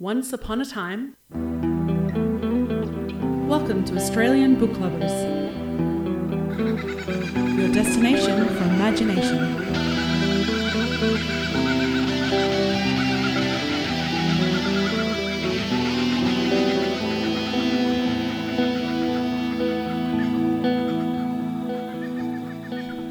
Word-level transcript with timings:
Once 0.00 0.32
upon 0.32 0.60
a 0.60 0.64
time. 0.64 1.16
Welcome 3.48 3.84
to 3.86 3.96
Australian 3.96 4.54
Book 4.54 4.78
Lovers, 4.78 5.10
your 7.58 7.72
destination 7.72 8.46
for 8.46 8.62
imagination. 8.62 9.56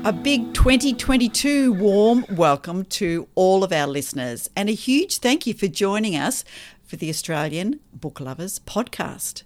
A 0.05 0.13
big 0.13 0.53
2022 0.53 1.73
warm 1.73 2.23
welcome 2.29 2.85
to 2.85 3.27
all 3.35 3.65
of 3.65 3.73
our 3.73 3.87
listeners, 3.87 4.49
and 4.55 4.69
a 4.69 4.71
huge 4.71 5.17
thank 5.17 5.45
you 5.45 5.53
for 5.53 5.67
joining 5.67 6.15
us 6.15 6.45
for 6.87 6.95
the 6.95 7.09
Australian 7.09 7.79
Book 7.93 8.19
Lovers 8.19 8.57
podcast. 8.57 9.43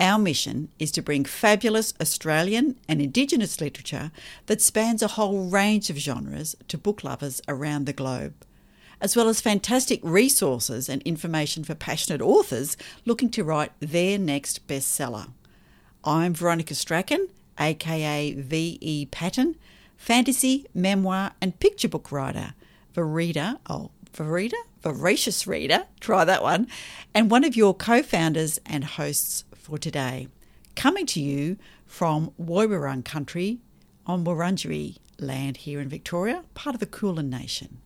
Our 0.00 0.18
mission 0.18 0.70
is 0.80 0.90
to 0.92 1.02
bring 1.02 1.24
fabulous 1.24 1.94
Australian 2.00 2.76
and 2.88 3.00
Indigenous 3.00 3.60
literature 3.60 4.10
that 4.46 4.60
spans 4.60 5.02
a 5.02 5.08
whole 5.08 5.48
range 5.48 5.90
of 5.90 5.98
genres 5.98 6.56
to 6.66 6.76
book 6.76 7.04
lovers 7.04 7.40
around 7.46 7.86
the 7.86 7.92
globe, 7.92 8.34
as 9.00 9.14
well 9.14 9.28
as 9.28 9.40
fantastic 9.40 10.00
resources 10.02 10.88
and 10.88 11.02
information 11.02 11.62
for 11.62 11.76
passionate 11.76 12.20
authors 12.20 12.76
looking 13.04 13.30
to 13.30 13.44
write 13.44 13.72
their 13.78 14.18
next 14.18 14.66
bestseller. 14.66 15.28
I'm 16.02 16.34
Veronica 16.34 16.74
Strachan, 16.74 17.28
aka 17.58 18.32
V.E. 18.32 19.06
Patton 19.06 19.54
fantasy, 19.98 20.64
memoir, 20.72 21.32
and 21.42 21.60
picture 21.60 21.88
book 21.88 22.10
writer, 22.10 22.54
Verita, 22.94 23.58
oh, 23.68 23.90
Verita? 24.14 24.54
Voracious 24.82 25.46
reader, 25.46 25.86
try 26.00 26.24
that 26.24 26.42
one, 26.42 26.68
and 27.12 27.30
one 27.30 27.44
of 27.44 27.56
your 27.56 27.74
co 27.74 28.02
founders 28.02 28.60
and 28.64 28.84
hosts 28.84 29.44
for 29.54 29.78
today. 29.78 30.28
Coming 30.76 31.06
to 31.06 31.20
you 31.20 31.56
from 31.86 32.32
Woiwurrung 32.40 33.04
country 33.04 33.58
on 34.06 34.24
Wurundjeri 34.24 34.98
land 35.18 35.58
here 35.58 35.80
in 35.80 35.88
Victoria, 35.88 36.44
part 36.54 36.74
of 36.74 36.80
the 36.80 36.86
Kulin 36.86 37.28
Nation. 37.28 37.78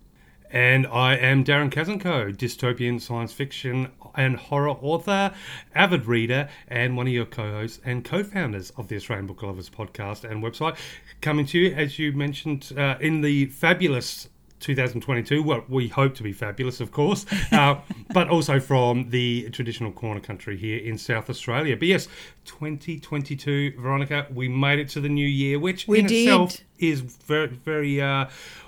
And 0.51 0.87
I 0.87 1.17
am 1.17 1.45
Darren 1.45 1.71
Kazenko, 1.71 2.37
dystopian 2.37 3.01
science 3.01 3.33
fiction 3.33 3.89
and 4.15 4.37
horror 4.37 4.69
author, 4.69 5.33
avid 5.75 6.05
reader, 6.05 6.51
and 6.69 6.95
one 6.95 7.07
of 7.07 7.13
your 7.15 7.25
co 7.25 7.51
hosts 7.51 7.81
and 7.87 8.05
co 8.05 8.23
founders 8.23 8.69
of 8.77 8.89
the 8.89 8.97
Australian 8.97 9.27
Book 9.27 9.43
Lovers 9.43 9.71
podcast 9.71 10.31
and 10.31 10.43
website. 10.43 10.77
Coming 11.23 11.47
to 11.47 11.59
you, 11.59 11.75
as 11.75 11.99
you 11.99 12.13
mentioned, 12.13 12.71
uh, 12.77 12.97
in 13.01 13.23
the 13.23 13.47
fabulous 13.47 14.29
2022. 14.63 15.43
Well, 15.43 15.65
we 15.69 15.89
hope 15.89 16.15
to 16.15 16.23
be 16.23 16.33
fabulous, 16.33 16.81
of 16.81 16.93
course, 16.93 17.27
uh, 17.53 17.81
but 18.15 18.29
also 18.29 18.59
from 18.61 19.11
the 19.11 19.51
traditional 19.51 19.93
Kaurna 19.93 20.23
country 20.23 20.57
here 20.57 20.79
in 20.79 20.97
South 20.97 21.29
Australia. 21.29 21.77
But 21.77 21.89
yes, 21.89 22.09
2022, 22.47 23.75
Veronica, 23.79 24.27
we 24.33 24.49
made 24.49 24.79
it 24.79 24.89
to 24.91 25.01
the 25.01 25.09
new 25.09 25.27
year, 25.27 25.59
which 25.59 25.87
We 25.87 25.99
in 26.01 26.07
did. 26.07 26.23
itself 26.23 26.57
is 26.79 27.01
very, 27.01 27.49
very 27.49 28.01
uh, 28.01 28.27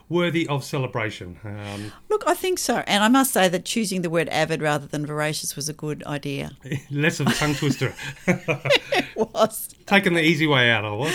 worthy 0.09 0.47
of 0.49 0.65
celebration. 0.65 1.39
Um, 1.45 1.93
Look, 2.09 2.25
I 2.27 2.35
think 2.35 2.59
so. 2.59 2.83
And 2.87 3.03
I 3.03 3.09
must 3.09 3.33
say 3.33 3.49
that 3.49 3.65
choosing 3.65 4.03
the 4.03 4.11
word 4.11 4.29
avid 4.29 4.63
rather 4.63 4.87
than 4.87 5.07
voracious 5.07 5.57
was 5.57 5.69
a 5.69 5.73
good 5.73 6.03
idea. 6.05 6.53
less 6.91 7.21
of 7.21 7.27
a 7.29 7.33
tongue 7.33 7.55
twister. 7.55 7.95
It 9.17 9.33
was. 9.33 9.69
Taking 9.87 10.15
the 10.15 10.23
easy 10.23 10.47
way 10.47 10.71
out, 10.71 10.85
I 10.85 10.91
was. 10.91 11.15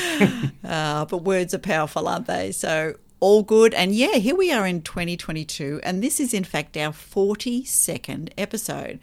Uh, 0.64 1.05
but 1.05 1.17
words 1.23 1.53
are 1.53 1.59
powerful, 1.59 2.08
aren't 2.08 2.27
they? 2.27 2.52
So 2.53 2.95
all 3.19 3.43
good. 3.43 3.73
And 3.73 3.93
yeah, 3.93 4.13
here 4.15 4.35
we 4.35 4.51
are 4.51 4.65
in 4.65 4.81
2022, 4.81 5.79
and 5.83 6.03
this 6.03 6.19
is 6.19 6.33
in 6.33 6.43
fact 6.43 6.77
our 6.77 6.91
42nd 6.93 8.29
episode. 8.37 8.99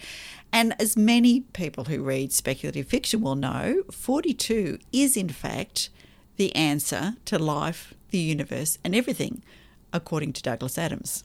And 0.52 0.74
as 0.80 0.96
many 0.96 1.40
people 1.40 1.84
who 1.84 2.02
read 2.02 2.32
speculative 2.32 2.88
fiction 2.88 3.20
will 3.20 3.34
know, 3.34 3.82
42 3.90 4.78
is 4.92 5.16
in 5.16 5.28
fact 5.28 5.90
the 6.36 6.54
answer 6.54 7.16
to 7.26 7.38
life, 7.38 7.94
the 8.10 8.18
universe, 8.18 8.78
and 8.84 8.94
everything, 8.94 9.42
according 9.92 10.32
to 10.34 10.42
Douglas 10.42 10.78
Adams. 10.78 11.24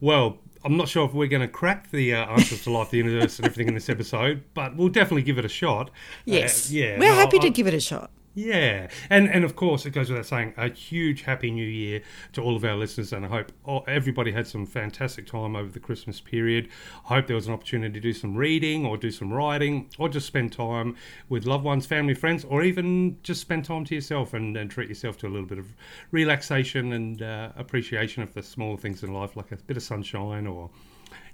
Well, 0.00 0.38
I'm 0.64 0.76
not 0.76 0.88
sure 0.88 1.06
if 1.06 1.14
we're 1.14 1.26
going 1.26 1.40
to 1.40 1.48
crack 1.48 1.90
the 1.90 2.14
uh, 2.14 2.26
answers 2.26 2.62
to 2.64 2.70
life, 2.70 2.90
the 2.90 2.98
universe, 2.98 3.38
and 3.38 3.46
everything 3.46 3.68
in 3.68 3.74
this 3.74 3.88
episode, 3.88 4.42
but 4.54 4.76
we'll 4.76 4.88
definitely 4.88 5.22
give 5.22 5.38
it 5.38 5.44
a 5.44 5.48
shot. 5.48 5.90
Yes. 6.26 6.70
Uh, 6.70 6.74
yeah. 6.74 6.98
We're 6.98 7.08
no, 7.08 7.14
happy 7.14 7.38
I- 7.38 7.42
to 7.42 7.50
give 7.50 7.66
it 7.66 7.74
a 7.74 7.80
shot. 7.80 8.10
Yeah, 8.40 8.88
and 9.10 9.28
and 9.28 9.44
of 9.44 9.54
course 9.54 9.84
it 9.84 9.90
goes 9.90 10.08
without 10.08 10.24
saying 10.24 10.54
a 10.56 10.70
huge 10.70 11.22
happy 11.22 11.50
new 11.50 11.66
year 11.66 12.00
to 12.32 12.40
all 12.40 12.56
of 12.56 12.64
our 12.64 12.74
listeners, 12.74 13.12
and 13.12 13.26
I 13.26 13.28
hope 13.28 13.52
all, 13.66 13.84
everybody 13.86 14.32
had 14.32 14.46
some 14.46 14.64
fantastic 14.64 15.26
time 15.26 15.54
over 15.54 15.70
the 15.70 15.78
Christmas 15.78 16.20
period. 16.20 16.70
I 17.04 17.16
hope 17.16 17.26
there 17.26 17.36
was 17.36 17.48
an 17.48 17.52
opportunity 17.52 17.92
to 17.92 18.00
do 18.00 18.14
some 18.14 18.34
reading, 18.34 18.86
or 18.86 18.96
do 18.96 19.10
some 19.10 19.30
writing, 19.30 19.90
or 19.98 20.08
just 20.08 20.26
spend 20.26 20.54
time 20.54 20.96
with 21.28 21.44
loved 21.44 21.64
ones, 21.64 21.84
family, 21.84 22.14
friends, 22.14 22.46
or 22.46 22.62
even 22.62 23.18
just 23.22 23.42
spend 23.42 23.66
time 23.66 23.84
to 23.84 23.94
yourself 23.94 24.32
and, 24.32 24.56
and 24.56 24.70
treat 24.70 24.88
yourself 24.88 25.18
to 25.18 25.26
a 25.26 25.28
little 25.28 25.46
bit 25.46 25.58
of 25.58 25.74
relaxation 26.10 26.94
and 26.94 27.20
uh, 27.20 27.50
appreciation 27.56 28.22
of 28.22 28.32
the 28.32 28.42
small 28.42 28.78
things 28.78 29.02
in 29.02 29.12
life, 29.12 29.36
like 29.36 29.52
a 29.52 29.56
bit 29.56 29.76
of 29.76 29.82
sunshine 29.82 30.46
or. 30.46 30.70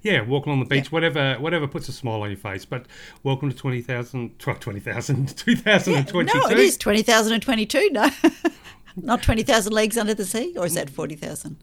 Yeah, 0.01 0.21
walking 0.21 0.51
on 0.51 0.59
the 0.59 0.65
beach, 0.65 0.91
whatever, 0.91 1.35
whatever 1.35 1.67
puts 1.67 1.89
a 1.89 1.91
smile 1.91 2.21
on 2.21 2.29
your 2.29 2.37
face. 2.37 2.65
But 2.65 2.85
welcome 3.23 3.49
to 3.49 3.55
20,000, 3.55 4.39
20,000, 4.39 5.27
2022. 5.37 6.39
No, 6.39 6.47
it 6.49 6.59
is 6.59 6.77
20,022. 6.77 7.89
No, 7.91 8.09
not 8.95 9.23
20,000 9.23 9.73
leagues 9.73 9.97
under 9.97 10.13
the 10.13 10.25
sea, 10.25 10.53
or 10.57 10.65
is 10.65 10.75
that 10.75 10.89
40,000? 10.89 11.57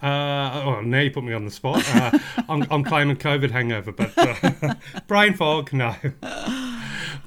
Uh, 0.00 0.62
oh, 0.64 0.80
now 0.80 1.00
you 1.00 1.10
put 1.10 1.24
me 1.24 1.32
on 1.32 1.44
the 1.44 1.50
spot. 1.50 1.82
Uh, 1.94 2.18
I'm, 2.48 2.64
I'm 2.70 2.84
claiming 2.84 3.16
COVID 3.16 3.50
hangover, 3.50 3.90
but 3.90 4.12
uh, 4.16 4.74
brain 5.08 5.34
fog, 5.34 5.72
no. 5.72 5.96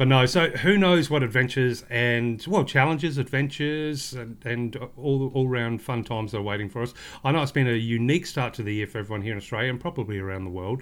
But 0.02 0.08
no, 0.08 0.26
so 0.26 0.50
who 0.50 0.80
knows 0.80 1.12
what 1.12 1.22
adventures 1.22 1.86
and, 1.88 2.44
well, 2.48 2.64
challenges, 2.64 3.20
adventures, 3.20 4.14
and, 4.14 4.44
and 4.44 4.76
all, 4.98 5.30
all 5.36 5.48
round 5.48 5.80
fun 5.84 6.04
times 6.04 6.34
are 6.34 6.42
waiting 6.42 6.70
for 6.70 6.82
us. 6.82 6.96
I 7.24 7.32
know 7.32 7.44
it's 7.44 7.52
been 7.52 7.68
a 7.68 7.74
unique 7.74 8.26
start 8.26 8.56
to 8.56 8.64
the 8.64 8.74
year 8.74 8.88
for 8.88 8.98
everyone 8.98 9.22
here 9.22 9.34
in 9.34 9.38
Australia 9.38 9.70
and 9.70 9.80
probably 9.80 10.18
around 10.18 10.46
the 10.46 10.50
world. 10.50 10.82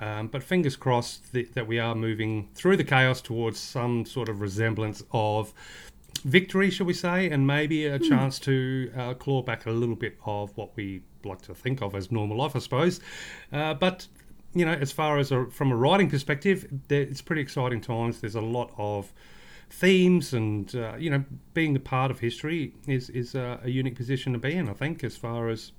Um, 0.00 0.26
but 0.26 0.42
fingers 0.42 0.74
crossed 0.74 1.32
that, 1.34 1.54
that 1.54 1.68
we 1.68 1.78
are 1.78 1.94
moving 1.94 2.48
through 2.56 2.78
the 2.78 2.82
chaos 2.82 3.20
towards 3.20 3.60
some 3.60 4.04
sort 4.04 4.28
of 4.28 4.40
resemblance 4.40 5.04
of 5.12 5.54
victory, 6.24 6.68
shall 6.70 6.86
we 6.86 6.94
say, 6.94 7.30
and 7.30 7.46
maybe 7.46 7.84
a 7.84 8.00
chance 8.00 8.40
to 8.40 8.90
uh, 8.96 9.14
claw 9.14 9.40
back 9.40 9.66
a 9.66 9.70
little 9.70 9.94
bit 9.94 10.18
of 10.26 10.50
what 10.56 10.74
we 10.74 11.02
like 11.24 11.42
to 11.42 11.54
think 11.54 11.80
of 11.80 11.94
as 11.94 12.10
normal 12.10 12.36
life, 12.38 12.56
I 12.56 12.58
suppose. 12.58 12.98
Uh, 13.52 13.74
but 13.74 14.08
you 14.54 14.64
know, 14.64 14.72
as 14.72 14.92
far 14.92 15.18
as 15.18 15.30
a, 15.30 15.46
from 15.50 15.70
a 15.70 15.76
writing 15.76 16.08
perspective, 16.10 16.66
there, 16.88 17.02
it's 17.02 17.20
pretty 17.22 17.42
exciting 17.42 17.80
times. 17.80 18.20
There's 18.20 18.34
a 18.34 18.40
lot 18.40 18.72
of 18.78 19.12
themes, 19.70 20.32
and 20.32 20.74
uh, 20.74 20.96
you 20.98 21.10
know, 21.10 21.24
being 21.54 21.76
a 21.76 21.80
part 21.80 22.10
of 22.10 22.20
history 22.20 22.72
is 22.86 23.10
is 23.10 23.34
uh, 23.34 23.58
a 23.62 23.70
unique 23.70 23.96
position 23.96 24.32
to 24.32 24.38
be 24.38 24.52
in. 24.54 24.68
I 24.68 24.72
think, 24.72 25.04
as 25.04 25.16
far 25.16 25.48
as 25.48 25.72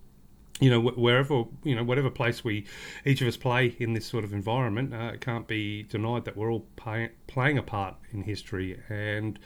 you 0.59 0.69
know, 0.69 0.81
wh- 0.81 0.97
wherever 0.97 1.45
you 1.63 1.75
know, 1.75 1.83
whatever 1.83 2.09
place 2.09 2.43
we 2.43 2.65
each 3.05 3.21
of 3.21 3.27
us 3.27 3.37
play 3.37 3.75
in 3.79 3.93
this 3.93 4.05
sort 4.05 4.23
of 4.23 4.33
environment, 4.33 4.93
uh, 4.93 5.11
it 5.13 5.21
can't 5.21 5.47
be 5.47 5.83
denied 5.83 6.25
that 6.25 6.37
we're 6.37 6.51
all 6.51 6.65
pay, 6.75 7.09
playing 7.27 7.57
a 7.57 7.63
part 7.63 7.95
in 8.11 8.23
history 8.23 8.79
and. 8.89 9.39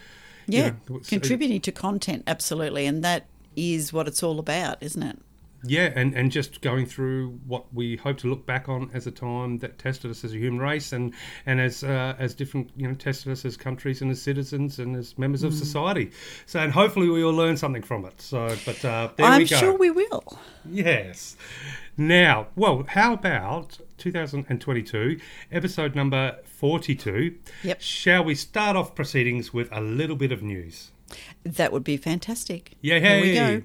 you 0.47 0.59
Yeah, 0.59 0.69
know, 0.89 0.95
it's- 0.97 1.09
contributing 1.09 1.61
to 1.61 1.71
content, 1.71 2.23
absolutely. 2.27 2.85
And 2.85 3.03
that 3.03 3.27
is 3.55 3.93
what 3.93 4.07
it's 4.07 4.23
all 4.23 4.39
about, 4.39 4.81
isn't 4.81 5.03
it? 5.03 5.19
Yeah, 5.65 5.91
and, 5.95 6.13
and 6.13 6.29
just 6.31 6.59
going 6.61 6.85
through 6.85 7.39
what 7.47 7.73
we 7.73 7.95
hope 7.95 8.17
to 8.19 8.27
look 8.27 8.45
back 8.45 8.67
on 8.67 8.89
as 8.93 9.07
a 9.07 9.11
time 9.11 9.59
that 9.59 9.79
tested 9.79 10.11
us 10.11 10.23
as 10.25 10.33
a 10.33 10.37
human 10.37 10.59
race, 10.59 10.91
and 10.91 11.13
and 11.45 11.61
as 11.61 11.83
uh, 11.83 12.15
as 12.19 12.33
different 12.35 12.69
you 12.75 12.87
know 12.87 12.93
tested 12.95 13.31
us 13.31 13.45
as 13.45 13.55
countries 13.55 14.01
and 14.01 14.11
as 14.11 14.21
citizens 14.21 14.77
and 14.79 14.95
as 14.95 15.17
members 15.17 15.41
Mm. 15.43 15.47
of 15.47 15.53
society. 15.53 16.11
So 16.45 16.59
and 16.59 16.71
hopefully 16.73 17.07
we 17.09 17.23
will 17.23 17.33
learn 17.33 17.55
something 17.57 17.81
from 17.81 18.03
it. 18.05 18.19
So, 18.21 18.53
but 18.65 18.83
uh, 18.83 19.09
there 19.15 19.25
I'm 19.25 19.39
we 19.43 19.47
go. 19.47 19.55
sure 19.57 19.77
we 19.77 19.89
will. 19.89 20.37
Yes. 20.69 21.37
Now, 21.95 22.47
well, 22.55 22.83
how 22.87 23.13
about 23.13 23.77
2022, 23.99 25.19
episode 25.51 25.95
number 25.95 26.37
42? 26.43 27.35
Yep. 27.63 27.81
Shall 27.81 28.23
we 28.23 28.35
start 28.35 28.75
off 28.75 28.95
proceedings 28.95 29.53
with 29.53 29.69
a 29.71 29.79
little 29.79 30.15
bit 30.15 30.31
of 30.31 30.41
news? 30.41 30.91
That 31.43 31.71
would 31.71 31.83
be 31.83 31.97
fantastic. 31.97 32.71
Yeah, 32.81 32.97
Here 32.99 33.21
we 33.21 33.33
go. 33.35 33.61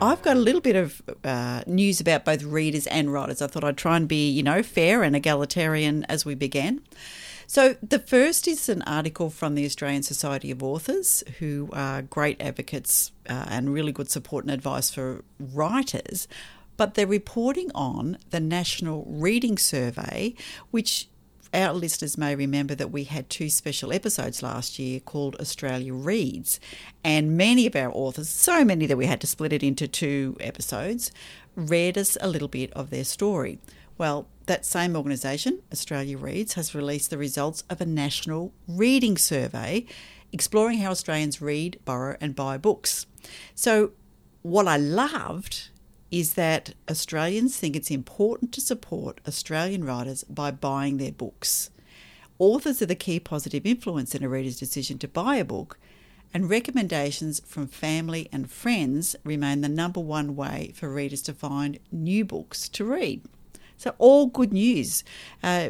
I've 0.00 0.20
got 0.20 0.36
a 0.36 0.40
little 0.40 0.60
bit 0.60 0.76
of 0.76 1.00
uh, 1.24 1.62
news 1.66 2.00
about 2.00 2.26
both 2.26 2.42
readers 2.42 2.86
and 2.86 3.10
writers. 3.10 3.40
I 3.40 3.46
thought 3.46 3.64
I'd 3.64 3.78
try 3.78 3.96
and 3.96 4.06
be, 4.06 4.28
you 4.28 4.42
know, 4.42 4.62
fair 4.62 5.02
and 5.02 5.16
egalitarian 5.16 6.04
as 6.04 6.26
we 6.26 6.34
began. 6.34 6.82
So, 7.46 7.76
the 7.82 7.98
first 7.98 8.46
is 8.46 8.68
an 8.68 8.82
article 8.82 9.30
from 9.30 9.54
the 9.54 9.64
Australian 9.64 10.02
Society 10.02 10.50
of 10.50 10.62
Authors, 10.62 11.24
who 11.38 11.70
are 11.72 12.02
great 12.02 12.40
advocates 12.42 13.12
uh, 13.28 13.46
and 13.48 13.72
really 13.72 13.92
good 13.92 14.10
support 14.10 14.44
and 14.44 14.52
advice 14.52 14.90
for 14.90 15.24
writers. 15.38 16.28
But 16.76 16.94
they're 16.94 17.06
reporting 17.06 17.70
on 17.74 18.18
the 18.30 18.40
National 18.40 19.06
Reading 19.08 19.56
Survey, 19.56 20.34
which 20.70 21.08
our 21.54 21.72
listeners 21.72 22.18
may 22.18 22.34
remember 22.34 22.74
that 22.74 22.90
we 22.90 23.04
had 23.04 23.30
two 23.30 23.48
special 23.48 23.92
episodes 23.92 24.42
last 24.42 24.78
year 24.78 25.00
called 25.00 25.36
Australia 25.40 25.94
Reads, 25.94 26.60
and 27.04 27.36
many 27.36 27.66
of 27.66 27.76
our 27.76 27.90
authors, 27.90 28.28
so 28.28 28.64
many 28.64 28.86
that 28.86 28.96
we 28.96 29.06
had 29.06 29.20
to 29.20 29.26
split 29.26 29.52
it 29.52 29.62
into 29.62 29.88
two 29.88 30.36
episodes, 30.40 31.12
read 31.54 31.96
us 31.96 32.16
a 32.20 32.28
little 32.28 32.48
bit 32.48 32.72
of 32.72 32.90
their 32.90 33.04
story. 33.04 33.58
Well, 33.98 34.28
that 34.46 34.66
same 34.66 34.94
organisation, 34.94 35.62
Australia 35.72 36.18
Reads, 36.18 36.54
has 36.54 36.74
released 36.74 37.10
the 37.10 37.18
results 37.18 37.64
of 37.70 37.80
a 37.80 37.86
national 37.86 38.52
reading 38.68 39.16
survey 39.16 39.86
exploring 40.32 40.78
how 40.78 40.90
Australians 40.90 41.40
read, 41.40 41.78
borrow, 41.84 42.16
and 42.20 42.36
buy 42.36 42.58
books. 42.58 43.06
So, 43.54 43.92
what 44.42 44.68
I 44.68 44.76
loved 44.76 45.70
is 46.10 46.34
that 46.34 46.74
Australians 46.90 47.56
think 47.56 47.74
it's 47.74 47.90
important 47.90 48.52
to 48.52 48.60
support 48.60 49.20
Australian 49.26 49.84
writers 49.84 50.24
by 50.24 50.50
buying 50.50 50.96
their 50.96 51.12
books. 51.12 51.70
Authors 52.38 52.82
are 52.82 52.86
the 52.86 52.94
key 52.94 53.18
positive 53.18 53.64
influence 53.64 54.14
in 54.14 54.22
a 54.22 54.28
reader's 54.28 54.58
decision 54.58 54.98
to 54.98 55.08
buy 55.08 55.36
a 55.36 55.44
book, 55.44 55.78
and 56.34 56.50
recommendations 56.50 57.40
from 57.46 57.66
family 57.66 58.28
and 58.30 58.50
friends 58.50 59.16
remain 59.24 59.62
the 59.62 59.68
number 59.68 60.00
one 60.00 60.36
way 60.36 60.72
for 60.74 60.88
readers 60.88 61.22
to 61.22 61.32
find 61.32 61.78
new 61.90 62.24
books 62.24 62.68
to 62.68 62.84
read. 62.84 63.22
So, 63.78 63.94
all 63.98 64.26
good 64.26 64.52
news. 64.52 65.02
Uh, 65.42 65.68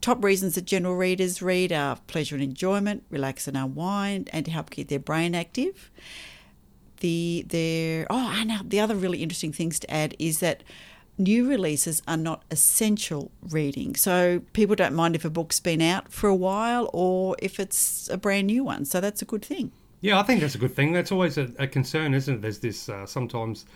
top 0.00 0.22
reasons 0.24 0.54
that 0.54 0.64
general 0.64 0.96
readers 0.96 1.42
read 1.42 1.72
are 1.72 1.96
pleasure 2.06 2.34
and 2.34 2.42
enjoyment, 2.42 3.04
relax 3.10 3.46
and 3.46 3.56
unwind, 3.56 4.30
and 4.32 4.44
to 4.44 4.50
help 4.50 4.70
keep 4.70 4.88
their 4.88 4.98
brain 4.98 5.34
active 5.34 5.90
the 7.00 7.44
there 7.48 8.06
oh 8.10 8.32
and 8.36 8.70
the 8.70 8.80
other 8.80 8.94
really 8.94 9.22
interesting 9.22 9.52
things 9.52 9.78
to 9.78 9.90
add 9.90 10.14
is 10.18 10.38
that 10.38 10.62
new 11.18 11.46
releases 11.48 12.02
are 12.08 12.16
not 12.16 12.42
essential 12.50 13.30
reading 13.50 13.94
so 13.94 14.40
people 14.54 14.74
don't 14.74 14.94
mind 14.94 15.14
if 15.14 15.24
a 15.24 15.30
book's 15.30 15.60
been 15.60 15.82
out 15.82 16.10
for 16.10 16.28
a 16.28 16.34
while 16.34 16.88
or 16.94 17.36
if 17.40 17.60
it's 17.60 18.08
a 18.08 18.16
brand 18.16 18.46
new 18.46 18.64
one 18.64 18.84
so 18.84 19.00
that's 19.00 19.20
a 19.20 19.26
good 19.26 19.44
thing 19.44 19.70
Yeah, 20.02 20.18
I 20.18 20.22
think 20.22 20.40
that's 20.40 20.54
a 20.54 20.58
good 20.58 20.74
thing. 20.74 20.94
That's 20.94 21.12
always 21.12 21.36
a, 21.36 21.50
a 21.58 21.66
concern, 21.66 22.14
isn't 22.14 22.36
it? 22.36 22.40
There's 22.40 22.58
this 22.60 22.88
uh, 22.88 23.04
sometimes, 23.04 23.66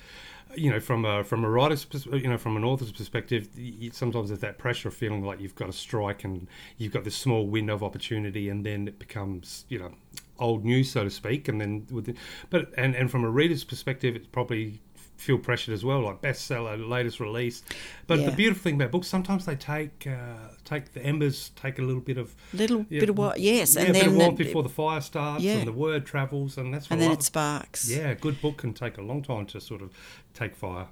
you 0.57 0.71
know, 0.71 0.81
from 0.81 1.05
a 1.05 1.25
from 1.25 1.45
a 1.45 1.51
writer's, 1.51 1.87
you 2.13 2.29
know, 2.29 2.39
from 2.39 2.57
an 2.57 2.65
author's 2.65 2.93
perspective, 2.93 3.49
sometimes 3.93 4.29
there's 4.29 4.41
that 4.41 4.59
pressure 4.59 4.89
of 4.89 4.95
feeling 4.95 5.25
like 5.25 5.41
you've 5.41 5.55
got 5.55 5.67
to 5.67 5.73
strike 5.73 6.25
and 6.25 6.47
you've 6.79 6.93
got 6.93 7.05
this 7.05 7.17
small 7.17 7.47
window 7.47 7.75
of 7.75 7.83
opportunity, 7.83 8.49
and 8.49 8.65
then 8.65 8.89
it 8.89 8.99
becomes, 8.99 9.65
you 9.69 9.79
know, 9.79 9.93
old 10.39 10.65
news, 10.65 10.91
so 10.91 11.05
to 11.05 11.11
speak. 11.11 11.49
And 11.49 11.61
then 11.61 11.87
with, 11.91 12.07
the, 12.07 12.15
but 12.51 12.73
and 12.77 12.95
and 12.95 13.11
from 13.11 13.25
a 13.25 13.31
reader's 13.31 13.65
perspective, 13.65 14.17
it's 14.17 14.27
probably 14.27 14.81
feel 15.25 15.39
pressured 15.39 15.73
as 15.75 15.85
well, 15.85 16.01
like 16.03 16.21
bestseller, 16.21 16.77
latest 16.89 17.19
release. 17.19 17.63
But 18.07 18.19
Yeah. 18.21 18.27
the 18.31 18.37
beautiful 18.37 18.63
thing 18.63 18.75
about 18.77 18.91
books, 18.93 19.09
sometimes 19.09 19.47
they 19.47 19.57
take 19.57 20.07
uh, 20.07 20.37
take 20.65 20.93
the 20.93 21.03
embers, 21.05 21.51
take 21.57 21.79
a 21.79 21.83
little 21.83 22.03
bit 22.03 22.19
of 22.19 22.35
little 22.53 22.85
Yeah, 22.91 23.01
bit 23.01 23.09
of 23.11 23.19
what 23.19 23.41
yes 23.41 23.75
yeah, 23.75 23.81
and 23.83 23.91
a 23.91 23.93
bit 23.93 24.01
then 24.01 24.09
of 24.11 24.17
warmth 24.17 24.39
that- 24.39 24.45
before 24.45 24.63
the 24.63 24.69
fire 24.69 25.01
starts 25.01 25.45
and 25.45 25.67
the 25.67 25.73
word 25.73 26.05
travels, 26.07 26.59
and 26.59 26.73
that's 26.75 26.89
what 26.91 26.95
and 26.95 27.03
then 27.03 27.13
it 27.13 27.23
sparks 27.23 27.91
yeah, 27.91 28.11
a 28.11 28.15
good 28.15 28.41
book 28.41 28.59
can 28.59 28.73
take 28.75 28.99
a 28.99 29.03
long 29.03 29.23
time 29.23 29.47
to 29.47 29.61
sort 29.61 29.83
of 29.83 29.91
take 30.35 30.55
fire. 30.55 30.87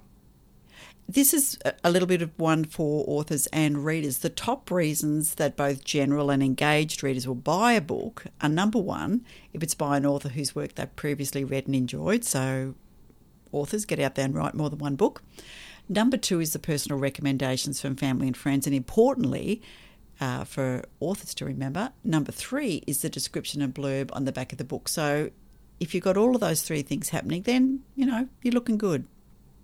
This 1.07 1.33
is 1.33 1.57
a- 1.65 1.73
a 1.83 1.91
little 1.91 2.07
bit 2.07 2.21
of 2.21 2.31
one 2.37 2.63
for 2.63 3.03
authors 3.07 3.45
and 3.47 3.83
readers. 3.83 4.19
The 4.19 4.29
top 4.29 4.71
reasons 4.71 5.35
that 5.35 5.57
both 5.57 5.83
general 5.83 6.29
and 6.29 6.41
engaged 6.41 7.03
readers 7.03 7.27
will 7.27 7.35
buy 7.35 7.73
a 7.73 7.81
book 7.81 8.25
are 8.41 8.47
number 8.49 8.79
one, 8.79 9.25
if 9.53 9.61
it's 9.61 9.75
by 9.75 9.97
an 9.97 10.05
author 10.05 10.29
whose 10.29 10.55
work 10.55 10.75
they've 10.75 10.95
previously 10.95 11.43
read 11.43 11.65
and 11.67 11.75
enjoyed. 11.75 12.23
So, 12.23 12.75
authors 13.53 13.85
get 13.85 13.99
out 13.99 14.15
there 14.15 14.25
and 14.25 14.35
write 14.35 14.53
more 14.53 14.69
than 14.69 14.79
one 14.79 14.95
book. 14.95 15.23
Number 15.89 16.17
two 16.17 16.39
is 16.39 16.53
the 16.53 16.59
personal 16.59 16.97
recommendations 16.97 17.81
from 17.81 17.95
family 17.95 18.27
and 18.27 18.37
friends. 18.37 18.65
And 18.65 18.75
importantly, 18.75 19.61
uh, 20.19 20.43
for 20.43 20.83
authors 20.99 21.33
to 21.35 21.45
remember, 21.45 21.91
number 22.03 22.31
three 22.31 22.83
is 22.87 23.01
the 23.01 23.09
description 23.09 23.61
and 23.61 23.73
blurb 23.73 24.09
on 24.13 24.25
the 24.25 24.31
back 24.31 24.51
of 24.51 24.57
the 24.57 24.63
book. 24.63 24.87
So, 24.87 25.29
if 25.79 25.93
you've 25.93 26.03
got 26.03 26.15
all 26.15 26.35
of 26.35 26.41
those 26.41 26.61
three 26.61 26.81
things 26.81 27.09
happening, 27.09 27.41
then, 27.41 27.81
you 27.95 28.05
know, 28.05 28.29
you're 28.41 28.53
looking 28.53 28.77
good. 28.77 29.05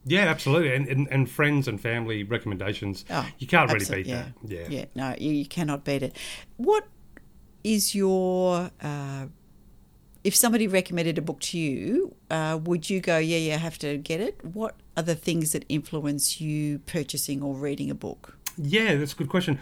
Yeah, 0.06 0.26
absolutely, 0.26 0.74
and, 0.74 0.88
and 0.88 1.08
and 1.12 1.30
friends 1.30 1.68
and 1.68 1.80
family 1.80 2.24
recommendations. 2.24 3.06
Oh, 3.10 3.28
you 3.38 3.48
can't 3.48 3.72
really 3.72 3.86
beat 3.86 4.12
that. 4.12 4.34
Yeah. 4.46 4.68
Yeah, 4.68 4.86
no, 4.96 5.16
you, 5.18 5.32
you 5.32 5.46
cannot 5.46 5.84
beat 5.84 6.04
it. 6.04 6.16
What 6.58 6.88
is 7.64 7.94
your. 7.94 8.72
Uh, 8.82 9.28
if 10.24 10.36
somebody 10.36 10.68
recommended 10.68 11.18
a 11.18 11.22
book 11.22 11.40
to 11.40 11.58
you, 11.58 12.16
uh, 12.30 12.60
would 12.64 12.90
you 12.90 13.00
go, 13.00 13.18
yeah, 13.18 13.38
yeah, 13.38 13.56
I 13.56 13.58
have 13.58 13.78
to 13.80 13.98
get 13.98 14.20
it? 14.20 14.44
What 14.44 14.76
are 14.98 15.04
the 15.04 15.16
things 15.16 15.52
that 15.54 15.66
influence 15.70 16.42
you 16.42 16.80
purchasing 16.80 17.42
or 17.42 17.56
reading 17.56 17.90
a 17.90 17.96
book? 17.96 18.38
Yeah, 18.58 18.96
that's 18.96 19.14
a 19.14 19.16
good 19.16 19.30
question. 19.30 19.60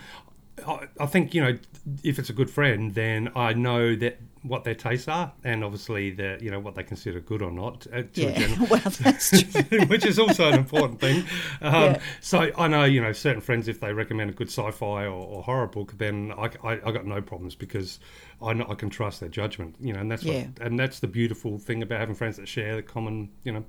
I, 0.66 0.88
I 1.00 1.06
think 1.06 1.34
you 1.34 1.42
know 1.42 1.58
if 2.04 2.18
it's 2.18 2.30
a 2.30 2.34
good 2.34 2.50
friend, 2.50 2.96
then 2.96 3.32
I 3.36 3.54
know 3.54 3.96
that 3.96 4.20
what 4.48 4.64
their 4.64 4.76
tastes 4.76 5.08
are, 5.08 5.32
and 5.44 5.64
obviously 5.64 6.12
the 6.12 6.38
you 6.42 6.50
know 6.52 6.60
what 6.60 6.76
they 6.76 6.84
consider 6.84 7.20
good 7.20 7.42
or 7.42 7.52
not. 7.52 7.86
Uh, 7.92 8.04
to 8.14 8.28
a 8.28 8.32
Yeah, 8.32 8.38
general- 8.40 8.68
well, 8.72 8.80
that's 9.02 9.30
true. 9.52 9.80
which 9.88 10.06
is 10.06 10.18
also 10.20 10.50
an 10.50 10.60
important 10.60 11.00
thing. 11.00 11.24
Um, 11.62 11.74
Yeah. 11.74 12.00
So 12.22 12.52
I 12.58 12.68
know, 12.68 12.84
you 12.84 13.02
know, 13.02 13.12
certain 13.14 13.42
friends, 13.42 13.68
if 13.68 13.80
they 13.80 13.94
recommend 13.94 14.30
a 14.30 14.34
good 14.34 14.48
sci-fi 14.50 15.06
or, 15.06 15.10
or 15.12 15.44
horror 15.44 15.68
book, 15.68 15.98
then 15.98 16.34
I, 16.38 16.50
I, 16.64 16.72
I 16.86 16.92
got 16.92 17.06
no 17.06 17.22
problems 17.22 17.56
because 17.56 18.00
I 18.42 18.54
know 18.54 18.66
I 18.70 18.76
can 18.76 18.90
trust 18.90 19.20
their 19.20 19.30
judgment. 19.30 19.76
You 19.80 19.94
know, 19.94 20.00
and 20.00 20.12
that's 20.12 20.24
Yeah. 20.24 20.46
what, 20.48 20.60
and 20.68 20.80
that's 20.80 21.00
the 21.00 21.08
beautiful 21.08 21.58
thing 21.58 21.82
about 21.84 22.00
having 22.00 22.16
friends 22.16 22.38
that 22.38 22.48
share 22.48 22.76
the 22.76 22.84
common, 22.84 23.30
you 23.44 23.52
know, 23.52 23.66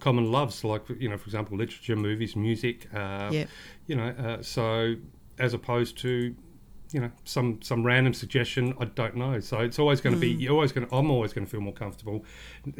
common 0.00 0.30
loves. 0.32 0.64
Like 0.64 0.82
you 0.98 1.08
know, 1.08 1.16
for 1.16 1.24
example, 1.26 1.56
literature, 1.56 1.96
movies, 1.96 2.36
music. 2.36 2.88
Uh, 2.94 3.30
Yep. 3.32 3.48
You 3.86 3.96
know, 3.96 4.08
uh, 4.08 4.42
so 4.42 4.94
as 5.38 5.52
opposed 5.54 5.98
to 5.98 6.34
you 6.92 7.00
know 7.00 7.10
some 7.24 7.60
some 7.62 7.84
random 7.84 8.14
suggestion 8.14 8.72
i 8.80 8.84
don't 8.84 9.16
know 9.16 9.40
so 9.40 9.58
it's 9.60 9.78
always 9.78 10.00
going 10.00 10.14
to 10.14 10.18
Hmm. 10.18 10.36
be 10.36 10.42
you're 10.42 10.52
always 10.52 10.70
going 10.72 10.86
to 10.86 10.94
i'm 10.94 11.10
always 11.10 11.32
going 11.32 11.44
to 11.44 11.50
feel 11.50 11.60
more 11.60 11.72
comfortable 11.72 12.24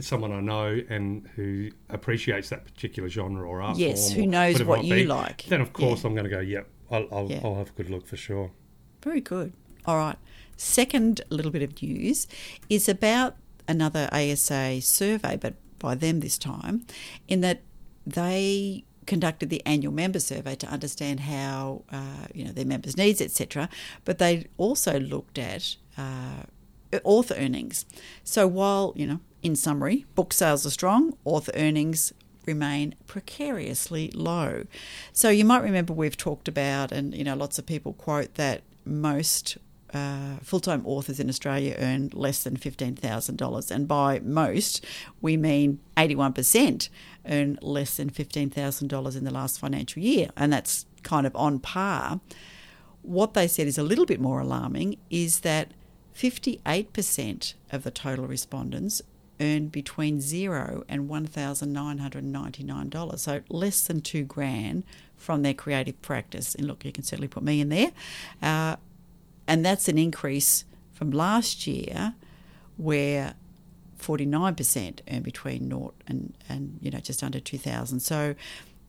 someone 0.00 0.30
i 0.32 0.40
know 0.40 0.80
and 0.88 1.26
who 1.34 1.70
appreciates 1.90 2.48
that 2.50 2.64
particular 2.64 3.08
genre 3.08 3.46
or 3.48 3.60
art 3.62 3.78
Yes, 3.78 4.12
who 4.12 4.26
knows 4.26 4.62
what 4.62 4.84
you 4.84 4.94
be, 4.94 5.06
like. 5.06 5.44
then 5.48 5.60
of 5.60 5.72
course 5.72 6.02
Yeah. 6.02 6.08
i'm 6.08 6.14
going 6.14 6.24
to 6.24 6.30
go 6.30 6.40
yep 6.40 6.68
I'll, 6.90 7.08
I'll, 7.10 7.28
Yeah. 7.30 7.40
I'll 7.42 7.56
have 7.56 7.70
a 7.70 7.72
good 7.72 7.90
look 7.90 8.06
for 8.06 8.16
sure 8.16 8.52
Very 9.02 9.20
good. 9.20 9.52
All 9.86 9.96
right. 9.96 10.16
Second 10.56 11.20
little 11.30 11.50
bit 11.52 11.62
of 11.62 11.80
news 11.82 12.26
is 12.68 12.88
about 12.88 13.36
another 13.68 14.08
ASA 14.12 14.80
survey, 14.82 15.36
but 15.36 15.54
by 15.78 15.94
them 15.94 16.20
this 16.20 16.38
time, 16.38 16.86
in 17.28 17.40
that 17.42 17.62
they 18.06 18.84
conducted 19.06 19.50
the 19.50 19.62
annual 19.64 19.92
member 19.92 20.20
survey 20.20 20.54
to 20.56 20.66
understand 20.66 21.20
how 21.20 21.82
uh, 21.90 22.26
you 22.34 22.44
know 22.44 22.52
their 22.52 22.64
members' 22.64 22.96
needs, 22.96 23.20
etc. 23.20 23.68
But 24.04 24.18
they 24.18 24.46
also 24.56 24.98
looked 24.98 25.38
at 25.38 25.76
uh, 25.96 26.44
author 27.04 27.34
earnings. 27.34 27.86
So 28.24 28.46
while 28.46 28.92
you 28.96 29.06
know, 29.06 29.20
in 29.42 29.56
summary, 29.56 30.06
book 30.14 30.32
sales 30.32 30.66
are 30.66 30.70
strong, 30.70 31.16
author 31.24 31.52
earnings 31.54 32.12
remain 32.46 32.94
precariously 33.06 34.10
low. 34.14 34.64
So 35.12 35.30
you 35.30 35.44
might 35.44 35.62
remember 35.62 35.92
we've 35.92 36.16
talked 36.16 36.48
about, 36.48 36.92
and 36.92 37.14
you 37.14 37.24
know, 37.24 37.34
lots 37.34 37.58
of 37.58 37.66
people 37.66 37.92
quote 37.92 38.34
that 38.34 38.62
most 38.84 39.58
uh, 39.92 40.36
full-time 40.42 40.82
authors 40.84 41.20
in 41.20 41.28
Australia 41.28 41.76
earn 41.78 42.10
less 42.12 42.42
than 42.42 42.56
fifteen 42.56 42.94
thousand 42.94 43.36
dollars, 43.36 43.70
and 43.70 43.86
by 43.86 44.20
most 44.20 44.84
we 45.20 45.36
mean 45.36 45.80
eighty-one 45.96 46.32
percent 46.32 46.88
earn 47.28 47.58
less 47.62 47.96
than 47.96 48.10
fifteen 48.10 48.50
thousand 48.50 48.88
dollars 48.88 49.16
in 49.16 49.24
the 49.24 49.32
last 49.32 49.60
financial 49.60 50.02
year, 50.02 50.30
and 50.36 50.52
that's 50.52 50.86
kind 51.02 51.26
of 51.26 51.34
on 51.36 51.58
par. 51.58 52.20
What 53.02 53.34
they 53.34 53.46
said 53.46 53.68
is 53.68 53.78
a 53.78 53.84
little 53.84 54.06
bit 54.06 54.20
more 54.20 54.40
alarming 54.40 54.96
is 55.10 55.40
that 55.40 55.70
58% 56.16 57.54
of 57.70 57.84
the 57.84 57.90
total 57.90 58.26
respondents 58.26 59.02
earned 59.38 59.70
between 59.70 60.18
zero 60.20 60.82
and 60.88 61.10
$1,999, 61.10 63.18
so 63.18 63.42
less 63.48 63.86
than 63.86 64.00
two 64.00 64.24
grand 64.24 64.82
from 65.14 65.42
their 65.42 65.54
creative 65.54 66.00
practice. 66.02 66.54
And 66.54 66.66
look, 66.66 66.84
you 66.84 66.92
can 66.92 67.04
certainly 67.04 67.28
put 67.28 67.42
me 67.42 67.60
in 67.60 67.68
there. 67.68 67.92
Uh, 68.42 68.76
and 69.46 69.64
that's 69.64 69.88
an 69.88 69.98
increase 69.98 70.64
from 70.92 71.10
last 71.10 71.66
year 71.66 72.14
where 72.76 73.34
49% 73.98 75.00
earn 75.10 75.22
between 75.22 75.68
naught 75.68 75.94
and, 76.06 76.36
and 76.48 76.78
you 76.80 76.90
know 76.90 76.98
just 76.98 77.22
under 77.22 77.40
2000 77.40 78.00
so 78.00 78.34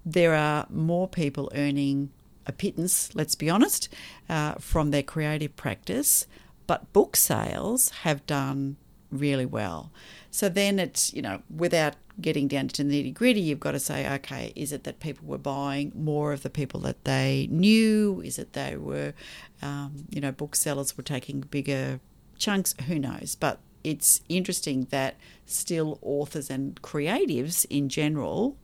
there 0.06 0.34
are 0.36 0.66
more 0.70 1.08
people 1.08 1.52
earning 1.56 2.12
a 2.46 2.52
pittance 2.52 3.14
let's 3.16 3.36
be 3.36 3.50
honest 3.50 3.90
uh, 4.30 4.54
from 4.56 4.92
their 4.92 5.04
creative 5.04 5.56
practice 5.56 6.28
but 6.66 6.92
book 6.94 7.16
sales 7.16 7.90
have 8.04 8.26
done 8.26 8.78
really 9.12 9.46
well 9.46 9.92
so 10.32 10.50
then 10.50 10.80
it's 10.80 11.14
you 11.14 11.22
know 11.22 11.42
without 11.56 11.96
getting 12.20 12.48
down 12.48 12.68
to 12.68 12.84
the 12.84 13.04
nitty 13.04 13.14
gritty 13.14 13.40
you've 13.40 13.60
got 13.60 13.72
to 13.72 13.80
say 13.80 14.12
okay 14.12 14.52
is 14.56 14.72
it 14.72 14.84
that 14.84 15.00
people 15.00 15.26
were 15.28 15.38
buying 15.38 15.92
more 15.96 16.34
of 16.34 16.44
the 16.44 16.50
people 16.50 16.80
that 16.80 17.04
they 17.06 17.48
knew 17.50 18.22
is 18.26 18.38
it 18.38 18.54
they 18.54 18.76
were 18.76 19.14
um, 19.62 20.06
you 20.10 20.20
know 20.20 20.32
booksellers 20.32 20.98
were 20.98 21.04
taking 21.04 21.40
bigger 21.40 22.00
chunks 22.38 22.76
who 22.88 23.00
knows 23.00 23.36
but 23.36 23.60
it's 23.84 24.22
interesting 24.28 24.88
that 24.90 25.16
still 25.46 25.98
authors 26.02 26.50
and 26.50 26.82
creatives 26.82 27.66
in 27.70 27.88
general 27.88 28.58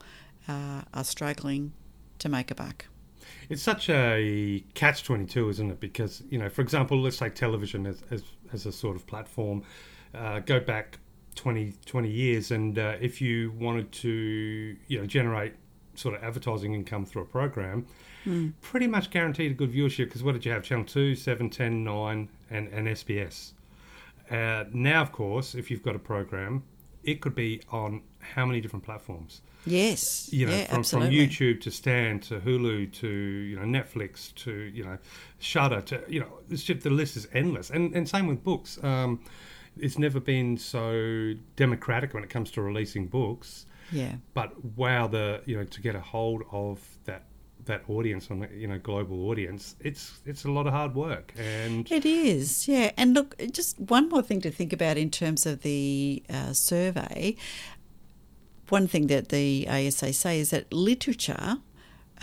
uh, 0.47 0.81
are 0.93 1.03
struggling 1.03 1.71
to 2.19 2.29
make 2.29 2.51
a 2.51 2.55
buck. 2.55 2.85
it's 3.49 3.61
such 3.61 3.89
a 3.89 4.63
catch 4.73 5.03
twenty 5.03 5.25
two, 5.25 5.49
isn't 5.49 5.71
it? 5.71 5.79
Because 5.79 6.23
you 6.29 6.37
know, 6.37 6.49
for 6.49 6.61
example, 6.61 6.99
let's 7.01 7.17
take 7.17 7.35
television 7.35 7.85
as 7.85 8.01
as, 8.11 8.23
as 8.51 8.65
a 8.65 8.71
sort 8.71 8.95
of 8.95 9.07
platform. 9.07 9.63
Uh, 10.13 10.39
go 10.39 10.59
back 10.59 10.99
20, 11.35 11.73
20 11.85 12.09
years, 12.09 12.51
and 12.51 12.77
uh, 12.77 12.95
if 13.01 13.21
you 13.21 13.51
wanted 13.59 13.91
to, 13.91 14.75
you 14.87 14.99
know, 14.99 15.05
generate 15.05 15.53
sort 15.95 16.15
of 16.15 16.23
advertising 16.23 16.73
income 16.73 17.05
through 17.05 17.23
a 17.23 17.25
program, 17.25 17.85
pretty 18.61 18.87
much 18.87 19.09
guaranteed 19.09 19.51
a 19.51 19.53
good 19.53 19.71
viewership. 19.71 20.05
Because 20.05 20.23
what 20.23 20.33
did 20.33 20.45
you 20.45 20.51
have? 20.51 20.63
Channel 20.63 20.85
2, 20.85 21.15
7, 21.15 21.49
10, 21.49 21.83
9, 21.83 22.29
and, 22.49 22.67
and 22.69 22.87
SBS. 22.87 23.53
Uh, 24.29 24.65
now, 24.71 25.01
of 25.01 25.11
course, 25.11 25.55
if 25.55 25.69
you've 25.69 25.83
got 25.83 25.95
a 25.95 25.99
program, 25.99 26.63
it 27.03 27.21
could 27.21 27.35
be 27.35 27.61
on 27.71 28.01
how 28.19 28.45
many 28.45 28.61
different 28.61 28.85
platforms? 28.85 29.41
Yes. 29.65 30.31
You 30.31 30.47
know, 30.47 30.53
yeah, 30.53 30.65
from, 30.65 30.83
from. 30.83 31.03
YouTube 31.03 31.61
to 31.61 31.71
Stan 31.71 32.19
to 32.21 32.39
Hulu 32.39 32.91
to 32.93 33.07
you 33.07 33.55
know 33.55 33.63
Netflix 33.63 34.33
to 34.35 34.51
you 34.51 34.83
know 34.83 34.97
Shudder 35.39 35.81
to 35.81 36.03
you 36.09 36.19
know 36.19 36.39
it's 36.49 36.63
just, 36.63 36.81
the 36.81 36.89
list 36.89 37.15
is 37.15 37.27
endless. 37.33 37.69
And 37.69 37.93
and 37.95 38.07
same 38.07 38.27
with 38.27 38.43
books. 38.43 38.81
Um, 38.83 39.21
it's 39.77 39.97
never 39.97 40.19
been 40.19 40.57
so 40.57 41.33
democratic 41.55 42.13
when 42.13 42.23
it 42.23 42.29
comes 42.29 42.51
to 42.51 42.61
releasing 42.61 43.07
books. 43.07 43.65
Yeah. 43.91 44.15
But 44.33 44.63
wow, 44.77 45.07
the 45.07 45.41
you 45.45 45.57
know 45.57 45.63
to 45.63 45.81
get 45.81 45.95
a 45.95 45.99
hold 46.01 46.43
of 46.51 46.79
that 47.05 47.25
that 47.65 47.83
audience 47.87 48.29
on 48.29 48.47
you 48.53 48.67
know 48.67 48.79
global 48.79 49.29
audience, 49.29 49.75
it's 49.79 50.21
it's 50.25 50.45
a 50.45 50.51
lot 50.51 50.67
of 50.67 50.73
hard 50.73 50.95
work. 50.95 51.33
And 51.37 51.89
It 51.91 52.05
is, 52.05 52.67
yeah. 52.67 52.91
And 52.97 53.13
look, 53.13 53.35
just 53.51 53.79
one 53.79 54.09
more 54.09 54.21
thing 54.21 54.41
to 54.41 54.51
think 54.51 54.73
about 54.73 54.97
in 54.97 55.09
terms 55.09 55.45
of 55.45 55.61
the 55.61 56.23
uh, 56.29 56.53
survey. 56.53 57.35
One 58.69 58.87
thing 58.87 59.07
that 59.07 59.29
the 59.29 59.67
ASA 59.69 60.13
say 60.13 60.39
is 60.39 60.49
that 60.51 60.71
literature, 60.73 61.57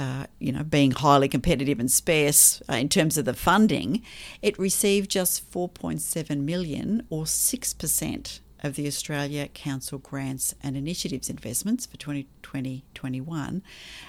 uh, 0.01 0.25
you 0.39 0.51
know, 0.51 0.65
being 0.65 0.93
highly 0.93 1.29
competitive 1.29 1.79
and 1.79 1.93
sparse 1.93 2.63
uh, 2.71 2.73
in 2.73 2.89
terms 2.89 3.19
of 3.19 3.27
the 3.27 3.35
funding, 3.35 4.03
it 4.41 4.59
received 4.59 5.11
just 5.11 5.53
4.7 5.53 6.41
million 6.41 7.07
or 7.11 7.25
6% 7.25 8.41
of 8.63 8.77
the 8.77 8.87
Australia 8.87 9.49
Council 9.49 9.99
grants 9.99 10.55
and 10.63 10.75
initiatives 10.75 11.29
investments 11.29 11.85
for 11.85 11.99
2020-21 11.99 13.61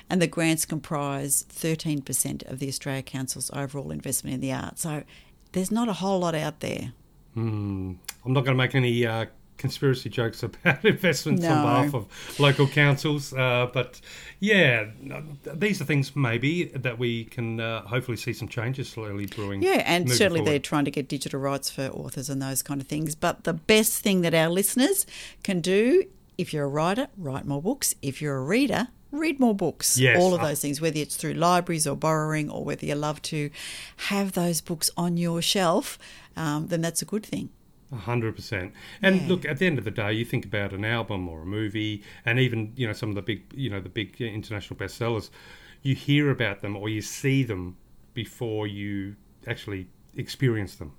and 0.10 0.22
the 0.22 0.28
grants 0.28 0.66
comprise 0.66 1.44
13% 1.50 2.50
of 2.50 2.60
the 2.60 2.70
Australia 2.70 3.02
Council's 3.02 3.52
overall 3.54 3.92
investment 3.92 4.36
in 4.36 4.40
the 4.40 4.54
arts. 4.54 4.84
So 4.84 5.04
there's 5.52 5.72
not 5.72 5.90
a 5.90 5.94
whole 5.94 6.20
lot 6.20 6.36
out 6.36 6.62
there. 6.62 6.94
Hmm. 7.34 7.94
I'm 8.26 8.34
not 8.34 8.46
going 8.46 8.56
to 8.56 8.64
make 8.64 8.76
any 8.76 9.06
uh, 9.06 9.26
conspiracy 9.62 10.10
jokes 10.10 10.44
about 10.44 10.84
investments 10.86 11.46
on 11.46 11.62
behalf 11.62 11.94
of 11.94 12.40
local 12.40 12.68
councils, 12.68 13.34
uh, 13.34 13.70
but 13.72 14.02
yeah, 14.40 14.88
these 15.54 15.80
are 15.80 15.86
things 15.86 16.16
maybe 16.16 16.66
that 16.66 16.98
we 16.98 17.26
can 17.26 17.60
uh, 17.60 17.84
hopefully 17.84 18.18
see 18.18 18.34
some 18.34 18.48
changes 18.48 18.90
slowly 18.90 19.28
brewing. 19.28 19.62
Yeah, 19.62 19.84
and 19.86 20.12
certainly 20.12 20.42
they're 20.42 20.60
trying 20.60 20.86
to 20.86 20.92
get 20.92 21.08
digital 21.08 21.40
rights 21.40 21.70
for 21.70 21.88
authors 21.90 22.30
and 22.30 22.42
those 22.42 22.64
kind 22.64 22.82
of 22.82 22.88
things. 22.88 23.16
But 23.16 23.44
the 23.44 23.54
best 23.54 24.02
thing 24.02 24.22
that 24.22 24.34
our 24.34 24.50
listeners 24.50 25.06
can 25.44 25.62
do, 25.62 26.06
if 26.38 26.54
you're 26.54 26.66
a 26.66 26.70
writer, 26.70 27.08
write 27.18 27.46
more 27.46 27.62
books. 27.62 27.94
If 28.02 28.20
you're 28.22 28.38
a 28.38 28.44
reader, 28.44 28.88
read 29.12 29.40
more 29.40 29.54
books. 29.54 29.98
Yes. 29.98 30.20
All 30.20 30.34
of 30.34 30.42
those 30.42 30.60
things, 30.60 30.82
whether 30.82 30.98
it's 30.98 31.16
through 31.16 31.36
libraries 31.36 31.86
or 31.86 31.96
borrowing, 31.96 32.50
or 32.50 32.64
whether 32.64 32.86
you 32.86 32.96
love 32.96 33.22
to 33.24 33.52
have 34.10 34.32
those 34.32 34.60
books 34.60 34.90
on 34.98 35.18
your 35.18 35.42
shelf, 35.42 36.00
um, 36.36 36.68
then 36.68 36.82
that's 36.82 37.02
a 37.04 37.06
good 37.06 37.26
thing. 37.26 37.50
Hundred 37.94 38.38
percent. 38.38 38.74
And 39.02 39.24
Yeah. 39.24 39.28
look, 39.28 39.46
at 39.46 39.58
the 39.58 39.66
end 39.66 39.78
of 39.78 39.84
the 39.84 39.92
day, 39.92 40.14
you 40.14 40.24
think 40.24 40.46
about 40.46 40.72
an 40.72 40.86
album 40.86 41.28
or 41.28 41.42
a 41.42 41.46
movie, 41.46 42.04
and 42.26 42.40
even 42.40 42.72
you 42.78 42.88
know 42.88 42.94
some 42.94 43.10
of 43.10 43.16
the 43.16 43.22
big, 43.22 43.44
you 43.54 43.70
know, 43.70 43.82
the 43.82 43.90
big 43.90 44.16
uh, 44.22 44.26
international 44.26 44.80
bestsellers. 44.80 45.30
You 45.82 45.96
hear 45.96 46.30
about 46.30 46.62
them 46.62 46.78
or 46.78 46.88
you 46.90 47.02
see 47.02 47.44
them 47.44 47.76
before 48.14 48.66
you 48.68 49.16
actually 49.48 49.88
experience 50.16 50.76
them. 50.76 50.94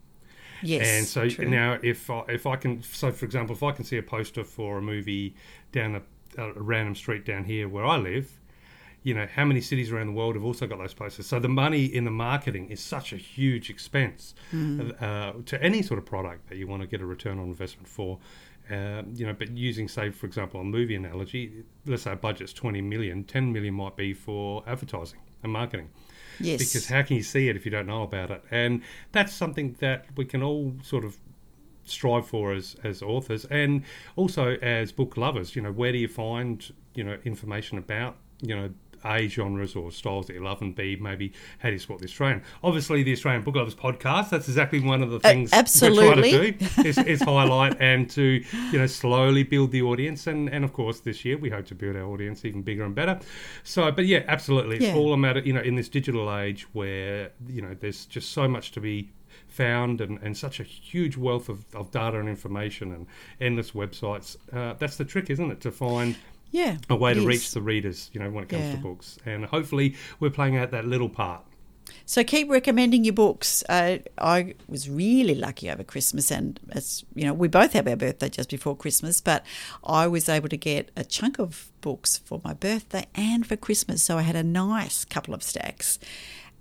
Yes. 0.62 0.86
and 0.86 1.06
so 1.06 1.28
true. 1.28 1.48
now, 1.48 1.78
if 1.82 2.10
I, 2.10 2.22
if 2.28 2.46
I 2.46 2.56
can, 2.56 2.82
so 2.82 3.10
for 3.10 3.24
example, 3.24 3.54
if 3.56 3.62
I 3.62 3.72
can 3.72 3.84
see 3.84 3.96
a 3.96 4.02
poster 4.02 4.44
for 4.44 4.78
a 4.78 4.82
movie 4.82 5.34
down 5.72 5.96
a, 5.96 6.02
a 6.42 6.52
random 6.54 6.94
street 6.94 7.24
down 7.24 7.44
here 7.44 7.68
where 7.68 7.84
I 7.86 7.96
live, 7.96 8.38
you 9.02 9.14
know, 9.14 9.26
how 9.34 9.44
many 9.44 9.60
cities 9.60 9.90
around 9.90 10.06
the 10.06 10.12
world 10.12 10.34
have 10.36 10.44
also 10.44 10.66
got 10.66 10.78
those 10.78 10.94
posters? 10.94 11.26
So 11.26 11.40
the 11.40 11.48
money 11.48 11.84
in 11.84 12.04
the 12.04 12.10
marketing 12.10 12.70
is 12.70 12.80
such 12.80 13.12
a 13.12 13.16
huge 13.16 13.68
expense 13.70 14.34
uh, 15.00 15.32
to 15.46 15.62
any 15.62 15.82
sort 15.82 15.98
of 15.98 16.06
product 16.06 16.48
that 16.48 16.56
you 16.56 16.66
want 16.66 16.82
to 16.82 16.86
get 16.86 17.00
a 17.00 17.06
return 17.06 17.38
on 17.38 17.46
investment 17.46 17.88
for. 17.88 18.18
Uh, 18.70 19.02
you 19.14 19.26
know, 19.26 19.32
but 19.32 19.50
using, 19.50 19.88
say, 19.88 20.08
for 20.10 20.24
example, 20.24 20.60
a 20.60 20.64
movie 20.64 20.94
analogy, 20.94 21.64
let's 21.84 22.04
say 22.04 22.10
our 22.10 22.16
budget's 22.16 22.52
20 22.52 22.80
million, 22.80 23.24
10 23.24 23.52
million 23.52 23.74
might 23.74 23.96
be 23.96 24.14
for 24.14 24.62
advertising 24.68 25.18
and 25.42 25.52
marketing. 25.52 25.90
yes. 26.38 26.60
Because 26.60 26.86
how 26.86 27.02
can 27.02 27.16
you 27.16 27.24
see 27.24 27.48
it 27.48 27.56
if 27.56 27.64
you 27.64 27.72
don't 27.72 27.86
know 27.86 28.02
about 28.02 28.30
it? 28.30 28.42
And 28.50 28.82
that's 29.10 29.32
something 29.32 29.76
that 29.80 30.06
we 30.16 30.24
can 30.24 30.42
all 30.42 30.74
sort 30.82 31.04
of 31.04 31.18
strive 31.84 32.26
for 32.26 32.52
as, 32.52 32.76
as 32.84 33.02
authors 33.02 33.44
and 33.46 33.82
also 34.14 34.56
as 34.62 34.92
book 34.92 35.16
lovers. 35.16 35.56
You 35.56 35.62
know, 35.62 35.72
where 35.72 35.92
do 35.92 35.98
you 35.98 36.08
find, 36.08 36.72
you 36.94 37.04
know, 37.04 37.18
information 37.24 37.78
about, 37.78 38.16
you 38.40 38.54
know, 38.54 38.70
A, 39.04 39.28
genres 39.28 39.74
or 39.76 39.90
styles 39.90 40.26
that 40.26 40.34
you 40.34 40.42
love, 40.42 40.60
and 40.62 40.74
B, 40.74 40.96
maybe 41.00 41.32
how 41.58 41.68
do 41.68 41.72
you 41.74 41.78
support 41.78 42.00
the 42.00 42.06
Australian? 42.06 42.42
Obviously, 42.62 43.02
the 43.02 43.12
Australian 43.12 43.42
Book 43.42 43.56
Lovers 43.56 43.74
podcast, 43.74 44.30
that's 44.30 44.48
exactly 44.48 44.80
one 44.80 45.02
of 45.02 45.10
the 45.10 45.20
things 45.20 45.50
we're 45.52 45.58
absolutely. 45.58 46.30
trying 46.32 46.52
to 46.54 46.66
do 46.82 46.82
is, 46.88 46.98
is 46.98 47.22
highlight 47.22 47.80
and 47.80 48.08
to, 48.10 48.22
you 48.70 48.78
know, 48.78 48.86
slowly 48.86 49.42
build 49.42 49.70
the 49.72 49.82
audience. 49.82 50.26
And, 50.26 50.48
and 50.48 50.64
of 50.64 50.72
course, 50.72 51.00
this 51.00 51.24
year 51.24 51.38
we 51.38 51.50
hope 51.50 51.66
to 51.66 51.74
build 51.74 51.96
our 51.96 52.04
audience 52.04 52.44
even 52.44 52.62
bigger 52.62 52.84
and 52.84 52.94
better. 52.94 53.18
So, 53.64 53.90
but 53.90 54.06
yeah, 54.06 54.24
absolutely. 54.28 54.76
It's 54.76 54.84
Yeah. 54.86 54.94
all 54.96 55.12
a 55.12 55.16
matter, 55.16 55.40
you 55.40 55.52
know, 55.52 55.60
in 55.60 55.74
this 55.76 55.88
digital 55.88 56.34
age 56.36 56.66
where, 56.72 57.30
you 57.48 57.62
know, 57.62 57.74
there's 57.78 58.06
just 58.06 58.32
so 58.32 58.48
much 58.48 58.72
to 58.72 58.80
be 58.80 59.10
found 59.48 60.00
and, 60.00 60.18
and 60.22 60.36
such 60.36 60.60
a 60.60 60.62
huge 60.62 61.16
wealth 61.16 61.48
of, 61.48 61.64
of 61.74 61.90
data 61.90 62.18
and 62.18 62.28
information 62.28 62.92
and 62.92 63.06
endless 63.40 63.72
websites. 63.72 64.36
Uh, 64.52 64.74
that's 64.78 64.96
the 64.96 65.04
trick, 65.04 65.28
isn't 65.30 65.50
it? 65.50 65.60
To 65.60 65.70
find 65.70 66.16
yeah. 66.52 66.76
a 66.88 66.94
way 66.94 67.12
to 67.14 67.20
is. 67.20 67.26
reach 67.26 67.50
the 67.52 67.60
readers, 67.60 68.08
you 68.12 68.20
know, 68.20 68.30
when 68.30 68.44
it 68.44 68.48
comes 68.50 68.62
Yeah. 68.66 68.72
to 68.72 68.78
books. 68.78 69.18
And 69.26 69.44
hopefully 69.44 69.96
we're 70.20 70.30
playing 70.30 70.56
out 70.56 70.70
that 70.70 70.84
little 70.84 71.08
part. 71.08 71.42
So 72.06 72.22
keep 72.24 72.48
recommending 72.48 73.04
your 73.04 73.12
books. 73.12 73.64
Uh, 73.68 73.98
I 74.16 74.54
was 74.68 74.88
really 74.88 75.34
lucky 75.34 75.68
over 75.70 75.82
Christmas, 75.84 76.30
and 76.30 76.58
as 76.70 77.04
you 77.14 77.24
know, 77.24 77.34
we 77.34 77.48
both 77.48 77.72
have 77.72 77.86
our 77.88 77.96
birthday 77.96 78.28
just 78.28 78.50
before 78.50 78.76
Christmas, 78.76 79.20
but 79.20 79.44
I 79.84 80.06
was 80.06 80.28
able 80.28 80.48
to 80.48 80.56
get 80.56 80.90
a 80.96 81.04
chunk 81.04 81.38
of 81.38 81.70
books 81.80 82.18
for 82.18 82.40
my 82.44 82.54
birthday 82.54 83.06
and 83.14 83.46
for 83.46 83.56
Christmas. 83.56 84.02
So 84.02 84.16
I 84.16 84.22
had 84.22 84.36
a 84.36 84.44
nice 84.44 85.04
couple 85.04 85.34
of 85.34 85.42
stacks. 85.42 85.98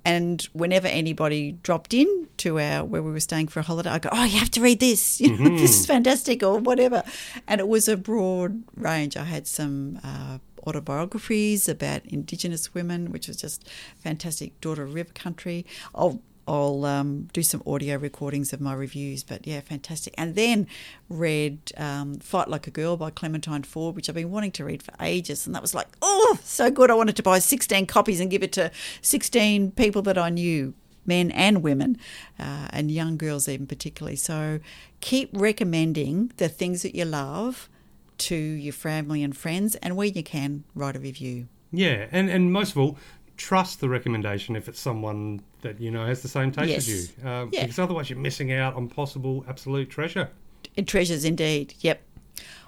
And 0.03 0.41
whenever 0.53 0.87
anybody 0.87 1.53
dropped 1.63 1.93
in 1.93 2.27
to 2.37 2.59
our 2.59 2.83
where 2.83 3.03
we 3.03 3.11
were 3.11 3.19
staying 3.19 3.49
for 3.49 3.59
a 3.59 3.63
holiday, 3.63 3.89
I 3.89 3.99
go, 3.99 4.09
"Oh, 4.11 4.23
you 4.23 4.39
have 4.39 4.51
to 4.51 4.61
read 4.61 4.79
this. 4.79 5.21
You 5.21 5.37
know, 5.37 5.57
this 5.57 5.79
is 5.79 5.85
fantastic," 5.85 6.41
or 6.43 6.57
whatever. 6.59 7.03
And 7.47 7.61
it 7.61 7.67
was 7.67 7.87
a 7.87 7.97
broad 7.97 8.63
range. 8.75 9.15
I 9.15 9.23
had 9.23 9.47
some 9.47 9.99
uh, 10.03 10.39
autobiographies 10.65 11.69
about 11.69 12.05
Indigenous 12.05 12.73
women, 12.73 13.11
which 13.11 13.27
was 13.27 13.37
just 13.37 13.67
fantastic. 13.97 14.59
Daughter 14.61 14.83
of 14.83 14.93
River 14.93 15.13
Country. 15.13 15.65
I'll 15.93 16.21
I'll 16.51 16.83
um, 16.83 17.29
do 17.31 17.43
some 17.43 17.63
audio 17.65 17.95
recordings 17.95 18.51
of 18.51 18.59
my 18.59 18.73
reviews, 18.73 19.23
but 19.23 19.47
yeah, 19.47 19.61
fantastic. 19.61 20.13
And 20.17 20.35
then 20.35 20.67
read 21.07 21.71
um, 21.77 22.15
Fight 22.15 22.49
Like 22.49 22.67
a 22.67 22.71
Girl 22.71 22.97
by 22.97 23.09
Clementine 23.09 23.63
Ford, 23.63 23.95
which 23.95 24.09
I've 24.09 24.15
been 24.15 24.31
wanting 24.31 24.51
to 24.53 24.65
read 24.65 24.83
for 24.83 24.93
ages. 24.99 25.45
And 25.45 25.55
that 25.55 25.61
was 25.61 25.73
like, 25.73 25.87
oh, 26.01 26.37
so 26.43 26.69
good. 26.69 26.91
I 26.91 26.95
wanted 26.95 27.15
to 27.15 27.23
buy 27.23 27.39
16 27.39 27.85
copies 27.85 28.19
and 28.19 28.29
give 28.29 28.43
it 28.43 28.51
to 28.53 28.69
16 29.01 29.71
people 29.71 30.01
that 30.01 30.17
I 30.17 30.27
knew, 30.27 30.73
men 31.05 31.31
and 31.31 31.63
women, 31.63 31.97
uh, 32.37 32.67
and 32.71 32.91
young 32.91 33.15
girls, 33.15 33.47
even 33.47 33.65
particularly. 33.65 34.17
So 34.17 34.59
keep 34.99 35.29
recommending 35.31 36.33
the 36.35 36.49
things 36.49 36.81
that 36.81 36.93
you 36.93 37.05
love 37.05 37.69
to 38.17 38.35
your 38.35 38.73
family 38.73 39.23
and 39.23 39.37
friends, 39.37 39.75
and 39.75 39.95
where 39.95 40.07
you 40.07 40.21
can, 40.21 40.65
write 40.75 40.97
a 40.97 40.99
review. 40.99 41.47
Yeah, 41.71 42.07
and, 42.11 42.29
and 42.29 42.51
most 42.51 42.71
of 42.71 42.77
all, 42.77 42.97
trust 43.37 43.79
the 43.79 43.87
recommendation 43.87 44.57
if 44.57 44.67
it's 44.67 44.81
someone 44.81 45.41
that 45.61 45.79
you 45.79 45.91
know 45.91 46.05
has 46.05 46.21
the 46.21 46.27
same 46.27 46.51
taste 46.51 46.77
as 46.77 46.89
you. 46.89 47.27
Um, 47.27 47.49
Yeah. 47.51 47.61
Because 47.63 47.79
otherwise 47.79 48.09
you're 48.09 48.19
missing 48.19 48.51
out 48.51 48.75
on 48.75 48.87
possible 48.87 49.45
absolute 49.47 49.89
treasure. 49.89 50.29
It 50.75 50.87
treasures 50.87 51.25
indeed. 51.25 51.73
Yep. 51.79 52.01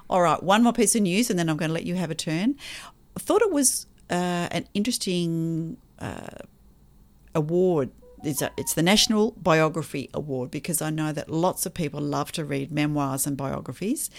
All 0.09 0.21
right, 0.21 0.41
one 0.43 0.63
more 0.63 0.73
piece 0.73 0.95
of 0.95 1.01
news, 1.01 1.29
and 1.29 1.39
then 1.39 1.49
I'm 1.49 1.57
going 1.57 1.69
to 1.69 1.73
let 1.73 1.85
you 1.85 1.95
have 1.95 2.11
a 2.11 2.15
turn. 2.15 2.55
I 3.15 3.19
thought 3.19 3.41
it 3.41 3.51
was 3.51 3.87
uh, 4.09 4.47
an 4.51 4.67
interesting 4.73 5.77
uh, 5.99 6.43
award. 7.33 7.89
It's, 8.23 8.41
a, 8.41 8.51
it's 8.57 8.73
the 8.73 8.81
National 8.81 9.31
Biography 9.31 10.09
Award 10.13 10.49
because 10.49 10.81
I 10.81 10.89
know 10.89 11.11
that 11.11 11.29
lots 11.29 11.65
of 11.65 11.73
people 11.73 11.99
love 11.99 12.31
to 12.33 12.45
read 12.45 12.71
memoirs 12.71 13.27
and 13.27 13.35
biographies. 13.35 14.09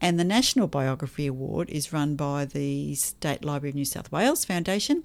And 0.00 0.18
the 0.18 0.24
National 0.24 0.68
Biography 0.68 1.26
Award 1.26 1.68
is 1.68 1.92
run 1.92 2.14
by 2.14 2.44
the 2.44 2.94
State 2.94 3.44
Library 3.44 3.70
of 3.70 3.74
New 3.74 3.84
South 3.84 4.12
Wales 4.12 4.44
Foundation. 4.44 5.02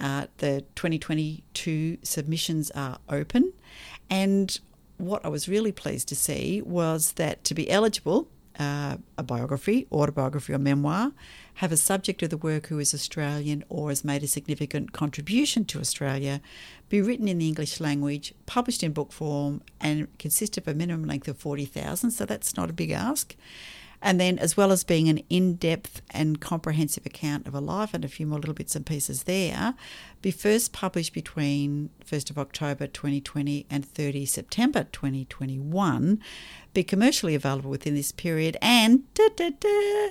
Uh, 0.00 0.26
the 0.38 0.64
2022 0.76 1.98
submissions 2.02 2.70
are 2.70 2.98
open. 3.08 3.52
And 4.08 4.58
what 4.98 5.24
I 5.24 5.28
was 5.28 5.48
really 5.48 5.72
pleased 5.72 6.08
to 6.08 6.16
see 6.16 6.62
was 6.62 7.12
that 7.12 7.42
to 7.44 7.54
be 7.54 7.68
eligible, 7.68 8.28
uh, 8.58 8.96
a 9.16 9.22
biography, 9.22 9.86
autobiography, 9.92 10.52
or 10.52 10.58
memoir, 10.58 11.12
have 11.54 11.72
a 11.72 11.76
subject 11.76 12.22
of 12.22 12.30
the 12.30 12.36
work 12.36 12.66
who 12.66 12.78
is 12.78 12.94
Australian 12.94 13.64
or 13.68 13.88
has 13.88 14.04
made 14.04 14.22
a 14.22 14.26
significant 14.26 14.92
contribution 14.92 15.64
to 15.66 15.80
Australia, 15.80 16.40
be 16.88 17.00
written 17.00 17.28
in 17.28 17.38
the 17.38 17.48
English 17.48 17.80
language, 17.80 18.34
published 18.46 18.82
in 18.82 18.92
book 18.92 19.12
form, 19.12 19.62
and 19.80 20.06
consist 20.18 20.56
of 20.56 20.66
a 20.66 20.74
minimum 20.74 21.06
length 21.06 21.28
of 21.28 21.38
40,000, 21.38 22.10
so 22.10 22.24
that's 22.24 22.56
not 22.56 22.70
a 22.70 22.72
big 22.72 22.90
ask. 22.90 23.36
And 24.00 24.20
then, 24.20 24.38
as 24.38 24.56
well 24.56 24.70
as 24.70 24.84
being 24.84 25.08
an 25.08 25.18
in 25.28 25.54
depth 25.56 26.02
and 26.10 26.40
comprehensive 26.40 27.04
account 27.04 27.46
of 27.46 27.54
a 27.54 27.60
life 27.60 27.94
and 27.94 28.04
a 28.04 28.08
few 28.08 28.26
more 28.26 28.38
little 28.38 28.54
bits 28.54 28.76
and 28.76 28.86
pieces 28.86 29.24
there, 29.24 29.74
be 30.22 30.30
first 30.30 30.72
published 30.72 31.12
between 31.12 31.90
1st 32.04 32.30
of 32.30 32.38
October 32.38 32.86
2020 32.86 33.66
and 33.68 33.84
30 33.84 34.24
September 34.26 34.84
2021, 34.92 36.20
be 36.74 36.84
commercially 36.84 37.34
available 37.34 37.70
within 37.70 37.94
this 37.94 38.12
period, 38.12 38.56
and 38.62 39.12
da, 39.14 39.28
da, 39.34 39.50
da, 39.58 40.10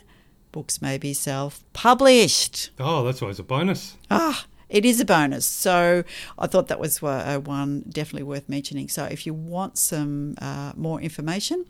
books 0.52 0.82
may 0.82 0.98
be 0.98 1.14
self 1.14 1.64
published. 1.74 2.72
Oh, 2.80 3.04
that's 3.04 3.22
always 3.22 3.40
a 3.40 3.44
bonus. 3.44 3.96
Ah, 4.10 4.46
it 4.70 4.86
is 4.86 5.00
a 5.00 5.06
bonus. 5.06 5.46
So 5.46 6.04
I 6.38 6.48
thought 6.48 6.68
that 6.68 6.80
was 6.80 7.02
uh, 7.02 7.40
one 7.44 7.84
definitely 7.90 8.24
worth 8.24 8.50
mentioning. 8.50 8.90
So 8.90 9.06
if 9.06 9.26
you 9.26 9.34
want 9.34 9.78
some 9.78 10.36
uh, 10.42 10.74
more 10.76 11.00
information, 11.02 11.66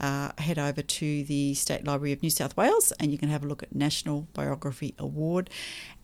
uh, 0.00 0.32
head 0.38 0.58
over 0.58 0.82
to 0.82 1.24
the 1.24 1.54
State 1.54 1.86
Library 1.86 2.12
of 2.12 2.22
New 2.22 2.30
South 2.30 2.56
Wales 2.56 2.92
and 2.92 3.10
you 3.10 3.18
can 3.18 3.28
have 3.28 3.44
a 3.44 3.46
look 3.46 3.62
at 3.62 3.74
National 3.74 4.26
Biography 4.34 4.94
Award. 4.98 5.48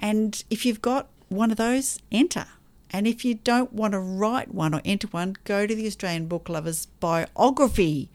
And 0.00 0.42
if 0.48 0.64
you've 0.64 0.82
got 0.82 1.08
one 1.28 1.50
of 1.50 1.56
those, 1.56 1.98
enter. 2.10 2.46
And 2.90 3.06
if 3.06 3.24
you 3.24 3.34
don't 3.34 3.72
want 3.72 3.92
to 3.92 4.00
write 4.00 4.54
one 4.54 4.74
or 4.74 4.80
enter 4.84 5.08
one, 5.08 5.36
go 5.44 5.66
to 5.66 5.74
the 5.74 5.86
Australian 5.86 6.26
Book 6.26 6.48
Lovers 6.48 6.86
biography 7.00 8.08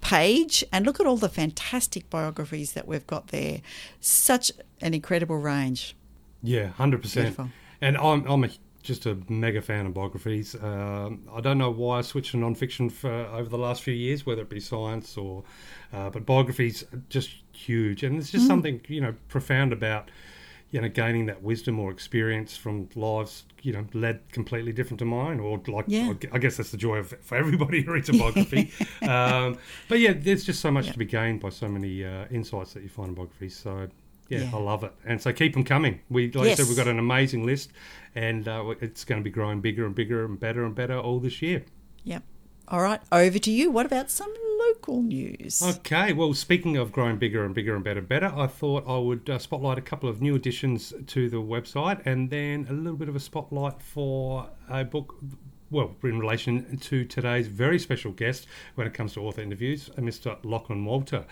page 0.00 0.64
and 0.72 0.84
look 0.84 0.98
at 1.00 1.06
all 1.06 1.16
the 1.16 1.28
fantastic 1.28 2.10
biographies 2.10 2.72
that 2.72 2.88
we've 2.88 3.06
got 3.06 3.28
there. 3.28 3.60
Such 4.00 4.50
an 4.80 4.94
incredible 4.94 5.36
range. 5.36 5.94
Yeah, 6.42 6.68
hundred 6.68 7.02
percent. 7.02 7.26
Beautiful. 7.26 7.50
And 7.80 7.96
I'm 7.96 8.26
I'm 8.26 8.44
a, 8.44 8.48
just 8.82 9.06
a 9.06 9.16
mega 9.28 9.60
fan 9.62 9.86
of 9.86 9.94
biographies. 9.94 10.54
Um, 10.54 11.22
I 11.32 11.40
don't 11.40 11.58
know 11.58 11.70
why 11.70 11.98
I 11.98 12.00
switched 12.02 12.32
to 12.32 12.36
non-fiction 12.38 12.90
for 12.90 13.10
over 13.10 13.48
the 13.48 13.58
last 13.58 13.82
few 13.82 13.94
years, 13.94 14.24
whether 14.26 14.42
it 14.42 14.48
be 14.48 14.60
science 14.60 15.16
or, 15.16 15.44
uh, 15.92 16.10
but 16.10 16.24
biographies 16.26 16.84
are 16.92 17.00
just 17.08 17.30
huge, 17.52 18.02
and 18.02 18.16
there's 18.16 18.30
just 18.30 18.46
something 18.46 18.80
you 18.88 19.00
know 19.00 19.14
profound 19.28 19.72
about 19.72 20.10
you 20.70 20.80
know 20.80 20.88
gaining 20.88 21.26
that 21.26 21.42
wisdom 21.42 21.78
or 21.80 21.90
experience 21.90 22.56
from 22.56 22.88
lives 22.94 23.44
you 23.62 23.72
know 23.72 23.84
led 23.94 24.20
completely 24.32 24.72
different 24.72 24.98
to 24.98 25.04
mine, 25.04 25.38
or 25.40 25.60
like 25.68 25.84
Yeah. 25.88 26.14
I 26.32 26.38
guess 26.38 26.56
that's 26.56 26.70
the 26.70 26.76
joy 26.76 26.96
of 26.98 27.14
for 27.22 27.36
everybody 27.36 27.82
who 27.82 27.92
reads 27.92 28.08
a 28.08 28.12
biography. 28.18 28.72
um, 29.02 29.56
but 29.88 29.98
yeah, 30.00 30.14
there's 30.16 30.44
just 30.44 30.60
so 30.60 30.70
much 30.70 30.86
Yeah. 30.86 30.92
to 30.92 30.98
be 30.98 31.04
gained 31.04 31.40
by 31.40 31.50
so 31.50 31.68
many 31.68 32.04
uh, 32.04 32.26
insights 32.30 32.72
that 32.74 32.82
you 32.82 32.88
find 32.88 33.10
in 33.10 33.14
biographies. 33.14 33.56
So. 33.56 33.88
Yeah, 34.28 34.40
Yeah. 34.40 34.50
I 34.54 34.58
love 34.60 34.84
it, 34.84 34.92
and 35.04 35.20
so 35.20 35.32
keep 35.32 35.54
them 35.54 35.64
coming. 35.64 36.00
We, 36.10 36.30
like 36.30 36.48
I 36.50 36.54
said, 36.54 36.66
we've 36.68 36.76
got 36.76 36.88
an 36.88 36.98
amazing 36.98 37.46
list, 37.46 37.72
and 38.14 38.46
uh, 38.46 38.74
it's 38.80 39.04
going 39.04 39.20
to 39.20 39.24
be 39.24 39.30
growing 39.30 39.60
bigger 39.60 39.86
and 39.86 39.94
bigger 39.94 40.24
and 40.24 40.38
better 40.38 40.64
and 40.64 40.74
better 40.74 40.98
all 40.98 41.18
this 41.20 41.40
year. 41.42 41.64
Yep. 42.04 42.22
All 42.68 42.82
right, 42.82 43.00
over 43.10 43.38
to 43.38 43.50
you. 43.50 43.70
What 43.70 43.86
about 43.86 44.10
some 44.10 44.32
local 44.58 45.00
news? 45.00 45.62
Okay, 45.62 46.12
well, 46.12 46.34
speaking 46.34 46.76
of 46.76 46.92
growing 46.92 47.16
bigger 47.16 47.42
and 47.44 47.54
bigger 47.54 47.74
and 47.74 47.82
better 47.82 48.00
and 48.00 48.08
better, 48.08 48.30
I 48.36 48.46
thought 48.46 48.84
I 48.86 48.98
would 48.98 49.30
uh, 49.30 49.38
spotlight 49.38 49.78
a 49.78 49.82
couple 49.82 50.08
of 50.10 50.20
new 50.20 50.34
additions 50.34 50.92
to 51.06 51.30
the 51.30 51.38
website 51.38 52.04
and 52.04 52.28
then 52.28 52.66
a 52.68 52.74
little 52.74 52.98
bit 52.98 53.08
of 53.08 53.16
a 53.16 53.20
spotlight 53.20 53.82
for 53.82 54.50
a 54.68 54.84
book. 54.84 55.14
Well, 55.70 55.96
in 56.02 56.18
relation 56.18 56.76
to 56.76 57.04
today's 57.06 57.46
very 57.46 57.78
special 57.78 58.12
guest 58.12 58.46
when 58.74 58.86
it 58.86 58.92
comes 58.92 59.14
to 59.14 59.20
author 59.20 59.40
interviews, 59.40 59.88
uh, 59.96 60.02
Mr. 60.02 60.36
Lachlan 60.42 60.84
Walter. 60.84 61.24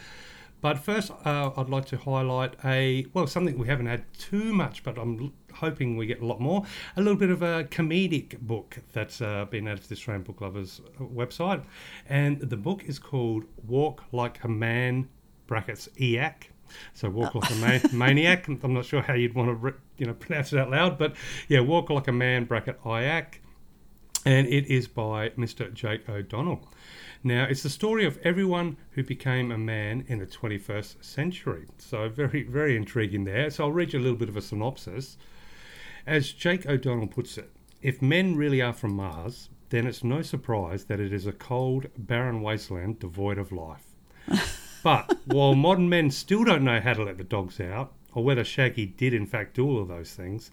But 0.67 0.81
first, 0.81 1.13
uh, 1.25 1.53
I'd 1.57 1.69
like 1.69 1.85
to 1.85 1.97
highlight 1.97 2.55
a 2.65 3.07
well 3.15 3.29
something 3.29 3.57
we 3.57 3.69
haven't 3.69 3.87
had 3.87 4.03
too 4.19 4.53
much, 4.53 4.83
but 4.83 4.99
I'm 4.99 5.33
hoping 5.53 5.97
we 5.97 6.07
get 6.07 6.21
a 6.21 6.27
lot 6.27 6.41
more. 6.41 6.65
A 6.97 7.01
little 7.01 7.17
bit 7.17 7.31
of 7.31 7.41
a 7.41 7.63
comedic 7.71 8.41
book 8.41 8.79
that's 8.93 9.21
uh, 9.21 9.45
been 9.45 9.69
added 9.69 9.85
to 9.85 9.89
the 9.91 9.95
Australian 9.95 10.25
Book 10.25 10.41
Lovers 10.41 10.81
uh, 10.99 11.05
website, 11.05 11.63
and 12.09 12.41
the 12.41 12.57
book 12.57 12.83
is 12.83 12.99
called 12.99 13.45
"Walk 13.65 14.03
Like 14.11 14.43
a 14.43 14.49
Man" 14.49 15.09
(brackets 15.47 15.89
EAC). 16.01 16.49
So 16.95 17.11
walk 17.11 17.37
like 17.37 17.49
a 17.49 17.55
man, 17.55 17.81
maniac. 17.93 18.49
I'm 18.49 18.75
not 18.75 18.87
sure 18.87 19.02
how 19.02 19.15
you'd 19.15 19.37
want 19.37 19.50
to 19.50 19.55
re- 19.55 19.81
you 19.99 20.07
know 20.07 20.15
pronounce 20.15 20.52
it 20.52 20.59
out 20.59 20.71
loud, 20.71 20.99
but 20.99 21.15
yeah, 21.47 21.61
walk 21.61 21.91
like 21.91 22.09
a 22.09 22.13
man 22.13 22.43
(bracket 22.43 22.83
IAC), 22.83 23.35
and 24.25 24.49
it 24.49 24.67
is 24.67 24.89
by 24.89 25.29
Mr. 25.29 25.73
Jake 25.73 26.09
O'Donnell. 26.09 26.69
Now, 27.26 27.43
it's 27.43 27.65
the 27.65 27.71
story 27.71 28.04
of 28.04 28.21
everyone 28.23 28.76
who 28.93 29.02
became 29.02 29.50
a 29.50 29.58
man 29.58 30.04
in 30.06 30.21
the 30.21 30.28
21st 30.28 31.02
century. 31.04 31.67
So, 31.76 32.08
very, 32.08 32.45
very 32.45 32.76
intriguing 32.76 33.25
there. 33.25 33.50
So, 33.50 33.65
I'll 33.65 33.73
read 33.73 33.93
you 33.93 33.99
a 33.99 34.00
little 34.00 34.17
bit 34.17 34.28
of 34.28 34.36
a 34.36 34.41
synopsis. 34.41 35.19
As 36.06 36.30
Jake 36.30 36.67
O'Donnell 36.67 37.08
puts 37.08 37.36
it, 37.36 37.50
if 37.82 38.00
men 38.00 38.36
really 38.36 38.62
are 38.62 38.73
from 38.73 38.95
Mars, 38.95 39.49
then 39.71 39.89
it's 39.89 40.04
no 40.04 40.23
surprise 40.23 40.84
that 40.84 41.00
it 41.00 41.12
is 41.12 41.26
a 41.26 41.32
cold, 41.32 41.89
barren 41.99 42.43
wasteland 42.43 43.00
devoid 43.00 43.39
of 43.39 43.50
life. 43.50 43.97
But 44.84 45.19
while 45.26 45.56
modern 45.56 45.89
men 45.89 46.12
still 46.12 46.45
don't 46.45 46.62
know 46.62 46.80
how 46.80 46.93
to 46.93 47.02
let 47.02 47.19
the 47.19 47.25
dogs 47.25 47.58
out, 47.58 47.93
or 48.15 48.23
whether 48.23 48.45
Shaggy 48.45 48.86
did 48.86 49.12
in 49.12 49.26
fact 49.26 49.54
do 49.54 49.67
all 49.67 49.82
of 49.82 49.89
those 49.89 50.12
things, 50.12 50.52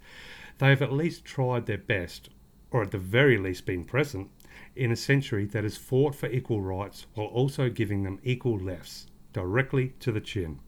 they 0.58 0.70
have 0.70 0.82
at 0.82 0.92
least 0.92 1.24
tried 1.24 1.68
their 1.68 1.78
best, 1.78 2.30
or 2.72 2.82
at 2.82 2.90
the 2.90 2.98
very 2.98 3.38
least 3.38 3.68
been 3.68 3.84
present, 3.84 4.32
in 4.76 4.92
a 4.92 4.96
century 4.96 5.46
that 5.46 5.64
has 5.64 5.78
fought 5.78 6.16
for 6.16 6.28
equal 6.28 6.62
rights 6.62 7.06
while 7.14 7.28
also 7.28 7.70
giving 7.70 8.04
them 8.04 8.20
equal 8.24 8.58
lefts, 8.58 9.08
directly 9.32 9.94
to 10.00 10.12
the 10.12 10.22
chin. 10.22 10.60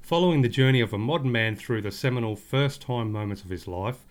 Following 0.00 0.42
the 0.42 0.48
journey 0.48 0.80
of 0.80 0.92
a 0.92 0.98
modern 0.98 1.30
man 1.30 1.54
through 1.54 1.82
the 1.82 1.92
seminal 1.92 2.34
first 2.34 2.82
time 2.82 3.12
moments 3.12 3.44
of 3.44 3.50
his 3.50 3.68
life, 3.68 4.04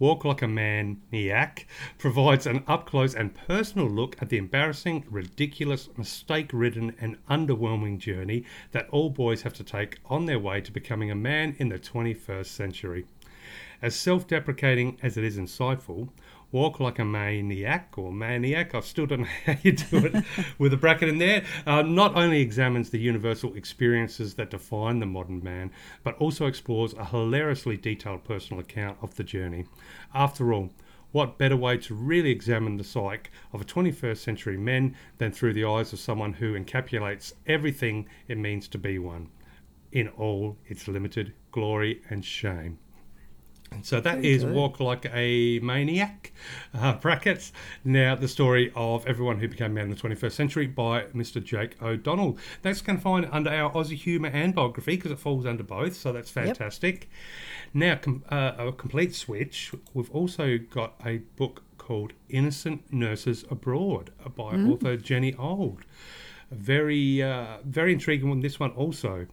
Walk 0.00 0.24
Like 0.24 0.42
a 0.42 0.48
Man 0.48 1.02
Niak 1.12 1.66
provides 1.98 2.46
an 2.46 2.64
up 2.66 2.86
close 2.86 3.14
and 3.14 3.34
personal 3.34 3.88
look 3.88 4.20
at 4.20 4.28
the 4.28 4.38
embarrassing, 4.38 5.04
ridiculous, 5.08 5.88
mistake 5.96 6.50
ridden, 6.52 6.96
and 7.00 7.24
underwhelming 7.28 7.98
journey 7.98 8.44
that 8.72 8.88
all 8.88 9.08
boys 9.10 9.42
have 9.42 9.54
to 9.54 9.62
take 9.62 9.98
on 10.06 10.26
their 10.26 10.40
way 10.40 10.60
to 10.62 10.72
becoming 10.72 11.12
a 11.12 11.14
man 11.14 11.54
in 11.58 11.68
the 11.68 11.78
21st 11.78 12.46
century. 12.46 13.04
As 13.80 13.94
self 13.94 14.26
deprecating 14.26 14.98
as 15.02 15.16
it 15.16 15.22
is 15.24 15.38
insightful, 15.38 16.08
Walk 16.54 16.78
Like 16.78 17.00
a 17.00 17.04
Maniac 17.04 17.98
or 17.98 18.12
Maniac, 18.12 18.76
I 18.76 18.80
still 18.82 19.06
don't 19.06 19.22
know 19.22 19.26
how 19.44 19.56
you 19.64 19.72
do 19.72 20.06
it 20.06 20.24
with 20.56 20.72
a 20.72 20.76
bracket 20.76 21.08
in 21.08 21.18
there, 21.18 21.44
uh, 21.66 21.82
not 21.82 22.14
only 22.14 22.40
examines 22.40 22.90
the 22.90 23.00
universal 23.00 23.52
experiences 23.54 24.34
that 24.34 24.52
define 24.52 25.00
the 25.00 25.06
modern 25.06 25.42
man, 25.42 25.72
but 26.04 26.16
also 26.18 26.46
explores 26.46 26.94
a 26.94 27.06
hilariously 27.06 27.76
detailed 27.76 28.22
personal 28.22 28.60
account 28.60 28.98
of 29.02 29.16
the 29.16 29.24
journey. 29.24 29.64
After 30.14 30.52
all, 30.52 30.70
what 31.10 31.38
better 31.38 31.56
way 31.56 31.76
to 31.78 31.92
really 31.92 32.30
examine 32.30 32.76
the 32.76 32.84
psyche 32.84 33.30
of 33.52 33.60
a 33.60 33.64
21st 33.64 34.18
century 34.18 34.56
man 34.56 34.94
than 35.18 35.32
through 35.32 35.54
the 35.54 35.64
eyes 35.64 35.92
of 35.92 35.98
someone 35.98 36.34
who 36.34 36.56
encapsulates 36.56 37.32
everything 37.48 38.08
it 38.28 38.38
means 38.38 38.68
to 38.68 38.78
be 38.78 38.96
one, 38.96 39.28
in 39.90 40.06
all 40.06 40.56
its 40.66 40.86
limited 40.86 41.32
glory 41.50 42.00
and 42.08 42.24
shame? 42.24 42.78
So 43.82 44.00
that 44.00 44.24
is. 44.24 44.44
Walk 44.44 44.80
Like 44.80 45.06
a 45.12 45.58
Maniac, 45.60 46.32
uh, 46.74 46.94
brackets. 46.94 47.52
Now, 47.84 48.14
the 48.14 48.28
story 48.28 48.72
of 48.74 49.06
everyone 49.06 49.38
who 49.40 49.48
became 49.48 49.74
man 49.74 49.84
in 49.84 49.90
the 49.90 49.96
21st 49.96 50.32
century 50.32 50.66
by 50.66 51.02
Mr. 51.14 51.42
Jake 51.42 51.80
O'Donnell. 51.82 52.38
That's 52.62 52.80
find 52.80 53.28
under 53.32 53.50
our 53.50 53.72
Aussie 53.72 53.96
humour 53.96 54.28
and 54.28 54.54
biography 54.54 54.96
because 54.96 55.10
it 55.10 55.18
falls 55.18 55.46
under 55.46 55.62
both, 55.62 55.94
so 55.96 56.12
that's 56.12 56.30
fantastic. 56.30 57.08
Now, 57.72 57.96
com- 57.96 58.24
uh, 58.30 58.52
a 58.58 58.72
complete 58.72 59.14
switch. 59.14 59.72
We've 59.92 60.10
also 60.10 60.58
got 60.58 60.94
a 61.04 61.18
book 61.36 61.62
called 61.78 62.12
Innocent 62.28 62.92
Nurses 62.92 63.44
Abroad 63.50 64.10
by 64.36 64.54
Mm. 64.54 64.72
author 64.72 64.96
Jenny 64.96 65.34
Old. 65.34 65.84
Very, 66.50 67.22
uh, 67.22 67.58
very 67.64 67.92
intriguing 67.92 68.28
one. 68.28 68.40
This 68.40 68.60
one 68.60 68.70
also 68.70 69.26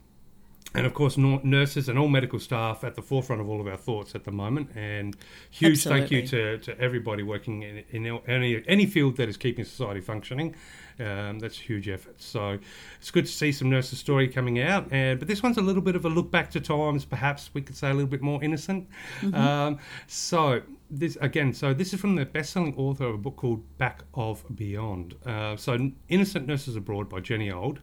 and 0.73 0.85
of 0.85 0.93
course, 0.93 1.17
nurses 1.17 1.89
and 1.89 1.99
all 1.99 2.07
medical 2.07 2.39
staff 2.39 2.83
at 2.83 2.95
the 2.95 3.01
forefront 3.01 3.41
of 3.41 3.49
all 3.49 3.59
of 3.59 3.67
our 3.67 3.77
thoughts 3.77 4.15
at 4.15 4.23
the 4.23 4.31
moment. 4.31 4.69
And 4.75 5.17
huge 5.49 5.83
thank 5.83 6.11
you 6.11 6.25
to, 6.27 6.57
to 6.59 6.79
everybody 6.79 7.23
working 7.23 7.63
in, 7.63 7.83
in 7.89 8.19
any 8.27 8.63
any 8.67 8.85
field 8.85 9.17
that 9.17 9.27
is 9.27 9.37
keeping 9.37 9.65
society 9.65 9.99
functioning. 9.99 10.55
Um, 10.99 11.39
that's 11.39 11.57
a 11.57 11.61
huge 11.61 11.89
effort. 11.89 12.21
So 12.21 12.57
it's 12.99 13.11
good 13.11 13.25
to 13.25 13.31
see 13.31 13.51
some 13.51 13.69
nurses' 13.69 13.99
story 13.99 14.27
coming 14.27 14.61
out. 14.61 14.87
And 14.91 15.19
but 15.19 15.27
this 15.27 15.43
one's 15.43 15.57
a 15.57 15.61
little 15.61 15.81
bit 15.81 15.95
of 15.95 16.05
a 16.05 16.09
look 16.09 16.31
back 16.31 16.51
to 16.51 16.61
times, 16.61 17.03
perhaps 17.05 17.49
we 17.53 17.61
could 17.61 17.75
say 17.75 17.89
a 17.89 17.93
little 17.93 18.09
bit 18.09 18.21
more 18.21 18.41
innocent. 18.43 18.87
Um, 19.33 19.79
so 20.07 20.61
this 20.89 21.17
again, 21.21 21.53
so 21.53 21.73
this 21.73 21.93
is 21.93 21.99
from 21.99 22.15
the 22.15 22.25
best-selling 22.25 22.75
author 22.77 23.05
of 23.05 23.15
a 23.15 23.17
book 23.17 23.35
called 23.35 23.61
Back 23.77 24.03
of 24.13 24.43
Beyond. 24.55 25.15
Uh, 25.25 25.55
so 25.57 25.91
Innocent 26.07 26.47
Nurses 26.47 26.75
Abroad 26.75 27.09
by 27.09 27.19
Jenny 27.19 27.51
Old. 27.51 27.79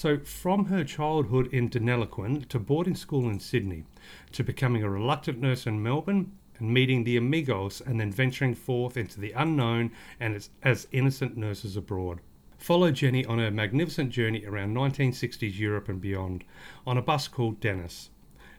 So, 0.00 0.18
from 0.18 0.64
her 0.64 0.82
childhood 0.82 1.52
in 1.52 1.68
Deniliquin 1.68 2.48
to 2.48 2.58
boarding 2.58 2.94
school 2.94 3.28
in 3.28 3.38
Sydney, 3.38 3.84
to 4.32 4.42
becoming 4.42 4.82
a 4.82 4.88
reluctant 4.88 5.42
nurse 5.42 5.66
in 5.66 5.82
Melbourne, 5.82 6.32
and 6.58 6.72
meeting 6.72 7.04
the 7.04 7.18
amigos, 7.18 7.82
and 7.82 8.00
then 8.00 8.10
venturing 8.10 8.54
forth 8.54 8.96
into 8.96 9.20
the 9.20 9.32
unknown 9.32 9.92
and 10.18 10.34
as, 10.34 10.48
as 10.62 10.88
innocent 10.90 11.36
nurses 11.36 11.76
abroad. 11.76 12.20
Follow 12.56 12.90
Jenny 12.90 13.26
on 13.26 13.40
her 13.40 13.50
magnificent 13.50 14.08
journey 14.08 14.46
around 14.46 14.74
1960s 14.74 15.58
Europe 15.58 15.90
and 15.90 16.00
beyond 16.00 16.44
on 16.86 16.96
a 16.96 17.02
bus 17.02 17.28
called 17.28 17.60
Dennis. 17.60 18.08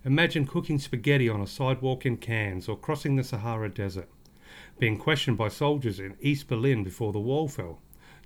Imagine 0.05 0.45
cooking 0.45 0.77
spaghetti 0.77 1.27
on 1.27 1.41
a 1.41 1.47
sidewalk 1.47 2.05
in 2.05 2.17
Cannes 2.17 2.69
or 2.69 2.77
crossing 2.77 3.15
the 3.15 3.23
Sahara 3.23 3.69
Desert, 3.69 4.09
being 4.77 4.99
questioned 4.99 5.39
by 5.39 5.47
soldiers 5.47 5.99
in 5.99 6.17
East 6.21 6.47
Berlin 6.47 6.83
before 6.83 7.11
the 7.11 7.19
wall 7.19 7.47
fell, 7.47 7.79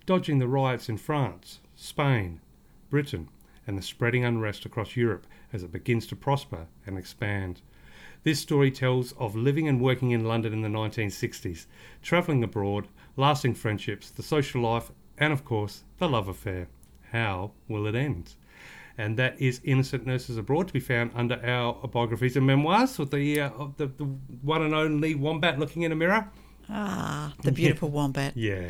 dodging 0.06 0.40
the 0.40 0.50
riots 0.50 0.90
in 0.90 0.98
France, 0.98 1.62
Spain, 1.78 2.42
Britain, 2.90 3.30
and 3.68 3.78
the 3.78 3.82
spreading 3.82 4.24
unrest 4.24 4.66
across 4.66 4.96
Europe 4.96 5.26
as 5.52 5.64
it 5.64 5.72
begins 5.72 6.06
to 6.08 6.16
prosper 6.16 6.68
and 6.86 6.98
expand. 6.98 7.62
This 8.24 8.40
story 8.40 8.72
tells 8.72 9.12
of 9.14 9.36
living 9.36 9.68
and 9.68 9.80
working 9.80 10.12
in 10.12 10.26
London 10.26 10.54
in 10.54 10.62
the 10.62 10.68
1960s, 10.68 11.66
travelling 12.02 12.44
abroad, 12.44 12.88
lasting 13.18 13.54
friendships, 13.54 14.10
the 14.10 14.24
social 14.24 14.62
life, 14.62 14.92
and 15.18 15.32
of 15.32 15.46
course, 15.46 15.84
the 16.00 16.10
love 16.10 16.28
affair. 16.28 16.68
How 17.12 17.52
will 17.68 17.86
it 17.88 17.96
end? 17.96 18.34
And 18.98 19.18
that 19.18 19.40
is 19.42 19.62
Innocent 19.64 20.06
Nurses 20.06 20.38
Abroad 20.38 20.68
to 20.68 20.74
be 20.74 20.80
found 20.80 21.12
under 21.14 21.40
our 21.46 21.88
biographies 21.88 22.38
and 22.38 22.48
memoirs 22.48 22.98
with 22.98 23.12
the, 23.12 23.42
uh, 23.42 23.50
the, 23.78 23.88
the 23.88 24.06
one 24.42 24.62
and 24.62 24.74
only 24.74 25.16
Wombat 25.16 25.60
looking 25.60 25.82
in 25.82 25.92
a 25.92 25.96
mirror. 25.96 26.30
Ah, 26.70 27.34
the 27.44 27.52
beautiful 27.52 27.90
wombat. 27.90 28.36
Yeah. 28.36 28.70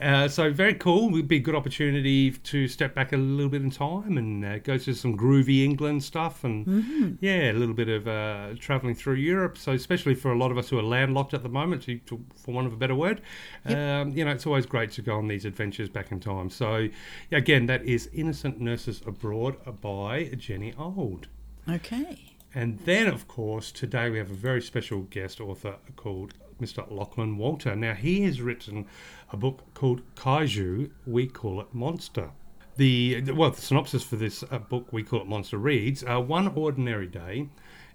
uh, 0.00 0.28
so 0.28 0.52
very 0.52 0.74
cool. 0.74 1.10
Would 1.10 1.28
be 1.28 1.36
a 1.36 1.40
good 1.40 1.54
opportunity 1.54 2.30
to 2.30 2.68
step 2.68 2.94
back 2.94 3.12
a 3.12 3.16
little 3.16 3.50
bit 3.50 3.62
in 3.62 3.70
time 3.70 4.16
and 4.18 4.44
uh, 4.44 4.58
go 4.58 4.78
to 4.78 4.94
some 4.94 5.16
groovy 5.16 5.64
England 5.64 6.02
stuff 6.04 6.44
and 6.44 6.66
Mm-hmm. 6.66 7.14
yeah, 7.20 7.50
a 7.50 7.54
little 7.54 7.74
bit 7.74 7.88
of 7.88 8.06
uh, 8.08 8.48
traveling 8.58 8.94
through 8.94 9.14
Europe. 9.14 9.56
So 9.58 9.72
especially 9.72 10.14
for 10.14 10.32
a 10.32 10.38
lot 10.38 10.50
of 10.50 10.58
us 10.58 10.68
who 10.68 10.78
are 10.78 10.82
landlocked 10.82 11.34
at 11.34 11.42
the 11.42 11.48
moment, 11.48 11.82
to, 11.82 11.98
to, 11.98 12.24
for 12.34 12.52
want 12.52 12.66
of 12.66 12.72
a 12.72 12.76
better 12.76 12.94
word, 12.94 13.20
um, 13.66 14.10
you 14.10 14.24
know, 14.24 14.30
it's 14.32 14.46
always 14.46 14.66
great 14.66 14.90
to 14.92 15.02
go 15.02 15.16
on 15.16 15.28
these 15.28 15.44
adventures 15.44 15.88
back 15.88 16.12
in 16.12 16.20
time. 16.20 16.50
So 16.50 16.88
again, 17.32 17.66
that 17.66 17.84
is 17.84 18.08
Innocent 18.12 18.60
Nurses 18.60 19.02
Abroad 19.06 19.56
by 19.80 20.24
Jenny 20.36 20.74
Old. 20.78 21.28
Okay. 21.68 22.32
And 22.54 22.78
then, 22.80 23.06
of 23.06 23.28
course, 23.28 23.70
today 23.70 24.08
we 24.10 24.18
have 24.18 24.30
a 24.30 24.34
very 24.34 24.62
special 24.62 25.02
guest 25.02 25.40
author 25.40 25.76
called 25.96 26.34
Mr. 26.60 26.90
Lachlan 26.90 27.36
Walter. 27.36 27.76
Now, 27.76 27.94
he 27.94 28.22
has 28.22 28.40
written 28.40 28.86
a 29.30 29.36
book 29.36 29.62
called 29.74 30.02
Kaiju, 30.14 30.90
We 31.06 31.26
Call 31.26 31.60
It 31.60 31.74
Monster. 31.74 32.30
The 32.76 33.22
well, 33.32 33.50
the 33.50 33.60
synopsis 33.60 34.02
for 34.02 34.16
this 34.16 34.44
uh, 34.50 34.58
book, 34.58 34.92
We 34.92 35.02
Call 35.02 35.22
It 35.22 35.26
Monster, 35.26 35.58
reads: 35.58 36.04
uh, 36.04 36.20
One 36.20 36.48
ordinary 36.48 37.06
day, 37.06 37.48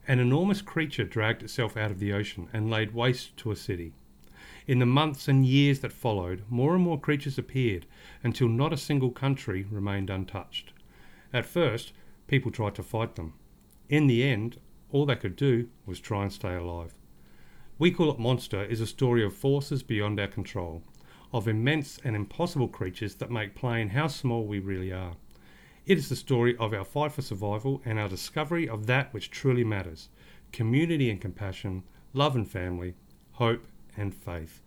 an 0.08 0.20
enormous 0.20 0.62
creature 0.62 1.04
dragged 1.04 1.44
itself 1.44 1.78
out 1.78 1.92
of 1.92 2.00
the 2.00 2.14
ocean 2.14 2.50
and 2.52 2.70
laid 2.70 2.94
waste 2.94 3.38
to 3.38 3.52
a 3.52 3.56
city. 3.56 3.94
In 4.68 4.80
the 4.80 4.86
months 4.86 5.28
and 5.28 5.46
years 5.46 5.80
that 5.80 5.92
followed, 5.92 6.44
more 6.50 6.74
and 6.76 6.84
more 6.84 7.00
creatures 7.00 7.38
appeared 7.38 7.86
until 8.24 8.48
not 8.48 8.74
a 8.74 8.78
single 8.78 9.12
country 9.12 9.66
remained 9.70 10.10
untouched. 10.10 10.74
At 11.34 11.46
first, 11.46 11.94
people 12.28 12.52
tried 12.52 12.76
to 12.76 12.84
fight 12.84 13.16
them. 13.16 13.34
In 13.90 14.08
the 14.08 14.24
end, 14.24 14.60
all 14.92 15.06
they 15.06 15.16
could 15.16 15.36
do 15.36 15.70
was 15.86 16.00
try 16.00 16.24
and 16.24 16.34
stay 16.34 16.56
alive. 16.56 16.94
We 17.82 17.90
Call 17.90 18.12
It 18.12 18.20
Monster 18.20 18.64
is 18.64 18.80
a 18.80 18.86
story 18.86 19.26
of 19.26 19.34
forces 19.34 19.82
beyond 19.82 20.20
our 20.20 20.28
control, 20.28 20.84
of 21.34 21.48
immense 21.48 21.98
and 22.04 22.16
impossible 22.16 22.68
creatures 22.68 23.16
that 23.16 23.32
make 23.32 23.56
plain 23.56 23.90
how 23.90 24.06
small 24.06 24.46
we 24.46 24.60
really 24.60 24.94
are. 24.94 25.16
It 25.88 25.98
is 25.98 26.08
the 26.08 26.16
story 26.16 26.56
of 26.58 26.76
our 26.76 26.86
fight 26.86 27.14
for 27.14 27.24
survival 27.24 27.82
and 27.84 27.98
our 27.98 28.08
discovery 28.08 28.70
of 28.70 28.86
that 28.86 29.12
which 29.16 29.32
truly 29.32 29.64
matters 29.64 30.10
community 30.52 31.10
and 31.10 31.20
compassion, 31.20 31.82
love 32.14 32.36
and 32.36 32.48
family, 32.48 32.94
hope 33.32 33.66
and 33.98 34.14
faith. 34.14 34.62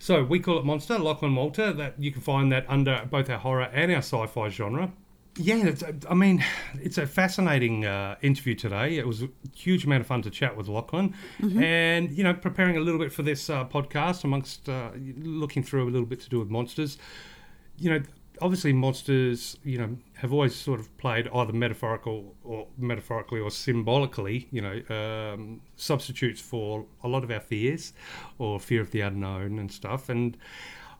So 0.00 0.24
we 0.24 0.40
call 0.40 0.58
it 0.58 0.64
Monster, 0.64 0.98
Lachlan 0.98 1.36
Walter. 1.36 1.72
That 1.72 1.94
you 2.02 2.10
can 2.10 2.22
find 2.22 2.50
that 2.50 2.66
under 2.68 3.06
both 3.08 3.30
our 3.30 3.38
horror 3.38 3.70
and 3.72 3.92
our 3.92 3.98
sci-fi 3.98 4.48
genre. 4.48 4.90
Yeah, 5.38 5.72
I 6.10 6.14
mean, 6.14 6.44
it's 6.80 6.98
a 6.98 7.06
fascinating 7.06 7.86
uh, 7.86 8.16
interview 8.22 8.54
today. 8.56 8.98
It 8.98 9.06
was 9.06 9.22
a 9.22 9.28
huge 9.54 9.84
amount 9.84 10.00
of 10.00 10.06
fun 10.08 10.22
to 10.22 10.30
chat 10.30 10.56
with 10.56 10.66
Lachlan, 10.68 11.14
and 11.62 12.10
you 12.10 12.24
know, 12.24 12.34
preparing 12.34 12.76
a 12.76 12.80
little 12.80 12.98
bit 12.98 13.12
for 13.12 13.22
this 13.22 13.48
uh, 13.48 13.64
podcast, 13.64 14.24
amongst 14.24 14.68
uh, 14.68 14.90
looking 15.18 15.62
through 15.62 15.88
a 15.88 15.90
little 15.90 16.06
bit 16.06 16.20
to 16.22 16.28
do 16.28 16.40
with 16.40 16.50
monsters. 16.50 16.98
You 17.78 17.90
know, 17.90 18.02
obviously, 18.42 18.72
monsters, 18.72 19.56
you 19.62 19.78
know, 19.78 19.96
have 20.14 20.32
always 20.32 20.56
sort 20.56 20.80
of 20.80 20.96
played 20.98 21.28
either 21.32 21.52
metaphorical 21.52 22.34
or 22.42 22.66
metaphorically 22.76 23.38
or 23.38 23.50
symbolically, 23.50 24.48
you 24.50 24.60
know, 24.60 24.82
um, 24.90 25.60
substitutes 25.76 26.40
for 26.40 26.86
a 27.04 27.08
lot 27.08 27.22
of 27.22 27.30
our 27.30 27.40
fears 27.40 27.92
or 28.38 28.58
fear 28.58 28.80
of 28.80 28.90
the 28.90 29.02
unknown 29.02 29.58
and 29.58 29.70
stuff. 29.70 30.08
And 30.08 30.36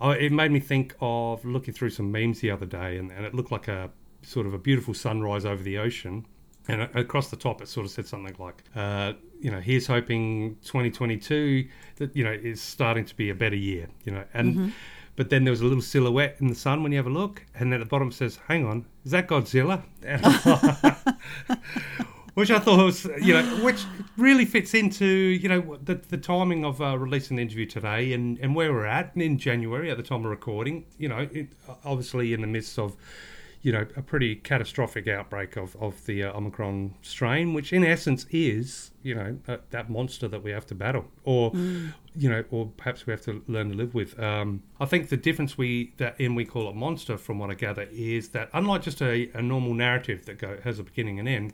uh, 0.01 0.15
it 0.19 0.31
made 0.31 0.53
me 0.53 0.61
think 0.61 0.95
of 1.01 1.45
looking 1.45 1.75
through 1.75 1.91
some 1.91 2.13
memes 2.13 2.41
the 2.41 2.53
other 2.53 2.67
day, 2.67 2.99
and, 2.99 3.11
and 3.11 3.25
it 3.27 3.35
looked 3.35 3.51
like 3.51 3.67
a 3.67 3.91
sort 4.23 4.47
of 4.47 4.55
a 4.55 4.59
beautiful 4.59 4.95
sunrise 4.95 5.45
over 5.45 5.63
the 5.63 5.79
ocean. 5.79 6.27
And 6.71 6.83
across 6.95 7.31
the 7.31 7.37
top, 7.37 7.63
it 7.63 7.69
sort 7.69 7.87
of 7.87 7.93
said 7.93 8.07
something 8.07 8.37
like, 8.39 8.63
uh, 8.77 9.15
you 9.41 9.51
know, 9.51 9.59
here's 9.61 9.87
hoping 9.87 10.57
2022 10.65 11.67
that 11.97 12.15
you 12.15 12.23
know 12.25 12.33
is 12.33 12.61
starting 12.61 13.07
to 13.07 13.17
be 13.17 13.31
a 13.31 13.35
better 13.35 13.57
year, 13.57 13.89
you 14.05 14.13
know, 14.13 14.25
and. 14.35 14.73
But 15.17 15.31
then 15.31 15.43
there 15.43 15.51
was 15.51 15.61
a 15.63 15.65
little 15.65 15.83
silhouette 15.83 16.37
in 16.39 16.47
the 16.47 16.55
sun 16.55 16.85
when 16.85 16.93
you 16.93 16.99
have 16.99 17.09
a 17.09 17.11
look, 17.11 17.45
and 17.57 17.75
at 17.75 17.81
the 17.81 17.87
bottom 17.87 18.13
says, 18.13 18.39
"Hang 18.47 18.65
on, 18.65 18.87
is 19.05 19.11
that 19.11 19.27
Godzilla?" 19.27 19.83
And 20.05 20.25
I 20.25 20.33
thought- 20.33 21.19
which 22.35 22.53
I 22.53 22.61
thought 22.61 22.85
was, 22.85 23.05
you 23.21 23.35
know, 23.35 23.43
which 23.65 23.83
really 24.17 24.45
fits 24.45 24.75
into, 24.75 25.05
you 25.07 25.49
know, 25.49 25.77
the, 25.83 25.97
the 25.97 26.19
timing 26.19 26.65
of 26.65 26.81
uh, 26.81 26.97
releasing 26.97 27.37
the 27.37 27.43
interview 27.43 27.67
today 27.67 28.13
and, 28.13 28.39
and 28.39 28.55
where 28.55 28.73
we're 28.73 28.87
at 28.87 29.11
in 29.17 29.39
January 29.39 29.91
at 29.91 29.97
the 29.97 30.05
time 30.05 30.21
of 30.25 30.31
recording. 30.31 30.85
You 30.99 31.09
know, 31.09 31.29
it, 31.33 31.49
obviously 31.85 32.33
in 32.33 32.41
the 32.41 32.47
midst 32.47 32.79
of, 32.79 32.95
you 33.61 33.73
know, 33.73 33.87
a 33.97 34.03
pretty 34.03 34.37
catastrophic 34.37 35.09
outbreak 35.09 35.57
of, 35.57 35.77
of 35.77 36.07
the 36.07 36.23
uh, 36.23 36.37
Omicron 36.37 36.95
strain, 37.03 37.55
which 37.55 37.73
in 37.73 37.85
essence 37.85 38.25
is, 38.31 38.93
you 39.03 39.15
know, 39.15 39.39
that, 39.47 39.71
that 39.71 39.91
monster 39.91 40.29
that 40.29 40.43
we 40.43 40.53
have 40.53 40.65
to 40.67 40.75
battle, 40.75 41.07
or, 41.25 41.51
you 42.15 42.31
know, 42.31 42.45
or 42.51 42.71
perhaps 42.77 43.07
we 43.07 43.11
have 43.11 43.21
to 43.23 43.43
learn 43.49 43.71
to 43.71 43.77
live 43.77 43.95
with. 43.95 44.19
Um, 44.21 44.63
I 44.79 44.87
think 44.87 45.09
the 45.09 45.17
difference 45.17 45.59
we 45.59 45.93
that 45.97 46.21
in 46.21 46.37
we 46.37 46.45
call 46.45 46.69
it 46.69 46.77
monster, 46.77 47.19
from 47.19 47.41
what 47.41 47.51
I 47.51 47.55
gather, 47.55 47.89
is 47.91 48.29
that 48.29 48.49
unlike 48.53 48.83
just 48.83 49.03
a, 49.03 49.29
a 49.35 49.43
normal 49.43 49.75
narrative 49.75 50.25
that 50.27 50.39
go, 50.39 50.59
has 50.63 50.79
a 50.79 50.85
beginning 50.85 51.19
and 51.19 51.29
end, 51.29 51.53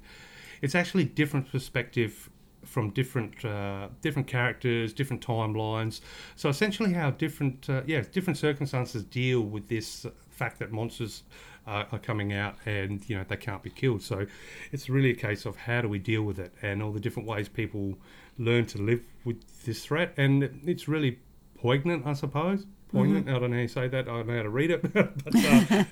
it's 0.61 0.75
actually 0.75 1.05
different 1.05 1.51
perspective 1.51 2.29
from 2.65 2.91
different 2.91 3.45
uh, 3.45 3.89
different 4.01 4.29
characters, 4.29 4.93
different 4.93 5.25
timelines. 5.27 6.01
So 6.37 6.49
essentially, 6.49 6.93
how 6.93 7.11
different 7.11 7.69
uh, 7.69 7.83
yeah 7.87 8.03
different 8.13 8.39
circumstances 8.39 9.05
deal 9.05 9.41
with 9.41 9.69
this 9.69 10.07
fact 10.31 10.59
that 10.59 10.73
monsters 10.73 11.23
uh, 11.67 11.85
are 11.91 11.99
coming 11.99 12.33
out 12.33 12.57
and 12.67 13.09
you 13.09 13.17
know 13.17 13.25
they 13.27 13.37
can't 13.37 13.63
be 13.63 13.71
killed. 13.71 14.03
So 14.03 14.27
it's 14.73 14.89
really 14.89 15.11
a 15.11 15.15
case 15.15 15.47
of 15.47 15.57
how 15.57 15.81
do 15.83 15.89
we 15.89 15.99
deal 15.99 16.23
with 16.23 16.39
it 16.39 16.53
and 16.63 16.83
all 16.83 16.93
the 16.93 17.01
different 17.01 17.29
ways 17.29 17.49
people 17.49 17.99
learn 18.39 18.67
to 18.67 18.79
live 18.79 19.03
with 19.25 19.65
this 19.65 19.85
threat. 19.85 20.13
And 20.17 20.61
it's 20.67 20.89
really 20.89 21.19
poignant, 21.57 22.07
I 22.07 22.13
suppose. 22.13 22.67
Poignant. 22.93 23.29
I 23.29 23.39
don't 23.39 23.51
know 23.51 23.57
how 23.57 23.63
you 23.63 23.69
say 23.69 23.89
that. 23.89 24.09
I 24.09 24.13
don't 24.13 24.27
know 24.29 24.37
how 24.37 24.43
to 24.43 24.51
read 24.51 24.71
it, 24.71 24.93
but. 24.93 25.11
Uh, 25.35 25.85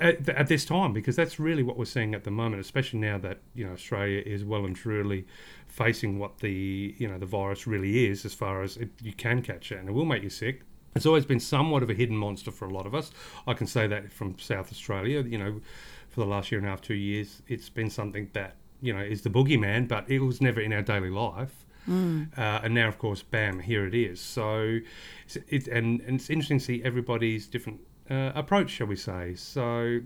at, 0.00 0.28
at 0.28 0.46
this 0.46 0.64
time 0.64 0.92
because 0.92 1.16
that's 1.16 1.40
really 1.40 1.62
what 1.62 1.76
we're 1.76 1.84
seeing 1.84 2.14
at 2.14 2.24
the 2.24 2.30
moment 2.30 2.60
especially 2.60 3.00
now 3.00 3.18
that 3.18 3.40
you 3.54 3.66
know 3.66 3.72
Australia 3.72 4.22
is 4.24 4.44
well 4.44 4.64
and 4.64 4.76
truly 4.76 5.26
facing 5.66 6.18
what 6.18 6.38
the 6.38 6.94
you 6.98 7.08
know 7.08 7.18
the 7.18 7.26
virus 7.26 7.66
really 7.66 8.06
is 8.06 8.24
as 8.24 8.34
far 8.34 8.62
as 8.62 8.76
it, 8.76 8.90
you 9.02 9.12
can 9.12 9.42
catch 9.42 9.72
it 9.72 9.78
and 9.78 9.88
it 9.88 9.92
will 9.92 10.04
make 10.04 10.22
you 10.22 10.30
sick 10.30 10.62
it's 10.94 11.06
always 11.06 11.24
been 11.26 11.40
somewhat 11.40 11.82
of 11.82 11.90
a 11.90 11.94
hidden 11.94 12.16
monster 12.16 12.50
for 12.50 12.66
a 12.66 12.72
lot 12.72 12.86
of 12.86 12.94
us 12.94 13.10
I 13.46 13.54
can 13.54 13.66
say 13.66 13.86
that 13.86 14.12
from 14.12 14.38
South 14.38 14.70
Australia 14.70 15.22
you 15.22 15.38
know 15.38 15.60
for 16.08 16.20
the 16.20 16.26
last 16.26 16.50
year 16.52 16.58
and 16.58 16.66
a 16.66 16.70
half 16.70 16.80
two 16.82 16.94
years 16.94 17.42
it's 17.48 17.68
been 17.68 17.90
something 17.90 18.28
that 18.34 18.56
you 18.80 18.92
know 18.92 19.00
is 19.02 19.22
the 19.22 19.30
boogeyman 19.30 19.88
but 19.88 20.08
it 20.10 20.18
was 20.20 20.40
never 20.40 20.60
in 20.60 20.72
our 20.72 20.82
daily 20.82 21.10
life 21.10 21.66
uh, 21.88 22.60
and 22.62 22.74
now, 22.74 22.86
of 22.86 22.96
course, 22.96 23.22
bam, 23.24 23.58
here 23.58 23.84
it 23.88 23.92
is. 23.92 24.20
So, 24.20 24.78
it's- 25.26 25.36
it, 25.48 25.66
and, 25.66 26.00
and 26.02 26.20
it's 26.20 26.30
interesting 26.30 26.60
to 26.60 26.64
see 26.64 26.80
everybody's 26.84 27.48
different 27.48 27.80
uh, 28.08 28.30
approach, 28.36 28.70
shall 28.70 28.86
we 28.86 28.94
say? 28.94 29.34
So, 29.34 29.98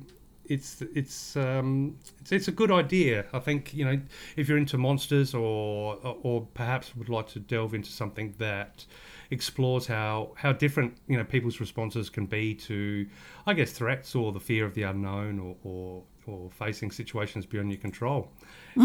it's 0.47 0.81
it's 0.95 1.37
um, 1.37 1.99
it's 2.21 2.33
it's 2.33 2.49
a 2.49 2.53
good 2.53 2.71
idea. 2.71 3.27
I 3.35 3.41
think 3.41 3.75
you 3.75 3.85
know 3.85 4.01
if 4.37 4.49
you're 4.49 4.57
into 4.57 4.79
monsters 4.79 5.35
or, 5.35 5.97
or 6.23 6.47
perhaps 6.55 6.97
would 6.97 7.11
like 7.11 7.27
to 7.35 7.41
delve 7.41 7.75
into 7.75 7.91
something 7.93 8.35
that 8.39 8.87
explores 9.31 9.87
how 9.87 10.33
how 10.37 10.53
different 10.53 10.97
you 11.09 11.17
know 11.17 11.25
people's 11.25 11.61
responses 11.61 12.09
can 12.11 12.27
be 12.27 12.55
to 12.55 13.07
I 13.47 13.55
guess 13.55 13.73
threats 13.73 14.15
or 14.15 14.33
the 14.33 14.41
fear 14.41 14.65
of 14.65 14.75
the 14.75 14.83
unknown 14.83 15.39
or 15.39 15.57
or, 15.65 16.03
or 16.27 16.51
facing 16.51 16.91
situations 16.91 17.47
beyond 17.47 17.71
your 17.71 17.81
control. 17.81 18.29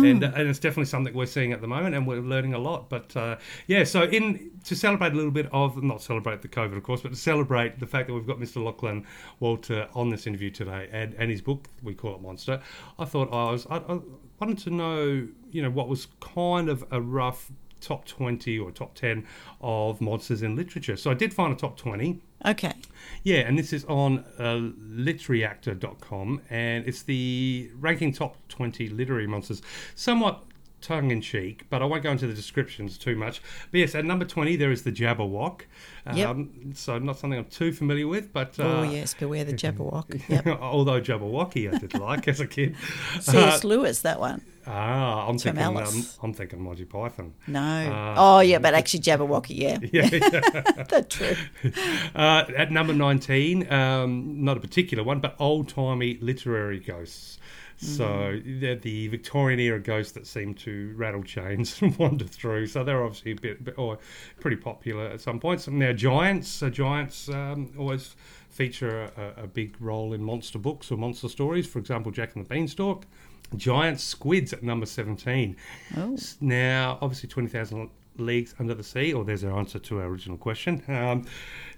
And, 0.05 0.23
uh, 0.23 0.31
and 0.35 0.47
it's 0.47 0.59
definitely 0.59 0.85
something 0.85 1.13
we're 1.13 1.25
seeing 1.25 1.51
at 1.51 1.59
the 1.59 1.67
moment, 1.67 1.95
and 1.95 2.07
we're 2.07 2.21
learning 2.21 2.53
a 2.53 2.57
lot. 2.57 2.89
But 2.89 3.15
uh, 3.17 3.37
yeah, 3.67 3.83
so 3.83 4.03
in 4.03 4.51
to 4.63 4.75
celebrate 4.75 5.11
a 5.11 5.15
little 5.15 5.31
bit 5.31 5.49
of 5.51 5.83
not 5.83 6.01
celebrate 6.01 6.41
the 6.41 6.47
COVID, 6.47 6.77
of 6.77 6.83
course, 6.83 7.01
but 7.01 7.09
to 7.09 7.17
celebrate 7.17 7.79
the 7.79 7.87
fact 7.87 8.07
that 8.07 8.13
we've 8.13 8.27
got 8.27 8.39
Mr. 8.39 8.63
Lachlan 8.63 9.05
Walter 9.41 9.89
on 9.93 10.09
this 10.09 10.27
interview 10.27 10.49
today, 10.49 10.87
and, 10.91 11.13
and 11.15 11.29
his 11.29 11.41
book 11.41 11.67
we 11.83 11.93
call 11.93 12.15
it 12.15 12.21
Monster. 12.21 12.61
I 12.99 13.05
thought 13.05 13.33
I 13.33 13.51
was 13.51 13.67
I, 13.69 13.77
I 13.77 13.99
wanted 14.39 14.59
to 14.59 14.69
know, 14.69 15.27
you 15.51 15.61
know, 15.61 15.69
what 15.69 15.89
was 15.89 16.07
kind 16.21 16.69
of 16.69 16.85
a 16.91 17.01
rough 17.01 17.51
top 17.81 18.05
20 18.05 18.57
or 18.59 18.71
top 18.71 18.95
10 18.95 19.25
of 19.59 19.99
monsters 19.99 20.41
in 20.41 20.55
literature. 20.55 20.95
So 20.95 21.11
I 21.11 21.13
did 21.13 21.33
find 21.33 21.51
a 21.51 21.55
top 21.55 21.77
20. 21.77 22.21
Okay. 22.45 22.73
Yeah, 23.23 23.39
and 23.39 23.57
this 23.57 23.71
is 23.73 23.85
on 23.85 24.25
uh, 24.39 24.71
litreactor.com, 24.95 26.41
and 26.49 26.87
it's 26.87 27.03
the 27.03 27.69
ranking 27.79 28.13
top 28.13 28.35
20 28.49 28.89
literary 28.89 29.27
monsters. 29.27 29.61
Somewhat 29.95 30.43
tongue 30.81 31.11
in 31.11 31.21
cheek, 31.21 31.65
but 31.69 31.81
I 31.81 31.85
won't 31.85 32.03
go 32.03 32.11
into 32.11 32.27
the 32.27 32.33
descriptions 32.33 32.97
too 32.97 33.15
much. 33.15 33.41
But 33.71 33.79
yes, 33.79 33.95
at 33.95 34.05
number 34.05 34.25
20, 34.25 34.55
there 34.55 34.71
is 34.71 34.83
the 34.83 34.91
Jabberwock. 34.91 35.61
Yep. 36.13 36.27
Um, 36.27 36.71
so, 36.73 36.97
not 36.97 37.19
something 37.19 37.39
I'm 37.39 37.45
too 37.45 37.71
familiar 37.71 38.07
with, 38.07 38.33
but. 38.33 38.59
Uh, 38.59 38.63
oh, 38.63 38.83
yes, 38.83 39.13
beware 39.13 39.43
the 39.43 39.53
Jabberwock. 39.53 40.21
Yep. 40.31 40.47
although 40.61 41.01
Jabberwocky 41.01 41.73
I 41.73 41.77
did 41.77 41.93
like 41.93 42.27
as 42.27 42.39
a 42.39 42.47
kid. 42.47 42.75
C.S. 43.19 43.63
Lewis, 43.63 44.01
that 44.01 44.19
one. 44.19 44.41
Ah, 44.67 45.27
I'm 45.27 45.37
thinking. 45.37 45.63
Um, 45.63 46.05
I'm 46.21 46.33
thinking 46.33 46.61
Monty 46.61 46.85
Python. 46.85 47.33
No. 47.47 47.59
Uh, 47.59 48.15
oh, 48.17 48.39
yeah, 48.41 48.59
but 48.59 48.73
actually 48.73 49.01
Jabberwocky, 49.01 49.57
yeah. 49.57 49.79
Yeah, 49.91 50.09
yeah. 50.11 50.83
That's 50.89 51.15
true. 51.15 51.35
Uh, 52.15 52.45
at 52.55 52.71
number 52.71 52.93
19, 52.93 53.71
um, 53.71 54.43
not 54.43 54.57
a 54.57 54.59
particular 54.59 55.03
one, 55.03 55.19
but 55.19 55.35
old 55.39 55.67
timey 55.67 56.17
literary 56.21 56.79
ghosts. 56.79 57.39
So 57.81 58.39
they're 58.45 58.75
the 58.75 59.07
Victorian 59.07 59.59
era 59.59 59.79
ghosts 59.79 60.11
that 60.13 60.27
seem 60.27 60.53
to 60.55 60.93
rattle 60.95 61.23
chains 61.23 61.77
and 61.81 61.97
wander 61.97 62.25
through. 62.25 62.67
So 62.67 62.83
they're 62.83 63.03
obviously 63.03 63.31
a 63.31 63.35
bit, 63.35 63.63
bit 63.63 63.77
or 63.77 63.97
pretty 64.39 64.57
popular 64.57 65.07
at 65.07 65.21
some 65.21 65.39
points. 65.39 65.67
Now 65.67 65.91
giants, 65.93 66.63
giants 66.71 67.27
um, 67.29 67.73
always 67.77 68.15
feature 68.49 69.11
a, 69.17 69.43
a 69.43 69.47
big 69.47 69.75
role 69.79 70.13
in 70.13 70.21
monster 70.21 70.59
books 70.59 70.91
or 70.91 70.97
monster 70.97 71.29
stories. 71.29 71.65
For 71.65 71.79
example, 71.79 72.11
Jack 72.11 72.35
and 72.35 72.45
the 72.45 72.49
Beanstalk. 72.49 73.05
Giant 73.55 73.99
squids 73.99 74.53
at 74.53 74.63
number 74.63 74.85
17. 74.85 75.57
Oh. 75.97 76.17
Now, 76.39 76.97
obviously, 77.01 77.27
20,000 77.27 77.89
Leagues 78.17 78.55
Under 78.59 78.73
the 78.73 78.83
Sea, 78.83 79.13
or 79.13 79.25
there's 79.25 79.43
our 79.43 79.57
answer 79.57 79.79
to 79.79 79.99
our 79.99 80.05
original 80.05 80.37
question. 80.37 80.83
Um, 80.87 81.25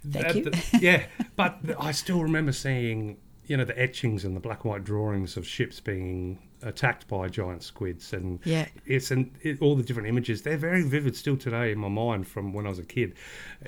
Thank 0.08 0.34
you. 0.36 0.52
yeah, 0.80 1.06
but 1.36 1.58
I 1.78 1.92
still 1.92 2.22
remember 2.22 2.52
seeing, 2.52 3.16
you 3.46 3.56
know, 3.56 3.64
the 3.64 3.78
etchings 3.80 4.24
and 4.24 4.34
the 4.34 4.40
black 4.40 4.64
and 4.64 4.70
white 4.70 4.84
drawings 4.84 5.36
of 5.36 5.46
ships 5.46 5.80
being 5.80 6.38
attacked 6.62 7.06
by 7.08 7.28
giant 7.28 7.62
squids, 7.62 8.12
and 8.14 8.40
Yeah. 8.44 8.66
it's 8.86 9.10
and 9.10 9.30
it, 9.42 9.60
all 9.60 9.76
the 9.76 9.82
different 9.82 10.08
images. 10.08 10.40
They're 10.42 10.56
very 10.56 10.82
vivid 10.82 11.14
still 11.14 11.36
today 11.36 11.72
in 11.72 11.78
my 11.78 11.88
mind 11.88 12.26
from 12.26 12.52
when 12.54 12.64
I 12.64 12.70
was 12.70 12.78
a 12.78 12.84
kid, 12.84 13.14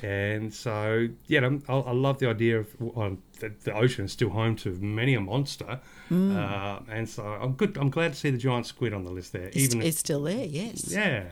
and 0.02 0.52
so 0.54 1.08
yeah, 1.26 1.48
I, 1.68 1.72
I 1.74 1.92
love 1.92 2.18
the 2.18 2.28
idea 2.30 2.60
of 2.60 2.68
well, 2.80 3.18
the, 3.40 3.52
the 3.64 3.74
ocean 3.74 4.06
is 4.06 4.12
still 4.12 4.30
home 4.30 4.56
to 4.56 4.70
many 4.80 5.14
a 5.14 5.20
monster, 5.20 5.78
uh, 6.10 6.80
and 6.88 7.06
so 7.08 7.22
I'm 7.24 7.52
good. 7.52 7.76
I'm 7.76 7.90
glad 7.90 8.12
to 8.14 8.18
see 8.18 8.30
the 8.30 8.38
giant 8.38 8.66
squid 8.66 8.94
on 8.94 9.04
the 9.04 9.10
list 9.12 9.32
there, 9.34 9.48
It's, 9.48 9.56
even 9.58 9.80
if- 9.82 9.88
it's 9.88 9.98
still 9.98 10.22
there, 10.22 10.44
yes. 10.46 10.90
yeah. 10.90 11.24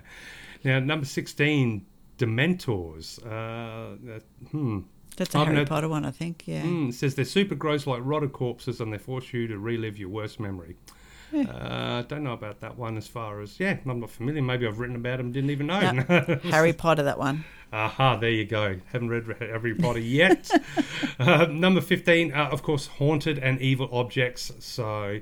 Now, 0.64 0.80
number 0.80 1.04
16, 1.06 1.84
Dementors. 2.18 3.18
Uh, 3.24 3.96
that- 4.04 4.22
hmm. 4.50 4.80
That's 5.16 5.34
a 5.34 5.38
I've 5.38 5.46
Harry 5.46 5.58
no- 5.58 5.64
Potter 5.64 5.88
one, 5.88 6.04
I 6.04 6.10
think, 6.10 6.44
yeah. 6.46 6.64
It 6.64 6.94
says 6.94 7.14
they're 7.14 7.24
super 7.24 7.54
gross 7.54 7.86
like 7.86 8.00
rotted 8.04 8.32
corpses 8.32 8.80
and 8.80 8.92
they 8.92 8.98
force 8.98 9.32
you 9.32 9.46
to 9.48 9.58
relive 9.58 9.98
your 9.98 10.08
worst 10.08 10.40
memory. 10.40 10.76
Uh, 11.34 12.02
don't 12.02 12.22
know 12.22 12.32
about 12.32 12.60
that 12.60 12.78
one 12.78 12.96
as 12.96 13.08
far 13.08 13.40
as, 13.40 13.58
yeah, 13.58 13.76
I'm 13.86 14.00
not 14.00 14.10
familiar. 14.10 14.40
Maybe 14.42 14.66
I've 14.66 14.78
written 14.78 14.96
about 14.96 15.18
them, 15.18 15.32
didn't 15.32 15.50
even 15.50 15.66
know. 15.66 15.90
No, 15.90 16.02
Harry 16.44 16.72
Potter, 16.72 17.02
that 17.04 17.18
one. 17.18 17.44
Aha, 17.72 18.16
there 18.16 18.30
you 18.30 18.44
go. 18.44 18.76
Haven't 18.92 19.08
read 19.08 19.24
Harry 19.40 19.74
Potter 19.74 19.98
yet. 19.98 20.48
uh, 21.18 21.46
number 21.46 21.80
15, 21.80 22.32
uh, 22.32 22.48
of 22.52 22.62
course, 22.62 22.86
haunted 22.86 23.38
and 23.38 23.60
evil 23.60 23.88
objects. 23.90 24.52
So 24.60 25.18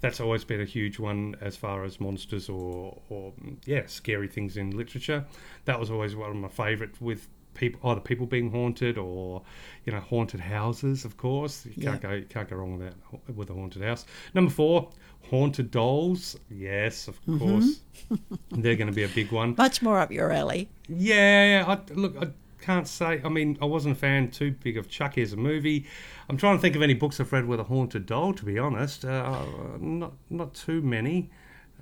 that's 0.00 0.20
always 0.20 0.44
been 0.44 0.60
a 0.60 0.66
huge 0.66 0.98
one 0.98 1.34
as 1.40 1.56
far 1.56 1.82
as 1.82 1.98
monsters 1.98 2.50
or, 2.50 2.98
or 3.08 3.32
yeah, 3.64 3.86
scary 3.86 4.28
things 4.28 4.58
in 4.58 4.76
literature. 4.76 5.24
That 5.64 5.80
was 5.80 5.90
always 5.90 6.14
one 6.14 6.28
of 6.28 6.36
my 6.36 6.48
favourite 6.48 7.00
with 7.00 7.26
people, 7.54 7.90
either 7.90 8.00
people 8.00 8.26
being 8.26 8.50
haunted 8.50 8.98
or, 8.98 9.42
you 9.84 9.92
know, 9.92 10.00
haunted 10.00 10.40
houses, 10.40 11.04
of 11.04 11.16
course. 11.16 11.66
You 11.66 11.82
can't, 11.82 12.00
go, 12.00 12.12
you 12.12 12.24
can't 12.24 12.48
go 12.48 12.56
wrong 12.56 12.78
with 12.78 12.88
that, 12.88 13.36
with 13.36 13.50
a 13.50 13.54
haunted 13.54 13.82
house. 13.82 14.04
Number 14.34 14.50
four, 14.50 14.90
haunted 15.30 15.70
dolls. 15.70 16.36
Yes, 16.50 17.08
of 17.08 17.18
course. 17.38 17.80
They're 18.50 18.76
going 18.76 18.88
to 18.88 18.92
be 18.92 19.04
a 19.04 19.08
big 19.08 19.32
one. 19.32 19.54
Much 19.56 19.82
more 19.82 19.98
up 19.98 20.12
your 20.12 20.30
alley. 20.30 20.68
Yeah, 20.88 21.64
I, 21.66 21.92
look, 21.94 22.16
I 22.20 22.28
can't 22.60 22.88
say. 22.88 23.20
I 23.24 23.28
mean, 23.28 23.58
I 23.60 23.66
wasn't 23.66 23.96
a 23.96 24.00
fan 24.00 24.30
too 24.30 24.52
big 24.52 24.76
of 24.76 24.88
Chucky 24.88 25.22
as 25.22 25.32
a 25.32 25.36
movie. 25.36 25.86
I'm 26.28 26.36
trying 26.36 26.56
to 26.56 26.62
think 26.62 26.76
of 26.76 26.82
any 26.82 26.94
books 26.94 27.20
I've 27.20 27.32
read 27.32 27.46
with 27.46 27.60
a 27.60 27.64
haunted 27.64 28.06
doll. 28.06 28.32
To 28.34 28.44
be 28.44 28.58
honest, 28.58 29.04
uh, 29.04 29.44
not 29.78 30.14
not 30.30 30.54
too 30.54 30.80
many. 30.82 31.30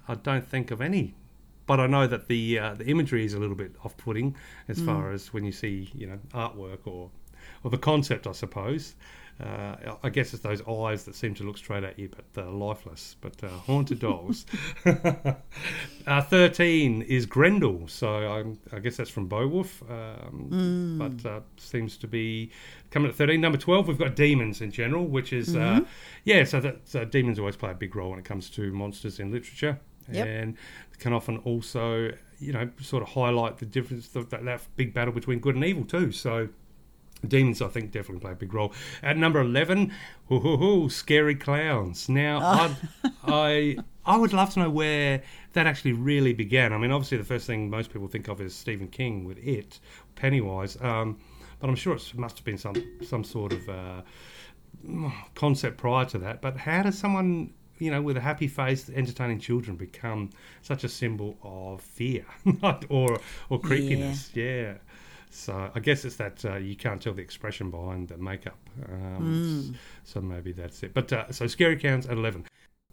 I 0.08 0.16
don't 0.16 0.46
think 0.46 0.70
of 0.70 0.80
any. 0.80 1.14
But 1.66 1.80
I 1.80 1.86
know 1.86 2.06
that 2.06 2.28
the 2.28 2.58
uh, 2.58 2.74
the 2.74 2.86
imagery 2.86 3.24
is 3.24 3.34
a 3.34 3.38
little 3.38 3.56
bit 3.56 3.74
off-putting 3.84 4.34
as 4.68 4.80
far 4.80 5.12
as 5.12 5.32
when 5.32 5.44
you 5.44 5.52
see 5.52 5.90
you 5.94 6.06
know 6.06 6.18
artwork 6.34 6.86
or 6.86 7.10
or 7.64 7.70
the 7.70 7.78
concept, 7.78 8.26
I 8.26 8.32
suppose. 8.32 8.94
Uh, 9.40 9.96
I 10.04 10.10
guess 10.10 10.34
it's 10.34 10.42
those 10.42 10.62
eyes 10.68 11.04
that 11.04 11.16
seem 11.16 11.34
to 11.34 11.42
look 11.42 11.56
straight 11.56 11.82
at 11.82 11.98
you, 11.98 12.08
but 12.08 12.24
they're 12.34 12.44
lifeless. 12.44 13.16
But 13.20 13.42
uh, 13.42 13.48
haunted 13.48 13.98
dolls. 13.98 14.44
uh, 16.06 16.20
Thirteen 16.22 17.02
is 17.02 17.26
Grendel, 17.26 17.88
so 17.88 18.08
I'm, 18.08 18.58
I 18.72 18.78
guess 18.78 18.96
that's 18.96 19.10
from 19.10 19.26
Beowulf, 19.28 19.82
um, 19.90 20.96
but 20.98 21.28
uh, 21.28 21.40
seems 21.56 21.96
to 21.98 22.06
be 22.06 22.50
coming 22.90 23.08
at 23.08 23.16
thirteen. 23.16 23.40
Number 23.40 23.58
twelve, 23.58 23.88
we've 23.88 23.98
got 23.98 24.14
demons 24.14 24.60
in 24.60 24.70
general, 24.70 25.06
which 25.06 25.32
is 25.32 25.56
uh, 25.56 25.80
yeah. 26.24 26.44
So 26.44 26.60
that 26.60 27.10
demons 27.10 27.38
always 27.38 27.56
play 27.56 27.70
a 27.70 27.74
big 27.74 27.96
role 27.96 28.10
when 28.10 28.18
it 28.18 28.24
comes 28.24 28.50
to 28.50 28.70
monsters 28.72 29.18
in 29.18 29.32
literature, 29.32 29.80
Yep. 30.10 30.26
and 30.26 30.56
can 31.02 31.12
often 31.12 31.38
also 31.38 32.12
you 32.38 32.52
know 32.52 32.70
sort 32.80 33.02
of 33.02 33.08
highlight 33.10 33.58
the 33.58 33.66
difference 33.66 34.16
of 34.16 34.30
that, 34.30 34.44
that 34.44 34.60
big 34.76 34.94
battle 34.94 35.12
between 35.12 35.38
good 35.40 35.54
and 35.54 35.64
evil 35.64 35.84
too. 35.84 36.12
So. 36.12 36.48
Demons, 37.24 37.62
I 37.62 37.68
think, 37.68 37.92
definitely 37.92 38.18
play 38.18 38.32
a 38.32 38.34
big 38.34 38.52
role. 38.52 38.72
At 39.00 39.16
number 39.16 39.40
eleven, 39.40 39.92
hoo, 40.26 40.40
hoo, 40.40 40.56
hoo, 40.56 40.88
scary 40.88 41.36
clowns. 41.36 42.08
Now, 42.08 42.40
I, 42.40 42.76
I, 43.22 43.76
I 44.04 44.16
would 44.16 44.32
love 44.32 44.50
to 44.54 44.58
know 44.58 44.70
where 44.70 45.22
that 45.52 45.68
actually 45.68 45.92
really 45.92 46.32
began. 46.32 46.72
I 46.72 46.78
mean, 46.78 46.90
obviously, 46.90 47.18
the 47.18 47.24
first 47.34 47.46
thing 47.46 47.70
most 47.70 47.92
people 47.92 48.08
think 48.08 48.26
of 48.26 48.40
is 48.40 48.56
Stephen 48.56 48.88
King 48.88 49.24
with 49.24 49.38
It, 49.38 49.78
Pennywise. 50.16 50.76
Um, 50.80 51.20
but 51.60 51.70
I'm 51.70 51.76
sure 51.76 51.94
it 51.94 52.12
must 52.16 52.38
have 52.38 52.44
been 52.44 52.58
some 52.58 52.74
some 53.02 53.22
sort 53.22 53.52
of 53.52 53.68
uh, 53.68 54.02
concept 55.36 55.76
prior 55.76 56.06
to 56.06 56.18
that. 56.18 56.42
But 56.42 56.56
how 56.56 56.82
does 56.82 56.98
someone, 56.98 57.54
you 57.78 57.90
know, 57.90 58.02
with 58.02 58.16
a 58.16 58.20
happy 58.20 58.48
face, 58.48 58.90
entertaining 58.90 59.40
children, 59.40 59.76
become 59.76 60.30
such 60.62 60.84
a 60.84 60.88
symbol 60.88 61.36
of 61.42 61.80
fear 61.80 62.24
or 62.88 63.18
or 63.50 63.60
creepiness? 63.60 64.30
Yeah. 64.34 64.74
So 65.30 65.70
I 65.74 65.80
guess 65.80 66.04
it's 66.04 66.16
that 66.16 66.44
uh, 66.44 66.56
you 66.56 66.76
can't 66.76 67.00
tell 67.00 67.14
the 67.14 67.22
expression 67.22 67.70
behind 67.70 68.08
the 68.08 68.18
makeup. 68.18 68.58
Um, 68.88 69.74
So 70.04 70.20
maybe 70.20 70.52
that's 70.52 70.82
it. 70.82 70.92
But 70.92 71.12
uh, 71.12 71.32
so 71.32 71.46
scary 71.46 71.76
counts 71.76 72.06
at 72.06 72.12
eleven. 72.18 72.44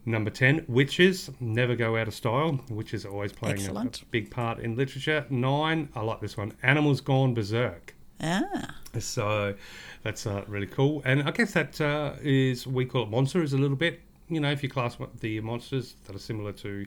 Number 0.05 0.29
10, 0.31 0.65
witches 0.69 1.29
never 1.41 1.75
go 1.75 1.97
out 1.97 2.07
of 2.07 2.13
style. 2.13 2.59
Witches 2.69 3.05
are 3.05 3.09
always 3.09 3.33
playing 3.33 3.57
a, 3.67 3.73
a 3.73 4.05
big 4.11 4.31
part 4.31 4.59
in 4.59 4.75
literature. 4.77 5.25
Nine, 5.29 5.89
I 5.93 6.01
like 6.01 6.21
this 6.21 6.37
one. 6.37 6.53
Animals 6.63 7.01
gone 7.01 7.33
berserk. 7.33 7.93
Ah, 8.21 8.75
So 8.97 9.55
that's 10.03 10.25
uh, 10.25 10.43
really 10.47 10.67
cool. 10.67 11.01
And 11.05 11.23
I 11.23 11.31
guess 11.31 11.51
that 11.51 11.79
uh, 11.81 12.13
is, 12.21 12.65
we 12.65 12.85
call 12.85 13.03
it 13.03 13.09
monsters 13.09 13.51
a 13.53 13.57
little 13.57 13.75
bit. 13.77 13.99
You 14.29 14.39
know, 14.39 14.51
if 14.51 14.63
you 14.63 14.69
class 14.69 14.99
what- 14.99 15.19
the 15.19 15.39
monsters 15.41 15.95
that 16.05 16.15
are 16.15 16.19
similar 16.19 16.51
to 16.53 16.85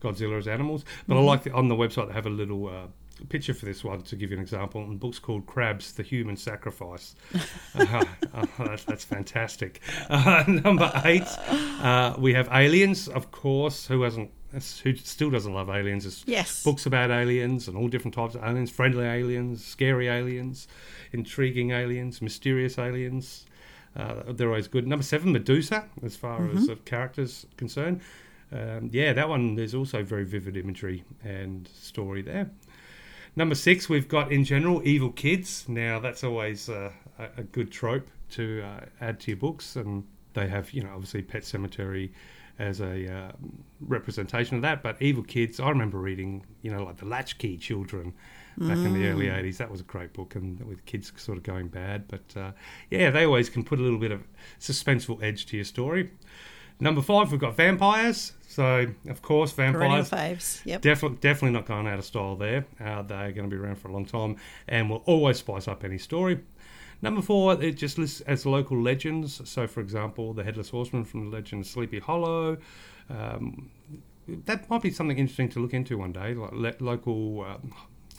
Godzilla 0.00 0.38
as 0.38 0.48
animals. 0.48 0.84
But 1.08 1.16
I 1.16 1.20
like 1.20 1.42
the, 1.42 1.52
on 1.52 1.68
the 1.68 1.74
website, 1.74 2.08
they 2.08 2.14
have 2.14 2.26
a 2.26 2.30
little 2.30 2.68
uh, 2.68 2.86
picture 3.28 3.54
for 3.54 3.64
this 3.64 3.82
one 3.82 4.02
to 4.02 4.16
give 4.16 4.30
you 4.30 4.36
an 4.36 4.42
example. 4.42 4.82
And 4.82 4.92
the 4.92 4.96
book's 4.96 5.18
called 5.18 5.46
Crabs, 5.46 5.92
the 5.92 6.02
Human 6.02 6.36
Sacrifice. 6.36 7.14
uh, 7.74 8.04
uh, 8.34 8.46
that's, 8.58 8.84
that's 8.84 9.04
fantastic. 9.04 9.80
Uh, 10.10 10.44
number 10.46 10.90
eight, 11.04 11.26
uh, 11.50 12.14
we 12.18 12.34
have 12.34 12.48
Aliens, 12.52 13.08
of 13.08 13.30
course. 13.30 13.86
Who 13.86 14.02
hasn't? 14.02 14.30
Who 14.52 14.94
still 14.96 15.30
doesn't 15.30 15.52
love 15.52 15.68
aliens? 15.68 16.06
It's 16.06 16.22
yes. 16.26 16.62
books 16.62 16.86
about 16.86 17.10
aliens 17.10 17.66
and 17.66 17.76
all 17.76 17.88
different 17.88 18.14
types 18.14 18.36
of 18.36 18.44
aliens 18.44 18.70
friendly 18.70 19.04
aliens, 19.04 19.64
scary 19.64 20.08
aliens, 20.08 20.68
intriguing 21.12 21.72
aliens, 21.72 22.22
mysterious 22.22 22.78
aliens. 22.78 23.46
Uh, 23.96 24.32
they're 24.32 24.48
always 24.48 24.68
good. 24.68 24.86
Number 24.86 25.04
seven, 25.04 25.32
Medusa, 25.32 25.88
as 26.02 26.16
far 26.16 26.48
as 26.50 26.68
uh, 26.68 26.74
characters 26.84 27.46
concerned. 27.56 28.00
Um, 28.52 28.90
yeah, 28.92 29.12
that 29.12 29.28
one, 29.28 29.54
there's 29.54 29.74
also 29.74 30.02
very 30.02 30.24
vivid 30.24 30.56
imagery 30.56 31.04
and 31.22 31.68
story 31.68 32.22
there. 32.22 32.50
Number 33.36 33.54
six, 33.54 33.88
we've 33.88 34.08
got 34.08 34.30
in 34.30 34.44
general 34.44 34.80
evil 34.86 35.10
kids. 35.10 35.64
Now, 35.68 35.98
that's 35.98 36.22
always 36.22 36.68
uh, 36.68 36.92
a, 37.18 37.28
a 37.38 37.42
good 37.42 37.70
trope 37.70 38.08
to 38.30 38.62
uh, 38.62 38.84
add 39.00 39.20
to 39.20 39.30
your 39.32 39.38
books, 39.38 39.76
and 39.76 40.04
they 40.34 40.48
have, 40.48 40.72
you 40.72 40.82
know, 40.82 40.90
obviously 40.90 41.22
Pet 41.22 41.42
Sematary 41.42 42.10
as 42.58 42.80
a 42.80 43.12
uh, 43.12 43.32
representation 43.80 44.56
of 44.56 44.62
that. 44.62 44.82
But 44.82 45.00
evil 45.02 45.24
kids, 45.24 45.58
I 45.58 45.68
remember 45.68 45.98
reading, 45.98 46.44
you 46.62 46.70
know, 46.70 46.84
like 46.84 46.96
the 46.96 47.06
Latchkey 47.06 47.56
Children 47.56 48.12
back 48.58 48.76
in 48.78 48.94
the 48.94 49.06
early 49.08 49.26
'80s. 49.26 49.56
That 49.58 49.70
was 49.70 49.80
a 49.80 49.84
great 49.84 50.12
book, 50.12 50.34
and 50.34 50.60
with 50.64 50.84
kids 50.86 51.12
sort 51.16 51.38
of 51.38 51.44
going 51.44 51.68
bad. 51.68 52.08
But 52.08 52.36
uh, 52.36 52.52
yeah, 52.90 53.10
they 53.10 53.24
always 53.24 53.48
can 53.48 53.64
put 53.64 53.78
a 53.78 53.82
little 53.82 53.98
bit 53.98 54.12
of 54.12 54.22
suspenseful 54.60 55.22
edge 55.22 55.46
to 55.46 55.56
your 55.56 55.64
story. 55.64 56.10
Number 56.80 57.02
five, 57.02 57.30
we've 57.30 57.40
got 57.40 57.56
vampires. 57.56 58.32
So, 58.48 58.86
of 59.08 59.22
course, 59.22 59.52
Perennial 59.52 60.02
vampires. 60.02 60.08
faves. 60.10 60.66
Yep. 60.66 60.82
Definitely, 60.82 61.18
definitely 61.20 61.52
not 61.52 61.66
going 61.66 61.86
out 61.86 61.98
of 62.00 62.04
style 62.04 62.34
there. 62.36 62.66
Uh, 62.80 63.02
they're 63.02 63.30
going 63.32 63.48
to 63.48 63.56
be 63.56 63.60
around 63.60 63.76
for 63.76 63.88
a 63.88 63.92
long 63.92 64.04
time 64.04 64.36
and 64.66 64.90
will 64.90 65.02
always 65.06 65.38
spice 65.38 65.68
up 65.68 65.84
any 65.84 65.98
story. 65.98 66.40
Number 67.00 67.22
four, 67.22 67.60
it 67.62 67.72
just 67.76 67.96
lists 67.96 68.22
as 68.22 68.44
local 68.44 68.80
legends. 68.80 69.40
So, 69.48 69.66
for 69.68 69.80
example, 69.80 70.32
the 70.34 70.42
Headless 70.42 70.70
Horseman 70.70 71.04
from 71.04 71.30
the 71.30 71.36
legend 71.36 71.62
of 71.62 71.68
Sleepy 71.68 72.00
Hollow. 72.00 72.58
Um, 73.08 73.70
that 74.26 74.68
might 74.68 74.82
be 74.82 74.90
something 74.90 75.18
interesting 75.18 75.48
to 75.50 75.60
look 75.60 75.74
into 75.74 75.98
one 75.98 76.12
day, 76.12 76.34
like 76.34 76.52
le- 76.52 76.74
local, 76.84 77.42
um, 77.44 77.72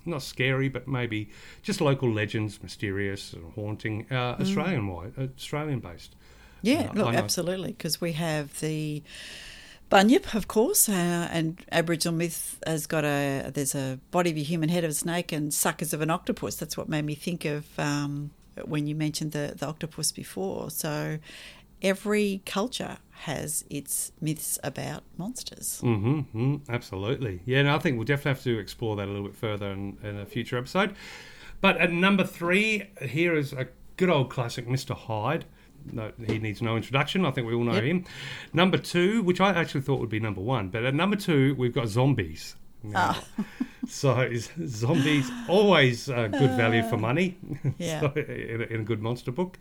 not 0.05 0.21
scary, 0.21 0.69
but 0.69 0.87
maybe 0.87 1.29
just 1.61 1.81
local 1.81 2.11
legends, 2.11 2.61
mysterious, 2.61 3.33
and 3.33 3.53
haunting, 3.53 4.05
uh, 4.11 4.37
Australian 4.39 4.87
wide, 4.87 5.13
Australian 5.37 5.79
based. 5.79 6.15
Yeah, 6.61 6.89
Uh, 6.89 6.93
look, 6.93 7.13
absolutely, 7.13 7.71
because 7.73 8.01
we 8.01 8.13
have 8.13 8.59
the 8.59 9.03
bunyip, 9.89 10.33
of 10.33 10.47
course, 10.47 10.89
uh, 10.89 11.27
and 11.31 11.59
Aboriginal 11.71 12.17
myth 12.17 12.59
has 12.65 12.87
got 12.87 13.05
a 13.05 13.51
there's 13.53 13.75
a 13.75 13.99
body 14.11 14.31
of 14.31 14.37
a 14.37 14.43
human 14.43 14.69
head 14.69 14.83
of 14.83 14.91
a 14.91 14.93
snake 14.93 15.31
and 15.31 15.53
suckers 15.53 15.93
of 15.93 16.01
an 16.01 16.09
octopus. 16.09 16.55
That's 16.55 16.75
what 16.77 16.89
made 16.89 17.05
me 17.05 17.15
think 17.15 17.45
of 17.45 17.67
um, 17.79 18.31
when 18.63 18.87
you 18.87 18.95
mentioned 18.95 19.31
the 19.31 19.53
the 19.57 19.67
octopus 19.67 20.11
before. 20.11 20.71
So 20.71 21.19
every 21.81 22.41
culture 22.45 22.97
has 23.19 23.63
its 23.69 24.11
myths 24.21 24.59
about 24.63 25.03
monsters. 25.17 25.81
Mm-hmm, 25.83 26.37
mm, 26.37 26.61
absolutely. 26.69 27.41
Yeah, 27.45 27.59
and 27.59 27.69
I 27.69 27.79
think 27.79 27.97
we'll 27.97 28.05
definitely 28.05 28.29
have 28.31 28.43
to 28.43 28.59
explore 28.59 28.95
that 28.97 29.05
a 29.07 29.11
little 29.11 29.25
bit 29.25 29.35
further 29.35 29.71
in, 29.71 29.97
in 30.03 30.19
a 30.19 30.25
future 30.25 30.57
episode. 30.57 30.95
But 31.61 31.77
at 31.77 31.91
number 31.91 32.23
three, 32.25 32.89
here 33.01 33.35
is 33.35 33.53
a 33.53 33.67
good 33.97 34.09
old 34.09 34.29
classic, 34.29 34.67
Mr. 34.67 34.95
Hyde. 34.95 35.45
No, 35.91 36.11
he 36.27 36.39
needs 36.39 36.61
no 36.61 36.75
introduction. 36.75 37.25
I 37.25 37.31
think 37.31 37.47
we 37.47 37.53
all 37.53 37.63
know 37.63 37.73
Yep. 37.75 37.83
him. 37.83 38.05
Number 38.53 38.77
two, 38.77 39.21
which 39.23 39.39
I 39.39 39.51
actually 39.51 39.81
thought 39.81 39.99
would 39.99 40.09
be 40.09 40.19
number 40.19 40.41
one, 40.41 40.69
but 40.69 40.83
at 40.83 40.93
number 40.93 41.15
two, 41.15 41.55
we've 41.55 41.73
got 41.73 41.87
zombies. 41.87 42.55
Now, 42.91 43.17
so 43.87 44.29
zombies 44.65 45.29
always 45.47 46.09
uh, 46.09 46.27
good 46.27 46.51
value 46.51 46.83
for 46.89 46.97
money. 46.97 47.37
Yeah. 47.77 47.99
so, 48.01 48.07
in, 48.15 48.61
a, 48.61 48.73
in 48.73 48.81
a 48.81 48.83
good 48.83 49.01
monster 49.01 49.31
book. 49.31 49.57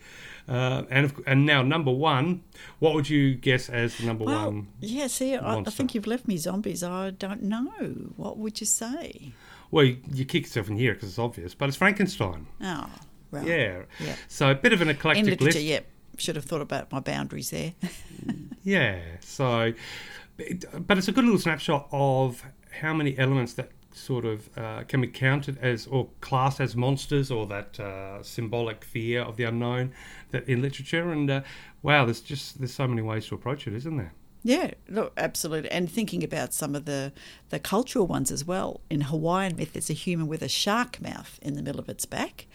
Uh, 0.49 0.83
and 0.91 1.07
of- 1.07 1.21
and 1.27 1.47
now 1.47 1.63
number 1.63 1.91
one, 1.91 2.43
what 2.79 2.95
would 2.95 3.09
you 3.09 3.35
guess 3.35 3.69
as 3.69 3.97
the 3.99 4.07
number 4.07 4.25
Well, 4.25 4.47
one? 4.47 4.69
yeah, 4.81 5.07
see, 5.09 5.35
I, 5.37 5.59
I 5.61 5.63
think 5.65 5.95
you've 5.95 6.07
left 6.07 6.29
me 6.29 6.37
zombies. 6.37 6.83
I 6.85 7.11
don't 7.11 7.43
know. 7.43 7.71
What 8.17 8.37
would 8.39 8.61
you 8.61 8.67
say? 8.67 9.33
Well, 9.71 9.85
you, 9.85 9.99
you 10.13 10.25
kick 10.25 10.45
yourself 10.45 10.69
in 10.69 10.77
here 10.77 10.95
because 10.95 11.09
it's 11.09 11.19
obvious, 11.19 11.55
but 11.55 11.69
it's 11.69 11.77
Frankenstein. 11.79 12.47
Oh, 12.63 12.87
right. 13.31 13.47
Yeah. 13.47 13.83
Yeah. 13.99 14.15
So 14.29 14.51
a 14.51 14.55
bit 14.55 14.73
of 14.73 14.81
an 14.83 14.89
eclectic 14.91 15.25
literature, 15.25 15.59
list. 15.59 15.61
yep. 15.65 15.87
Should 16.17 16.37
have 16.37 16.45
thought 16.45 16.61
about 16.61 16.93
my 16.93 17.01
boundaries 17.01 17.51
there. 17.51 17.73
Yeah. 18.67 19.01
So, 19.21 19.75
but 20.39 20.97
it's 20.99 21.09
a 21.09 21.13
good 21.13 21.25
little 21.25 21.39
snapshot 21.39 21.87
of 21.93 22.43
how 22.81 22.95
many 22.95 23.17
elements 23.19 23.55
that 23.55 23.71
sort 23.93 24.25
of 24.25 24.49
uh, 24.59 24.83
can 24.85 25.01
be 25.01 25.07
counted 25.07 25.57
as 25.59 25.87
or 25.87 26.09
classed 26.21 26.61
as 26.61 26.75
monsters 26.75 27.31
or 27.31 27.47
that 27.47 27.79
uh, 27.79 28.23
symbolic 28.23 28.85
fear 28.85 29.23
of 29.23 29.37
the 29.37 29.45
unknown 29.45 29.93
that 30.31 30.49
in 30.49 30.61
literature. 30.61 31.13
And 31.13 31.31
uh, 31.31 31.43
wow, 31.83 32.05
there's 32.05 32.21
just 32.21 32.59
there's 32.59 32.75
so 32.75 32.89
many 32.89 33.03
ways 33.03 33.27
to 33.27 33.35
approach 33.35 33.67
it, 33.67 33.75
isn't 33.75 33.97
there? 33.97 34.13
Yeah, 34.47 34.73
look, 34.91 35.15
absolutely. 35.17 35.71
And 35.71 35.91
thinking 35.91 36.23
about 36.23 36.53
some 36.53 36.75
of 36.75 36.85
the, 36.85 37.13
the 37.49 37.59
cultural 37.59 38.07
ones 38.07 38.31
as 38.31 38.45
well. 38.45 38.83
In 38.91 39.01
Hawaiian 39.03 39.57
myth, 39.57 39.73
there's 39.73 39.89
a 39.89 39.95
human 39.95 40.27
with 40.27 40.43
a 40.43 40.49
shark 40.49 41.01
mouth 41.01 41.39
in 41.41 41.55
the 41.55 41.63
middle 41.63 41.81
of 41.81 41.89
its 41.89 42.05
back. 42.05 42.47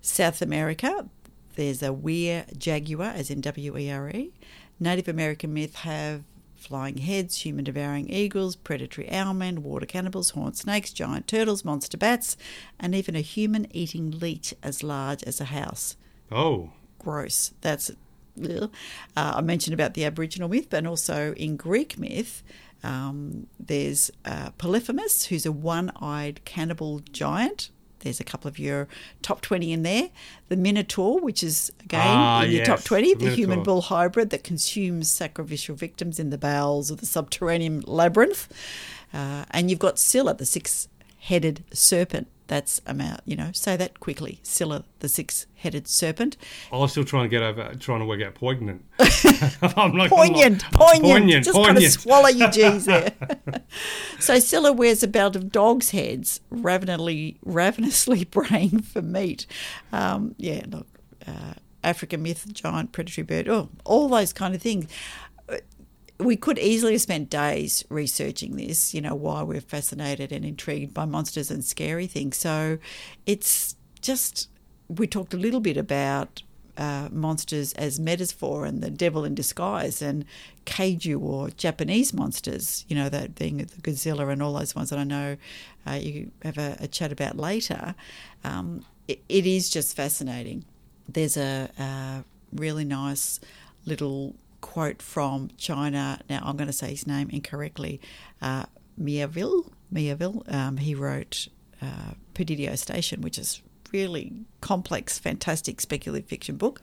South 0.00 0.40
America, 0.40 1.08
there's 1.56 1.82
a 1.82 1.92
were 1.92 2.44
jaguar, 2.56 3.08
as 3.08 3.28
in 3.28 3.40
W 3.40 3.76
E 3.76 3.90
R 3.90 4.08
E. 4.10 4.32
Native 4.78 5.08
American 5.08 5.52
myth 5.52 5.74
have 5.76 6.22
flying 6.66 6.98
heads, 6.98 7.38
human 7.38 7.64
devouring 7.64 8.08
eagles, 8.10 8.56
predatory 8.56 9.08
owlmen, 9.10 9.62
water 9.62 9.86
cannibals, 9.86 10.30
horned 10.30 10.56
snakes, 10.56 10.92
giant 10.92 11.26
turtles, 11.26 11.64
monster 11.64 11.96
bats, 11.96 12.36
and 12.78 12.94
even 12.94 13.14
a 13.14 13.20
human 13.20 13.66
eating 13.74 14.10
leech 14.10 14.54
as 14.62 14.82
large 14.82 15.22
as 15.22 15.40
a 15.40 15.46
house 15.46 15.96
Oh, 16.30 16.70
gross. 16.98 17.52
That's 17.60 17.90
uh, 18.38 18.68
I 19.16 19.40
mentioned 19.40 19.74
about 19.74 19.94
the 19.94 20.04
Aboriginal 20.04 20.48
myth, 20.48 20.66
but 20.68 20.84
also 20.86 21.32
in 21.34 21.56
Greek 21.56 21.98
myth, 21.98 22.42
um, 22.82 23.46
there's 23.58 24.10
uh, 24.24 24.50
Polyphemus, 24.58 25.26
who's 25.26 25.46
a 25.46 25.52
one-eyed 25.52 26.44
cannibal 26.44 27.00
giant. 27.12 27.70
There's 28.00 28.20
a 28.20 28.24
couple 28.24 28.48
of 28.48 28.58
your 28.58 28.88
top 29.22 29.40
20 29.40 29.72
in 29.72 29.82
there. 29.82 30.10
The 30.48 30.56
Minotaur, 30.56 31.20
which 31.20 31.42
is 31.42 31.72
again 31.80 32.00
Ah, 32.04 32.42
in 32.42 32.52
your 32.52 32.64
top 32.64 32.84
20, 32.84 33.14
the 33.14 33.24
the 33.26 33.30
human 33.34 33.62
bull 33.62 33.82
hybrid 33.82 34.30
that 34.30 34.44
consumes 34.44 35.08
sacrificial 35.10 35.74
victims 35.74 36.18
in 36.18 36.30
the 36.30 36.38
bowels 36.38 36.90
of 36.90 37.00
the 37.00 37.06
subterranean 37.06 37.82
labyrinth. 37.86 38.52
Uh, 39.12 39.44
and 39.50 39.70
you've 39.70 39.78
got 39.78 39.98
Scylla, 39.98 40.34
the 40.34 40.46
six 40.46 40.88
headed 41.18 41.64
serpent. 41.72 42.28
That's 42.48 42.80
amount, 42.86 43.22
you 43.24 43.34
know, 43.34 43.50
say 43.52 43.76
that 43.76 43.98
quickly. 43.98 44.38
Scylla, 44.44 44.84
the 45.00 45.08
six 45.08 45.46
headed 45.56 45.88
serpent. 45.88 46.36
I'm 46.72 46.86
still 46.86 47.02
trying 47.04 47.24
to 47.24 47.28
get 47.28 47.42
over 47.42 47.74
trying 47.74 47.98
to 47.98 48.06
work 48.06 48.22
out 48.22 48.36
poignant. 48.36 48.84
I'm 49.00 49.92
like, 49.96 50.10
poignant, 50.10 50.62
I'm 50.64 50.70
like- 50.70 50.72
poignant, 50.72 51.02
poignant, 51.02 51.44
Just 51.44 51.56
kind 51.58 51.76
of 51.76 51.82
swallow 51.84 52.28
your 52.28 52.48
G's 52.50 52.84
there. 52.84 53.12
so 54.20 54.38
Scylla 54.38 54.72
wears 54.72 55.02
a 55.02 55.08
belt 55.08 55.34
of 55.34 55.50
dogs' 55.50 55.90
heads, 55.90 56.40
ravenously, 56.50 57.36
ravenously 57.44 58.22
braying 58.30 58.82
for 58.82 59.02
meat. 59.02 59.46
Um, 59.90 60.36
yeah, 60.38 60.62
look, 60.68 60.86
uh, 61.26 61.54
African 61.82 62.22
myth, 62.22 62.46
giant 62.52 62.92
predatory 62.92 63.24
bird, 63.24 63.48
oh, 63.48 63.70
all 63.84 64.08
those 64.08 64.32
kind 64.32 64.54
of 64.54 64.62
things. 64.62 64.86
We 66.18 66.36
could 66.36 66.58
easily 66.58 66.92
have 66.92 67.02
spent 67.02 67.28
days 67.28 67.84
researching 67.90 68.56
this, 68.56 68.94
you 68.94 69.00
know, 69.00 69.14
why 69.14 69.42
we're 69.42 69.60
fascinated 69.60 70.32
and 70.32 70.44
intrigued 70.44 70.94
by 70.94 71.04
monsters 71.04 71.50
and 71.50 71.64
scary 71.64 72.06
things. 72.06 72.36
So 72.36 72.78
it's 73.26 73.76
just, 74.00 74.48
we 74.88 75.06
talked 75.06 75.34
a 75.34 75.36
little 75.36 75.60
bit 75.60 75.76
about 75.76 76.42
uh, 76.78 77.08
monsters 77.10 77.72
as 77.74 77.98
metaphor 77.98 78.64
and 78.64 78.82
the 78.82 78.90
devil 78.90 79.24
in 79.24 79.34
disguise 79.34 80.02
and 80.02 80.24
kaiju 80.64 81.20
or 81.20 81.50
Japanese 81.50 82.12
monsters, 82.12 82.84
you 82.88 82.96
know, 82.96 83.08
that 83.08 83.34
being 83.34 83.58
the 83.58 83.64
Godzilla 83.64 84.30
and 84.30 84.42
all 84.42 84.52
those 84.52 84.74
ones 84.74 84.90
that 84.90 84.98
I 84.98 85.04
know 85.04 85.36
uh, 85.86 85.92
you 85.92 86.30
have 86.42 86.58
a, 86.58 86.76
a 86.80 86.88
chat 86.88 87.12
about 87.12 87.36
later. 87.36 87.94
Um, 88.44 88.84
it, 89.08 89.22
it 89.28 89.46
is 89.46 89.70
just 89.70 89.96
fascinating. 89.96 90.64
There's 91.08 91.36
a, 91.36 91.70
a 91.78 92.24
really 92.52 92.84
nice 92.84 93.40
little 93.86 94.34
quote 94.66 95.00
from 95.00 95.48
China. 95.56 96.20
Now, 96.28 96.42
I'm 96.44 96.56
going 96.56 96.66
to 96.66 96.72
say 96.72 96.90
his 96.90 97.06
name 97.06 97.30
incorrectly. 97.30 98.00
Uh, 98.42 98.64
Miaville. 99.00 99.70
Miaville. 99.94 100.52
Um, 100.52 100.76
he 100.78 100.94
wrote 100.94 101.46
uh, 101.80 102.14
Station, 102.74 103.20
which 103.20 103.38
is 103.38 103.62
really 103.92 104.44
complex, 104.60 105.20
fantastic 105.20 105.80
speculative 105.80 106.28
fiction 106.28 106.56
book. 106.56 106.82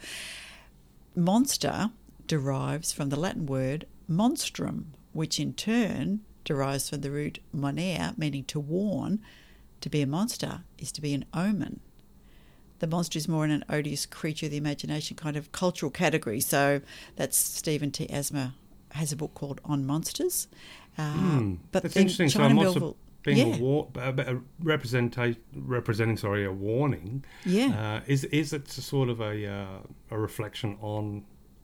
Monster 1.13 1.91
derives 2.25 2.93
from 2.93 3.09
the 3.09 3.19
Latin 3.19 3.45
word 3.45 3.85
monstrum, 4.07 4.93
which 5.11 5.37
in 5.37 5.53
turn 5.53 6.21
derives 6.45 6.89
from 6.89 7.01
the 7.01 7.11
root 7.11 7.39
monere, 7.53 8.17
meaning 8.17 8.45
to 8.45 8.61
warn. 8.61 9.19
To 9.81 9.89
be 9.89 10.01
a 10.01 10.07
monster 10.07 10.61
is 10.77 10.93
to 10.93 11.01
be 11.01 11.13
an 11.13 11.25
omen. 11.33 11.81
The 12.79 12.87
monster 12.87 13.17
is 13.17 13.27
more 13.27 13.45
in 13.45 13.51
an 13.51 13.63
odious 13.69 14.05
creature 14.05 14.47
of 14.47 14.51
the 14.51 14.57
imagination 14.57 15.15
kind 15.15 15.37
of 15.37 15.51
cultural 15.51 15.89
category. 15.91 16.39
So 16.41 16.81
that's 17.15 17.37
Stephen 17.37 17.91
T. 17.91 18.09
Asma 18.09 18.55
has 18.91 19.11
a 19.11 19.15
book 19.15 19.33
called 19.33 19.61
On 19.65 19.85
Monsters. 19.85 20.47
Uh, 20.97 21.11
Hmm, 21.13 21.53
but 21.71 21.83
That's 21.83 21.95
interesting. 21.95 22.29
so 22.29 22.39
China 22.39 22.51
a 22.51 22.53
monster 22.55 22.79
Melville- 22.79 22.97
being 23.23 23.37
yeah. 23.47 23.55
a, 23.55 23.59
war, 23.59 23.87
a, 23.95 24.09
a 24.35 24.41
representation, 24.61 25.41
representing, 25.55 26.17
sorry, 26.17 26.43
a 26.45 26.51
warning. 26.51 27.23
Yeah. 27.45 27.69
Uh, 27.97 28.01
is 28.05 28.25
is 28.25 28.51
it 28.53 28.67
sort 28.69 29.09
of 29.09 29.21
a 29.21 29.47
uh, 29.47 29.65
a 30.11 30.17
reflection 30.19 30.77
on 30.81 31.23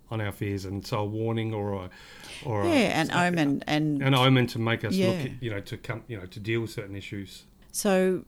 on 0.10 0.22
our 0.22 0.32
fears 0.32 0.65
and 0.65 0.88
so 0.88 1.00
a 1.02 1.06
warning 1.06 1.54
or 1.54 1.74
a 1.74 1.89
or 2.45 2.63
yeah, 2.63 2.72
a, 2.72 3.02
an 3.02 3.12
omen 3.12 3.63
and 3.67 4.02
an 4.02 4.15
omen 4.15 4.48
to 4.48 4.58
make 4.60 4.84
us 4.84 4.95
look, 4.95 5.15
Yeah. 5.17 5.22
at, 5.26 5.43
you 5.43 5.52
know, 5.52 5.60
to 5.60 5.78
come, 5.78 6.04
you 6.08 6.17
know, 6.17 6.26
to 6.26 6.39
deal 6.39 6.62
with 6.62 6.72
certain 6.72 6.95
issues. 6.95 7.43
So 7.72 8.24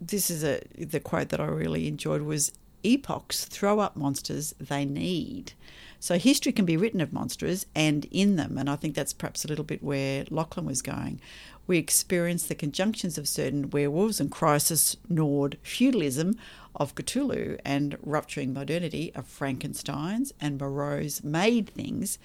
this 0.00 0.30
is 0.30 0.44
a 0.44 0.60
the 0.78 1.00
quote 1.00 1.30
that 1.30 1.40
I 1.40 1.46
really 1.46 1.88
enjoyed 1.88 2.22
was 2.22 2.52
epochs 2.82 3.44
throw 3.44 3.80
up 3.80 3.96
monsters 3.96 4.54
they 4.60 4.84
need. 4.84 5.52
So 5.98 6.18
history 6.18 6.52
can 6.52 6.64
be 6.64 6.76
written 6.76 7.00
of 7.00 7.12
monsters 7.12 7.66
and 7.74 8.06
in 8.10 8.36
them, 8.36 8.58
and 8.58 8.68
I 8.70 8.76
think 8.76 8.94
that's 8.94 9.12
perhaps 9.12 9.44
a 9.44 9.48
little 9.48 9.64
bit 9.64 9.82
where 9.82 10.24
Lachlan 10.30 10.66
was 10.66 10.82
going. 10.82 11.20
We 11.66 11.78
experience 11.78 12.46
the 12.46 12.54
conjunctions 12.54 13.18
of 13.18 13.26
certain 13.26 13.70
werewolves 13.70 14.20
and 14.20 14.30
crisis 14.30 14.96
gnawed 15.08 15.58
feudalism 15.62 16.36
of 16.76 16.94
Cthulhu 16.94 17.58
and 17.64 17.96
rupturing 18.02 18.52
modernity 18.52 19.10
of 19.14 19.26
Frankenstein's 19.26 20.32
and 20.40 20.60
Moreau's 20.60 21.24
made 21.24 21.70
things 21.70 22.18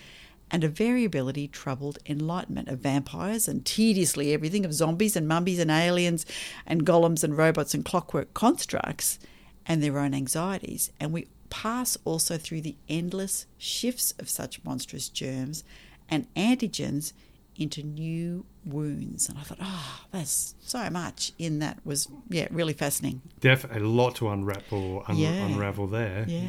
and 0.51 0.63
a 0.63 0.67
variability 0.67 1.47
troubled 1.47 1.97
enlightenment 2.05 2.67
of 2.67 2.79
vampires 2.79 3.47
and 3.47 3.65
tediously 3.65 4.33
everything 4.33 4.65
of 4.65 4.73
zombies 4.73 5.15
and 5.15 5.27
mummies 5.27 5.59
and 5.59 5.71
aliens 5.71 6.25
and 6.65 6.85
golems 6.85 7.23
and 7.23 7.37
robots 7.37 7.73
and 7.73 7.85
clockwork 7.85 8.33
constructs 8.33 9.17
and 9.65 9.81
their 9.81 9.97
own 9.97 10.13
anxieties. 10.13 10.91
And 10.99 11.13
we 11.13 11.27
pass 11.49 11.97
also 12.05 12.37
through 12.37 12.61
the 12.61 12.75
endless 12.89 13.45
shifts 13.57 14.13
of 14.19 14.29
such 14.29 14.63
monstrous 14.63 15.07
germs 15.09 15.63
and 16.09 16.27
antigens 16.35 17.13
into 17.55 17.83
new 17.83 18.45
wounds. 18.65 19.29
And 19.29 19.37
I 19.37 19.41
thought, 19.43 19.57
ah, 19.61 20.01
oh, 20.03 20.07
there's 20.11 20.55
so 20.61 20.89
much 20.89 21.31
in 21.37 21.59
that 21.59 21.79
was, 21.85 22.07
yeah, 22.29 22.47
really 22.51 22.73
fascinating. 22.73 23.21
Definitely 23.39 23.81
a 23.83 23.87
lot 23.87 24.15
to 24.15 24.29
unwrap 24.29 24.71
or 24.71 25.03
un- 25.09 25.17
Yeah. 25.17 25.45
unravel 25.45 25.87
there. 25.87 26.25
Yeah. 26.27 26.47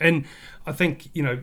And 0.00 0.24
I 0.66 0.72
think, 0.72 1.08
you 1.14 1.22
know, 1.22 1.38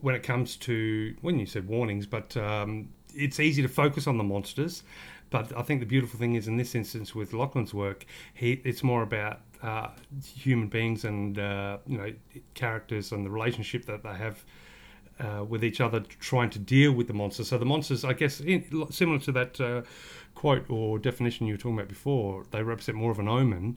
when 0.00 0.14
it 0.14 0.22
comes 0.22 0.56
to, 0.56 1.14
when 1.20 1.38
you 1.38 1.46
said 1.46 1.68
warnings, 1.68 2.06
but 2.06 2.36
um, 2.36 2.88
it's 3.14 3.40
easy 3.40 3.62
to 3.62 3.68
focus 3.68 4.06
on 4.06 4.18
the 4.18 4.24
monsters. 4.24 4.82
But 5.30 5.56
I 5.56 5.62
think 5.62 5.80
the 5.80 5.86
beautiful 5.86 6.18
thing 6.18 6.34
is 6.34 6.48
in 6.48 6.56
this 6.56 6.74
instance 6.74 7.14
with 7.14 7.32
Lachlan's 7.32 7.74
work, 7.74 8.06
he, 8.34 8.60
it's 8.64 8.82
more 8.82 9.02
about 9.02 9.40
uh, 9.62 9.88
human 10.36 10.68
beings 10.68 11.04
and, 11.04 11.38
uh, 11.38 11.78
you 11.86 11.98
know, 11.98 12.12
characters 12.54 13.12
and 13.12 13.24
the 13.24 13.30
relationship 13.30 13.86
that 13.86 14.02
they 14.02 14.14
have 14.14 14.44
uh, 15.20 15.44
with 15.44 15.64
each 15.64 15.80
other 15.80 16.00
trying 16.00 16.50
to 16.50 16.58
deal 16.58 16.92
with 16.92 17.06
the 17.06 17.12
monsters. 17.12 17.48
So 17.48 17.58
the 17.58 17.64
monsters, 17.64 18.04
I 18.04 18.12
guess, 18.12 18.40
in, 18.40 18.86
similar 18.90 19.18
to 19.20 19.32
that 19.32 19.60
uh, 19.60 19.82
quote 20.34 20.68
or 20.68 20.98
definition 20.98 21.46
you 21.46 21.54
were 21.54 21.58
talking 21.58 21.78
about 21.78 21.88
before, 21.88 22.44
they 22.50 22.62
represent 22.62 22.98
more 22.98 23.10
of 23.10 23.18
an 23.18 23.28
omen. 23.28 23.76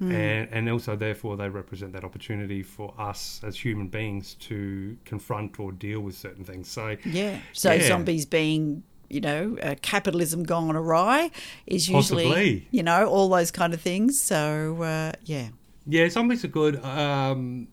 And, 0.00 0.48
and 0.52 0.68
also, 0.70 0.94
therefore, 0.94 1.36
they 1.36 1.48
represent 1.48 1.92
that 1.94 2.04
opportunity 2.04 2.62
for 2.62 2.94
us 2.98 3.40
as 3.44 3.56
human 3.58 3.88
beings 3.88 4.34
to 4.40 4.96
confront 5.04 5.58
or 5.58 5.72
deal 5.72 6.00
with 6.00 6.14
certain 6.16 6.44
things. 6.44 6.68
So, 6.68 6.96
Yeah. 7.04 7.40
So 7.52 7.72
Yeah. 7.72 7.88
zombies 7.88 8.24
being, 8.24 8.84
you 9.10 9.20
know, 9.20 9.56
uh, 9.60 9.74
capitalism 9.82 10.44
gone 10.44 10.76
awry 10.76 11.30
is 11.66 11.88
usually, 11.88 12.24
Possibly. 12.26 12.68
you 12.70 12.84
know, 12.84 13.06
all 13.06 13.28
those 13.28 13.50
kind 13.50 13.74
of 13.74 13.80
things. 13.80 14.20
So, 14.22 14.80
uh, 14.82 15.12
yeah. 15.24 15.48
yeah, 15.86 16.08
zombies 16.10 16.44
are 16.44 16.48
good 16.48 16.76
um, 16.84 17.66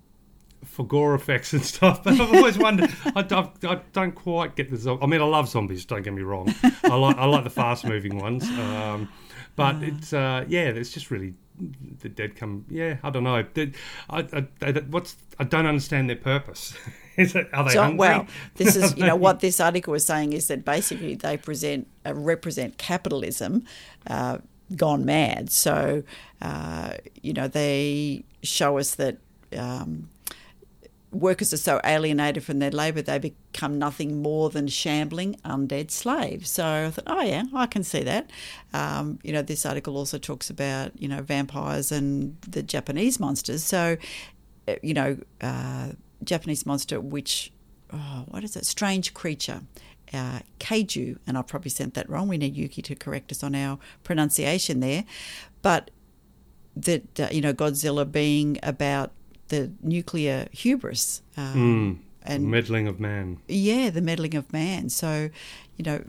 for 0.63 0.84
gore 0.84 1.13
effects 1.13 1.53
and 1.53 1.63
stuff. 1.73 2.03
But 2.03 2.19
I've 2.19 2.34
always 2.34 2.57
wondered, 2.57 2.89
I, 3.15 3.21
don't- 3.21 3.51
I 3.65 3.82
don't 3.93 4.15
quite 4.15 4.55
get 4.55 4.71
the. 4.71 4.97
I 4.99 5.05
mean, 5.05 5.21
I 5.21 5.26
love 5.26 5.47
zombies. 5.47 5.86
Don't 5.86 6.01
get 6.01 6.13
me 6.13 6.23
wrong. 6.23 6.51
I 6.84 6.95
like 6.95 7.17
I 7.17 7.26
like 7.26 7.43
the 7.43 7.49
fast 7.51 7.86
moving 7.86 8.17
ones. 8.17 8.49
Um, 8.49 9.09
but 9.55 9.76
it's 9.84 10.11
uh, 10.11 10.45
yeah, 10.47 10.69
it's 10.69 10.89
just 10.91 11.11
really 11.11 11.36
the 12.01 12.10
dead 12.10 12.36
come. 12.36 12.66
Yeah, 12.70 12.97
I 13.03 13.10
don't 13.10 13.24
know. 13.24 13.43
The- 13.53 13.72
I, 14.10 14.20
I, 14.34 14.47
I, 14.62 14.72
what's 14.89 15.16
I 15.39 15.43
don't 15.43 15.66
understand 15.66 16.10
their 16.10 16.18
purpose. 16.18 16.76
Is 17.18 17.34
it, 17.34 17.47
are 17.53 17.64
they 17.64 17.72
So, 17.72 17.82
hungry? 17.82 17.97
well, 17.99 18.28
this 18.56 18.76
is, 18.76 18.97
you 18.97 19.06
know, 19.06 19.16
what 19.26 19.39
this 19.39 19.62
article 19.62 19.91
was 19.93 20.06
saying 20.06 20.34
is 20.34 20.47
that 20.49 20.66
basically 20.66 21.16
they 21.16 21.38
present, 21.38 21.88
uh, 22.06 22.14
represent 22.14 22.78
capitalism 22.78 23.64
uh, 24.08 24.39
gone 24.76 25.06
mad. 25.06 25.49
So, 25.49 26.03
uh, 26.41 26.95
you 27.22 27.32
know, 27.32 27.47
they 27.47 28.26
show 28.43 28.78
us 28.78 28.95
that 28.95 29.20
um, 29.58 30.10
workers 31.16 31.53
are 31.53 31.57
so 31.57 31.80
alienated 31.84 32.43
from 32.43 32.59
their 32.59 32.72
labour, 32.72 33.01
they 33.01 33.18
become 33.18 33.80
nothing 33.80 34.22
more 34.22 34.49
than 34.49 34.68
shambling 34.68 35.36
undead 35.45 35.89
slaves. 35.89 36.49
So 36.49 36.66
I 36.66 36.89
thought, 36.91 37.05
oh 37.07 37.22
yeah, 37.22 37.43
I 37.53 37.66
can 37.66 37.84
see 37.84 38.03
that. 38.03 38.30
Um, 38.74 39.20
you 39.24 39.32
know, 39.32 39.41
this 39.41 39.66
article 39.66 39.97
also 39.97 40.18
talks 40.18 40.49
about 40.49 40.91
you 40.99 41.07
know 41.07 41.22
vampires 41.22 41.91
and 41.91 42.38
the 42.41 42.61
Japanese 42.61 43.20
monsters. 43.20 43.63
So, 43.63 43.97
uh, 44.68 44.76
you 44.84 44.93
know, 44.93 45.18
uh, 45.41 45.91
Japanese 46.24 46.66
monster, 46.66 46.99
which 46.99 47.51
oh, 47.93 48.26
what 48.28 48.43
is 48.43 48.55
it? 48.55 48.66
Strange 48.66 49.13
creature. 49.13 49.61
Uh, 50.13 50.39
Keiju, 50.59 51.18
and 51.26 51.38
I 51.38 51.41
probably 51.41 51.72
sent 51.72 51.95
that 51.95 52.09
wrong. 52.09 52.28
We 52.28 52.38
need 52.38 52.55
Yuki 52.55 52.82
to 52.84 52.95
correct 52.95 53.32
us 53.32 53.43
on 53.43 53.55
our 53.55 53.80
pronunciation 54.03 54.80
there. 54.80 55.03
But 55.61 55.89
that 56.76 57.20
uh, 57.20 57.30
you 57.32 57.41
know 57.41 57.53
Godzilla 57.53 58.09
being 58.09 58.59
about 58.61 59.11
the 59.50 59.72
nuclear 59.82 60.48
hubris 60.52 61.22
um, 61.38 62.04
and 62.24 62.50
meddling 62.50 62.88
of 62.88 63.00
man. 63.00 63.39
yeah, 63.48 63.89
the 63.89 64.02
meddling 64.02 64.36
of 64.36 64.52
man. 64.52 64.89
So 64.89 65.30
you 65.78 65.84
know. 65.84 66.04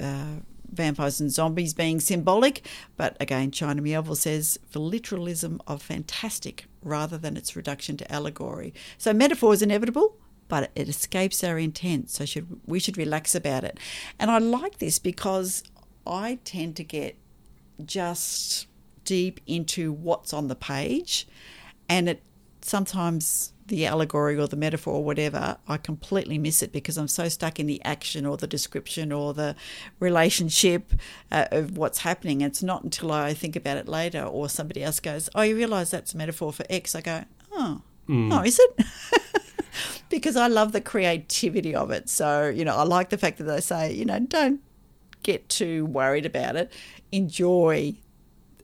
Uh, 0.00 0.40
Vampires 0.72 1.20
and 1.20 1.30
zombies 1.30 1.74
being 1.74 2.00
symbolic, 2.00 2.66
but 2.96 3.14
again, 3.20 3.50
China 3.50 3.82
Mieville 3.82 4.14
says 4.16 4.58
for 4.70 4.78
literalism 4.78 5.60
of 5.66 5.82
fantastic 5.82 6.64
rather 6.82 7.18
than 7.18 7.36
its 7.36 7.54
reduction 7.54 7.98
to 7.98 8.10
allegory. 8.10 8.72
So 8.96 9.12
metaphor 9.12 9.52
is 9.52 9.60
inevitable, 9.60 10.16
but 10.48 10.70
it 10.74 10.88
escapes 10.88 11.44
our 11.44 11.58
intent. 11.58 12.10
So 12.10 12.24
should 12.24 12.60
we 12.66 12.78
should 12.78 12.96
relax 12.96 13.34
about 13.34 13.64
it. 13.64 13.78
And 14.18 14.30
I 14.30 14.38
like 14.38 14.78
this 14.78 14.98
because 14.98 15.62
I 16.06 16.38
tend 16.44 16.76
to 16.76 16.84
get 16.84 17.16
just 17.84 18.66
deep 19.04 19.40
into 19.46 19.92
what's 19.92 20.32
on 20.32 20.48
the 20.48 20.54
page 20.54 21.26
and 21.88 22.08
it 22.08 22.22
sometimes 22.64 23.52
the 23.66 23.86
allegory 23.86 24.36
or 24.36 24.46
the 24.46 24.56
metaphor 24.56 24.94
or 24.94 25.04
whatever 25.04 25.56
i 25.68 25.76
completely 25.76 26.36
miss 26.36 26.62
it 26.62 26.72
because 26.72 26.98
i'm 26.98 27.08
so 27.08 27.28
stuck 27.28 27.58
in 27.60 27.66
the 27.66 27.82
action 27.84 28.26
or 28.26 28.36
the 28.36 28.46
description 28.46 29.12
or 29.12 29.32
the 29.32 29.54
relationship 30.00 30.92
uh, 31.30 31.46
of 31.52 31.76
what's 31.78 31.98
happening. 31.98 32.40
It's 32.40 32.62
not 32.62 32.82
until 32.84 33.12
i 33.12 33.32
think 33.34 33.56
about 33.56 33.76
it 33.76 33.88
later 33.88 34.22
or 34.22 34.48
somebody 34.48 34.82
else 34.82 35.00
goes 35.00 35.28
oh 35.34 35.42
you 35.42 35.56
realize 35.56 35.90
that's 35.90 36.12
a 36.14 36.16
metaphor 36.16 36.52
for 36.52 36.64
x 36.68 36.94
i 36.94 37.00
go 37.00 37.24
oh 37.52 37.82
oh 38.32 38.42
is 38.42 38.58
it? 38.58 38.86
Because 40.10 40.36
i 40.36 40.46
love 40.48 40.72
the 40.72 40.80
creativity 40.82 41.74
of 41.74 41.90
it. 41.90 42.10
So 42.10 42.48
you 42.48 42.64
know 42.64 42.76
i 42.76 42.82
like 42.82 43.08
the 43.08 43.16
fact 43.18 43.38
that 43.38 43.44
they 43.44 43.60
say 43.60 43.92
you 43.92 44.04
know 44.04 44.18
don't 44.18 44.60
get 45.22 45.48
too 45.48 45.86
worried 45.86 46.26
about 46.26 46.56
it. 46.56 46.72
Enjoy, 47.12 47.94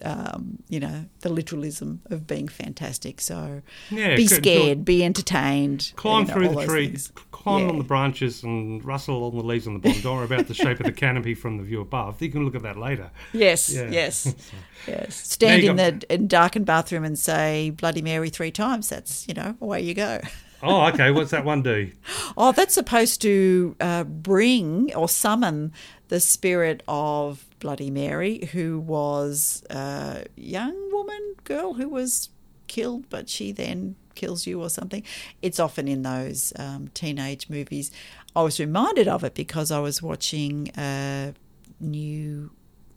um, 0.02 0.58
you 0.68 0.80
know, 0.80 1.04
the 1.20 1.28
literalism 1.28 2.02
of 2.06 2.26
being 2.26 2.48
fantastic. 2.48 3.20
So 3.20 3.62
Yeah, 3.90 4.16
be 4.16 4.26
scared, 4.26 4.84
be 4.84 5.04
entertained. 5.04 5.92
Climb 5.96 6.22
you 6.22 6.28
know, 6.28 6.34
through 6.34 6.48
the 6.54 6.66
trees, 6.66 7.12
climb 7.30 7.64
Yeah. 7.64 7.68
on 7.70 7.78
the 7.78 7.84
branches, 7.84 8.42
and 8.42 8.84
rustle 8.84 9.24
on 9.24 9.36
the 9.36 9.42
leaves 9.42 9.66
on 9.66 9.74
the 9.74 9.78
bottom. 9.80 10.00
Don't 10.02 10.16
worry 10.16 10.24
about 10.26 10.46
the 10.48 10.54
shape 10.54 10.80
of 10.80 10.86
the 10.86 10.92
canopy 11.06 11.34
from 11.34 11.56
the 11.56 11.62
view 11.64 11.80
above. 11.80 12.20
You 12.22 12.30
can 12.30 12.44
look 12.44 12.54
at 12.54 12.62
that 12.62 12.76
later. 12.76 13.10
Yes, 13.32 13.72
Yeah. 13.74 13.90
yes, 13.90 14.34
yes. 14.86 15.14
Stand 15.14 15.64
in 15.64 15.76
go. 15.76 15.90
the 15.90 16.14
in 16.14 16.28
darkened 16.28 16.66
bathroom 16.66 17.04
and 17.04 17.18
say 17.18 17.70
Bloody 17.70 18.02
Mary 18.02 18.30
three 18.30 18.50
times. 18.50 18.88
That's 18.88 19.26
you 19.28 19.34
know 19.34 19.56
away 19.60 19.82
you 19.82 19.94
go. 19.94 20.20
Oh, 20.60 20.86
okay. 20.86 21.12
What's 21.12 21.30
that 21.30 21.44
one 21.44 21.62
do? 21.62 21.92
Oh, 22.36 22.50
that's 22.50 22.74
supposed 22.74 23.22
to 23.22 23.76
uh, 23.80 24.02
bring 24.02 24.92
or 24.94 25.08
summon 25.08 25.72
the 26.08 26.18
spirit 26.18 26.82
of 26.88 27.44
Bloody 27.58 27.90
Mary, 27.90 28.46
who 28.52 28.78
was 28.78 29.64
a 29.70 30.24
young 30.36 30.92
woman, 30.92 31.34
girl 31.44 31.74
who 31.74 31.88
was 31.88 32.30
killed, 32.66 33.08
but 33.08 33.28
she 33.28 33.52
then 33.52 33.96
kills 34.14 34.46
you 34.46 34.60
or 34.60 34.68
something. 34.68 35.02
It's 35.42 35.60
often 35.60 35.88
in 35.88 36.02
those 36.02 36.52
um, 36.56 36.88
teenage 36.94 37.48
movies. 37.48 37.90
I 38.34 38.42
was 38.42 38.60
reminded 38.60 39.08
of 39.08 39.24
it 39.24 39.34
because 39.34 39.70
I 39.70 39.80
was 39.80 40.02
watching 40.02 40.70
a 40.76 41.34
new 41.80 42.50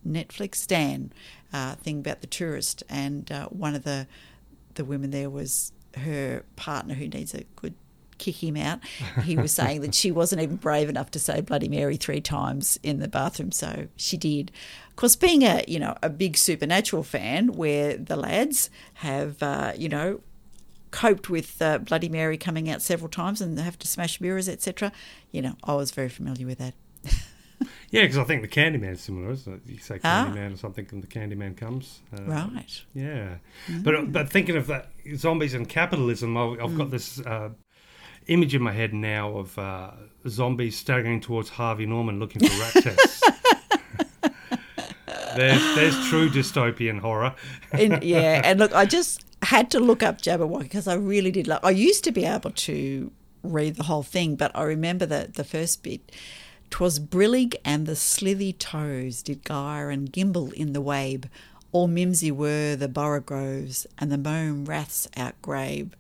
Netflix 0.07 0.55
Stan 0.55 1.13
uh, 1.53 1.75
thing 1.75 1.99
about 1.99 2.21
the 2.21 2.27
tourist, 2.27 2.83
and 2.89 3.31
uh, 3.31 3.47
one 3.47 3.75
of 3.75 3.83
the 3.83 4.07
the 4.75 4.85
women 4.85 5.11
there 5.11 5.29
was 5.29 5.73
her 5.95 6.43
partner 6.55 6.93
who 6.93 7.07
needs 7.07 7.33
a 7.33 7.43
good 7.55 7.75
kick 8.21 8.41
him 8.41 8.55
out. 8.55 8.79
He 9.23 9.35
was 9.35 9.51
saying 9.51 9.81
that 9.81 9.93
she 9.93 10.11
wasn't 10.11 10.41
even 10.41 10.55
brave 10.55 10.87
enough 10.87 11.11
to 11.11 11.19
say 11.19 11.41
Bloody 11.41 11.67
Mary 11.67 11.97
three 11.97 12.21
times 12.21 12.79
in 12.83 12.99
the 12.99 13.07
bathroom, 13.09 13.51
so 13.51 13.87
she 13.97 14.15
did. 14.15 14.51
Of 14.89 14.95
course, 14.95 15.15
being 15.17 15.43
a 15.43 15.63
you 15.67 15.79
know 15.79 15.97
a 16.01 16.09
big 16.09 16.37
supernatural 16.37 17.03
fan, 17.03 17.53
where 17.53 17.97
the 17.97 18.15
lads 18.15 18.69
have 18.95 19.41
uh, 19.43 19.73
you 19.75 19.89
know 19.89 20.21
coped 20.91 21.29
with 21.29 21.61
uh, 21.61 21.77
Bloody 21.79 22.09
Mary 22.09 22.37
coming 22.37 22.69
out 22.69 22.81
several 22.81 23.09
times 23.09 23.41
and 23.41 23.57
have 23.59 23.79
to 23.79 23.87
smash 23.87 24.21
mirrors, 24.21 24.47
etc. 24.49 24.91
You 25.31 25.41
know, 25.41 25.55
I 25.63 25.73
was 25.73 25.91
very 25.91 26.09
familiar 26.09 26.45
with 26.47 26.59
that. 26.59 26.73
Yeah, 27.91 28.03
because 28.03 28.17
I 28.17 28.23
think 28.23 28.41
the 28.41 28.47
Candyman's 28.47 29.01
similar, 29.01 29.31
isn't 29.31 29.53
it? 29.53 29.61
You 29.69 29.77
say 29.77 29.99
Ah. 30.03 30.25
Candyman 30.33 30.53
or 30.53 30.57
something, 30.57 30.87
and 30.91 31.03
the 31.03 31.07
Candyman 31.07 31.55
comes. 31.57 31.99
Uh, 32.17 32.23
Right. 32.23 32.81
Yeah, 32.93 33.35
but 33.83 34.11
but 34.13 34.29
thinking 34.29 34.55
of 34.55 34.65
that 34.67 34.91
zombies 35.17 35.53
and 35.53 35.67
capitalism, 35.67 36.37
I- 36.37 36.57
I've 36.63 36.75
got 36.77 36.89
this 36.89 37.19
uh, 37.19 37.49
image 38.27 38.55
in 38.55 38.61
my 38.61 38.71
head 38.71 38.93
now 38.93 39.37
of 39.37 39.57
uh, 39.57 39.91
zombies 40.27 40.77
staggering 40.77 41.21
towards 41.21 41.49
Harvey 41.49 41.85
Norman 41.85 42.19
looking 42.19 42.47
for 42.47 42.59
RAT 42.59 42.83
tests. 42.83 43.21
there's 45.35 45.75
there's 45.75 46.09
true 46.09 46.29
dystopian 46.29 46.99
horror. 46.99 47.33
And, 47.71 48.03
yeah, 48.03 48.41
and 48.43 48.59
look, 48.59 48.73
I 48.73 48.85
just 48.85 49.23
had 49.43 49.71
to 49.71 49.79
look 49.79 50.03
up 50.03 50.21
Jabberwocky 50.21 50.63
because 50.63 50.87
I 50.87 50.95
really 50.95 51.31
did 51.31 51.47
love. 51.47 51.61
I 51.63 51.71
used 51.71 52.03
to 52.03 52.11
be 52.11 52.25
able 52.25 52.51
to 52.51 53.11
read 53.43 53.75
the 53.75 53.83
whole 53.83 54.03
thing, 54.03 54.35
but 54.35 54.51
I 54.55 54.63
remember 54.63 55.05
that 55.07 55.35
the 55.35 55.43
first 55.43 55.83
bit. 55.83 56.11
Twas 56.69 56.99
Brillig 56.99 57.55
and 57.65 57.85
the 57.85 57.97
slithy 57.97 58.53
toves 58.53 59.21
did 59.21 59.43
gyre 59.43 59.89
and 59.89 60.09
gimble 60.09 60.51
in 60.51 60.71
the 60.71 60.79
wabe. 60.79 61.25
All 61.73 61.87
mimsy 61.87 62.31
were 62.31 62.77
the 62.77 62.87
borogoves 62.87 63.85
and 63.97 64.09
the 64.09 64.17
mome 64.17 64.63
raths 64.63 65.05
outgrabe. 65.17 65.91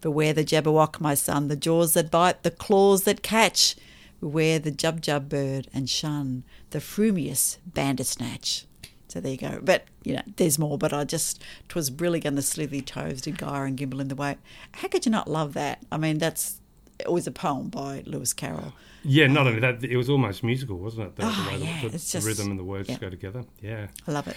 Beware 0.00 0.32
the 0.32 0.44
Jabberwock, 0.44 1.00
my 1.00 1.14
son, 1.14 1.48
the 1.48 1.56
jaws 1.56 1.94
that 1.94 2.10
bite, 2.10 2.42
the 2.42 2.50
claws 2.50 3.04
that 3.04 3.22
catch. 3.22 3.74
Beware 4.20 4.58
the 4.58 4.72
Jubjub 4.72 5.28
bird 5.28 5.68
and 5.72 5.88
shun 5.88 6.42
the 6.70 6.80
frumious 6.80 7.58
bandersnatch. 7.66 8.64
So 9.08 9.20
there 9.20 9.32
you 9.32 9.38
go. 9.38 9.60
But, 9.62 9.84
you 10.04 10.14
know, 10.16 10.22
there's 10.36 10.58
more, 10.58 10.76
but 10.76 10.92
I 10.92 11.04
just, 11.04 11.42
'twas 11.68 11.90
brillig 11.90 12.24
and 12.24 12.36
the 12.36 12.42
slithy 12.42 12.82
toves 12.82 13.22
did 13.22 13.38
gyre 13.38 13.64
and 13.64 13.76
gimble 13.76 14.00
in 14.00 14.08
the 14.08 14.14
wabe. 14.14 14.38
How 14.72 14.88
could 14.88 15.06
you 15.06 15.12
not 15.12 15.28
love 15.30 15.54
that? 15.54 15.84
I 15.90 15.96
mean, 15.96 16.18
that's 16.18 16.60
it 16.98 17.12
was 17.12 17.26
a 17.28 17.30
poem 17.30 17.68
by 17.68 18.02
Lewis 18.06 18.32
Carroll. 18.32 18.72
Yeah, 19.04 19.28
not 19.28 19.42
um, 19.42 19.48
only 19.48 19.60
that, 19.60 19.84
it 19.84 19.96
was 19.96 20.10
almost 20.10 20.42
musical, 20.42 20.76
wasn't 20.78 21.06
it? 21.06 21.16
The, 21.16 21.22
Oh, 21.26 21.48
the 21.58 21.64
yeah, 21.64 21.80
the, 21.82 21.88
the 21.90 21.98
just- 21.98 22.26
rhythm 22.26 22.50
and 22.50 22.58
the 22.58 22.64
words 22.64 22.88
yeah. 22.88 22.98
go 22.98 23.08
together. 23.08 23.44
Yeah. 23.62 23.86
I 24.06 24.10
love 24.12 24.26
it. 24.26 24.36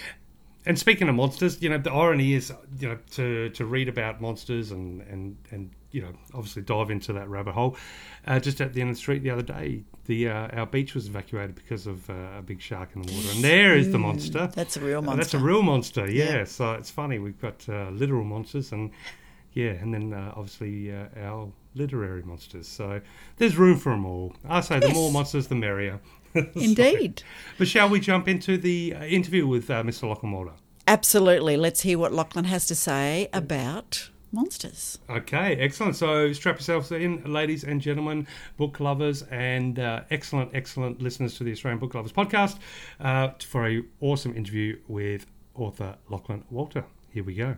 And 0.64 0.78
speaking 0.78 1.08
of 1.08 1.14
monsters, 1.16 1.60
you 1.60 1.68
know, 1.68 1.78
the 1.78 1.92
irony 1.92 2.34
is, 2.34 2.52
you 2.78 2.88
know, 2.88 2.98
to, 3.12 3.48
to 3.50 3.64
read 3.64 3.88
about 3.88 4.20
monsters 4.20 4.70
and, 4.70 5.00
and, 5.02 5.36
and, 5.50 5.70
you 5.90 6.02
know, 6.02 6.12
obviously 6.34 6.62
dive 6.62 6.88
into 6.90 7.12
that 7.14 7.28
rabbit 7.28 7.52
hole. 7.54 7.76
Uh, 8.26 8.38
just 8.38 8.60
at 8.60 8.72
the 8.72 8.80
end 8.80 8.90
of 8.90 8.96
the 8.96 9.00
street 9.00 9.22
the 9.24 9.30
other 9.30 9.42
day, 9.42 9.82
the 10.06 10.28
uh, 10.28 10.48
our 10.58 10.66
beach 10.66 10.94
was 10.94 11.08
evacuated 11.08 11.54
because 11.56 11.86
of 11.88 12.08
uh, 12.08 12.12
a 12.38 12.42
big 12.42 12.60
shark 12.60 12.90
in 12.94 13.02
the 13.02 13.12
water. 13.12 13.28
And 13.34 13.42
there 13.42 13.76
is 13.76 13.90
the 13.90 13.98
monster. 13.98 14.38
Mm, 14.40 14.54
That's 14.54 14.76
a 14.76 14.80
real 14.80 14.98
Uh, 14.98 15.02
monster. 15.02 15.16
that's 15.22 15.34
a 15.34 15.38
real 15.38 15.62
monster, 15.62 16.08
yeah. 16.10 16.24
Yeah. 16.36 16.44
So 16.44 16.72
it's 16.74 16.90
funny, 16.90 17.18
we've 17.18 17.40
got 17.40 17.68
uh, 17.68 17.90
literal 17.90 18.24
monsters 18.24 18.70
and, 18.72 18.90
yeah, 19.54 19.70
and 19.72 19.92
then 19.92 20.12
uh, 20.12 20.32
obviously 20.36 20.92
uh, 20.94 21.06
our 21.20 21.48
literary 21.74 22.22
monsters. 22.22 22.68
So 22.68 23.00
there's 23.38 23.56
room 23.56 23.78
for 23.78 23.90
them 23.90 24.06
all. 24.06 24.34
I 24.48 24.60
say 24.60 24.78
the 24.78 24.90
more 24.90 25.10
monsters, 25.10 25.48
the 25.48 25.56
merrier. 25.56 25.98
Indeed. 26.54 27.22
but 27.58 27.68
shall 27.68 27.88
we 27.88 28.00
jump 28.00 28.28
into 28.28 28.56
the 28.56 28.94
uh, 28.94 29.04
interview 29.04 29.46
with 29.46 29.70
uh, 29.70 29.82
Mr. 29.82 30.08
Lachlan 30.08 30.32
Walter? 30.32 30.52
Absolutely. 30.86 31.56
Let's 31.56 31.82
hear 31.82 31.98
what 31.98 32.12
Lachlan 32.12 32.46
has 32.46 32.66
to 32.66 32.74
say 32.74 33.28
about 33.32 34.10
monsters. 34.32 34.98
Okay, 35.08 35.56
excellent. 35.56 35.94
So 35.96 36.32
strap 36.32 36.56
yourselves 36.56 36.90
in, 36.90 37.22
ladies 37.30 37.64
and 37.64 37.80
gentlemen, 37.80 38.26
book 38.56 38.80
lovers, 38.80 39.22
and 39.24 39.78
uh, 39.78 40.02
excellent, 40.10 40.50
excellent 40.54 41.00
listeners 41.00 41.36
to 41.38 41.44
the 41.44 41.52
Australian 41.52 41.78
Book 41.78 41.94
Lovers 41.94 42.12
podcast 42.12 42.58
uh, 43.00 43.30
for 43.46 43.68
a 43.68 43.82
awesome 44.00 44.34
interview 44.34 44.78
with 44.88 45.26
author 45.54 45.96
Lachlan 46.08 46.44
Walter. 46.50 46.84
Here 47.10 47.22
we 47.22 47.34
go. 47.34 47.56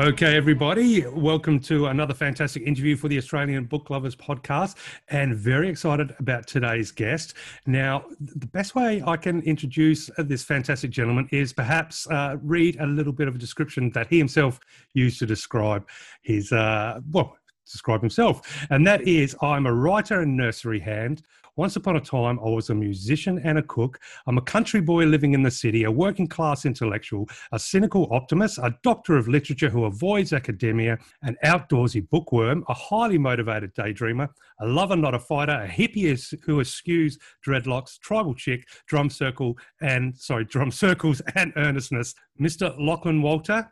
Okay, 0.00 0.36
everybody, 0.36 1.06
welcome 1.06 1.60
to 1.60 1.86
another 1.86 2.14
fantastic 2.14 2.64
interview 2.64 2.96
for 2.96 3.06
the 3.06 3.16
Australian 3.16 3.66
Book 3.66 3.90
Lovers 3.90 4.16
podcast, 4.16 4.74
and 5.10 5.36
very 5.36 5.68
excited 5.68 6.16
about 6.18 6.48
today's 6.48 6.90
guest. 6.90 7.34
Now, 7.64 8.06
the 8.18 8.48
best 8.48 8.74
way 8.74 9.04
I 9.06 9.16
can 9.16 9.40
introduce 9.42 10.10
this 10.18 10.42
fantastic 10.42 10.90
gentleman 10.90 11.28
is 11.30 11.52
perhaps 11.52 12.08
uh, 12.08 12.38
read 12.42 12.76
a 12.80 12.86
little 12.86 13.12
bit 13.12 13.28
of 13.28 13.36
a 13.36 13.38
description 13.38 13.88
that 13.90 14.08
he 14.08 14.18
himself 14.18 14.58
used 14.94 15.20
to 15.20 15.26
describe 15.26 15.86
his, 16.22 16.50
uh, 16.50 17.00
well, 17.12 17.36
describe 17.64 18.00
himself, 18.00 18.66
and 18.70 18.84
that 18.88 19.00
is 19.02 19.36
I'm 19.42 19.64
a 19.66 19.72
writer 19.72 20.22
and 20.22 20.36
nursery 20.36 20.80
hand. 20.80 21.22
Once 21.56 21.76
upon 21.76 21.94
a 21.94 22.00
time, 22.00 22.40
I 22.40 22.48
was 22.48 22.70
a 22.70 22.74
musician 22.74 23.38
and 23.44 23.58
a 23.58 23.62
cook. 23.62 24.00
I'm 24.26 24.38
a 24.38 24.42
country 24.42 24.80
boy 24.80 25.04
living 25.04 25.34
in 25.34 25.42
the 25.42 25.52
city, 25.52 25.84
a 25.84 25.90
working 25.90 26.26
class 26.26 26.64
intellectual, 26.64 27.28
a 27.52 27.60
cynical 27.60 28.12
optimist, 28.12 28.58
a 28.58 28.76
doctor 28.82 29.16
of 29.16 29.28
literature 29.28 29.68
who 29.68 29.84
avoids 29.84 30.32
academia, 30.32 30.98
an 31.22 31.36
outdoorsy 31.44 32.08
bookworm, 32.10 32.64
a 32.68 32.74
highly 32.74 33.18
motivated 33.18 33.72
daydreamer, 33.74 34.28
a 34.60 34.66
lover, 34.66 34.96
not 34.96 35.14
a 35.14 35.18
fighter, 35.20 35.52
a 35.52 35.68
hippie 35.68 36.04
who 36.44 36.60
eschews 36.60 37.18
dreadlocks, 37.46 38.00
tribal 38.00 38.34
chick, 38.34 38.66
drum 38.88 39.08
circle, 39.08 39.56
and 39.80 40.16
sorry, 40.18 40.44
drum 40.46 40.72
circles 40.72 41.22
and 41.36 41.52
earnestness. 41.54 42.16
Mr. 42.40 42.74
Lachlan 42.80 43.22
Walter, 43.22 43.70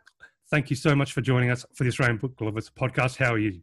thank 0.49 0.69
you 0.69 0.77
so 0.77 0.95
much 0.95 1.11
for 1.11 1.19
joining 1.19 1.51
us 1.51 1.65
for 1.75 1.83
the 1.83 1.89
Australian 1.89 2.17
Book 2.17 2.39
Lovers 2.39 2.69
podcast. 2.69 3.17
How 3.17 3.33
are 3.33 3.39
you? 3.39 3.59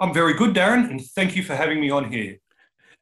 I'm 0.00 0.14
very 0.14 0.34
good, 0.34 0.54
Darren, 0.54 0.88
and 0.90 1.00
thank 1.00 1.34
you 1.34 1.42
for 1.42 1.56
having 1.56 1.80
me 1.80 1.90
on 1.90 2.10
here. 2.10 2.38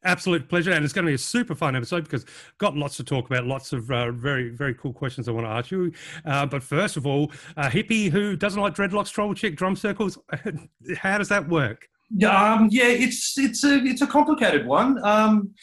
Absolute 0.03 0.49
pleasure, 0.49 0.71
and 0.71 0.83
it's 0.83 0.93
going 0.93 1.05
to 1.05 1.11
be 1.11 1.15
a 1.15 1.17
super 1.17 1.53
fun 1.53 1.75
episode 1.75 2.05
because 2.05 2.25
got 2.57 2.75
lots 2.75 2.97
to 2.97 3.03
talk 3.03 3.27
about, 3.27 3.45
lots 3.45 3.71
of 3.71 3.91
uh, 3.91 4.11
very 4.11 4.49
very 4.49 4.73
cool 4.73 4.93
questions 4.93 5.27
I 5.27 5.31
want 5.31 5.45
to 5.45 5.51
ask 5.51 5.69
you. 5.69 5.91
Uh, 6.25 6.45
but 6.47 6.63
first 6.63 6.97
of 6.97 7.05
all, 7.05 7.31
a 7.55 7.69
hippie 7.69 8.09
who 8.09 8.35
doesn't 8.35 8.59
like 8.59 8.73
dreadlocks, 8.73 9.11
troll 9.11 9.35
chick, 9.35 9.55
drum 9.55 9.75
circles. 9.75 10.17
How 10.97 11.19
does 11.19 11.29
that 11.29 11.47
work? 11.47 11.87
Um, 12.27 12.67
yeah, 12.71 12.87
it's 12.87 13.37
it's 13.37 13.63
a 13.63 13.75
it's 13.83 14.01
a 14.01 14.07
complicated 14.07 14.65
one. 14.65 15.03
Um, 15.03 15.53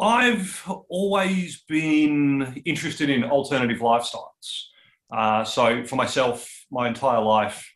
I've 0.00 0.62
always 0.88 1.62
been 1.68 2.62
interested 2.64 3.10
in 3.10 3.24
alternative 3.24 3.80
lifestyles. 3.80 4.64
Uh, 5.10 5.44
so 5.44 5.84
for 5.84 5.96
myself, 5.96 6.48
my 6.70 6.88
entire 6.88 7.20
life, 7.20 7.70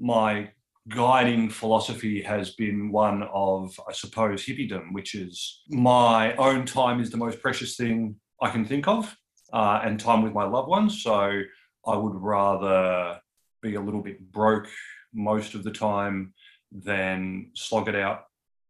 my 0.00 0.50
guiding 0.88 1.50
philosophy 1.50 2.22
has 2.22 2.50
been 2.50 2.92
one 2.92 3.24
of, 3.32 3.78
I 3.88 3.92
suppose, 3.92 4.44
hippiedom, 4.44 4.92
which 4.92 5.14
is 5.14 5.62
my 5.68 6.34
own 6.36 6.64
time 6.64 7.00
is 7.00 7.10
the 7.10 7.16
most 7.16 7.40
precious 7.40 7.76
thing 7.76 8.16
I 8.40 8.50
can 8.50 8.64
think 8.64 8.86
of, 8.86 9.16
uh, 9.52 9.80
and 9.82 9.98
time 9.98 10.22
with 10.22 10.32
my 10.32 10.44
loved 10.44 10.68
ones. 10.68 11.02
So 11.02 11.42
I 11.86 11.96
would 11.96 12.14
rather 12.14 13.20
be 13.62 13.74
a 13.74 13.80
little 13.80 14.02
bit 14.02 14.20
broke 14.32 14.68
most 15.12 15.54
of 15.54 15.64
the 15.64 15.72
time 15.72 16.34
than 16.70 17.50
slog 17.54 17.88
it 17.88 17.96
out 17.96 18.24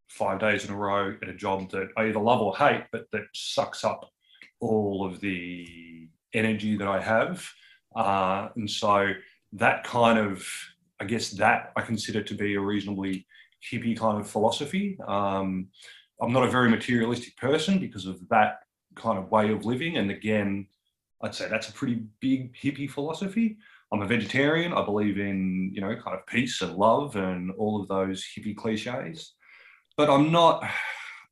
five 0.07 0.39
days 0.39 0.65
in 0.65 0.71
a 0.71 0.77
row 0.77 1.15
at 1.21 1.29
a 1.29 1.33
job 1.33 1.69
that 1.71 1.89
I 1.97 2.05
either 2.05 2.19
love 2.19 2.41
or 2.41 2.55
hate, 2.55 2.85
but 2.91 3.05
that 3.11 3.25
sucks 3.33 3.83
up 3.83 4.09
all 4.59 5.05
of 5.05 5.19
the 5.19 6.09
energy 6.33 6.77
that 6.77 6.87
I 6.87 7.01
have. 7.01 7.47
Uh, 7.95 8.49
and 8.55 8.69
so 8.69 9.11
that 9.53 9.83
kind 9.83 10.17
of, 10.17 10.47
I 10.99 11.05
guess 11.05 11.31
that 11.31 11.71
I 11.75 11.81
consider 11.81 12.23
to 12.23 12.33
be 12.33 12.55
a 12.55 12.59
reasonably 12.59 13.27
hippie 13.71 13.97
kind 13.97 14.19
of 14.19 14.29
philosophy. 14.29 14.97
Um, 15.07 15.67
I'm 16.21 16.33
not 16.33 16.43
a 16.43 16.51
very 16.51 16.69
materialistic 16.69 17.37
person 17.37 17.79
because 17.79 18.05
of 18.05 18.27
that 18.29 18.59
kind 18.95 19.19
of 19.19 19.31
way 19.31 19.51
of 19.51 19.65
living. 19.65 19.97
And 19.97 20.09
again, 20.09 20.67
I'd 21.21 21.35
say 21.35 21.47
that's 21.47 21.69
a 21.69 21.73
pretty 21.73 22.03
big 22.19 22.55
hippie 22.55 22.89
philosophy. 22.89 23.57
I'm 23.91 24.01
a 24.01 24.07
vegetarian. 24.07 24.73
I 24.73 24.83
believe 24.83 25.17
in, 25.17 25.71
you 25.73 25.81
know, 25.81 25.95
kind 25.95 26.17
of 26.17 26.25
peace 26.27 26.61
and 26.61 26.75
love 26.75 27.15
and 27.15 27.51
all 27.51 27.81
of 27.81 27.87
those 27.87 28.25
hippie 28.25 28.55
cliches. 28.55 29.33
But 29.95 30.09
I'm 30.09 30.31
not 30.31 30.63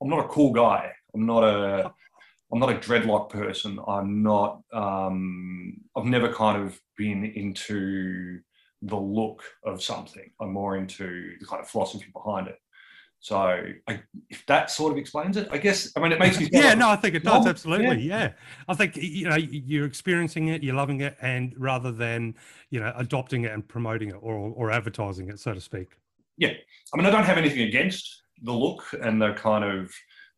I'm 0.02 0.10
not 0.10 0.26
a 0.26 0.30
cool 0.30 0.54
guy. 0.54 0.92
I'm 1.14 1.26
not 1.26 1.44
a 1.44 1.92
I'm 2.52 2.60
not 2.60 2.72
a 2.72 2.78
dreadlock 2.78 3.30
person. 3.30 3.80
I'm 3.88 4.24
not 4.24 4.62
um 4.74 5.78
I've 5.96 6.06
never 6.06 6.32
kind 6.32 6.64
of 6.64 6.80
been 6.98 7.26
into 7.26 8.40
the 8.86 8.96
look 8.96 9.44
of 9.64 9.82
something. 9.82 10.30
I'm 10.40 10.54
more 10.54 10.78
into 10.78 11.34
the 11.40 11.46
kind 11.46 11.62
of 11.62 11.68
philosophy 11.70 12.06
behind 12.14 12.48
it. 12.48 12.60
So 13.20 13.38
I, 13.38 14.02
if 14.30 14.46
that 14.46 14.70
sort 14.70 14.92
of 14.92 15.00
explains 15.00 15.36
it, 15.36 15.48
I 15.52 15.58
guess 15.58 15.92
I 15.96 16.00
mean 16.00 16.12
it 16.12 16.20
makes 16.20 16.40
me 16.40 16.48
Yeah, 16.52 16.70
like- 16.70 16.78
no, 16.78 16.90
I 16.90 16.96
think 16.96 17.16
it 17.16 17.24
does 17.24 17.48
absolutely. 17.48 18.04
Yeah. 18.04 18.34
I 18.68 18.76
think 18.76 18.98
you 18.98 19.28
know 19.28 19.36
you're 19.36 19.88
experiencing 19.88 20.50
it, 20.50 20.62
you're 20.62 20.76
loving 20.76 21.02
it, 21.02 21.18
and 21.22 21.54
rather 21.58 21.92
than 21.92 22.36
you 22.70 22.80
know 22.80 22.94
adopting 22.96 23.46
it 23.46 23.52
and 23.52 23.68
promoting 23.68 24.10
it 24.10 24.18
or 24.22 24.36
or 24.36 24.70
advertising 24.72 25.30
it, 25.30 25.40
so 25.40 25.54
to 25.54 25.62
speak. 25.62 25.98
Yeah, 26.38 26.54
I 26.94 26.98
mean, 26.98 27.06
I 27.06 27.10
don't 27.10 27.24
have 27.24 27.38
anything 27.38 27.62
against 27.62 28.24
the 28.44 28.52
look 28.52 28.84
and 29.02 29.20
the 29.22 29.34
kind 29.34 29.64
of 29.64 29.92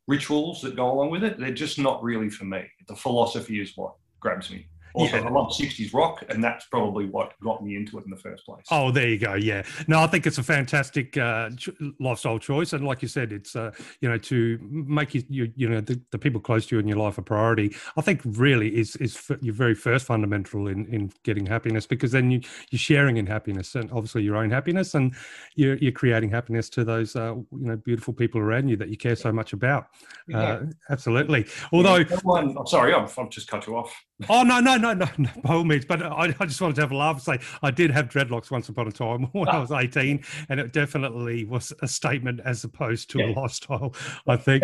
rituals 0.07 0.61
that 0.61 0.75
go 0.75 0.89
along 0.89 1.09
with 1.09 1.23
it. 1.23 1.39
They're 1.39 1.51
just 1.51 1.79
not 1.79 2.01
really 2.03 2.29
for 2.29 2.45
me. 2.45 2.63
The 2.87 2.95
philosophy 2.95 3.59
is 3.59 3.73
what 3.75 3.95
grabs 4.21 4.49
me. 4.49 4.67
Also, 4.97 5.17
Yeah. 5.17 5.27
I 5.27 5.29
love 5.29 5.51
60s 5.51 5.93
rock, 5.93 6.23
and 6.29 6.43
that's 6.43 6.65
probably 6.67 7.05
what 7.05 7.33
got 7.43 7.63
me 7.63 7.75
into 7.75 7.97
it 7.99 8.05
in 8.05 8.09
the 8.09 8.17
first 8.17 8.45
place. 8.45 8.65
Oh, 8.71 8.91
there 8.91 9.07
you 9.07 9.19
go. 9.19 9.35
Yeah. 9.35 9.63
No, 9.87 9.99
I 10.01 10.07
think 10.07 10.25
it's 10.25 10.39
a 10.39 10.43
fantastic 10.43 11.15
uh, 11.17 11.51
lifestyle 11.99 12.39
choice, 12.39 12.73
and 12.73 12.83
like 12.85 13.01
you 13.03 13.07
said, 13.07 13.31
it's 13.31 13.55
uh, 13.55 13.71
you 14.01 14.09
know 14.09 14.17
to 14.17 14.57
make 14.61 15.13
you 15.13 15.23
you, 15.29 15.51
you 15.55 15.69
know 15.69 15.81
the, 15.81 16.01
the 16.11 16.17
people 16.17 16.41
close 16.41 16.65
to 16.67 16.75
you 16.75 16.79
in 16.79 16.87
your 16.87 16.97
life 16.97 17.17
a 17.17 17.21
priority. 17.21 17.75
I 17.95 18.01
think 18.01 18.21
really 18.25 18.75
is 18.75 18.95
is 18.97 19.29
your 19.41 19.53
very 19.53 19.75
first 19.75 20.05
fundamental 20.05 20.67
in 20.67 20.85
in 20.87 21.11
getting 21.23 21.45
happiness 21.45 21.85
because 21.85 22.11
then 22.11 22.31
you 22.31 22.41
you're 22.71 22.79
sharing 22.79 23.17
in 23.17 23.27
happiness 23.27 23.75
and 23.75 23.91
obviously 23.91 24.23
your 24.23 24.35
own 24.35 24.49
happiness, 24.49 24.95
and 24.95 25.13
you're 25.55 25.77
you're 25.77 25.91
creating 25.91 26.31
happiness 26.31 26.69
to 26.71 26.83
those 26.83 27.15
uh, 27.15 27.35
you 27.35 27.45
know 27.51 27.75
beautiful 27.75 28.13
people 28.13 28.41
around 28.41 28.67
you 28.67 28.77
that 28.77 28.89
you 28.89 28.97
care 28.97 29.15
so 29.15 29.31
much 29.31 29.53
about. 29.53 29.87
Uh, 30.33 30.61
absolutely. 30.89 31.45
Although 31.71 31.99
No 32.03 32.17
one- 32.23 32.55
I'm 32.57 32.67
sorry, 32.67 32.93
I've, 32.93 33.17
I've 33.19 33.29
just 33.29 33.47
cut 33.47 33.67
you 33.67 33.75
off. 33.77 33.93
Oh 34.29 34.41
no, 34.41 34.59
no, 34.59 34.77
no, 34.77 34.93
no, 34.93 35.07
no, 35.17 35.29
by 35.43 35.53
all 35.53 35.63
means. 35.63 35.85
But 35.85 36.01
I, 36.01 36.33
I 36.39 36.45
just 36.45 36.59
wanted 36.59 36.75
to 36.75 36.81
have 36.81 36.91
a 36.91 36.95
laugh 36.95 37.27
and 37.27 37.39
say 37.39 37.47
I 37.61 37.69
did 37.69 37.91
have 37.91 38.09
dreadlocks 38.09 38.49
once 38.49 38.67
upon 38.67 38.87
a 38.87 38.91
time 38.91 39.23
when 39.31 39.47
I 39.47 39.59
was 39.59 39.71
18, 39.71 40.23
and 40.49 40.59
it 40.59 40.73
definitely 40.73 41.45
was 41.45 41.71
a 41.83 41.87
statement 41.87 42.39
as 42.43 42.63
opposed 42.63 43.11
to 43.11 43.21
a 43.21 43.27
lifestyle, 43.33 43.93
I 44.27 44.35
think. 44.37 44.63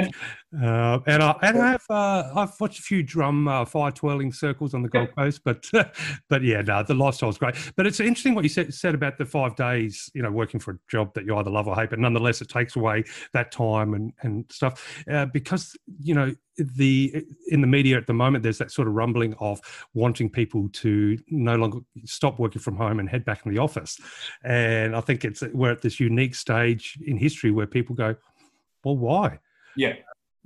Uh, 0.59 0.99
and 1.05 1.21
I 1.21 1.35
and 1.43 1.61
I 1.61 1.71
have 1.71 1.83
uh, 1.89 2.31
I've 2.35 2.59
watched 2.59 2.79
a 2.79 2.81
few 2.81 3.03
drum 3.03 3.47
uh, 3.47 3.65
fire 3.65 3.91
twirling 3.91 4.31
circles 4.31 4.73
on 4.73 4.81
the 4.81 4.89
Gold 4.89 5.15
Coast, 5.15 5.41
but 5.45 5.69
but 6.29 6.43
yeah, 6.43 6.61
no, 6.61 6.81
the 6.81 6.95
lifestyle's 6.95 7.37
great. 7.37 7.55
But 7.75 7.85
it's 7.85 7.99
interesting 7.99 8.33
what 8.33 8.43
you 8.43 8.49
said, 8.49 8.73
said 8.73 8.95
about 8.95 9.19
the 9.19 9.25
five 9.25 9.55
days, 9.55 10.09
you 10.15 10.23
know, 10.23 10.31
working 10.31 10.59
for 10.59 10.71
a 10.71 10.77
job 10.89 11.13
that 11.13 11.25
you 11.25 11.35
either 11.37 11.51
love 11.51 11.67
or 11.67 11.75
hate, 11.75 11.91
but 11.91 11.99
nonetheless, 11.99 12.41
it 12.41 12.49
takes 12.49 12.75
away 12.75 13.03
that 13.33 13.51
time 13.51 13.93
and 13.93 14.13
and 14.21 14.45
stuff 14.51 15.03
uh, 15.11 15.27
because 15.27 15.77
you 15.99 16.15
know 16.15 16.33
the 16.57 17.25
in 17.47 17.61
the 17.61 17.67
media 17.67 17.97
at 17.97 18.05
the 18.05 18.13
moment 18.13 18.43
there's 18.43 18.59
that 18.59 18.71
sort 18.71 18.87
of 18.87 18.93
rumbling 18.93 19.33
of 19.39 19.59
wanting 19.93 20.29
people 20.29 20.69
to 20.69 21.17
no 21.29 21.55
longer 21.55 21.79
stop 22.05 22.37
working 22.39 22.61
from 22.61 22.75
home 22.75 22.99
and 22.99 23.09
head 23.09 23.25
back 23.25 23.43
in 23.45 23.51
the 23.51 23.59
office 23.59 23.99
and 24.43 24.95
i 24.95 25.01
think 25.01 25.25
it's 25.25 25.41
we're 25.53 25.71
at 25.71 25.81
this 25.81 25.99
unique 25.99 26.35
stage 26.35 26.97
in 27.05 27.17
history 27.17 27.49
where 27.49 27.65
people 27.65 27.95
go 27.95 28.15
well 28.83 28.97
why 28.97 29.39
Yeah, 29.75 29.93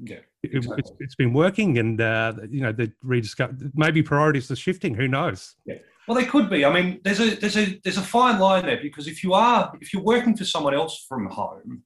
yeah. 0.01 0.17
it, 0.43 0.65
it's, 0.77 0.91
it's 0.99 1.15
been 1.15 1.33
working, 1.33 1.77
and 1.79 1.99
uh, 1.99 2.33
you 2.49 2.61
know 2.61 2.71
the 2.71 2.91
rediscover 3.03 3.55
maybe 3.73 4.01
priorities 4.01 4.49
are 4.51 4.55
shifting. 4.55 4.93
Who 4.95 5.07
knows? 5.07 5.55
Yeah. 5.65 5.79
Well, 6.07 6.17
they 6.17 6.25
could 6.25 6.49
be. 6.49 6.63
I 6.63 6.73
mean, 6.73 7.01
there's 7.03 7.19
a 7.19 7.35
there's 7.35 7.57
a 7.57 7.79
there's 7.83 7.97
a 7.97 8.01
fine 8.03 8.39
line 8.39 8.65
there 8.65 8.79
because 8.81 9.07
if 9.07 9.23
you 9.23 9.33
are 9.33 9.73
if 9.81 9.93
you're 9.93 10.03
working 10.03 10.37
for 10.37 10.45
someone 10.45 10.73
else 10.73 11.05
from 11.07 11.27
home, 11.27 11.83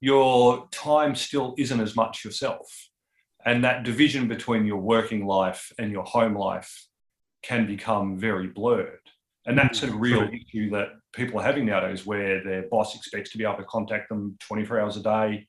your 0.00 0.68
time 0.70 1.14
still 1.14 1.54
isn't 1.58 1.80
as 1.80 1.96
much 1.96 2.24
yourself, 2.24 2.90
and 3.44 3.64
that 3.64 3.82
division 3.82 4.28
between 4.28 4.66
your 4.66 4.78
working 4.78 5.26
life 5.26 5.72
and 5.78 5.90
your 5.90 6.04
home 6.04 6.36
life 6.36 6.86
can 7.42 7.66
become 7.66 8.18
very 8.18 8.46
blurred. 8.46 9.00
And 9.46 9.58
that's 9.58 9.82
a 9.82 9.90
real 9.90 10.28
True. 10.28 10.38
issue 10.38 10.70
that 10.70 10.90
people 11.12 11.40
are 11.40 11.42
having 11.42 11.66
nowadays, 11.66 12.06
where 12.06 12.42
their 12.44 12.62
boss 12.62 12.94
expects 12.94 13.30
to 13.30 13.38
be 13.38 13.44
able 13.44 13.56
to 13.56 13.64
contact 13.64 14.08
them 14.08 14.36
24 14.40 14.80
hours 14.80 14.96
a 14.96 15.02
day, 15.02 15.48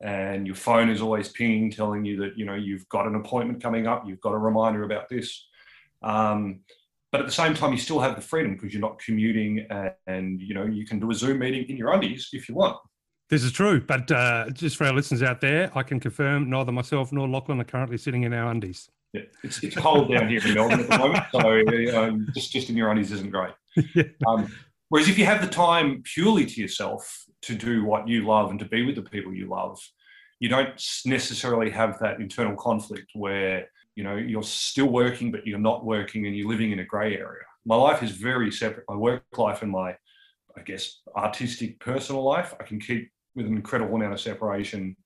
and 0.00 0.46
your 0.46 0.56
phone 0.56 0.88
is 0.88 1.00
always 1.00 1.28
pinging, 1.28 1.70
telling 1.70 2.04
you 2.04 2.16
that 2.22 2.36
you 2.36 2.44
know 2.44 2.54
you've 2.54 2.88
got 2.88 3.06
an 3.06 3.14
appointment 3.14 3.62
coming 3.62 3.86
up, 3.86 4.04
you've 4.06 4.20
got 4.20 4.32
a 4.32 4.38
reminder 4.38 4.82
about 4.82 5.08
this. 5.08 5.46
Um, 6.02 6.60
but 7.12 7.20
at 7.20 7.26
the 7.26 7.32
same 7.32 7.54
time, 7.54 7.72
you 7.72 7.78
still 7.78 8.00
have 8.00 8.16
the 8.16 8.22
freedom 8.22 8.54
because 8.54 8.72
you're 8.72 8.80
not 8.80 8.98
commuting, 8.98 9.66
and, 9.70 9.92
and 10.08 10.40
you 10.40 10.54
know 10.54 10.64
you 10.64 10.84
can 10.84 10.98
do 10.98 11.10
a 11.10 11.14
Zoom 11.14 11.38
meeting 11.38 11.66
in 11.68 11.76
your 11.76 11.92
undies 11.92 12.30
if 12.32 12.48
you 12.48 12.56
want. 12.56 12.78
This 13.30 13.44
is 13.44 13.52
true, 13.52 13.80
but 13.80 14.10
uh, 14.10 14.50
just 14.50 14.76
for 14.76 14.86
our 14.88 14.92
listeners 14.92 15.22
out 15.22 15.40
there, 15.40 15.70
I 15.76 15.84
can 15.84 16.00
confirm 16.00 16.50
neither 16.50 16.72
myself 16.72 17.12
nor 17.12 17.28
Lachlan 17.28 17.60
are 17.60 17.64
currently 17.64 17.96
sitting 17.96 18.24
in 18.24 18.32
our 18.32 18.50
undies. 18.50 18.90
Yeah, 19.12 19.22
it's, 19.44 19.62
it's 19.62 19.76
cold 19.76 20.10
down 20.10 20.28
here 20.28 20.40
in 20.44 20.54
Melbourne 20.54 20.80
at 20.80 20.88
the 20.88 20.98
moment, 20.98 21.24
so 21.32 21.98
um, 21.98 22.26
just 22.34 22.50
just 22.50 22.70
in 22.70 22.76
your 22.76 22.90
undies 22.90 23.12
isn't 23.12 23.30
great. 23.30 23.54
Yeah. 23.94 24.02
Um, 24.26 24.52
whereas 24.88 25.08
if 25.08 25.16
you 25.16 25.24
have 25.26 25.40
the 25.40 25.46
time 25.46 26.02
purely 26.02 26.44
to 26.44 26.60
yourself 26.60 27.24
to 27.42 27.54
do 27.54 27.84
what 27.84 28.08
you 28.08 28.26
love 28.26 28.50
and 28.50 28.58
to 28.58 28.64
be 28.64 28.84
with 28.84 28.96
the 28.96 29.02
people 29.02 29.32
you 29.32 29.46
love, 29.46 29.78
you 30.40 30.48
don't 30.48 30.70
necessarily 31.06 31.70
have 31.70 32.00
that 32.00 32.20
internal 32.20 32.56
conflict 32.56 33.12
where 33.14 33.68
you 33.94 34.02
know 34.02 34.16
you're 34.16 34.42
still 34.42 34.88
working 34.88 35.30
but 35.30 35.46
you're 35.46 35.58
not 35.58 35.84
working 35.84 36.26
and 36.26 36.36
you're 36.36 36.48
living 36.48 36.72
in 36.72 36.80
a 36.80 36.84
grey 36.84 37.16
area. 37.16 37.44
My 37.64 37.76
life 37.76 38.02
is 38.02 38.10
very 38.10 38.50
separate. 38.50 38.86
My 38.88 38.96
work 38.96 39.22
life 39.36 39.62
and 39.62 39.70
my, 39.70 39.96
I 40.56 40.62
guess, 40.66 41.00
artistic 41.16 41.78
personal 41.78 42.24
life, 42.24 42.54
I 42.58 42.64
can 42.64 42.80
keep 42.80 43.12
with 43.34 43.46
an 43.46 43.54
incredible 43.56 43.94
amount 43.96 44.12
of 44.12 44.20
separation 44.20 44.96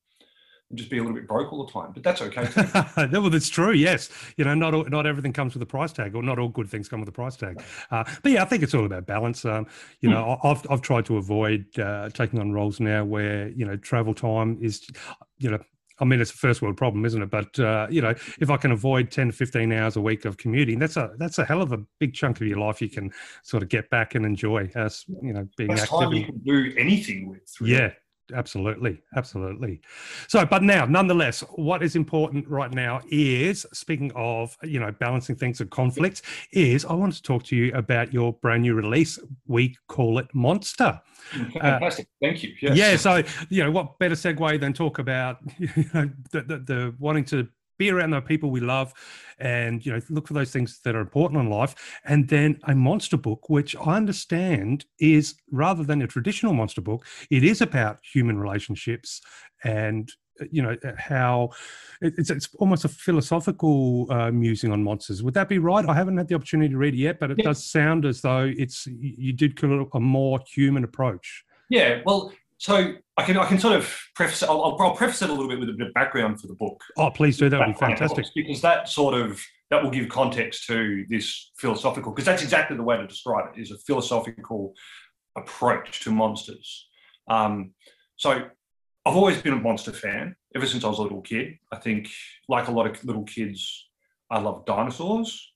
and 0.70 0.78
just 0.78 0.90
be 0.90 0.96
a 0.96 1.00
little 1.02 1.14
bit 1.14 1.28
broke 1.28 1.52
all 1.52 1.64
the 1.66 1.70
time. 1.72 1.92
But 1.92 2.02
that's 2.02 2.22
okay. 2.22 2.48
well, 3.12 3.28
that's 3.30 3.50
true. 3.50 3.72
Yes, 3.72 4.08
you 4.38 4.44
know, 4.44 4.54
not 4.54 4.72
all, 4.74 4.84
not 4.84 5.06
everything 5.06 5.32
comes 5.32 5.52
with 5.54 5.62
a 5.62 5.66
price 5.66 5.92
tag, 5.92 6.14
or 6.14 6.22
not 6.22 6.38
all 6.38 6.48
good 6.48 6.68
things 6.70 6.88
come 6.88 7.00
with 7.00 7.08
a 7.08 7.12
price 7.12 7.36
tag. 7.36 7.62
Uh, 7.90 8.02
but 8.22 8.32
yeah, 8.32 8.42
I 8.42 8.46
think 8.46 8.62
it's 8.62 8.74
all 8.74 8.86
about 8.86 9.06
balance. 9.06 9.44
Um, 9.44 9.66
you 10.00 10.08
know, 10.08 10.38
I- 10.42 10.50
I've 10.50 10.66
I've 10.70 10.80
tried 10.80 11.04
to 11.06 11.18
avoid 11.18 11.66
uh, 11.78 12.08
taking 12.10 12.40
on 12.40 12.52
roles 12.52 12.80
now 12.80 13.04
where 13.04 13.48
you 13.50 13.66
know 13.66 13.76
travel 13.76 14.14
time 14.14 14.58
is, 14.62 14.86
you 15.38 15.50
know. 15.50 15.58
I 16.00 16.04
mean, 16.04 16.20
it's 16.20 16.32
a 16.32 16.36
first 16.36 16.60
world 16.60 16.76
problem, 16.76 17.04
isn't 17.04 17.22
it? 17.22 17.30
But 17.30 17.56
uh, 17.60 17.86
you 17.88 18.02
know, 18.02 18.14
if 18.40 18.50
I 18.50 18.56
can 18.56 18.72
avoid 18.72 19.12
ten 19.12 19.28
to 19.28 19.32
fifteen 19.32 19.70
hours 19.70 19.94
a 19.94 20.00
week 20.00 20.24
of 20.24 20.36
commuting, 20.38 20.80
that's 20.80 20.96
a 20.96 21.12
that's 21.18 21.38
a 21.38 21.44
hell 21.44 21.62
of 21.62 21.70
a 21.72 21.78
big 22.00 22.14
chunk 22.14 22.40
of 22.40 22.48
your 22.48 22.58
life 22.58 22.82
you 22.82 22.88
can 22.88 23.12
sort 23.44 23.62
of 23.62 23.68
get 23.68 23.88
back 23.90 24.16
and 24.16 24.26
enjoy 24.26 24.68
as 24.74 25.04
you 25.22 25.32
know 25.32 25.46
being 25.56 25.68
That's 25.70 25.82
active. 25.82 25.98
time 26.00 26.12
you 26.12 26.24
and- 26.24 26.26
can 26.26 26.38
do 26.38 26.74
anything 26.76 27.28
with. 27.28 27.42
really. 27.60 27.74
yeah, 27.74 27.90
absolutely, 28.32 29.02
absolutely. 29.16 29.80
So, 30.28 30.44
but 30.46 30.62
now, 30.62 30.84
nonetheless, 30.86 31.40
what 31.56 31.82
is 31.82 31.96
important 31.96 32.48
right 32.48 32.72
now 32.72 33.00
is 33.10 33.66
speaking 33.72 34.12
of 34.14 34.56
you 34.62 34.80
know 34.80 34.92
balancing 34.92 35.36
things 35.36 35.60
and 35.60 35.70
conflict. 35.70 36.22
Is 36.52 36.84
I 36.84 36.94
want 36.94 37.14
to 37.14 37.22
talk 37.22 37.44
to 37.44 37.56
you 37.56 37.72
about 37.74 38.12
your 38.12 38.32
brand 38.34 38.62
new 38.62 38.74
release. 38.74 39.18
We 39.46 39.76
call 39.88 40.18
it 40.18 40.28
Monster. 40.34 41.00
Mm, 41.32 41.56
uh, 41.56 41.60
fantastic. 41.60 42.08
Thank 42.20 42.42
you. 42.42 42.54
Yes. 42.60 42.76
Yeah. 42.76 42.96
So 42.96 43.22
you 43.48 43.64
know, 43.64 43.70
what 43.70 43.98
better 43.98 44.14
segue 44.14 44.60
than 44.60 44.72
talk 44.72 44.98
about 44.98 45.38
you 45.58 45.68
know 45.92 46.10
the, 46.30 46.42
the, 46.42 46.58
the 46.58 46.94
wanting 46.98 47.24
to 47.26 47.48
be 47.78 47.90
around 47.90 48.10
the 48.10 48.20
people 48.20 48.50
we 48.50 48.60
love 48.60 48.92
and 49.38 49.84
you 49.84 49.92
know 49.92 50.00
look 50.10 50.28
for 50.28 50.34
those 50.34 50.52
things 50.52 50.80
that 50.84 50.94
are 50.94 51.00
important 51.00 51.40
in 51.40 51.50
life 51.50 51.74
and 52.04 52.28
then 52.28 52.58
a 52.64 52.74
monster 52.74 53.16
book 53.16 53.48
which 53.50 53.74
i 53.76 53.96
understand 53.96 54.84
is 54.98 55.34
rather 55.50 55.82
than 55.82 56.02
a 56.02 56.06
traditional 56.06 56.54
monster 56.54 56.80
book 56.80 57.04
it 57.30 57.42
is 57.42 57.60
about 57.60 57.98
human 58.02 58.38
relationships 58.38 59.20
and 59.64 60.12
you 60.50 60.60
know 60.62 60.76
how 60.98 61.48
it's, 62.00 62.28
it's 62.28 62.48
almost 62.58 62.84
a 62.84 62.88
philosophical 62.88 64.06
uh, 64.10 64.30
musing 64.32 64.72
on 64.72 64.82
monsters 64.82 65.22
would 65.22 65.34
that 65.34 65.48
be 65.48 65.58
right 65.58 65.88
i 65.88 65.94
haven't 65.94 66.16
had 66.16 66.28
the 66.28 66.34
opportunity 66.34 66.68
to 66.70 66.76
read 66.76 66.94
it 66.94 66.98
yet 66.98 67.18
but 67.20 67.30
it 67.30 67.38
Yeah. 67.38 67.44
does 67.44 67.64
sound 67.64 68.04
as 68.04 68.20
though 68.20 68.52
it's 68.56 68.86
you 68.86 69.14
you 69.16 69.32
did 69.32 69.58
call 69.58 69.82
it 69.82 69.88
a 69.94 70.00
more 70.00 70.40
human 70.46 70.84
approach 70.84 71.44
Yeah. 71.70 72.02
Well, 72.04 72.32
so 72.58 72.94
I 73.16 73.22
can 73.24 73.36
I 73.36 73.46
can 73.46 73.58
sort 73.58 73.76
of 73.76 73.94
preface. 74.14 74.42
I'll, 74.42 74.62
I'll, 74.62 74.76
I'll 74.80 74.96
preface 74.96 75.22
it 75.22 75.30
a 75.30 75.32
little 75.32 75.48
bit 75.48 75.60
with 75.60 75.68
a 75.68 75.72
bit 75.72 75.88
of 75.88 75.94
background 75.94 76.40
for 76.40 76.46
the 76.46 76.54
book. 76.54 76.82
oh 76.98 77.10
please 77.10 77.36
do 77.36 77.48
that 77.48 77.58
would 77.58 77.74
be 77.74 77.78
fantastic 77.78 78.26
because 78.34 78.60
that 78.62 78.88
sort 78.88 79.14
of 79.14 79.40
that 79.70 79.82
will 79.82 79.90
give 79.90 80.08
context 80.08 80.66
to 80.66 81.04
this 81.08 81.50
philosophical. 81.56 82.12
Because 82.12 82.26
that's 82.26 82.42
exactly 82.42 82.76
the 82.76 82.82
way 82.82 82.96
to 82.96 83.06
describe 83.06 83.52
it. 83.54 83.60
Is 83.60 83.70
a 83.70 83.78
philosophical 83.78 84.74
approach 85.36 86.00
to 86.04 86.10
monsters. 86.10 86.88
Um, 87.28 87.72
so 88.16 88.30
I've 89.06 89.16
always 89.16 89.40
been 89.40 89.54
a 89.54 89.60
monster 89.60 89.92
fan 89.92 90.36
ever 90.54 90.66
since 90.66 90.84
I 90.84 90.88
was 90.88 90.98
a 90.98 91.02
little 91.02 91.22
kid. 91.22 91.58
I 91.72 91.76
think, 91.76 92.08
like 92.48 92.68
a 92.68 92.72
lot 92.72 92.86
of 92.86 93.04
little 93.04 93.24
kids, 93.24 93.88
I 94.30 94.38
love 94.38 94.64
dinosaurs, 94.64 95.52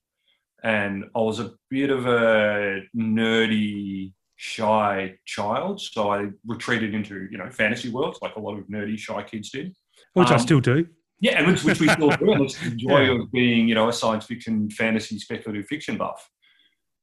and 0.63 1.05
I 1.15 1.21
was 1.21 1.41
a 1.41 1.53
bit 1.71 1.91
of 1.91 2.07
a 2.07 2.83
nerdy, 2.97 4.13
shy 4.39 5.19
child. 5.27 5.81
So 5.81 6.11
I 6.11 6.29
retreated 6.47 6.95
into 6.95 7.29
you 7.31 7.37
know 7.39 7.51
fantasy 7.51 7.91
worlds, 7.91 8.21
like 8.23 8.37
a 8.37 8.41
lot 8.41 8.57
of 8.59 8.65
nerdy, 8.69 8.97
shy 8.97 9.23
kids 9.25 9.51
did. 9.51 9.75
which 10.15 10.29
i 10.29 10.35
Um, 10.35 10.39
still 10.41 10.61
do 10.61 10.87
Yeah, 11.21 11.39
and 11.39 11.47
which, 11.49 11.65
which 11.65 11.81
we 11.81 11.89
still 11.89 12.11
do, 12.11 12.33
and 12.33 12.43
it's 12.45 12.59
the 12.63 12.71
joy 12.87 13.03
Yeah. 13.03 13.21
of 13.21 13.33
being, 13.33 13.69
you 13.69 13.75
know, 13.75 13.89
a 13.89 13.93
science 13.93 14.25
fiction, 14.27 14.71
fantasy, 14.71 15.19
speculative 15.19 15.67
fiction 15.67 15.99
buff. 15.99 16.31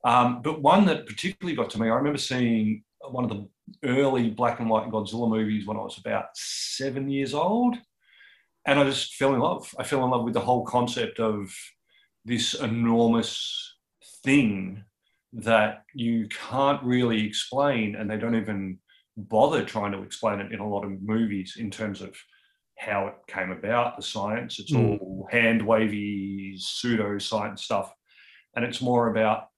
Um, 0.05 0.41
but 0.41 0.61
one 0.61 0.85
that 0.85 1.05
particularly 1.05 1.55
got 1.57 1.69
to 1.71 1.79
me, 1.81 1.87
I 1.89 1.95
remember 1.95 2.17
seeing 2.19 2.83
one 3.09 3.25
of 3.25 3.29
the 3.31 3.47
early 3.83 4.29
black 4.29 4.59
and 4.61 4.69
white 4.69 4.89
Godzilla 4.89 5.29
movies 5.29 5.65
when 5.67 5.75
I 5.77 5.81
was 5.81 5.97
about 5.97 6.27
seven 6.35 7.09
years 7.09 7.33
old, 7.33 7.75
and 8.65 8.79
I 8.79 8.83
just 8.85 9.15
fell 9.15 9.33
in 9.33 9.41
love. 9.41 9.75
I 9.77 9.83
fell 9.83 10.05
in 10.05 10.11
love 10.11 10.23
with 10.23 10.33
the 10.35 10.39
whole 10.47 10.63
concept 10.65 11.19
of 11.19 11.53
this 12.23 12.53
enormous 12.53 13.75
thing 14.23 14.83
that 15.35 15.83
you 15.93 16.27
can't 16.49 16.81
really 16.83 17.25
explain, 17.25 17.95
and 17.95 18.09
they 18.09 18.17
don't 18.17 18.35
even 18.35 18.79
bother 19.17 19.63
trying 19.63 19.91
to 19.91 20.01
explain 20.01 20.39
it 20.39 20.51
in 20.51 20.59
a 20.59 20.67
lot 20.67 20.85
of 20.85 21.01
movies 21.01 21.57
in 21.59 21.69
terms 21.69 22.01
of 22.01 22.15
how 22.77 23.07
it 23.07 23.15
came 23.27 23.51
about, 23.51 23.95
the 23.95 24.03
science. 24.03 24.59
It's 24.59 24.71
Mm. 24.71 24.99
all 24.99 25.27
hand 25.31 25.61
wavy, 25.61 26.57
pseudo 26.57 27.17
science 27.19 27.63
stuff. 27.63 27.93
And 28.55 28.65
it's 28.65 28.81
more 28.81 29.09
about 29.09 29.49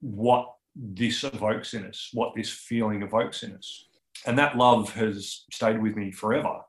what 0.00 0.52
this 0.74 1.24
evokes 1.24 1.74
in 1.74 1.84
us, 1.86 2.10
what 2.12 2.34
this 2.34 2.50
feeling 2.50 3.02
evokes 3.02 3.42
in 3.42 3.54
us. 3.54 3.88
And 4.26 4.38
that 4.38 4.56
love 4.56 4.92
has 4.94 5.44
stayed 5.52 5.80
with 5.80 5.96
me 5.96 6.10
forever. 6.10 6.62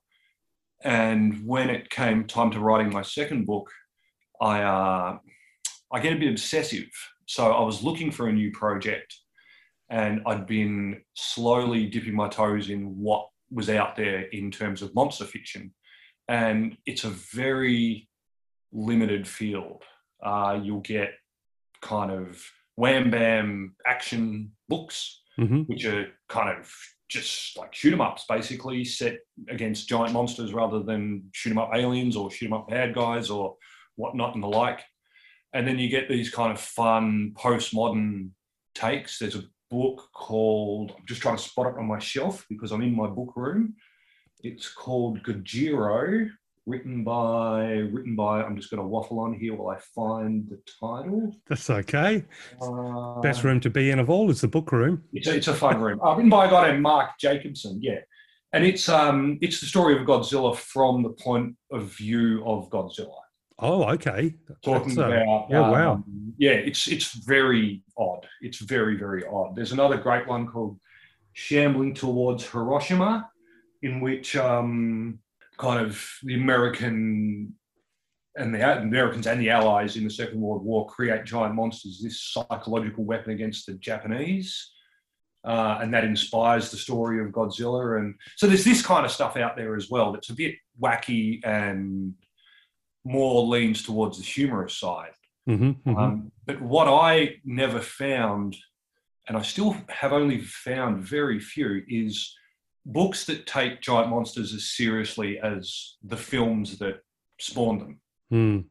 And 0.84 1.46
when 1.46 1.70
it 1.70 1.90
came 1.90 2.26
time 2.26 2.52
to 2.52 2.60
writing 2.60 2.92
my 2.92 3.02
second 3.02 3.46
book, 3.46 3.72
I, 4.40 4.62
uh, 4.62 5.18
I 5.92 6.00
get 6.00 6.14
a 6.14 6.20
bit 6.20 6.30
obsessive. 6.30 6.90
So 7.28 7.52
I 7.52 7.62
was 7.62 7.84
looking 7.84 8.10
for 8.10 8.28
a 8.28 8.34
new 8.34 8.52
project 8.52 9.14
and 9.90 10.22
I'd 10.26 10.48
been 10.48 11.02
slowly 11.14 11.86
dipping 11.86 12.16
my 12.16 12.30
toes 12.30 12.70
in 12.70 12.98
what 12.98 13.28
was 13.52 13.70
out 13.70 13.96
there 13.96 14.22
in 14.22 14.50
terms 14.50 14.82
of 14.82 14.96
monster 14.96 15.26
fiction 15.26 15.74
and 16.28 16.78
it's 16.86 17.04
a 17.04 17.10
very 17.10 18.10
limited 18.72 19.28
field. 19.28 19.84
Uh, 20.24 20.60
you'll 20.62 20.82
get 20.82 21.12
kind 21.82 22.12
of 22.12 22.44
wham 22.76 23.10
bam 23.12 23.76
action 23.86 24.52
books, 24.68 25.22
hmm 25.38 25.62
which 25.68 25.86
are 25.86 26.08
kind 26.28 26.50
of 26.58 26.74
just 27.10 27.58
like 27.58 27.74
shoot 27.74 27.94
'em 27.94 28.02
ups, 28.02 28.26
basically 28.28 28.84
set 28.84 29.20
against 29.50 29.88
giant 29.88 30.12
monsters 30.12 30.52
rather 30.54 30.82
than 30.84 31.24
shoot 31.34 31.52
'em 31.52 31.58
up 31.60 31.72
aliens 31.74 32.16
or 32.18 32.30
shoot 32.32 32.48
'em 32.48 32.54
up 32.54 32.68
bad 32.68 32.94
guys 32.96 33.30
or 33.30 33.56
whatnot 33.96 34.34
and 34.36 34.44
the 34.44 34.48
like. 34.48 34.82
And 35.54 35.68
then 35.68 35.80
you 35.80 35.90
get 35.90 36.10
these 36.10 36.30
kind 36.30 36.52
of 36.52 36.60
fun 36.60 37.34
postmodern 37.38 38.30
takes. 38.76 39.20
There's 39.20 39.36
a 39.36 39.44
book 39.70 40.10
called 40.14 40.94
I'm 40.98 41.06
just 41.06 41.22
trying 41.22 41.38
to 41.38 41.44
spot 41.44 41.68
it 41.68 41.78
on 41.78 41.88
my 41.88 42.00
shelf 42.00 42.46
because 42.50 42.72
I'm 42.72 42.82
in 42.82 42.96
my 42.96 43.08
book 43.08 43.34
room. 43.36 43.76
It's 44.44 44.72
called 44.72 45.24
Gojiro, 45.24 46.30
written 46.66 47.04
by 47.04 47.66
written 47.92 48.16
by. 48.16 48.44
I'm 48.44 48.56
just 48.56 48.70
going 48.70 48.82
to 48.82 48.88
waffle 48.88 49.20
on 49.20 49.34
here 49.34 49.56
while 49.56 49.76
I 49.76 49.80
find 49.96 50.48
the 50.48 50.60
title. 50.80 51.36
That's 51.48 51.70
okay. 51.70 52.24
Uh, 52.62 53.20
Best 53.22 53.44
room 53.44 53.60
to 53.62 53.70
be 53.70 53.90
in 53.90 54.00
of 54.00 54.10
all 54.10 54.30
is 54.30 54.42
the 54.42 54.48
book 54.48 54.72
room. 54.72 55.04
It's 55.14 55.28
a, 55.28 55.36
it's 55.36 55.48
a 55.48 55.54
fun 55.54 55.82
room. 55.82 56.00
Uh, 56.02 56.16
written 56.16 56.30
by 56.30 56.46
a 56.46 56.50
guy 56.50 56.70
named 56.72 56.84
Mark 56.84 57.12
Jacobson. 57.20 57.80
Yeah, 57.82 58.00
and 58.54 58.64
it's 58.64 58.88
um 58.90 59.40
it's 59.42 59.60
the 59.60 59.66
story 59.66 60.00
of 60.00 60.06
Godzilla 60.06 60.56
from 60.56 61.04
the 61.04 61.10
point 61.10 61.56
of 61.72 61.86
view 61.96 62.44
of 62.46 62.70
Godzilla. 62.70 63.18
Oh, 63.60 63.84
okay. 63.86 64.36
Talking 64.64 65.00
uh, 65.00 65.08
about 65.08 65.48
yeah, 65.50 65.70
wow. 65.70 65.94
um, 65.94 66.34
yeah, 66.38 66.52
it's 66.52 66.88
it's 66.88 67.14
very 67.14 67.84
odd. 67.98 68.28
It's 68.42 68.60
very 68.60 68.98
very 68.98 69.26
odd. 69.26 69.56
There's 69.56 69.72
another 69.72 69.98
great 69.98 70.28
one 70.28 70.48
called 70.48 70.80
Shambling 71.34 71.96
Towards 71.96 72.48
Hiroshima, 72.48 73.30
in 73.82 74.00
which 74.00 74.36
um, 74.36 75.20
kind 75.58 75.84
of 75.84 76.04
the 76.24 76.36
American 76.36 77.54
and 78.36 78.54
the 78.54 78.82
Americans 78.82 79.26
and 79.26 79.42
the 79.42 79.50
Allies 79.50 79.98
in 79.98 80.04
the 80.04 80.10
Second 80.12 80.40
World 80.40 80.64
War 80.64 80.86
create 80.86 81.26
giant 81.26 81.56
monsters, 81.56 82.00
this 82.02 82.22
psychological 82.22 83.04
weapon 83.04 83.32
against 83.32 83.66
the 83.66 83.74
Japanese. 83.74 84.72
Uh, 85.44 85.80
and 85.82 85.94
that 85.94 86.04
inspires 86.04 86.70
the 86.70 86.78
story 86.78 87.24
of 87.24 87.32
Godzilla. 87.32 88.00
And 88.00 88.16
so 88.36 88.48
there's 88.48 88.66
this 88.66 88.86
kind 88.86 89.06
of 89.06 89.12
stuff 89.12 89.38
out 89.38 89.56
there 89.56 89.76
as 89.76 89.90
well 89.90 90.12
that's 90.12 90.30
a 90.30 90.36
bit 90.36 90.56
wacky 90.80 91.40
and 91.46 92.14
more 93.08 93.46
leans 93.46 93.84
towards 93.84 94.18
the 94.18 94.24
humorous 94.24 94.78
side. 94.78 95.12
Mm-hmm, 95.50 95.90
mm-hmm. 95.90 95.98
Um, 95.98 96.32
but 96.46 96.62
what 96.62 96.88
I 96.88 97.38
never 97.46 97.80
found, 97.80 98.58
and 99.28 99.38
I 99.38 99.42
still 99.42 99.78
have 99.88 100.14
only 100.14 100.42
found 100.42 101.02
very 101.02 101.40
few, 101.40 101.84
is 101.88 102.36
books 102.86 103.26
that 103.26 103.48
take 103.48 103.82
giant 103.82 104.10
monsters 104.10 104.54
as 104.54 104.72
seriously 104.72 105.40
as 105.40 105.98
the 106.04 106.18
films 106.18 106.78
that 106.80 107.00
spawned 107.40 107.82
them. 107.82 108.00
Mm. 108.32 108.66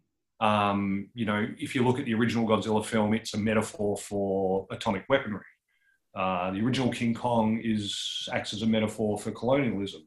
Um, 0.47 1.09
you 1.14 1.24
know, 1.24 1.47
if 1.59 1.74
you 1.74 1.82
look 1.82 1.99
at 1.99 2.05
the 2.05 2.14
original 2.14 2.47
Godzilla 2.47 2.84
film, 2.84 3.14
it's 3.14 3.34
a 3.34 3.39
metaphor 3.39 3.97
for 3.97 4.66
atomic 4.70 5.05
weaponry. 5.09 5.45
Uh, 6.14 6.51
the 6.51 6.61
original 6.61 6.91
King 6.91 7.14
Kong 7.14 7.61
is 7.62 8.28
acts 8.32 8.53
as 8.53 8.62
a 8.62 8.66
metaphor 8.66 9.18
for 9.18 9.30
colonialism. 9.30 10.07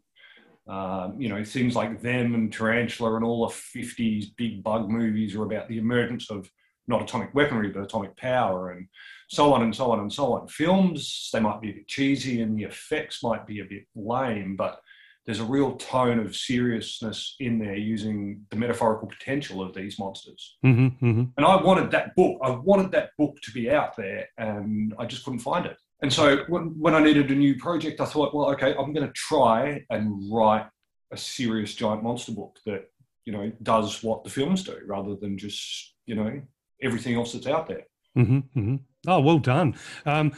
Um, 0.69 1.19
you 1.19 1.29
know, 1.29 1.43
things 1.43 1.75
like 1.75 1.99
them 2.01 2.35
and 2.35 2.53
Tarantula 2.53 3.15
and 3.15 3.25
all 3.25 3.47
the 3.47 3.53
50s 3.53 4.27
big 4.37 4.61
bug 4.61 4.87
movies 4.87 5.35
are 5.35 5.43
about 5.43 5.67
the 5.67 5.79
emergence 5.79 6.29
of 6.29 6.49
not 6.87 7.01
atomic 7.01 7.33
weaponry, 7.33 7.69
but 7.69 7.83
atomic 7.83 8.15
power 8.17 8.71
and 8.71 8.87
so 9.29 9.51
on 9.51 9.63
and 9.63 9.75
so 9.75 9.91
on 9.91 9.99
and 9.99 10.13
so 10.13 10.33
on. 10.33 10.47
Films, 10.47 11.29
they 11.33 11.39
might 11.39 11.59
be 11.59 11.71
a 11.71 11.73
bit 11.73 11.87
cheesy 11.87 12.41
and 12.41 12.57
the 12.57 12.65
effects 12.65 13.23
might 13.23 13.47
be 13.47 13.61
a 13.61 13.65
bit 13.65 13.83
lame, 13.95 14.55
but 14.55 14.79
there's 15.25 15.39
a 15.39 15.45
real 15.45 15.75
tone 15.77 16.19
of 16.19 16.35
seriousness 16.35 17.35
in 17.39 17.59
there 17.59 17.75
using 17.75 18.45
the 18.49 18.55
metaphorical 18.55 19.07
potential 19.07 19.61
of 19.61 19.73
these 19.73 19.99
monsters. 19.99 20.57
Mm-hmm, 20.65 21.05
mm-hmm. 21.05 21.23
And 21.37 21.45
I 21.45 21.61
wanted 21.61 21.91
that 21.91 22.15
book. 22.15 22.39
I 22.43 22.49
wanted 22.49 22.91
that 22.93 23.11
book 23.17 23.35
to 23.43 23.51
be 23.51 23.69
out 23.69 23.95
there, 23.95 24.27
and 24.37 24.93
I 24.97 25.05
just 25.05 25.23
couldn't 25.23 25.39
find 25.39 25.65
it. 25.65 25.77
And 26.01 26.11
so 26.11 26.43
when, 26.47 26.79
when 26.79 26.95
I 26.95 27.03
needed 27.03 27.29
a 27.31 27.35
new 27.35 27.57
project, 27.57 27.99
I 27.99 28.05
thought, 28.05 28.33
well, 28.33 28.49
okay, 28.51 28.73
I'm 28.77 28.93
going 28.93 29.05
to 29.05 29.13
try 29.13 29.83
and 29.89 30.31
write 30.31 30.67
a 31.11 31.17
serious 31.17 31.73
giant 31.73 32.03
monster 32.03 32.31
book 32.31 32.59
that 32.65 32.89
you 33.25 33.33
know 33.33 33.51
does 33.63 34.01
what 34.03 34.23
the 34.23 34.29
films 34.29 34.63
do, 34.63 34.77
rather 34.87 35.15
than 35.15 35.37
just 35.37 35.95
you 36.05 36.15
know 36.15 36.41
everything 36.81 37.15
else 37.15 37.33
that's 37.33 37.47
out 37.47 37.67
there. 37.67 37.83
Mm-hmm, 38.17 38.37
mm-hmm. 38.59 38.75
Oh, 39.07 39.19
well 39.19 39.39
done. 39.39 39.75
Um, 40.05 40.33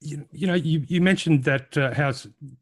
you, 0.00 0.26
you 0.30 0.46
know, 0.46 0.54
you, 0.54 0.84
you 0.86 1.00
mentioned 1.00 1.44
that 1.44 1.76
uh, 1.76 1.94
how 1.94 2.12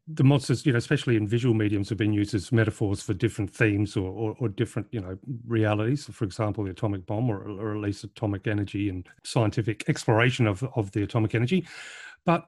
the 0.07 0.23
monsters, 0.23 0.65
you 0.65 0.71
know, 0.71 0.77
especially 0.77 1.17
in 1.17 1.27
visual 1.27 1.53
mediums, 1.53 1.89
have 1.89 1.97
been 1.97 2.13
used 2.13 2.33
as 2.33 2.51
metaphors 2.51 3.01
for 3.01 3.13
different 3.13 3.53
themes 3.53 3.97
or, 3.97 4.09
or, 4.09 4.35
or 4.39 4.47
different, 4.47 4.87
you 4.91 5.01
know, 5.01 5.17
realities. 5.45 6.05
For 6.05 6.23
example, 6.23 6.63
the 6.63 6.71
atomic 6.71 7.05
bomb, 7.05 7.29
or, 7.29 7.43
or 7.43 7.75
at 7.75 7.81
least 7.81 8.05
atomic 8.05 8.47
energy 8.47 8.89
and 8.89 9.07
scientific 9.23 9.83
exploration 9.89 10.47
of 10.47 10.63
of 10.75 10.91
the 10.91 11.03
atomic 11.03 11.35
energy. 11.35 11.65
But 12.25 12.47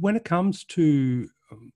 when 0.00 0.16
it 0.16 0.24
comes 0.24 0.64
to 0.64 1.28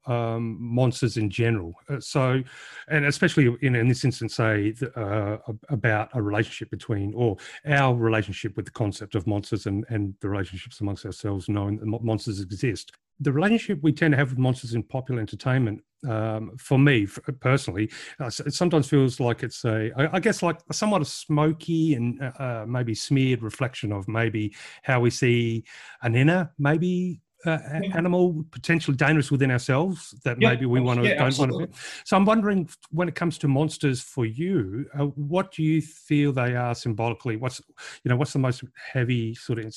um, 0.07 0.57
monsters 0.61 1.17
in 1.17 1.31
general. 1.31 1.75
Uh, 1.89 2.01
so, 2.01 2.43
and 2.89 3.05
especially 3.05 3.55
in, 3.63 3.75
in 3.75 3.89
this 3.89 4.05
instance, 4.05 4.37
say 4.37 4.75
uh, 4.97 5.37
about 5.69 6.11
a 6.15 6.23
relationship 6.23 6.71
between, 6.71 7.13
or 7.15 7.37
our 7.67 7.95
relationship 7.95 8.57
with 8.57 8.65
the 8.65 8.71
concept 8.71 9.15
of 9.15 9.27
monsters 9.27 9.67
and, 9.67 9.85
and 9.89 10.15
the 10.21 10.29
relationships 10.29 10.81
amongst 10.81 11.05
ourselves, 11.05 11.49
knowing 11.49 11.79
that 11.79 12.03
monsters 12.03 12.41
exist. 12.41 12.93
The 13.21 13.33
relationship 13.33 13.83
we 13.83 13.93
tend 13.93 14.13
to 14.13 14.19
have 14.19 14.31
with 14.31 14.39
monsters 14.39 14.75
in 14.75 14.83
popular 14.83 15.21
entertainment, 15.21 15.83
um, 16.09 16.57
for 16.59 16.79
me 16.79 17.07
personally, 17.41 17.91
uh, 18.21 18.27
it 18.27 18.55
sometimes 18.55 18.89
feels 18.89 19.21
like 19.21 19.43
it's 19.43 19.65
a, 19.65 19.91
I 20.13 20.21
guess, 20.21 20.43
like 20.43 20.61
a 20.71 20.75
somewhat 20.75 21.03
a 21.03 21.05
smoky 21.05 21.95
and 21.95 22.23
uh, 22.23 22.33
uh, 22.39 22.65
maybe 22.67 22.95
smeared 22.95 23.43
reflection 23.43 23.93
of 23.93 24.09
maybe 24.09 24.55
how 24.83 25.01
we 25.01 25.11
see 25.11 25.65
an 26.03 26.15
inner, 26.15 26.53
maybe 26.59 27.21
uh, 27.45 27.59
yeah. 27.83 27.97
animal 27.97 28.45
potentially 28.51 28.97
dangerous 28.97 29.31
within 29.31 29.51
ourselves 29.51 30.15
that 30.25 30.41
yeah, 30.41 30.51
maybe 30.51 30.67
we 30.67 30.81
want 30.81 31.01
to 31.01 31.09
yeah, 31.09 31.15
don't 31.15 31.29
absolutely. 31.29 31.59
want 31.59 31.75
to. 31.75 31.81
So 32.05 32.17
I'm 32.17 32.25
wondering, 32.25 32.69
when 32.91 33.09
it 33.09 33.15
comes 33.15 33.39
to 33.39 33.49
monsters 33.49 34.01
for 34.01 34.25
you, 34.25 34.87
uh, 34.99 35.05
what 35.05 35.53
do 35.53 35.63
you 35.63 35.81
feel 35.81 36.33
they 36.33 36.57
are 36.57 36.75
symbolically? 36.75 37.37
What's 37.37 37.61
you 38.03 38.09
know 38.09 38.17
what's 38.17 38.33
the 38.33 38.39
most 38.39 38.65
heavy 38.93 39.35
sort 39.35 39.59
of 39.59 39.73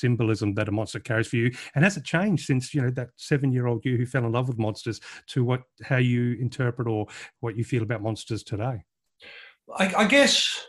symbolism 0.00 0.54
that 0.54 0.68
a 0.68 0.72
monster 0.72 1.00
carries 1.00 1.28
for 1.28 1.36
you, 1.36 1.50
and 1.74 1.84
has 1.84 1.96
it 1.96 2.04
changed 2.04 2.46
since 2.46 2.74
you 2.74 2.82
know 2.82 2.90
that 2.90 3.10
seven 3.16 3.52
year 3.52 3.66
old 3.66 3.84
you 3.84 3.96
who 3.96 4.06
fell 4.06 4.24
in 4.24 4.32
love 4.32 4.48
with 4.48 4.58
monsters 4.58 5.00
to 5.28 5.44
what 5.44 5.62
how 5.82 5.96
you 5.96 6.36
interpret 6.40 6.88
or 6.88 7.06
what 7.40 7.56
you 7.56 7.64
feel 7.64 7.82
about 7.82 8.02
monsters 8.02 8.42
today? 8.42 8.84
I, 9.76 9.92
I 9.96 10.06
guess 10.06 10.66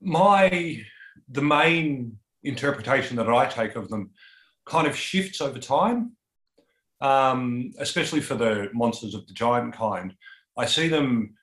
my 0.00 0.82
the 1.28 1.42
main 1.42 2.18
interpretation 2.44 3.16
that 3.16 3.28
I 3.28 3.46
take 3.46 3.76
of 3.76 3.88
them 3.88 4.10
kind 4.64 4.86
of 4.86 4.96
shifts 4.96 5.40
over 5.40 5.58
time, 5.58 6.12
um, 7.00 7.72
especially 7.78 8.20
for 8.20 8.34
the 8.34 8.68
monsters 8.72 9.14
of 9.14 9.26
the 9.26 9.32
giant 9.32 9.74
kind. 9.74 10.14
I 10.56 10.66
see 10.66 10.88
them 10.88 11.34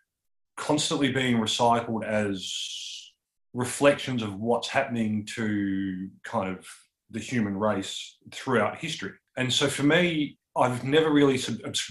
constantly 0.55 1.11
being 1.11 1.37
recycled 1.37 2.05
as 2.05 3.11
reflections 3.53 4.23
of 4.23 4.39
what's 4.39 4.67
happening 4.67 5.25
to 5.35 6.09
kind 6.23 6.57
of 6.57 6.65
the 7.13 7.19
human 7.19 7.57
race 7.57 8.17
throughout 8.31 8.77
history. 8.77 9.13
And 9.37 9.51
so 9.51 9.67
for 9.67 9.83
me, 9.83 10.37
I've 10.55 10.83
never 10.83 11.11
really 11.11 11.39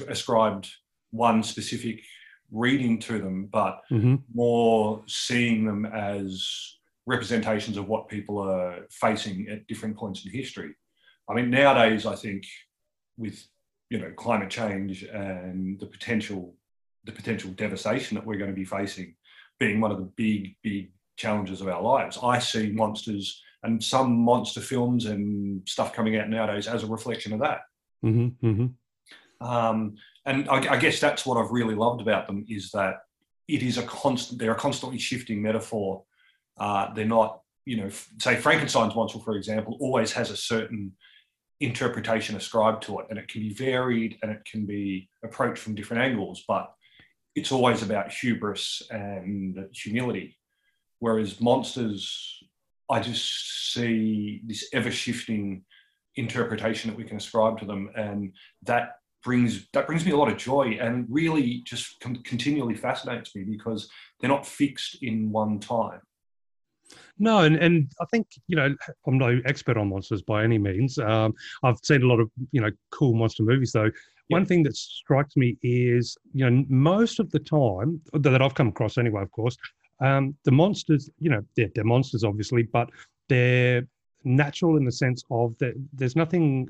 ascribed 0.08 0.70
one 1.10 1.42
specific 1.42 2.00
reading 2.50 2.98
to 3.00 3.18
them, 3.18 3.48
but 3.50 3.80
mm-hmm. 3.90 4.16
more 4.34 5.02
seeing 5.06 5.64
them 5.64 5.86
as 5.86 6.76
representations 7.06 7.76
of 7.76 7.88
what 7.88 8.08
people 8.08 8.38
are 8.38 8.86
facing 8.90 9.48
at 9.48 9.66
different 9.66 9.96
points 9.96 10.24
in 10.24 10.30
history. 10.30 10.74
I 11.28 11.34
mean, 11.34 11.50
nowadays, 11.50 12.04
I 12.04 12.14
think 12.14 12.44
with 13.16 13.44
you 13.92 13.98
know 13.98 14.10
climate 14.16 14.50
change 14.50 15.02
and 15.02 15.78
the 15.78 15.86
potential 15.86 16.54
the 17.04 17.12
potential 17.12 17.50
devastation 17.50 18.14
that 18.14 18.24
we're 18.24 18.38
going 18.38 18.50
to 18.50 18.56
be 18.56 18.64
facing 18.64 19.14
being 19.58 19.80
one 19.80 19.90
of 19.90 19.98
the 19.98 20.10
big 20.16 20.56
big 20.62 20.90
challenges 21.16 21.60
of 21.60 21.68
our 21.68 21.82
lives 21.82 22.18
i 22.22 22.38
see 22.38 22.70
monsters 22.70 23.42
and 23.62 23.82
some 23.82 24.16
monster 24.16 24.60
films 24.60 25.06
and 25.06 25.66
stuff 25.68 25.92
coming 25.92 26.16
out 26.16 26.28
nowadays 26.28 26.66
as 26.66 26.82
a 26.82 26.86
reflection 26.86 27.32
of 27.32 27.40
that. 27.40 27.60
Mm-hmm, 28.04 28.46
mm-hmm. 28.46 29.46
Um, 29.46 29.96
and 30.26 30.48
I, 30.48 30.74
I, 30.74 30.76
guess 30.76 31.00
that's 31.00 31.26
what 31.26 31.36
i've 31.36 31.50
really 31.50 31.74
loved 31.74 32.00
about 32.00 32.28
them 32.28 32.44
is 32.48 32.70
that 32.70 33.00
it 33.48 33.64
is 33.64 33.76
a 33.76 33.82
constant 33.82 34.38
they're 34.38 34.52
a 34.52 34.56
constantly 34.56 34.98
shifting 34.98 35.42
metaphor. 35.42 36.04
Uh, 36.58 36.92
they're 36.94 37.04
not 37.04 37.40
you 37.64 37.76
know 37.76 37.88
say 38.18 38.36
frankenstein's 38.36 38.94
monster 38.94 39.18
for 39.18 39.36
example 39.36 39.76
always 39.80 40.12
has 40.12 40.30
a 40.30 40.36
certain 40.36 40.92
interpretation 41.60 42.36
ascribed 42.36 42.82
to 42.84 42.98
it 43.00 43.06
and 43.10 43.18
it 43.18 43.28
can 43.28 43.40
be 43.40 43.52
varied 43.52 44.18
and 44.22 44.30
it 44.30 44.44
can 44.44 44.66
be 44.66 45.08
approached 45.24 45.62
from 45.62 45.74
different 45.74 46.02
angles 46.02 46.44
but 46.46 46.72
it's 47.34 47.52
always 47.52 47.82
about 47.82 48.12
hubris 48.12 48.82
and 48.90 49.66
humility. 49.72 50.36
Whereas 50.98 51.40
monsters 51.40 52.41
i 52.91 53.01
just 53.01 53.72
see 53.72 54.41
this 54.47 54.68
ever 54.72 54.91
shifting 54.91 55.64
interpretation 56.16 56.91
that 56.91 56.97
we 56.97 57.05
can 57.05 57.16
ascribe 57.16 57.59
to 57.59 57.64
them 57.64 57.91
and 57.97 58.33
that 58.62 58.97
brings 59.24 59.68
that 59.72 59.87
brings 59.87 60.05
me 60.05 60.12
a 60.12 60.16
lot 60.16 60.30
of 60.30 60.37
joy 60.37 60.76
and 60.80 61.07
really 61.09 61.62
just 61.64 62.01
continually 62.24 62.74
fascinates 62.74 63.35
me 63.35 63.45
because 63.45 63.89
they're 64.20 64.28
not 64.28 64.47
fixed 64.47 65.03
in 65.03 65.30
one 65.30 65.59
time 65.59 66.01
no, 67.18 67.41
and, 67.41 67.57
and 67.57 67.91
I 68.01 68.05
think, 68.07 68.26
you 68.49 68.57
know, 68.57 68.74
I'm 69.07 69.18
no 69.18 69.41
expert 69.45 69.76
on 69.76 69.89
monsters 69.89 70.22
by 70.22 70.45
any 70.45 70.59
means. 70.59 70.99
Um, 70.99 71.35
I've 71.62 71.78
seen 71.83 72.03
a 72.03 72.07
lot 72.07 72.20
of, 72.20 72.30
you 72.51 72.61
know, 72.61 72.70
cool 72.91 73.14
monster 73.14 73.43
movies 73.43 73.72
though. 73.72 73.91
One 74.28 74.47
thing 74.47 74.62
that 74.62 74.76
strikes 74.76 75.37
me 75.37 75.59
is, 75.62 76.16
you 76.33 76.49
know, 76.49 76.64
most 76.68 77.20
of 77.20 77.30
the 77.30 77.39
time 77.39 78.01
that 78.14 78.41
I've 78.41 78.55
come 78.55 78.68
across 78.68 78.97
anyway, 78.97 79.20
of 79.20 79.30
course, 79.30 79.57
um, 80.03 80.34
the 80.44 80.50
monsters, 80.50 81.09
you 81.18 81.30
know, 81.30 81.42
they're, 81.57 81.70
they're 81.74 81.84
monsters 81.84 82.24
obviously, 82.24 82.64
but 82.64 82.90
they're 83.28 83.86
natural 84.24 84.76
in 84.76 84.84
the 84.84 84.92
sense 84.92 85.24
of 85.30 85.57
that 85.59 85.74
there's 85.92 86.16
nothing 86.16 86.68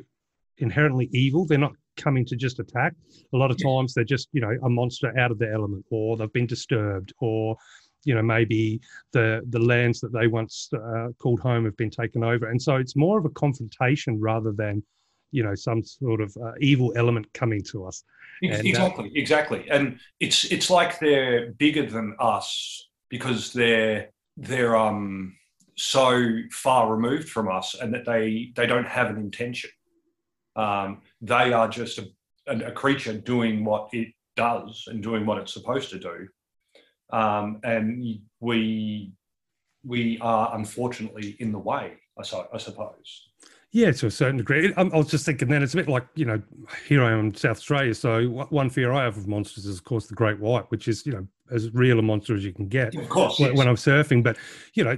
inherently 0.59 1.09
evil. 1.12 1.47
They're 1.47 1.59
not 1.59 1.74
coming 1.97 2.24
to 2.26 2.37
just 2.37 2.59
attack. 2.59 2.95
A 3.33 3.37
lot 3.37 3.51
of 3.51 3.62
times 3.62 3.95
they're 3.95 4.05
just, 4.05 4.28
you 4.33 4.41
know, 4.41 4.57
a 4.62 4.68
monster 4.68 5.16
out 5.18 5.30
of 5.30 5.39
their 5.39 5.53
element 5.53 5.85
or 5.91 6.16
they've 6.16 6.33
been 6.33 6.47
disturbed 6.47 7.12
or 7.20 7.57
you 8.05 8.14
know 8.14 8.22
maybe 8.22 8.80
the 9.12 9.43
the 9.51 9.59
lands 9.59 10.01
that 10.01 10.12
they 10.12 10.26
once 10.26 10.68
uh, 10.74 11.09
called 11.20 11.39
home 11.41 11.64
have 11.64 11.76
been 11.76 11.89
taken 11.89 12.24
over 12.24 12.51
and 12.51 12.61
so 12.61 12.74
it's 12.74 12.97
more 12.97 13.16
of 13.16 13.24
a 13.24 13.30
confrontation 13.30 14.20
rather 14.20 14.51
than 14.51 14.83
you 15.30 15.43
know 15.45 15.55
some 15.55 15.85
sort 15.85 16.20
of 16.20 16.37
uh, 16.45 16.51
evil 16.61 16.93
element 16.97 17.26
coming 17.33 17.62
to 17.62 17.87
us 17.87 18.03
and, 18.43 18.66
exactly 18.66 19.05
uh, 19.05 19.11
exactly 19.14 19.70
and 19.70 20.01
it's 20.18 20.45
it's 20.47 20.68
like 20.68 20.99
they're 20.99 21.53
bigger 21.53 21.87
than 21.87 22.16
us 22.18 22.89
because 23.13 23.53
they're 23.53 24.11
they're 24.37 24.77
um 24.77 25.37
so 25.77 26.39
far 26.51 26.93
removed 26.93 27.29
from 27.29 27.47
us 27.49 27.77
and 27.81 27.95
that 27.95 28.05
they 28.05 28.53
they 28.57 28.67
don't 28.67 28.87
have 28.99 29.09
an 29.09 29.17
intention 29.17 29.71
um 30.57 31.01
they 31.21 31.53
are 31.53 31.69
just 31.69 31.99
a, 31.99 32.07
a 32.67 32.73
creature 32.73 33.13
doing 33.13 33.65
what 33.65 33.89
it 33.93 34.09
does 34.37 34.85
and 34.87 35.03
doing 35.03 35.27
what 35.27 35.39
it's 35.39 35.53
supposed 35.53 35.91
to 35.91 35.99
do. 35.99 36.29
Um, 37.13 37.61
and 37.65 38.21
we 38.41 39.13
we 39.85 40.19
are 40.21 40.55
unfortunately 40.55 41.37
in 41.41 41.53
the 41.53 41.59
way, 41.59 41.95
I, 42.19 42.23
I 42.53 42.59
suppose. 42.59 43.29
Yeah, 43.73 43.91
to 43.91 44.07
a 44.07 44.11
certain 44.11 44.37
degree. 44.37 44.73
I 44.77 44.83
was 44.83 45.11
just 45.11 45.25
thinking 45.25 45.49
then 45.49 45.63
it's 45.63 45.73
a 45.73 45.79
bit 45.79 45.89
like, 45.89 46.07
you 46.15 46.27
know, 46.27 46.43
here 46.87 47.03
I 47.03 47.13
am 47.13 47.21
in 47.21 47.35
South 47.35 47.57
Australia. 47.57 47.95
So 47.95 48.27
one 48.29 48.69
fear 48.69 48.93
I 48.93 49.05
have 49.05 49.17
of 49.17 49.27
monsters 49.27 49.65
is, 49.65 49.79
of 49.79 49.85
course, 49.85 50.07
the 50.07 50.15
great 50.15 50.39
white, 50.39 50.71
which 50.71 50.89
is, 50.89 51.07
you 51.07 51.13
know, 51.13 51.27
as 51.53 51.72
real 51.74 51.98
a 51.98 52.03
monster 52.03 52.34
as 52.34 52.44
you 52.44 52.53
can 52.53 52.68
get. 52.68 52.94
Of 52.94 53.09
course. 53.09 53.38
When, 53.38 53.50
yes. 53.50 53.59
when 53.59 53.68
I'm 53.68 53.76
surfing. 53.76 54.22
But, 54.22 54.36
you 54.74 54.84
know, 54.84 54.96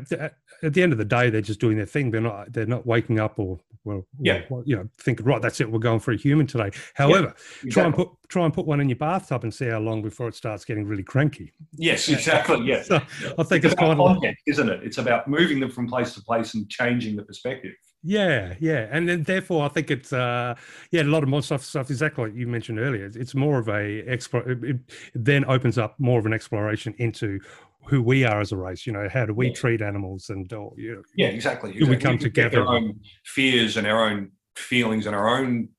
at 0.63 0.73
the 0.73 0.83
end 0.83 0.93
of 0.93 0.99
the 0.99 1.05
day, 1.05 1.31
they're 1.31 1.41
just 1.41 1.61
doing 1.61 1.77
their 1.77 1.87
thing. 1.87 2.11
They're 2.11 2.21
not, 2.21 2.53
they're 2.53 2.67
not 2.67 2.87
waking 2.87 3.21
up 3.21 3.39
or, 3.39 3.59
well, 3.85 4.07
Yeah. 4.19 4.43
well, 4.49 4.63
you 4.65 4.77
know, 4.77 4.89
thinking, 4.99 5.27
right, 5.27 5.43
that's 5.43 5.61
it. 5.61 5.71
We're 5.71 5.79
going 5.79 6.01
for 6.01 6.13
a 6.13 6.17
human 6.17 6.47
today. 6.47 6.71
However, 6.95 7.35
try 7.71 7.85
and 7.85 7.95
put, 7.95 8.09
try 8.29 8.45
and 8.47 8.55
put 8.55 8.67
one 8.67 8.81
in 8.81 8.89
your 8.89 8.97
bathtub 8.97 9.45
and 9.45 9.53
see 9.53 9.67
how 9.67 9.79
long 9.81 10.01
before 10.01 10.29
it 10.29 10.35
starts 10.35 10.65
getting 10.65 10.87
really 10.87 11.03
cranky. 11.03 11.53
Yes, 11.73 12.09
exactly. 12.09 12.65
Yes. 12.65 12.89
So 12.89 12.97
I 12.97 13.43
think 13.43 13.65
it's, 13.65 13.73
It's 13.73 13.75
kind 13.75 13.93
of 13.93 13.99
like, 13.99 14.37
isn't 14.47 14.69
it? 14.69 14.81
It's 14.83 14.99
about 14.99 15.29
moving 15.29 15.61
them 15.61 15.71
from 15.71 15.87
place 15.87 16.15
to 16.15 16.23
place 16.23 16.55
and 16.55 16.69
changing 16.71 17.17
the 17.17 17.23
perspective. 17.25 17.75
Yeah, 18.07 18.55
yeah, 18.61 18.87
and 18.91 19.09
then 19.09 19.23
therefore 19.23 19.65
I 19.65 19.69
think 19.69 19.91
it's 19.91 20.13
uh, 20.13 20.55
yeah 20.91 21.03
a 21.03 21.05
lot 21.05 21.23
of 21.23 21.31
more 21.31 21.43
stuff 21.43 21.65
stuff 21.65 21.89
exactly 21.89 22.25
like 22.27 22.35
you 22.35 22.47
mentioned 22.47 22.79
earlier. 22.79 23.07
It's, 23.07 23.17
it's 23.17 23.35
more 23.35 23.59
of 23.59 23.69
a 23.69 24.01
explore. 24.07 24.47
It, 24.47 24.63
it 24.63 24.77
then 25.15 25.47
opens 25.47 25.79
up 25.79 25.99
more 25.99 26.19
of 26.19 26.27
an 26.27 26.35
exploration 26.35 26.95
into 26.99 27.41
who 27.87 28.03
we 28.03 28.25
are 28.25 28.43
as 28.43 28.53
a 28.53 28.57
race. 28.57 28.87
You 28.87 28.93
know, 28.93 29.09
how 29.11 29.25
do 29.25 29.33
we 29.33 29.49
Yeah. 29.49 29.55
treat 29.55 29.81
animals 29.81 30.29
and 30.29 30.53
or, 30.53 30.75
you 30.77 30.97
know, 30.97 31.03
Yeah, 31.17 31.29
exactly. 31.29 31.73
Do 31.73 31.87
we 31.87 31.97
come 31.97 32.19
together? 32.19 32.61
Our 32.61 32.77
own 32.77 33.01
fears 33.25 33.79
and 33.79 33.87
our 33.87 34.05
own 34.05 34.33
feelings 34.55 35.07
and 35.07 35.17
our 35.17 35.39
own 35.39 35.71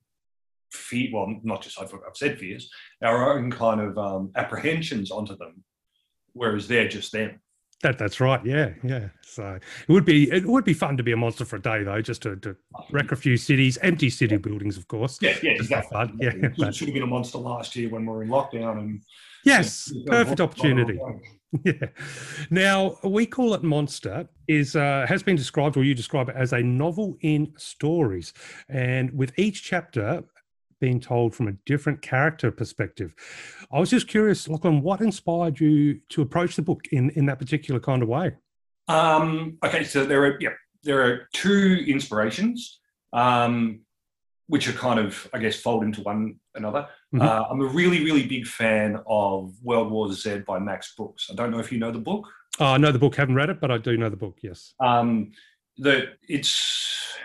fear. 0.71 1.09
Well, 1.13 1.39
not 1.43 1.61
just 1.61 1.79
I've, 1.79 1.93
I've 1.93 2.15
said 2.17 2.39
fears. 2.39 2.69
Our 3.03 3.33
own 3.37 3.51
kind 3.51 3.81
of 3.81 3.97
um, 3.99 4.31
apprehensions 4.35 5.11
onto 5.11 5.37
them, 5.37 5.63
whereas 6.33 6.67
they're 6.67 6.87
just 6.87 7.11
them. 7.11 7.39
That 7.81 7.97
that's 7.97 8.19
right. 8.19 8.43
Yeah, 8.45 8.69
yeah. 8.83 9.09
So 9.21 9.55
it 9.87 9.91
would 9.91 10.05
be 10.05 10.31
it 10.31 10.45
would 10.45 10.63
be 10.65 10.73
fun 10.73 10.97
to 10.97 11.03
be 11.03 11.11
a 11.11 11.17
monster 11.17 11.45
for 11.45 11.57
a 11.57 11.61
day 11.61 11.83
though, 11.83 12.01
just 12.01 12.21
to, 12.23 12.35
to 12.37 12.55
wreck 12.91 13.11
a 13.11 13.15
few 13.15 13.37
cities, 13.37 13.77
empty 13.81 14.09
city 14.09 14.37
buildings, 14.37 14.77
of 14.77 14.87
course. 14.87 15.19
Yeah, 15.21 15.31
yeah, 15.43 15.53
Just 15.57 15.71
exactly. 15.71 15.91
fun, 15.95 16.17
yeah, 16.21 16.31
Should- 16.31 16.55
but- 16.57 16.75
should 16.75 16.87
have 16.87 16.93
been 16.93 17.03
a 17.03 17.07
monster 17.07 17.37
last 17.37 17.75
year 17.75 17.89
when 17.89 18.05
we 18.05 18.11
were 18.13 18.23
in 18.23 18.29
lockdown 18.29 18.79
and 18.79 19.01
Yes, 19.43 19.91
perfect 20.07 20.41
opportunity. 20.41 20.99
Yeah. 21.63 21.87
Now 22.49 22.97
we 23.03 23.25
call 23.25 23.53
it 23.53 23.63
Monster 23.63 24.27
is 24.49 24.75
uh, 24.75 25.05
has 25.07 25.23
been 25.23 25.37
described, 25.37 25.77
or 25.77 25.85
you 25.85 25.93
describe 25.93 26.27
it 26.27 26.35
as 26.35 26.51
a 26.51 26.61
novel 26.61 27.15
in 27.21 27.53
stories, 27.57 28.33
and 28.67 29.09
with 29.17 29.31
each 29.39 29.63
chapter 29.63 30.23
being 30.79 30.99
told 30.99 31.33
from 31.33 31.47
a 31.47 31.53
different 31.65 32.01
character 32.01 32.51
perspective. 32.51 33.13
I 33.71 33.79
was 33.79 33.89
just 33.89 34.07
curious, 34.07 34.47
Lachlan, 34.47 34.81
what 34.81 35.01
inspired 35.01 35.59
you 35.59 35.99
to 36.09 36.21
approach 36.21 36.55
the 36.55 36.61
book 36.61 36.87
in 36.91 37.09
in 37.11 37.25
that 37.27 37.39
particular 37.39 37.79
kind 37.79 38.03
of 38.03 38.09
way? 38.09 38.33
Um, 38.87 39.57
okay, 39.63 39.83
so 39.83 40.05
there 40.05 40.25
are 40.25 40.37
yeah, 40.39 40.53
there 40.83 41.01
are 41.05 41.27
two 41.33 41.83
inspirations, 41.87 42.79
um, 43.13 43.81
which 44.47 44.67
are 44.67 44.73
kind 44.73 44.99
of 44.99 45.27
I 45.33 45.39
guess 45.39 45.59
fold 45.59 45.83
into 45.83 46.01
one 46.01 46.39
another. 46.53 46.87
Mhm. 47.13 47.21
Uh, 47.21 47.45
I'm 47.49 47.61
a 47.61 47.65
really 47.65 48.03
really 48.03 48.27
big 48.27 48.45
fan 48.45 48.99
of 49.07 49.53
World 49.63 49.91
War 49.91 50.11
Z 50.11 50.39
by 50.47 50.59
Max 50.59 50.93
Brooks. 50.95 51.29
I 51.31 51.35
don't 51.35 51.51
know 51.51 51.59
if 51.59 51.71
you 51.71 51.79
know 51.79 51.91
the 51.91 51.99
book. 51.99 52.27
Oh, 52.59 52.65
I 52.65 52.77
know 52.77 52.91
the 52.91 52.99
book, 52.99 53.15
haven't 53.15 53.35
read 53.35 53.49
it, 53.49 53.59
but 53.59 53.71
I 53.71 53.77
do 53.77 53.97
know 53.97 54.09
the 54.09 54.15
book. 54.15 54.37
Yes. 54.41 54.73
Um, 54.79 55.31
that 55.77 56.17
it's 56.27 57.17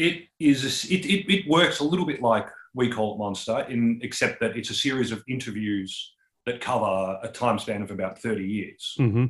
it 0.00 0.28
is 0.38 0.90
it, 0.90 1.04
it 1.04 1.32
it 1.32 1.48
works 1.48 1.80
a 1.80 1.84
little 1.84 2.06
bit 2.06 2.22
like 2.22 2.48
we 2.74 2.90
call 2.90 3.14
it 3.14 3.18
Monster, 3.18 3.66
in 3.68 4.00
except 4.02 4.40
that 4.40 4.56
it's 4.56 4.70
a 4.70 4.74
series 4.74 5.12
of 5.12 5.22
interviews 5.28 6.14
that 6.46 6.60
cover 6.60 7.18
a 7.22 7.28
time 7.28 7.58
span 7.58 7.82
of 7.82 7.90
about 7.90 8.18
30 8.18 8.44
years. 8.44 8.94
hmm 8.96 9.26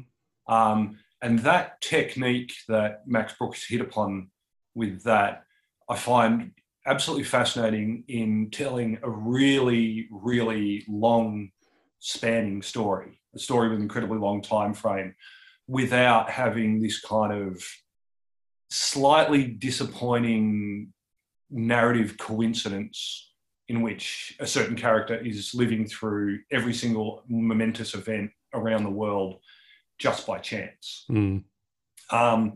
Um, 0.47 0.99
and 1.23 1.41
that 1.41 1.81
technique 1.81 2.53
that 2.69 3.03
Max 3.07 3.35
Brooks 3.39 3.67
hit 3.67 3.81
upon 3.81 4.31
with 4.75 5.03
that, 5.03 5.43
I 5.89 5.97
find 5.97 6.53
absolutely 6.87 7.25
fascinating 7.25 8.05
in 8.09 8.51
telling 8.51 8.99
a 9.03 9.11
really, 9.11 10.09
really 10.11 10.85
long 10.89 11.51
spanning 11.99 12.63
story, 12.63 13.21
a 13.35 13.39
story 13.39 13.69
with 13.69 13.79
an 13.79 13.83
incredibly 13.83 14.19
long 14.19 14.41
time 14.41 14.73
frame, 14.73 15.15
without 15.67 16.31
having 16.31 16.81
this 16.81 17.01
kind 17.01 17.33
of 17.33 17.63
slightly 18.71 19.45
disappointing 19.45 20.93
narrative 21.51 22.17
coincidence 22.19 23.33
in 23.69 23.83
which 23.83 24.37
a 24.41 24.47
certain 24.47 24.77
character 24.77 25.17
is 25.17 25.55
living 25.55 25.87
through 25.87 26.39
every 26.51 26.75
single 26.75 27.23
momentous 27.29 27.95
event 27.95 28.31
around 28.55 28.85
the 28.85 28.91
world 28.91 29.41
just 29.99 30.27
by 30.27 30.39
chance. 30.39 31.05
Mm. 31.11 31.45
Um, 32.11 32.55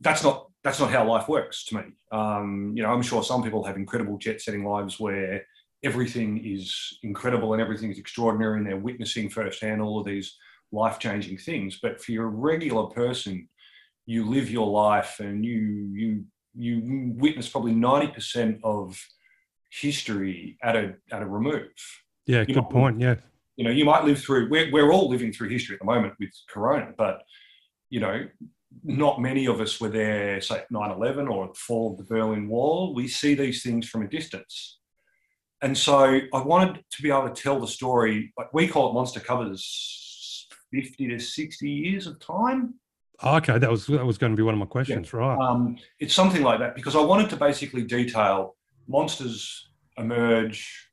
that's 0.00 0.22
not 0.22 0.48
that's 0.62 0.80
not 0.80 0.90
how 0.90 1.06
life 1.06 1.28
works 1.28 1.66
to 1.66 1.76
me. 1.76 1.82
Um, 2.10 2.72
you 2.74 2.82
know, 2.82 2.90
I'm 2.90 3.02
sure 3.02 3.22
some 3.22 3.42
people 3.42 3.64
have 3.64 3.76
incredible 3.76 4.16
jet-setting 4.16 4.64
lives 4.64 4.98
where 4.98 5.44
everything 5.82 6.42
is 6.42 6.98
incredible 7.02 7.52
and 7.52 7.60
everything 7.60 7.90
is 7.90 7.98
extraordinary, 7.98 8.56
and 8.56 8.66
they're 8.66 8.78
witnessing 8.78 9.28
firsthand 9.28 9.82
all 9.82 10.00
of 10.00 10.06
these 10.06 10.34
life-changing 10.72 11.36
things. 11.36 11.78
But 11.82 12.02
for 12.02 12.12
your 12.12 12.28
regular 12.28 12.86
person, 12.86 13.48
you 14.06 14.28
live 14.28 14.50
your 14.50 14.66
life 14.68 15.20
and 15.20 15.44
you 15.44 15.58
you 15.92 16.24
you 16.54 17.12
witness 17.16 17.48
probably 17.48 17.72
ninety 17.74 18.08
percent 18.12 18.60
of 18.62 18.98
history 19.70 20.56
at 20.62 20.76
a 20.76 20.94
at 21.10 21.22
a 21.22 21.26
remove 21.26 21.68
Yeah, 22.26 22.40
You 22.40 22.46
good 22.54 22.56
might- 22.56 22.70
point. 22.70 23.00
Yeah. 23.00 23.16
you 23.56 23.64
know, 23.64 23.70
you 23.70 23.84
might 23.84 24.04
live 24.04 24.18
through, 24.20 24.48
we're, 24.50 24.70
we're 24.72 24.90
all 24.92 25.08
living 25.08 25.32
through 25.32 25.48
history 25.48 25.74
at 25.76 25.80
the 25.80 25.84
moment 25.86 26.14
with 26.18 26.30
Corona, 26.48 26.92
but, 26.98 27.22
you 27.88 28.00
know, 28.00 28.26
not 28.82 29.20
many 29.20 29.46
of 29.46 29.60
us 29.60 29.80
were 29.80 29.88
there, 29.88 30.40
say, 30.40 30.56
at 30.58 30.70
9 30.70 30.90
11 30.90 31.28
or 31.28 31.46
the 31.48 31.54
fall 31.54 31.92
of 31.92 31.98
the 31.98 32.04
Berlin 32.04 32.48
Wall. 32.48 32.94
We 32.94 33.06
see 33.06 33.34
these 33.36 33.62
things 33.62 33.88
from 33.88 34.02
a 34.02 34.08
distance. 34.08 34.80
And 35.62 35.78
so 35.78 36.18
I 36.32 36.40
wanted 36.42 36.82
to 36.94 37.02
be 37.02 37.10
able 37.10 37.28
to 37.30 37.42
tell 37.42 37.60
the 37.60 37.68
story, 37.68 38.32
like 38.36 38.52
we 38.52 38.66
call 38.66 38.90
it 38.90 38.94
Monster 38.94 39.20
Covers 39.20 40.48
50 40.72 41.08
to 41.08 41.18
60 41.20 41.70
years 41.70 42.06
of 42.08 42.18
time. 42.18 42.74
Oh, 43.22 43.36
okay, 43.36 43.58
that 43.58 43.70
was 43.70 43.86
that 43.86 44.04
was 44.04 44.18
going 44.18 44.32
to 44.32 44.36
be 44.36 44.42
one 44.42 44.54
of 44.54 44.60
my 44.60 44.66
questions, 44.66 45.12
right? 45.12 45.38
Um, 45.38 45.76
it's 46.00 46.14
something 46.14 46.42
like 46.42 46.58
that 46.58 46.74
because 46.74 46.96
I 46.96 47.00
wanted 47.00 47.30
to 47.30 47.36
basically 47.36 47.84
detail 47.84 48.56
monsters 48.88 49.68
emerge 49.96 50.90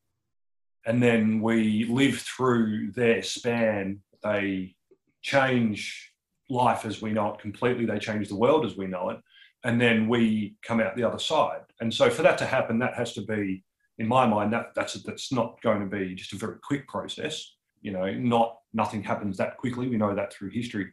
and 0.86 1.01
then 1.01 1.41
we 1.41 1.86
live 1.86 2.19
through 2.19 2.91
their 2.91 3.22
span. 3.22 4.01
They 4.24 4.76
change 5.22 6.11
life 6.49 6.86
as 6.86 7.01
we 7.01 7.11
know 7.11 7.34
it 7.34 7.39
completely, 7.39 7.86
they 7.86 7.99
change 7.99 8.28
the 8.28 8.36
world 8.36 8.65
as 8.65 8.76
we 8.76 8.88
know 8.88 9.09
it, 9.09 9.19
and 9.63 9.80
then 9.80 10.07
we 10.07 10.55
come 10.63 10.80
out 10.80 10.95
the 10.95 11.03
other 11.03 11.19
side. 11.19 11.61
And 11.80 11.93
so 11.93 12.09
for 12.09 12.24
that 12.24 12.38
to 12.39 12.45
happen, 12.45 12.80
that 12.80 12.95
has 12.95 13.13
to 13.13 13.22
be, 13.22 13.63
in 13.97 14.07
my 14.07 14.26
mind, 14.26 14.51
that 14.53 14.74
that's 14.76 14.93
that's 15.03 15.32
not 15.32 15.61
going 15.61 15.80
to 15.80 15.86
be 15.86 16.15
just 16.15 16.34
a 16.34 16.38
very 16.38 16.57
quick 16.63 16.88
process. 16.88 17.55
You 17.82 17.91
know, 17.91 18.11
not 18.11 18.57
nothing 18.74 19.03
happens 19.03 19.38
that 19.38 19.57
quickly. 19.57 19.88
We 19.88 19.97
know 19.97 20.15
that 20.15 20.34
through 20.34 20.49
history. 20.49 20.91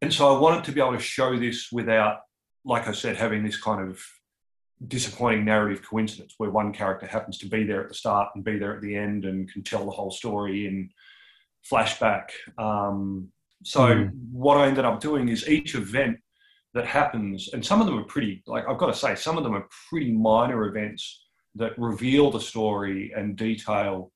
And 0.00 0.12
so 0.12 0.34
I 0.34 0.38
wanted 0.38 0.64
to 0.64 0.72
be 0.72 0.80
able 0.80 0.92
to 0.92 1.00
show 1.00 1.36
this 1.38 1.70
without, 1.72 2.20
like 2.64 2.86
I 2.88 2.92
said, 2.92 3.16
having 3.16 3.42
this 3.44 3.60
kind 3.60 3.88
of 3.88 4.00
disappointing 4.86 5.44
narrative 5.44 5.82
coincidence 5.82 6.34
where 6.38 6.50
one 6.50 6.72
character 6.72 7.06
happens 7.06 7.38
to 7.38 7.48
be 7.48 7.64
there 7.64 7.82
at 7.82 7.88
the 7.88 7.94
start 7.94 8.28
and 8.34 8.44
be 8.44 8.58
there 8.58 8.74
at 8.76 8.80
the 8.80 8.94
end 8.94 9.24
and 9.24 9.52
can 9.52 9.62
tell 9.64 9.84
the 9.84 9.90
whole 9.90 10.10
story 10.10 10.66
in 10.66 10.90
flashback. 11.68 12.30
Um, 12.56 13.32
so 13.64 13.80
Mm. 13.80 14.12
what 14.30 14.56
I 14.56 14.68
ended 14.68 14.84
up 14.84 15.00
doing 15.00 15.28
is 15.28 15.48
each 15.48 15.74
event 15.74 16.18
that 16.74 16.86
happens, 16.86 17.48
and 17.52 17.64
some 17.64 17.80
of 17.80 17.86
them 17.86 17.98
are 17.98 18.04
pretty, 18.04 18.42
like 18.46 18.68
I've 18.68 18.78
got 18.78 18.86
to 18.86 18.94
say, 18.94 19.16
some 19.16 19.36
of 19.36 19.42
them 19.42 19.54
are 19.54 19.66
pretty 19.88 20.12
minor 20.12 20.66
events 20.66 21.24
that 21.56 21.76
reveal 21.76 22.30
the 22.30 22.40
story 22.40 23.12
and 23.16 23.34
detail, 23.36 24.12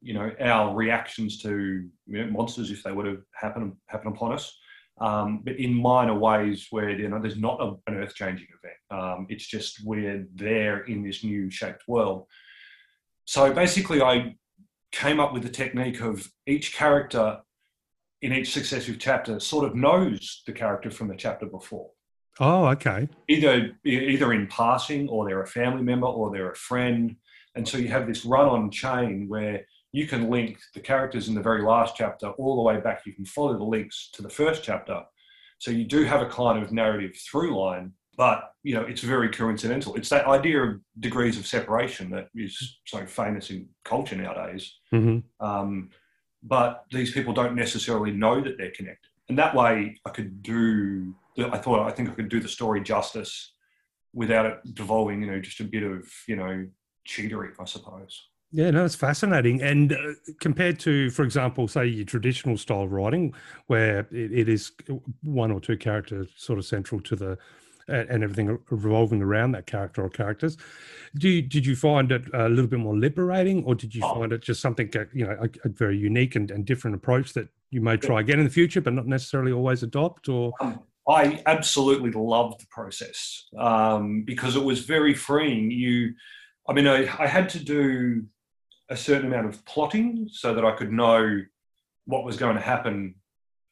you 0.00 0.14
know, 0.14 0.32
our 0.40 0.74
reactions 0.74 1.38
to 1.42 1.88
you 2.06 2.18
know, 2.24 2.26
monsters 2.32 2.72
if 2.72 2.82
they 2.82 2.90
were 2.90 3.04
to 3.04 3.22
happen 3.32 3.76
happen 3.86 4.08
upon 4.08 4.32
us 4.32 4.58
um, 5.00 5.40
but 5.44 5.56
in 5.56 5.74
minor 5.74 6.14
ways 6.14 6.66
where 6.70 6.90
you 6.90 7.08
know 7.08 7.20
there's 7.20 7.38
not 7.38 7.60
a, 7.60 7.90
an 7.90 7.98
earth-changing 7.98 8.48
event. 8.62 8.76
Um, 9.02 9.26
it's 9.28 9.46
just 9.46 9.84
we're 9.84 10.26
there 10.34 10.80
in 10.84 11.02
this 11.02 11.24
new 11.24 11.50
shaped 11.50 11.84
world. 11.88 12.26
So 13.24 13.52
basically, 13.52 14.02
I 14.02 14.36
came 14.92 15.20
up 15.20 15.32
with 15.32 15.42
the 15.42 15.48
technique 15.48 16.00
of 16.00 16.28
each 16.46 16.74
character 16.74 17.40
in 18.22 18.32
each 18.32 18.52
successive 18.52 18.98
chapter 18.98 19.40
sort 19.40 19.64
of 19.64 19.74
knows 19.74 20.42
the 20.46 20.52
character 20.52 20.90
from 20.90 21.08
the 21.08 21.14
chapter 21.16 21.46
before, 21.46 21.90
Oh, 22.38 22.66
okay. 22.66 23.08
either 23.28 23.70
either 23.84 24.32
in 24.32 24.46
passing, 24.48 25.08
or 25.08 25.24
they're 25.24 25.42
a 25.42 25.46
family 25.46 25.82
member, 25.82 26.06
or 26.06 26.30
they're 26.30 26.50
a 26.50 26.56
friend, 26.56 27.16
and 27.54 27.66
so 27.66 27.78
you 27.78 27.88
have 27.88 28.06
this 28.06 28.24
run-on 28.26 28.70
chain 28.70 29.26
where 29.28 29.64
you 29.92 30.06
can 30.06 30.30
link 30.30 30.58
the 30.74 30.80
characters 30.80 31.28
in 31.28 31.34
the 31.34 31.42
very 31.42 31.62
last 31.62 31.96
chapter 31.96 32.28
all 32.30 32.56
the 32.56 32.62
way 32.62 32.80
back. 32.80 33.02
You 33.06 33.12
can 33.12 33.24
follow 33.24 33.56
the 33.56 33.64
links 33.64 34.10
to 34.14 34.22
the 34.22 34.30
first 34.30 34.62
chapter. 34.62 35.02
So 35.58 35.70
you 35.70 35.84
do 35.84 36.04
have 36.04 36.22
a 36.22 36.26
kind 36.26 36.62
of 36.62 36.72
narrative 36.72 37.16
through 37.16 37.58
line, 37.60 37.92
but 38.16 38.52
you 38.62 38.74
know 38.74 38.82
it's 38.82 39.02
very 39.02 39.28
coincidental. 39.28 39.94
It's 39.94 40.08
that 40.10 40.26
idea 40.26 40.62
of 40.62 40.80
degrees 41.00 41.38
of 41.38 41.46
separation 41.46 42.10
that 42.10 42.28
is 42.34 42.78
so 42.86 43.04
famous 43.06 43.50
in 43.50 43.68
culture 43.84 44.16
nowadays. 44.16 44.74
hmm 44.90 45.18
Um, 45.40 45.90
but 46.42 46.86
these 46.90 47.12
people 47.12 47.34
don't 47.34 47.54
necessarily 47.54 48.12
know 48.12 48.40
that 48.40 48.56
they're 48.56 48.70
connected, 48.70 49.10
and 49.28 49.38
that 49.38 49.54
way 49.54 50.00
I 50.06 50.10
could 50.10 50.42
do. 50.42 51.14
I 51.38 51.58
thought 51.58 51.86
I 51.86 51.90
think 51.90 52.08
I 52.08 52.14
could 52.14 52.28
do 52.30 52.40
the 52.40 52.48
story 52.48 52.80
justice 52.82 53.52
without 54.14 54.46
it 54.46 54.74
devolving, 54.74 55.22
you 55.22 55.30
know, 55.30 55.40
just 55.40 55.60
a 55.60 55.64
bit 55.64 55.82
of 55.82 56.10
you 56.26 56.36
know 56.36 56.66
cheatery, 57.06 57.50
I 57.58 57.64
suppose. 57.64 58.29
Yeah, 58.52 58.70
no, 58.70 58.84
it's 58.84 58.96
fascinating. 58.96 59.62
And 59.62 59.92
uh, 59.92 59.96
compared 60.40 60.80
to, 60.80 61.10
for 61.10 61.22
example, 61.22 61.68
say 61.68 61.86
your 61.86 62.04
traditional 62.04 62.56
style 62.56 62.82
of 62.82 62.92
writing, 62.92 63.32
where 63.68 64.00
it, 64.10 64.32
it 64.32 64.48
is 64.48 64.72
one 65.22 65.52
or 65.52 65.60
two 65.60 65.76
characters 65.76 66.28
sort 66.36 66.58
of 66.58 66.64
central 66.64 67.00
to 67.02 67.16
the 67.16 67.38
and 67.88 68.08
and 68.08 68.22
everything 68.22 68.58
revolving 68.70 69.20
around 69.22 69.52
that 69.52 69.66
character 69.66 70.02
or 70.02 70.08
characters, 70.08 70.56
do 71.16 71.28
you, 71.28 71.42
did 71.42 71.66
you 71.66 71.74
find 71.74 72.12
it 72.12 72.22
a 72.34 72.48
little 72.48 72.68
bit 72.68 72.78
more 72.78 72.96
liberating, 72.96 73.64
or 73.64 73.74
did 73.74 73.94
you 73.94 74.02
Oh. 74.04 74.14
find 74.20 74.32
it 74.32 74.42
just 74.42 74.60
something 74.60 74.90
uh, 74.96 75.04
you 75.12 75.26
know 75.26 75.36
a, 75.40 75.48
a 75.64 75.68
very 75.68 75.96
unique 75.98 76.36
and, 76.36 76.50
and 76.50 76.64
different 76.64 76.94
approach 76.96 77.32
that 77.34 77.48
you 77.70 77.80
may 77.80 77.96
try 77.96 78.20
again 78.20 78.38
in 78.38 78.44
the 78.44 78.50
future, 78.50 78.80
but 78.80 78.92
not 78.94 79.06
necessarily 79.06 79.52
always 79.52 79.82
adopt? 79.82 80.28
Or 80.28 80.52
Um, 80.60 80.80
I 81.08 81.42
absolutely 81.46 82.10
loved 82.12 82.60
the 82.60 82.66
process 82.70 83.48
um, 83.58 84.22
because 84.24 84.54
it 84.56 84.62
was 84.62 84.80
very 84.80 85.14
freeing. 85.14 85.70
You, 85.70 86.14
I 86.68 86.72
mean, 86.72 86.86
I, 86.86 87.02
I 87.18 87.26
had 87.26 87.48
to 87.50 87.58
do 87.64 88.24
a 88.90 88.96
certain 88.96 89.26
amount 89.26 89.46
of 89.46 89.64
plotting 89.64 90.28
so 90.30 90.52
that 90.54 90.64
I 90.64 90.72
could 90.72 90.92
know 90.92 91.40
what 92.06 92.24
was 92.24 92.36
going 92.36 92.56
to 92.56 92.60
happen 92.62 93.14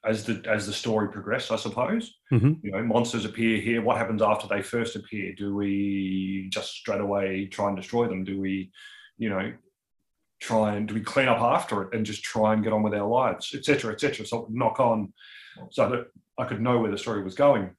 as 0.04 0.24
the 0.24 0.42
as 0.48 0.66
the 0.66 0.72
story 0.72 1.08
progressed. 1.10 1.50
I 1.50 1.56
suppose 1.56 2.14
Mhm. 2.32 2.62
you 2.62 2.70
know 2.70 2.82
monsters 2.84 3.24
appear 3.24 3.60
here. 3.60 3.82
What 3.82 3.98
happens 3.98 4.22
after 4.22 4.46
they 4.46 4.62
first 4.62 4.94
appear? 4.94 5.34
Do 5.34 5.54
we 5.56 6.48
just 6.50 6.72
straight 6.72 7.00
away 7.00 7.46
try 7.46 7.66
and 7.68 7.76
destroy 7.76 8.06
them? 8.06 8.22
Do 8.24 8.40
we, 8.40 8.70
you 9.18 9.28
know, 9.28 9.52
try 10.40 10.76
and 10.76 10.86
do 10.86 10.94
we 10.94 11.00
clean 11.00 11.26
up 11.26 11.40
after 11.40 11.82
it 11.82 11.94
and 11.94 12.06
just 12.06 12.22
try 12.22 12.52
and 12.54 12.62
get 12.62 12.72
on 12.72 12.84
with 12.84 12.94
our 12.94 13.08
lives, 13.08 13.52
etc., 13.54 13.92
etc. 13.92 14.24
So 14.24 14.46
knock 14.50 14.78
on, 14.78 15.12
so 15.70 15.88
that 15.90 16.06
I 16.38 16.44
could 16.44 16.60
know 16.60 16.78
where 16.78 16.92
the 16.92 16.98
story 16.98 17.24
was 17.24 17.34
going. 17.34 17.70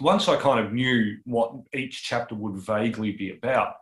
Once 0.00 0.28
I 0.28 0.36
kind 0.36 0.58
of 0.66 0.72
knew 0.72 1.18
what 1.24 1.52
each 1.72 2.02
chapter 2.02 2.34
would 2.34 2.56
vaguely 2.56 3.12
be 3.12 3.30
about, 3.30 3.76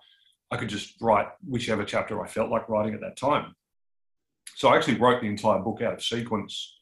I 0.55 0.57
could 0.57 0.69
just 0.69 0.95
write 1.01 1.27
whichever 1.47 1.85
chapter 1.85 2.23
I 2.23 2.29
felt 2.29 2.49
like 2.49 2.69
writing 2.69 2.95
at 2.95 3.01
that 3.01 3.17
time. 3.17 3.57
So 4.55 4.69
I 4.69 4.77
actually 4.77 4.99
wrote 4.99 5.21
the 5.21 5.27
entire 5.27 5.59
book 5.59 5.83
out 5.83 5.95
of 5.95 6.03
sequence. 6.03 6.77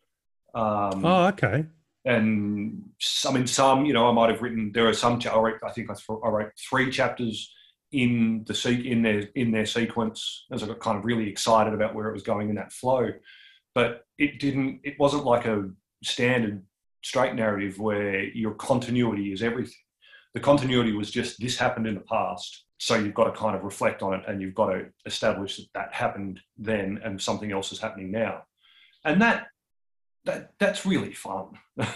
Um, 0.54 1.04
oh, 1.06 1.26
okay, 1.28 1.64
and 2.04 2.82
I 3.26 3.32
mean, 3.32 3.46
some, 3.46 3.86
you 3.86 3.94
know, 3.94 4.08
I 4.10 4.12
might 4.12 4.28
have 4.28 4.42
written. 4.42 4.72
There 4.72 4.88
are 4.88 4.92
some. 4.92 5.20
I, 5.24 5.38
wrote, 5.38 5.60
I 5.64 5.70
think 5.70 5.88
I, 5.90 5.94
I 5.94 6.28
wrote 6.28 6.52
three 6.68 6.90
chapters 6.90 7.50
in 7.92 8.44
the 8.46 8.82
in 8.84 9.02
their 9.02 9.28
in 9.34 9.52
their 9.52 9.64
sequence 9.64 10.46
as 10.52 10.62
I 10.62 10.66
got 10.66 10.80
kind 10.80 10.98
of 10.98 11.06
really 11.06 11.28
excited 11.28 11.72
about 11.72 11.94
where 11.94 12.08
it 12.08 12.12
was 12.12 12.22
going 12.22 12.50
in 12.50 12.56
that 12.56 12.72
flow. 12.72 13.08
But 13.74 14.04
it 14.18 14.38
didn't. 14.38 14.80
It 14.84 14.98
wasn't 14.98 15.24
like 15.24 15.46
a 15.46 15.70
standard 16.04 16.62
straight 17.02 17.34
narrative 17.34 17.78
where 17.78 18.24
your 18.24 18.52
continuity 18.54 19.32
is 19.32 19.42
everything. 19.42 19.72
The 20.34 20.40
continuity 20.40 20.92
was 20.92 21.10
just 21.10 21.40
this 21.40 21.56
happened 21.56 21.86
in 21.86 21.94
the 21.94 22.00
past, 22.00 22.64
so 22.82 22.96
you've 22.96 23.14
got 23.14 23.26
to 23.26 23.30
kind 23.30 23.54
of 23.54 23.62
reflect 23.62 24.02
on 24.02 24.12
it, 24.12 24.24
and 24.26 24.42
you've 24.42 24.56
got 24.56 24.72
to 24.72 24.86
establish 25.06 25.56
that 25.56 25.72
that 25.72 25.94
happened 25.94 26.40
then, 26.58 27.00
and 27.04 27.22
something 27.22 27.52
else 27.52 27.70
is 27.70 27.78
happening 27.78 28.10
now, 28.10 28.42
and 29.04 29.22
that 29.22 29.46
that 30.24 30.50
that's 30.58 30.84
really 30.84 31.14
fun. 31.14 31.58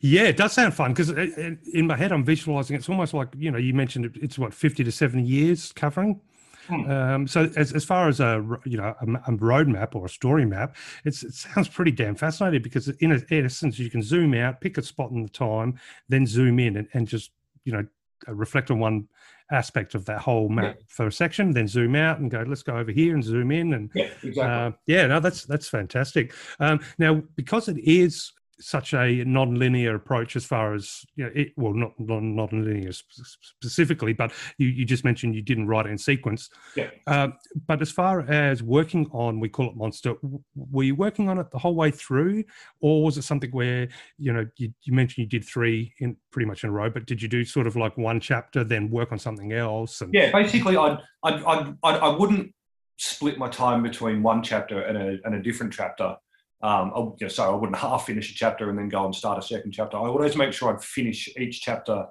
Yeah, 0.00 0.24
it 0.24 0.36
does 0.36 0.52
sound 0.52 0.74
fun 0.74 0.92
because 0.92 1.10
in 1.10 1.86
my 1.86 1.96
head 1.96 2.12
I'm 2.12 2.22
visualizing 2.22 2.76
it's 2.76 2.88
almost 2.88 3.14
like 3.14 3.28
you 3.36 3.50
know 3.50 3.58
you 3.58 3.72
mentioned 3.74 4.16
it's 4.22 4.38
what 4.38 4.54
fifty 4.54 4.84
to 4.84 4.92
seventy 4.92 5.26
years 5.26 5.72
covering. 5.72 6.20
Hmm. 6.68 6.90
Um, 6.90 7.26
so 7.26 7.50
as, 7.56 7.72
as 7.72 7.84
far 7.84 8.06
as 8.06 8.20
a 8.20 8.44
you 8.64 8.76
know 8.76 8.94
a, 9.26 9.32
road 9.32 9.66
map 9.66 9.96
or 9.96 10.04
a 10.04 10.08
story 10.08 10.44
map, 10.44 10.76
it's, 11.04 11.24
it 11.24 11.32
sounds 11.34 11.68
pretty 11.68 11.90
damn 11.90 12.14
fascinating 12.14 12.62
because 12.62 12.88
in, 12.88 13.12
a, 13.12 13.34
in 13.34 13.46
essence 13.46 13.78
you 13.78 13.90
can 13.90 14.02
zoom 14.02 14.34
out, 14.34 14.60
pick 14.60 14.78
a 14.78 14.82
spot 14.82 15.10
in 15.10 15.22
the 15.22 15.28
time, 15.30 15.80
then 16.08 16.26
zoom 16.26 16.60
in 16.60 16.76
and, 16.76 16.88
and 16.92 17.08
just 17.08 17.32
you 17.64 17.72
know 17.72 17.80
uh, 17.80 17.84
reflect 18.28 18.70
on 18.70 18.78
one 18.78 19.08
aspect 19.52 19.94
of 19.94 20.04
that 20.06 20.18
whole 20.18 20.48
map 20.48 20.76
for 20.88 21.06
a 21.06 21.12
section, 21.12 21.52
then 21.52 21.68
zoom 21.68 21.94
out 21.94 22.18
and 22.18 22.30
go 22.30 22.44
let's 22.46 22.62
go 22.62 22.76
over 22.76 22.90
here 22.90 23.14
and 23.14 23.22
zoom 23.22 23.50
in 23.52 23.74
and 23.74 23.90
Yeah, 23.94 24.08
exactly. 24.22 24.42
uh, 24.42 24.70
yeah, 24.86 25.06
no, 25.06 25.20
that's 25.20 25.44
that's 25.44 25.68
fantastic. 25.68 26.32
Um, 26.58 26.80
now, 26.98 27.22
because 27.36 27.68
it 27.68 27.78
is 27.78 28.32
such 28.58 28.94
a 28.94 29.24
non-linear 29.24 29.94
approach 29.94 30.36
as 30.36 30.44
far 30.44 30.74
as 30.74 31.04
you 31.14 31.24
know, 31.24 31.30
it, 31.34 31.52
well, 31.56 31.74
not 31.74 31.92
non 31.98 32.34
non-linear 32.34 32.92
specifically, 32.92 34.12
but 34.12 34.32
you, 34.58 34.68
you 34.68 34.84
just 34.84 35.04
mentioned 35.04 35.34
you 35.34 35.42
didn't 35.42 35.66
write 35.66 35.86
it 35.86 35.90
in 35.90 35.98
sequence. 35.98 36.48
Yeah. 36.74 36.90
Uh, 37.06 37.28
but 37.66 37.82
as 37.82 37.90
far 37.90 38.20
as 38.20 38.62
working 38.62 39.08
on, 39.12 39.40
we 39.40 39.48
call 39.48 39.68
it 39.68 39.76
Monster. 39.76 40.14
Were 40.54 40.84
you 40.84 40.94
working 40.94 41.28
on 41.28 41.38
it 41.38 41.50
the 41.50 41.58
whole 41.58 41.74
way 41.74 41.90
through, 41.90 42.44
or 42.80 43.04
was 43.04 43.18
it 43.18 43.22
something 43.22 43.50
where 43.50 43.88
you 44.18 44.32
know 44.32 44.46
you, 44.56 44.72
you 44.82 44.92
mentioned 44.92 45.24
you 45.24 45.28
did 45.38 45.46
three 45.46 45.92
in 46.00 46.16
pretty 46.30 46.46
much 46.46 46.64
in 46.64 46.70
a 46.70 46.72
row, 46.72 46.90
but 46.90 47.06
did 47.06 47.20
you 47.22 47.28
do 47.28 47.44
sort 47.44 47.66
of 47.66 47.76
like 47.76 47.96
one 47.96 48.20
chapter, 48.20 48.64
then 48.64 48.90
work 48.90 49.12
on 49.12 49.18
something 49.18 49.52
else? 49.52 50.00
And, 50.00 50.12
yeah, 50.12 50.30
basically, 50.32 50.76
I'd, 50.76 50.98
I'd, 51.22 51.42
I'd, 51.44 51.76
I'd, 51.82 52.00
I 52.00 52.08
wouldn't 52.08 52.52
split 52.98 53.38
my 53.38 53.48
time 53.48 53.82
between 53.82 54.22
one 54.22 54.42
chapter 54.42 54.80
and 54.80 54.96
a, 54.96 55.18
and 55.24 55.34
a 55.34 55.42
different 55.42 55.72
chapter. 55.72 56.16
Um, 56.62 56.92
I, 56.94 56.98
you 57.00 57.16
know, 57.22 57.28
so 57.28 57.52
I 57.52 57.54
wouldn't 57.56 57.78
half 57.86 58.06
finish 58.06 58.30
a 58.30 58.34
chapter 58.34 58.70
and 58.70 58.78
then 58.78 58.88
go 58.88 59.04
and 59.04 59.14
start 59.14 59.38
a 59.38 59.42
second 59.46 59.72
chapter. 59.72 59.96
I 59.96 60.02
would 60.02 60.10
always 60.10 60.36
make 60.36 60.52
sure 60.52 60.72
I'd 60.74 60.82
finish 60.82 61.28
each 61.38 61.60
chapter 61.62 62.06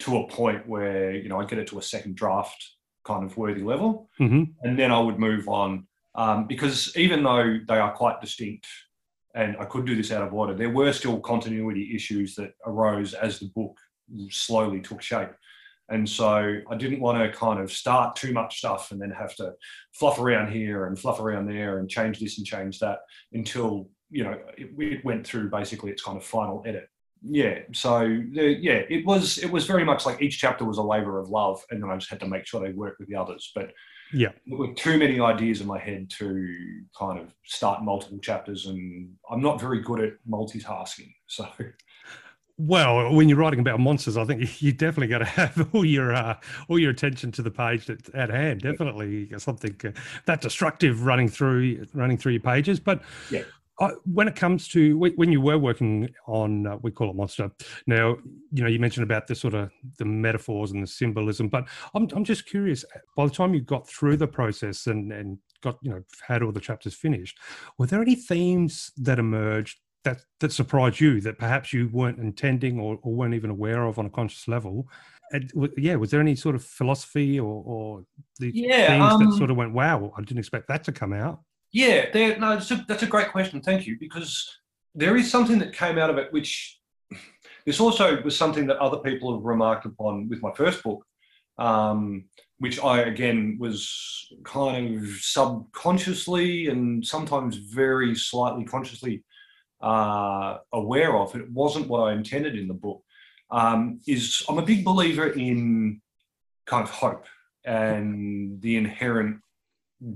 to 0.00 0.16
a 0.18 0.28
point 0.28 0.66
where 0.68 1.12
you 1.14 1.28
know 1.28 1.40
I'd 1.40 1.48
get 1.48 1.58
it 1.58 1.66
to 1.68 1.78
a 1.78 1.82
second 1.82 2.16
draft 2.16 2.62
kind 3.04 3.24
of 3.24 3.36
worthy 3.36 3.62
level. 3.62 4.08
Mhm. 4.20 4.52
and 4.62 4.78
then 4.78 4.92
I 4.92 4.98
would 5.00 5.18
move 5.18 5.48
on. 5.48 5.86
Um, 6.14 6.46
because 6.46 6.94
even 6.96 7.22
though 7.22 7.58
they 7.68 7.78
are 7.78 7.92
quite 7.92 8.20
distinct, 8.20 8.66
and 9.34 9.56
I 9.58 9.64
could 9.64 9.86
do 9.86 9.94
this 9.94 10.10
out 10.12 10.22
of 10.26 10.34
order, 10.34 10.54
there 10.54 10.70
were 10.70 10.92
still 10.92 11.20
continuity 11.20 11.94
issues 11.94 12.34
that 12.34 12.52
arose 12.66 13.14
as 13.14 13.38
the 13.38 13.46
book 13.54 13.78
slowly 14.28 14.80
took 14.80 15.00
shape. 15.02 15.30
And 15.90 16.08
so 16.08 16.60
I 16.70 16.76
didn't 16.76 17.00
want 17.00 17.18
to 17.18 17.36
kind 17.36 17.60
of 17.60 17.72
start 17.72 18.16
too 18.16 18.32
much 18.32 18.58
stuff 18.58 18.92
and 18.92 19.00
then 19.00 19.10
have 19.10 19.34
to 19.36 19.52
fluff 19.92 20.18
around 20.20 20.52
here 20.52 20.86
and 20.86 20.98
fluff 20.98 21.20
around 21.20 21.46
there 21.46 21.78
and 21.78 21.88
change 21.90 22.20
this 22.20 22.38
and 22.38 22.46
change 22.46 22.78
that 22.78 23.00
until 23.32 23.88
you 24.10 24.24
know 24.24 24.38
it, 24.56 24.70
it 24.78 25.04
went 25.04 25.26
through 25.26 25.50
basically 25.50 25.90
its 25.90 26.02
kind 26.02 26.16
of 26.16 26.24
final 26.24 26.62
edit. 26.66 26.88
Yeah, 27.22 27.58
so 27.72 27.98
the, 28.32 28.56
yeah, 28.60 28.80
it 28.88 29.04
was 29.04 29.36
it 29.38 29.50
was 29.50 29.66
very 29.66 29.84
much 29.84 30.06
like 30.06 30.22
each 30.22 30.38
chapter 30.38 30.64
was 30.64 30.78
a 30.78 30.82
labor 30.82 31.18
of 31.18 31.28
love, 31.28 31.62
and 31.70 31.82
then 31.82 31.90
I 31.90 31.96
just 31.96 32.08
had 32.10 32.20
to 32.20 32.26
make 32.26 32.46
sure 32.46 32.60
they 32.60 32.72
worked 32.72 32.98
with 32.98 33.08
the 33.08 33.16
others. 33.16 33.52
But 33.54 33.72
Yeah. 34.12 34.30
there 34.46 34.58
were 34.58 34.72
too 34.74 34.96
many 34.96 35.20
ideas 35.20 35.60
in 35.60 35.66
my 35.66 35.78
head 35.78 36.08
to 36.18 36.46
kind 36.98 37.18
of 37.20 37.34
start 37.44 37.82
multiple 37.84 38.18
chapters, 38.20 38.66
and 38.66 39.10
I'm 39.30 39.42
not 39.42 39.60
very 39.60 39.80
good 39.82 40.00
at 40.00 40.12
multitasking. 40.28 41.12
So 41.26 41.46
Well, 42.62 43.14
when 43.14 43.30
you're 43.30 43.38
writing 43.38 43.60
about 43.60 43.80
monsters, 43.80 44.18
I 44.18 44.24
think 44.24 44.62
you 44.62 44.72
definitely 44.72 45.06
got 45.06 45.18
to 45.18 45.24
have 45.24 45.68
all 45.74 45.84
your 45.84 46.14
uh, 46.14 46.36
all 46.68 46.78
your 46.78 46.90
attention 46.90 47.32
to 47.32 47.42
the 47.42 47.50
page 47.50 47.88
at, 47.88 48.14
at 48.14 48.28
hand. 48.28 48.60
Definitely 48.60 49.30
something 49.38 49.74
uh, 49.84 49.92
that 50.26 50.42
destructive 50.42 51.06
running 51.06 51.28
through 51.28 51.86
running 51.94 52.18
through 52.18 52.32
your 52.32 52.42
pages. 52.42 52.78
But 52.78 53.02
Yeah. 53.30 53.44
I, 53.80 53.92
when 54.04 54.28
it 54.28 54.36
comes 54.36 54.68
to 54.68 54.98
when 54.98 55.32
you 55.32 55.40
were 55.40 55.56
working 55.56 56.10
on, 56.26 56.66
uh, 56.66 56.76
we 56.82 56.90
call 56.90 57.08
it 57.08 57.16
monster. 57.16 57.50
Now, 57.86 58.18
you 58.52 58.62
know, 58.62 58.68
you 58.68 58.78
mentioned 58.78 59.04
about 59.04 59.26
the 59.26 59.34
sort 59.34 59.54
of 59.54 59.70
the 59.96 60.04
metaphors 60.04 60.72
and 60.72 60.82
the 60.82 60.86
symbolism, 60.86 61.48
but 61.48 61.66
I'm 61.94 62.06
I'm 62.12 62.24
just 62.24 62.44
curious. 62.44 62.84
By 63.16 63.24
the 63.24 63.32
time 63.32 63.54
you 63.54 63.62
got 63.62 63.88
through 63.88 64.18
the 64.18 64.28
process 64.28 64.86
and 64.86 65.10
and 65.12 65.38
got 65.62 65.78
you 65.80 65.90
know 65.92 66.02
had 66.28 66.42
all 66.42 66.52
the 66.52 66.60
chapters 66.60 66.94
finished, 66.94 67.38
were 67.78 67.86
there 67.86 68.02
any 68.02 68.16
themes 68.16 68.92
that 68.98 69.18
emerged 69.18 69.78
that 70.04 70.22
that 70.40 70.52
surprised 70.52 71.00
you 71.00 71.20
that 71.20 71.38
perhaps 71.38 71.72
you 71.72 71.88
weren't 71.92 72.18
intending 72.18 72.78
or, 72.80 72.98
or 73.02 73.12
weren't 73.14 73.34
even 73.34 73.50
aware 73.50 73.84
of 73.84 73.98
on 73.98 74.06
a 74.06 74.10
conscious 74.10 74.48
level 74.48 74.88
and, 75.32 75.52
yeah 75.76 75.94
was 75.94 76.10
there 76.10 76.20
any 76.20 76.34
sort 76.34 76.54
of 76.54 76.64
philosophy 76.64 77.38
or, 77.38 77.62
or 77.66 78.04
the 78.38 78.50
Yeah, 78.54 78.88
themes 78.88 79.12
um, 79.12 79.24
that 79.24 79.36
sort 79.36 79.50
of 79.50 79.56
went 79.56 79.72
wow 79.72 80.12
i 80.16 80.20
didn't 80.20 80.38
expect 80.38 80.68
that 80.68 80.84
to 80.84 80.92
come 80.92 81.12
out 81.12 81.40
Yeah, 81.72 82.10
there, 82.12 82.36
no, 82.38 82.50
that's 82.50 82.70
a, 82.70 82.84
that's 82.88 83.04
a 83.04 83.06
great 83.14 83.30
question. 83.30 83.60
Thank 83.62 83.86
you. 83.86 83.96
Because 84.00 84.44
there 84.94 85.16
is 85.16 85.30
something 85.30 85.58
that 85.60 85.72
came 85.72 85.98
out 85.98 86.10
of 86.10 86.18
it, 86.18 86.32
which 86.32 86.80
this 87.64 87.78
also 87.78 88.20
was 88.22 88.36
something 88.36 88.66
that 88.66 88.78
other 88.78 88.98
people 88.98 89.32
have 89.32 89.44
remarked 89.44 89.86
upon 89.86 90.28
with 90.28 90.42
my 90.42 90.52
first 90.54 90.82
book, 90.82 91.04
um, 91.58 92.24
which 92.58 92.82
I, 92.82 93.02
again, 93.02 93.56
was 93.60 93.78
kind 94.42 94.98
of 94.98 95.06
subconsciously 95.20 96.66
and 96.66 97.06
sometimes 97.06 97.56
very 97.56 98.14
slightly 98.16 98.64
consciously 98.64 99.22
uh, 99.80 100.58
aware 100.72 101.16
of. 101.16 101.34
It 101.34 101.50
wasn't 101.50 101.88
what 101.88 102.00
I 102.00 102.12
intended 102.12 102.56
in 102.56 102.68
the 102.68 102.74
book. 102.74 103.02
Um, 103.50 104.00
is 104.06 104.44
I'm 104.48 104.58
a 104.58 104.64
big 104.64 104.84
believer 104.84 105.28
in 105.28 106.00
kind 106.66 106.84
of 106.84 106.90
hope 106.90 107.26
and 107.64 108.60
the 108.60 108.76
inherent 108.76 109.40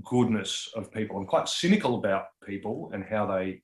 goodness 0.03 0.69
of 0.75 0.91
people. 0.91 1.17
I'm 1.17 1.25
quite 1.25 1.49
cynical 1.49 1.95
about 1.95 2.27
people 2.45 2.91
and 2.93 3.03
how 3.03 3.25
they 3.25 3.61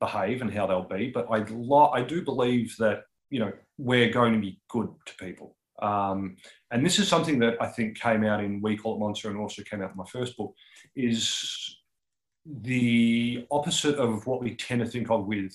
behave 0.00 0.42
and 0.42 0.52
how 0.52 0.66
they'll 0.66 0.88
be, 0.88 1.10
but 1.10 1.26
I 1.30 1.44
lo- 1.50 1.90
I 1.90 2.02
do 2.02 2.22
believe 2.22 2.74
that 2.78 3.02
you 3.30 3.40
know 3.40 3.52
we're 3.78 4.10
going 4.10 4.32
to 4.32 4.40
be 4.40 4.60
good 4.68 4.88
to 5.06 5.14
people. 5.16 5.56
Um, 5.80 6.36
and 6.70 6.84
this 6.86 6.98
is 6.98 7.08
something 7.08 7.38
that 7.40 7.60
I 7.60 7.66
think 7.66 7.98
came 7.98 8.24
out 8.24 8.42
in 8.42 8.60
We 8.60 8.76
Call 8.76 8.96
It 8.96 9.00
Monster 9.00 9.30
and 9.30 9.38
also 9.38 9.62
came 9.62 9.82
out 9.82 9.90
in 9.90 9.96
my 9.96 10.04
first 10.06 10.36
book, 10.36 10.54
is 10.94 11.61
the 12.44 13.46
opposite 13.50 13.96
of 13.96 14.26
what 14.26 14.42
we 14.42 14.54
tend 14.54 14.80
to 14.80 14.86
think 14.86 15.10
of 15.10 15.26
with 15.26 15.54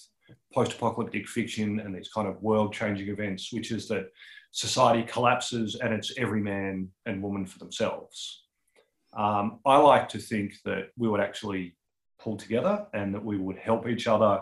post-apocalyptic 0.53 1.27
fiction 1.27 1.79
and 1.79 1.95
these 1.95 2.09
kind 2.09 2.27
of 2.27 2.41
world-changing 2.41 3.09
events, 3.09 3.51
which 3.51 3.71
is 3.71 3.87
that 3.87 4.07
society 4.51 5.03
collapses 5.03 5.75
and 5.75 5.93
it's 5.93 6.13
every 6.17 6.41
man 6.41 6.89
and 7.05 7.21
woman 7.21 7.45
for 7.45 7.59
themselves. 7.59 8.43
Um, 9.15 9.59
I 9.65 9.77
like 9.77 10.09
to 10.09 10.19
think 10.19 10.53
that 10.65 10.89
we 10.97 11.07
would 11.07 11.19
actually 11.19 11.75
pull 12.19 12.37
together 12.37 12.85
and 12.93 13.13
that 13.13 13.23
we 13.23 13.37
would 13.37 13.57
help 13.57 13.87
each 13.87 14.07
other 14.07 14.41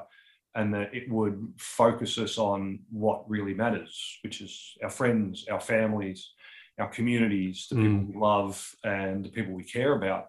and 0.55 0.73
that 0.73 0.93
it 0.93 1.09
would 1.09 1.53
focus 1.57 2.17
us 2.17 2.37
on 2.37 2.79
what 2.89 3.29
really 3.29 3.53
matters, 3.53 4.19
which 4.23 4.41
is 4.41 4.73
our 4.81 4.89
friends, 4.89 5.45
our 5.51 5.59
families, 5.59 6.31
our 6.79 6.87
communities, 6.87 7.67
the 7.69 7.75
people 7.75 8.05
we 8.13 8.19
love, 8.19 8.75
and 8.83 9.25
the 9.25 9.29
people 9.29 9.53
we 9.53 9.63
care 9.63 9.95
about, 9.95 10.27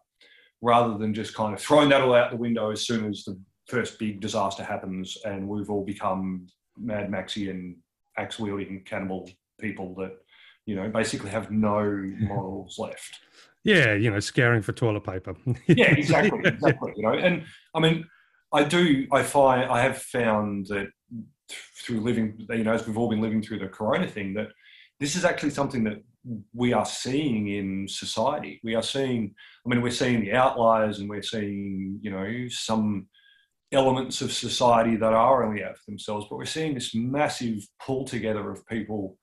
rather 0.66 0.98
than 0.98 1.14
just 1.14 1.32
kind 1.32 1.54
of 1.54 1.60
throwing 1.60 1.88
that 1.88 2.00
all 2.00 2.12
out 2.12 2.32
the 2.32 2.36
window 2.36 2.72
as 2.72 2.84
soon 2.84 3.08
as 3.08 3.22
the 3.22 3.38
first 3.68 4.00
big 4.00 4.20
disaster 4.20 4.64
happens 4.64 5.16
and 5.24 5.46
we've 5.46 5.70
all 5.70 5.84
become 5.84 6.44
Mad 6.76 7.08
Maxian, 7.08 7.76
axe 8.18 8.40
wielding 8.40 8.82
cannibal 8.84 9.30
people 9.60 9.94
that, 9.94 10.16
you 10.66 10.74
know, 10.74 10.88
basically 10.88 11.30
have 11.30 11.52
no 11.52 11.80
morals 12.18 12.80
left. 12.80 13.20
Yeah, 13.62 13.94
you 13.94 14.10
know, 14.10 14.18
scaring 14.18 14.60
for 14.60 14.72
toilet 14.72 15.04
paper. 15.04 15.36
yeah, 15.68 15.92
exactly, 15.92 16.40
exactly. 16.44 16.92
You 16.96 17.02
know, 17.04 17.14
and 17.14 17.44
I 17.72 17.78
mean, 17.78 18.04
I 18.52 18.64
do. 18.64 19.06
I 19.12 19.22
find 19.22 19.70
I 19.70 19.82
have 19.82 19.98
found 20.02 20.66
that 20.66 20.88
through 21.82 22.00
living, 22.00 22.46
you 22.50 22.64
know, 22.64 22.72
as 22.72 22.86
we've 22.86 22.98
all 22.98 23.08
been 23.08 23.20
living 23.20 23.42
through 23.42 23.60
the 23.60 23.68
Corona 23.68 24.08
thing, 24.08 24.34
that 24.34 24.48
this 25.00 25.14
is 25.16 25.24
actually 25.24 25.50
something 25.50 25.82
that 25.84 25.98
we 26.54 26.72
are 26.72 26.86
seeing 26.86 27.48
in 27.48 27.86
society. 27.88 28.60
We 28.64 28.74
are 28.74 28.82
seeing. 28.82 29.34
I 29.64 29.68
mean, 29.68 29.82
we're 29.82 29.90
seeing 29.90 30.20
the 30.20 30.32
outliers, 30.32 30.98
and 30.98 31.08
we're 31.08 31.22
seeing, 31.22 31.98
you 32.02 32.10
know, 32.10 32.48
some 32.48 33.08
elements 33.72 34.20
of 34.20 34.32
society 34.32 34.96
that 34.96 35.12
are 35.12 35.44
only 35.44 35.64
out 35.64 35.76
for 35.76 35.90
themselves, 35.90 36.26
but 36.28 36.36
we're 36.36 36.44
seeing 36.44 36.74
this 36.74 36.94
massive 36.94 37.66
pull 37.84 38.04
together 38.04 38.50
of 38.50 38.66
people 38.66 39.18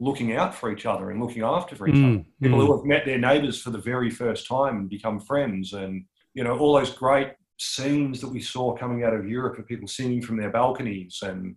looking 0.00 0.34
out 0.34 0.54
for 0.54 0.72
each 0.72 0.86
other 0.86 1.10
and 1.10 1.20
looking 1.20 1.42
after 1.42 1.76
for 1.76 1.88
each 1.88 1.94
Mm, 1.94 2.14
other. 2.14 2.24
People 2.42 2.58
mm. 2.58 2.66
who 2.66 2.76
have 2.76 2.86
met 2.86 3.04
their 3.04 3.18
neighbours 3.18 3.60
for 3.60 3.70
the 3.70 3.78
very 3.78 4.10
first 4.10 4.46
time 4.46 4.76
and 4.76 4.88
become 4.88 5.20
friends, 5.20 5.72
and 5.72 6.04
you 6.34 6.44
know 6.44 6.58
all 6.58 6.74
those 6.74 6.90
great 6.90 7.32
scenes 7.58 8.20
that 8.20 8.28
we 8.28 8.40
saw 8.40 8.74
coming 8.74 9.04
out 9.04 9.14
of 9.14 9.28
Europe 9.28 9.58
of 9.58 9.66
people 9.66 9.86
singing 9.86 10.20
from 10.20 10.36
their 10.36 10.50
balconies 10.50 11.20
and 11.22 11.54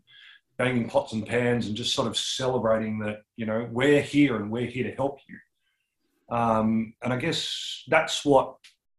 banging 0.57 0.89
pots 0.89 1.13
and 1.13 1.25
pans 1.25 1.67
and 1.67 1.75
just 1.75 1.93
sort 1.93 2.07
of 2.07 2.17
celebrating 2.17 2.99
that 2.99 3.21
you 3.35 3.45
know 3.45 3.67
we're 3.71 4.01
here 4.01 4.37
and 4.37 4.51
we're 4.51 4.65
here 4.65 4.83
to 4.89 4.95
help 4.95 5.19
you. 5.27 6.35
Um, 6.35 6.93
and 7.01 7.13
I 7.13 7.17
guess 7.17 7.83
that's 7.87 8.25
what 8.25 8.55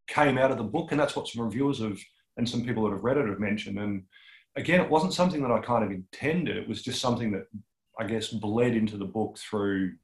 came 0.06 0.38
out 0.38 0.50
of 0.50 0.58
the 0.58 0.64
book, 0.64 0.92
and 0.92 1.00
that's 1.00 1.14
what 1.14 1.28
some 1.28 1.42
reviewers 1.42 1.80
have 1.80 1.98
and 2.38 2.48
some 2.48 2.64
people 2.64 2.84
that 2.84 2.92
have 2.92 3.04
read 3.04 3.16
it 3.18 3.28
have 3.28 3.40
mentioned. 3.40 3.78
And 3.78 4.04
again, 4.56 4.80
it 4.80 4.88
wasn't 4.88 5.12
something 5.12 5.42
that 5.42 5.50
I 5.50 5.58
kind 5.58 5.84
of 5.84 5.90
intended. 5.90 6.56
It 6.56 6.68
was 6.68 6.82
just 6.82 7.00
something 7.00 7.32
that 7.32 7.46
I 7.98 8.04
guess 8.04 8.28
bled 8.28 8.74
into 8.74 8.96
the 8.96 9.04
book 9.04 9.38
through 9.38 9.94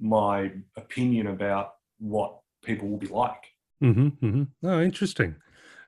my 0.00 0.52
opinion 0.76 1.26
about 1.26 1.74
what 1.98 2.38
people 2.64 2.88
will 2.88 2.98
be 2.98 3.08
like. 3.08 3.42
hmm 3.80 4.08
hmm 4.08 4.44
Oh, 4.62 4.80
interesting. 4.80 5.34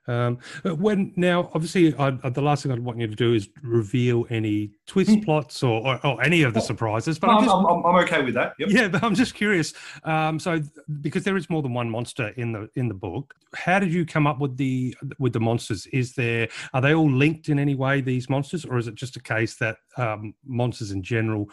Um, 0.07 0.37
when 0.63 1.11
now, 1.15 1.49
obviously, 1.53 1.93
I, 1.95 2.17
I- 2.23 2.29
the 2.29 2.41
last 2.41 2.63
thing 2.63 2.71
I'd 2.71 2.79
want 2.79 2.99
you 2.99 3.07
to 3.07 3.15
do 3.15 3.33
is 3.33 3.49
reveal 3.61 4.25
any 4.29 4.71
twist 4.85 5.11
Mm. 5.11 5.25
plots 5.25 5.63
or, 5.63 5.85
or, 5.87 6.05
or 6.05 6.23
any 6.23 6.43
of 6.43 6.53
the 6.53 6.59
surprises. 6.61 7.19
But 7.19 7.27
No, 7.27 7.33
I'm 7.33 7.37
I'm, 7.39 7.45
just, 7.45 7.55
I'm, 7.55 7.85
I'm 7.85 7.95
okay 8.03 8.23
with 8.23 8.33
that. 8.35 8.53
Yep. 8.59 8.69
yeah, 8.71 8.87
but 8.87 9.03
I'm 9.03 9.15
just 9.15 9.33
curious. 9.35 9.73
Um, 10.03 10.39
so, 10.39 10.61
because 11.01 11.23
there 11.23 11.37
is 11.37 11.49
more 11.49 11.61
than 11.61 11.73
one 11.73 11.89
monster 11.89 12.29
in 12.37 12.51
the 12.51 12.69
in 12.75 12.87
the 12.87 12.93
book, 12.93 13.33
how 13.55 13.79
did 13.79 13.91
you 13.91 14.05
come 14.05 14.27
up 14.27 14.39
with 14.39 14.57
the 14.57 14.95
with 15.19 15.33
the 15.33 15.39
monsters? 15.39 15.85
Is 15.87 16.13
there 16.13 16.47
are 16.73 16.81
they 16.81 16.93
all 16.93 17.09
linked 17.09 17.49
in 17.49 17.59
any 17.59 17.75
way? 17.75 18.01
These 18.01 18.29
monsters, 18.29 18.65
or 18.65 18.77
is 18.77 18.87
it 18.87 18.95
just 18.95 19.15
a 19.17 19.21
case 19.21 19.55
that 19.57 19.77
um, 19.97 20.33
monsters 20.45 20.91
in 20.91 21.03
general 21.03 21.49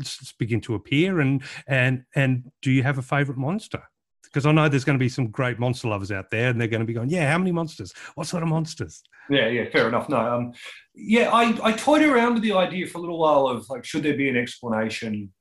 just 0.00 0.38
begin 0.38 0.60
to 0.62 0.74
appear? 0.74 1.20
And 1.20 1.42
and 1.66 2.04
and 2.14 2.50
do 2.62 2.70
you 2.70 2.82
have 2.82 2.98
a 2.98 3.02
favorite 3.02 3.38
monster? 3.38 3.82
Because 4.28 4.46
I 4.46 4.52
know 4.52 4.68
there's 4.68 4.84
going 4.84 4.98
to 4.98 5.02
be 5.02 5.08
some 5.08 5.28
great 5.28 5.58
monster 5.58 5.88
lovers 5.88 6.12
out 6.12 6.30
there, 6.30 6.50
and 6.50 6.60
they're 6.60 6.68
going 6.68 6.80
to 6.80 6.86
be 6.86 6.92
going, 6.92 7.10
"Yeah, 7.10 7.30
how 7.30 7.38
many 7.38 7.52
monsters? 7.52 7.92
What 8.14 8.26
sort 8.26 8.42
of 8.42 8.48
monsters?" 8.48 9.02
Yeah, 9.30 9.48
yeah, 9.48 9.68
fair 9.70 9.88
enough. 9.88 10.08
No, 10.08 10.18
um, 10.18 10.52
yeah, 10.94 11.30
I, 11.32 11.58
I 11.62 11.72
toyed 11.72 12.02
around 12.02 12.34
with 12.34 12.42
the 12.42 12.52
idea 12.52 12.86
for 12.86 12.98
a 12.98 13.00
little 13.00 13.18
while 13.18 13.46
of 13.46 13.68
like, 13.68 13.84
should 13.84 14.02
there 14.02 14.16
be 14.16 14.28
an 14.28 14.36
explanation, 14.36 15.32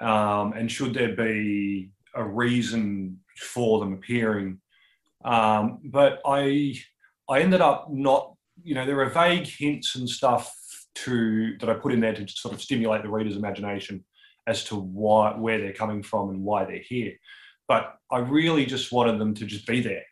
um, 0.00 0.52
and 0.54 0.70
should 0.70 0.94
there 0.94 1.14
be 1.14 1.90
a 2.14 2.24
reason 2.24 3.20
for 3.38 3.80
them 3.80 3.92
appearing? 3.92 4.60
Um, 5.24 5.80
but 5.84 6.20
I, 6.26 6.76
I 7.28 7.40
ended 7.40 7.60
up 7.60 7.88
not, 7.90 8.34
you 8.62 8.74
know, 8.74 8.86
there 8.86 9.00
are 9.00 9.08
vague 9.08 9.46
hints 9.46 9.96
and 9.96 10.08
stuff 10.08 10.54
to 10.94 11.56
that 11.58 11.68
I 11.68 11.74
put 11.74 11.92
in 11.92 12.00
there 12.00 12.14
to 12.14 12.26
sort 12.28 12.54
of 12.54 12.62
stimulate 12.62 13.02
the 13.02 13.10
reader's 13.10 13.36
imagination 13.36 14.04
as 14.46 14.64
to 14.64 14.76
why 14.76 15.32
where 15.32 15.58
they're 15.58 15.72
coming 15.72 16.02
from 16.02 16.30
and 16.30 16.42
why 16.42 16.64
they're 16.64 16.78
here. 16.78 17.12
But 17.68 17.96
I 18.10 18.18
really 18.18 18.66
just 18.66 18.92
wanted 18.92 19.18
them 19.18 19.34
to 19.34 19.46
just 19.46 19.66
be 19.66 19.80
there 19.80 20.04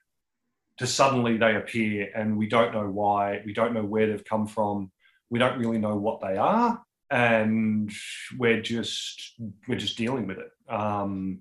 to 0.79 0.87
suddenly 0.87 1.37
they 1.37 1.57
appear 1.57 2.09
and 2.15 2.37
we 2.37 2.49
don't 2.49 2.73
know 2.73 2.89
why, 2.89 3.43
we 3.45 3.53
don't 3.53 3.75
know 3.75 3.85
where 3.85 4.07
they've 4.07 4.25
come 4.25 4.47
from, 4.47 4.91
we 5.31 5.39
don't 5.39 5.59
really 5.59 5.79
know 5.79 5.97
what 5.97 6.21
they 6.21 6.37
are, 6.37 6.83
and 7.11 7.93
we're 8.39 8.63
just 8.63 9.35
we're 9.69 9.79
just 9.79 9.97
dealing 9.97 10.27
with 10.27 10.39
it. 10.39 10.51
Um, 10.69 11.41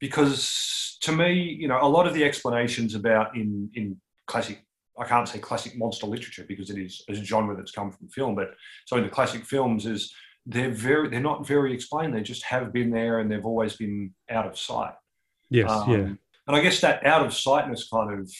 because 0.00 0.96
to 1.02 1.12
me, 1.12 1.32
you 1.34 1.68
know, 1.68 1.78
a 1.80 1.88
lot 1.88 2.06
of 2.06 2.14
the 2.14 2.24
explanations 2.24 2.94
about 2.94 3.36
in 3.36 3.70
in 3.74 4.00
classic, 4.26 4.64
I 4.98 5.04
can't 5.04 5.28
say 5.28 5.38
classic 5.38 5.76
monster 5.76 6.06
literature 6.06 6.44
because 6.46 6.70
it 6.70 6.78
is 6.78 7.02
a 7.08 7.14
genre 7.14 7.56
that's 7.56 7.72
come 7.72 7.90
from 7.90 8.08
film, 8.08 8.34
but 8.34 8.54
so 8.86 8.96
in 8.96 9.02
the 9.02 9.08
classic 9.08 9.44
films 9.44 9.86
is 9.86 10.12
they're 10.46 10.70
very 10.70 11.08
they're 11.08 11.20
not 11.20 11.46
very 11.46 11.72
explained. 11.74 12.14
They 12.14 12.22
just 12.22 12.44
have 12.44 12.72
been 12.72 12.90
there 12.90 13.18
and 13.20 13.30
they've 13.30 13.44
always 13.44 13.76
been 13.76 14.14
out 14.30 14.46
of 14.46 14.58
sight. 14.58 14.94
Yes, 15.52 15.70
yeah. 15.86 15.94
Um, 15.96 16.18
And 16.46 16.56
I 16.56 16.60
guess 16.60 16.80
that 16.80 17.06
out 17.06 17.24
of 17.24 17.32
sightness 17.34 17.88
kind 17.88 18.18
of 18.18 18.30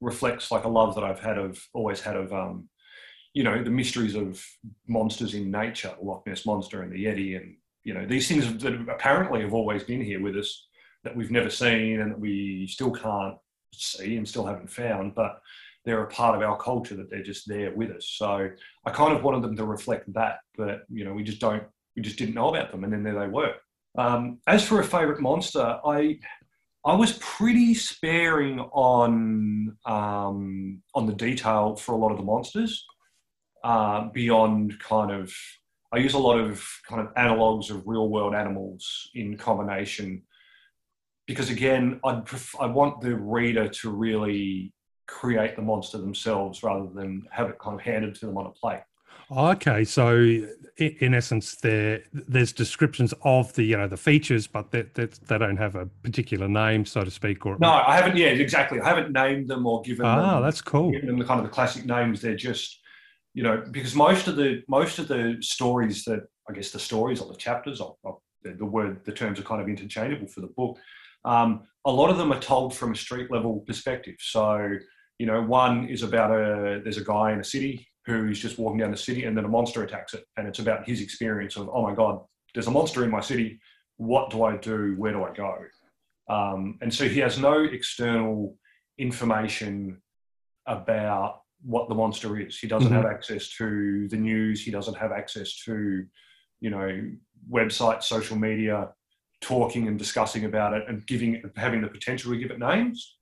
reflects 0.00 0.50
like 0.50 0.64
a 0.64 0.68
love 0.68 0.94
that 0.96 1.04
I've 1.04 1.20
had 1.20 1.38
of 1.38 1.62
always 1.72 2.00
had 2.00 2.16
of 2.16 2.32
um, 2.32 2.68
you 3.34 3.42
know, 3.42 3.62
the 3.62 3.70
mysteries 3.70 4.14
of 4.14 4.44
monsters 4.86 5.34
in 5.34 5.50
nature, 5.50 5.94
Loch 6.00 6.26
Ness 6.26 6.46
monster 6.46 6.82
and 6.82 6.92
the 6.92 7.04
Yeti, 7.04 7.36
and 7.36 7.56
you 7.82 7.92
know, 7.92 8.06
these 8.06 8.28
things 8.28 8.62
that 8.62 8.74
apparently 8.88 9.42
have 9.42 9.52
always 9.52 9.84
been 9.84 10.02
here 10.02 10.22
with 10.22 10.36
us 10.36 10.66
that 11.02 11.14
we've 11.14 11.30
never 11.30 11.50
seen 11.50 12.00
and 12.00 12.12
that 12.12 12.18
we 12.18 12.66
still 12.66 12.90
can't 12.90 13.36
see 13.72 14.16
and 14.16 14.26
still 14.26 14.46
haven't 14.46 14.70
found, 14.70 15.14
but 15.14 15.40
they're 15.84 16.04
a 16.04 16.08
part 16.08 16.34
of 16.34 16.42
our 16.42 16.56
culture 16.56 16.96
that 16.96 17.10
they're 17.10 17.22
just 17.22 17.46
there 17.46 17.74
with 17.74 17.90
us. 17.90 18.06
So 18.08 18.48
I 18.86 18.90
kind 18.90 19.14
of 19.14 19.22
wanted 19.22 19.42
them 19.42 19.56
to 19.56 19.64
reflect 19.64 20.10
that, 20.14 20.38
but 20.56 20.84
you 20.88 21.04
know, 21.04 21.12
we 21.12 21.22
just 21.22 21.40
don't, 21.40 21.64
we 21.94 22.02
just 22.02 22.16
didn't 22.16 22.34
know 22.34 22.48
about 22.48 22.70
them, 22.70 22.84
and 22.84 22.92
then 22.92 23.02
there 23.02 23.18
they 23.20 23.28
were. 23.28 23.54
Um, 23.96 24.38
as 24.46 24.66
for 24.66 24.80
a 24.80 24.84
favorite 24.84 25.20
monster, 25.20 25.78
I 25.84 26.18
I 26.86 26.94
was 26.94 27.18
pretty 27.18 27.72
sparing 27.72 28.60
on 28.60 29.76
um, 29.86 30.82
on 30.94 31.06
the 31.06 31.14
detail 31.14 31.76
for 31.76 31.92
a 31.92 31.96
lot 31.96 32.12
of 32.12 32.18
the 32.18 32.24
monsters. 32.24 32.84
Uh, 33.62 34.10
beyond 34.12 34.78
kind 34.78 35.10
of, 35.10 35.32
I 35.90 35.96
use 35.96 36.12
a 36.12 36.18
lot 36.18 36.38
of 36.38 36.62
kind 36.86 37.00
of 37.00 37.14
analogs 37.14 37.70
of 37.70 37.86
real 37.86 38.10
world 38.10 38.34
animals 38.34 39.08
in 39.14 39.38
combination, 39.38 40.22
because 41.26 41.48
again, 41.48 42.00
I'd 42.04 42.26
pref- 42.26 42.60
I 42.60 42.66
want 42.66 43.00
the 43.00 43.16
reader 43.16 43.66
to 43.66 43.90
really 43.90 44.74
create 45.06 45.56
the 45.56 45.62
monster 45.62 45.96
themselves 45.96 46.62
rather 46.62 46.88
than 46.94 47.26
have 47.30 47.48
it 47.48 47.58
kind 47.58 47.80
of 47.80 47.84
handed 47.84 48.14
to 48.16 48.26
them 48.26 48.36
on 48.36 48.46
a 48.46 48.50
plate. 48.50 48.82
Okay, 49.36 49.84
so 49.84 50.46
in 50.76 51.14
essence, 51.14 51.56
there 51.56 52.02
there's 52.12 52.52
descriptions 52.52 53.14
of 53.22 53.52
the 53.54 53.62
you 53.62 53.76
know 53.76 53.86
the 53.86 53.96
features, 53.96 54.46
but 54.46 54.70
they, 54.70 54.82
they, 54.94 55.06
they 55.06 55.38
don't 55.38 55.56
have 55.56 55.76
a 55.76 55.86
particular 55.86 56.48
name, 56.48 56.84
so 56.84 57.02
to 57.02 57.10
speak. 57.10 57.46
Or 57.46 57.56
No, 57.58 57.70
I 57.70 57.96
haven't. 57.96 58.16
Yeah, 58.16 58.28
exactly. 58.28 58.80
I 58.80 58.88
haven't 58.88 59.12
named 59.12 59.48
them 59.48 59.66
or 59.66 59.82
given 59.82 60.04
ah, 60.04 60.34
them 60.34 60.42
that's 60.42 60.60
cool. 60.60 60.90
given 60.90 61.06
them 61.06 61.18
the 61.18 61.24
kind 61.24 61.40
of 61.40 61.46
the 61.46 61.52
classic 61.52 61.84
names. 61.86 62.20
They're 62.20 62.34
just, 62.34 62.80
you 63.34 63.42
know, 63.42 63.62
because 63.70 63.94
most 63.94 64.26
of 64.26 64.36
the 64.36 64.62
most 64.68 64.98
of 64.98 65.08
the 65.08 65.36
stories 65.40 66.04
that 66.04 66.26
I 66.48 66.52
guess 66.52 66.70
the 66.70 66.80
stories 66.80 67.20
or 67.20 67.30
the 67.30 67.38
chapters, 67.38 67.80
or, 67.80 67.96
or 68.02 68.18
the, 68.42 68.52
the 68.52 68.66
word, 68.66 69.04
the 69.04 69.12
terms 69.12 69.38
are 69.38 69.44
kind 69.44 69.62
of 69.62 69.68
interchangeable 69.68 70.26
for 70.26 70.40
the 70.40 70.48
book. 70.56 70.78
Um, 71.24 71.62
a 71.84 71.90
lot 71.90 72.10
of 72.10 72.18
them 72.18 72.32
are 72.32 72.40
told 72.40 72.74
from 72.74 72.92
a 72.92 72.96
street 72.96 73.30
level 73.30 73.64
perspective. 73.66 74.16
So, 74.18 74.76
you 75.18 75.26
know, 75.26 75.40
one 75.42 75.88
is 75.88 76.02
about 76.02 76.32
a 76.32 76.80
there's 76.82 76.98
a 76.98 77.04
guy 77.04 77.32
in 77.32 77.40
a 77.40 77.44
city 77.44 77.86
who's 78.06 78.38
just 78.40 78.58
walking 78.58 78.78
down 78.78 78.90
the 78.90 78.96
city, 78.96 79.24
and 79.24 79.36
then 79.36 79.44
a 79.44 79.48
monster 79.48 79.82
attacks 79.82 80.14
it, 80.14 80.24
and 80.36 80.46
it's 80.46 80.58
about 80.58 80.86
his 80.86 81.00
experience 81.00 81.56
of, 81.56 81.68
oh 81.72 81.82
my 81.82 81.94
god, 81.94 82.20
there's 82.52 82.66
a 82.66 82.70
monster 82.70 83.02
in 83.04 83.10
my 83.10 83.20
city. 83.20 83.60
What 83.96 84.30
do 84.30 84.42
I 84.44 84.56
do? 84.56 84.94
Where 84.96 85.12
do 85.12 85.24
I 85.24 85.32
go? 85.32 85.56
Um, 86.28 86.78
and 86.82 86.92
so 86.92 87.08
he 87.08 87.20
has 87.20 87.38
no 87.38 87.62
external 87.64 88.56
information 88.98 90.00
about 90.66 91.40
what 91.62 91.88
the 91.88 91.94
monster 91.94 92.38
is. 92.38 92.58
He 92.58 92.66
doesn't 92.66 92.90
Mhm. 92.92 92.96
have 92.96 93.06
access 93.06 93.48
to 93.56 94.08
the 94.08 94.16
news. 94.16 94.62
He 94.64 94.70
doesn't 94.70 94.96
have 94.96 95.12
access 95.12 95.56
to, 95.64 96.06
you 96.60 96.70
know, 96.70 97.10
websites, 97.50 98.04
social 98.04 98.36
media 98.36 98.92
talking 99.40 99.88
and 99.88 99.98
discussing 99.98 100.44
about 100.44 100.72
it 100.74 100.84
and 100.88 101.06
giving 101.06 101.42
having 101.56 101.82
the 101.82 101.88
potential 101.88 102.32
to 102.32 102.38
give 102.38 102.50
it 102.50 102.58
names. 102.58 103.18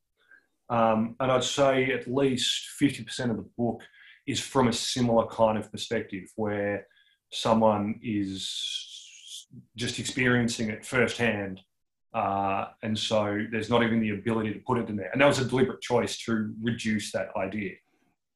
Um, 0.68 1.16
and 1.20 1.30
I'd 1.32 1.44
say 1.44 1.92
at 1.92 2.06
least 2.06 2.68
50% 2.80 3.30
of 3.30 3.36
the 3.36 3.48
book 3.58 3.82
is 4.26 4.40
from 4.40 4.68
a 4.68 4.72
similar 4.72 5.26
kind 5.26 5.58
of 5.58 5.70
perspective 5.70 6.24
where 6.36 6.86
someone 7.30 7.98
is 8.02 9.48
just 9.76 9.98
experiencing 9.98 10.70
it 10.70 10.84
firsthand. 10.84 11.60
Uh, 12.14 12.66
and 12.82 12.98
so 12.98 13.44
there's 13.50 13.70
not 13.70 13.82
even 13.82 14.00
the 14.00 14.10
ability 14.10 14.52
to 14.52 14.60
put 14.60 14.78
it 14.78 14.88
in 14.88 14.96
there. 14.96 15.10
And 15.12 15.20
that 15.20 15.26
was 15.26 15.38
a 15.38 15.44
deliberate 15.44 15.80
choice 15.80 16.18
to 16.24 16.54
reduce 16.62 17.10
that 17.12 17.28
idea. 17.36 17.72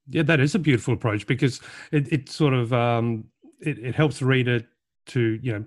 Yeah, 0.08 0.22
that 0.22 0.40
is 0.40 0.54
a 0.54 0.58
beautiful 0.58 0.94
approach 0.94 1.26
because 1.26 1.60
it, 1.92 2.10
it 2.12 2.28
sort 2.28 2.54
of 2.54 2.72
um, 2.72 3.24
it, 3.60 3.78
it 3.78 3.94
helps 3.94 4.20
the 4.20 4.26
reader 4.26 4.62
to 5.06 5.38
you 5.42 5.52
know 5.52 5.64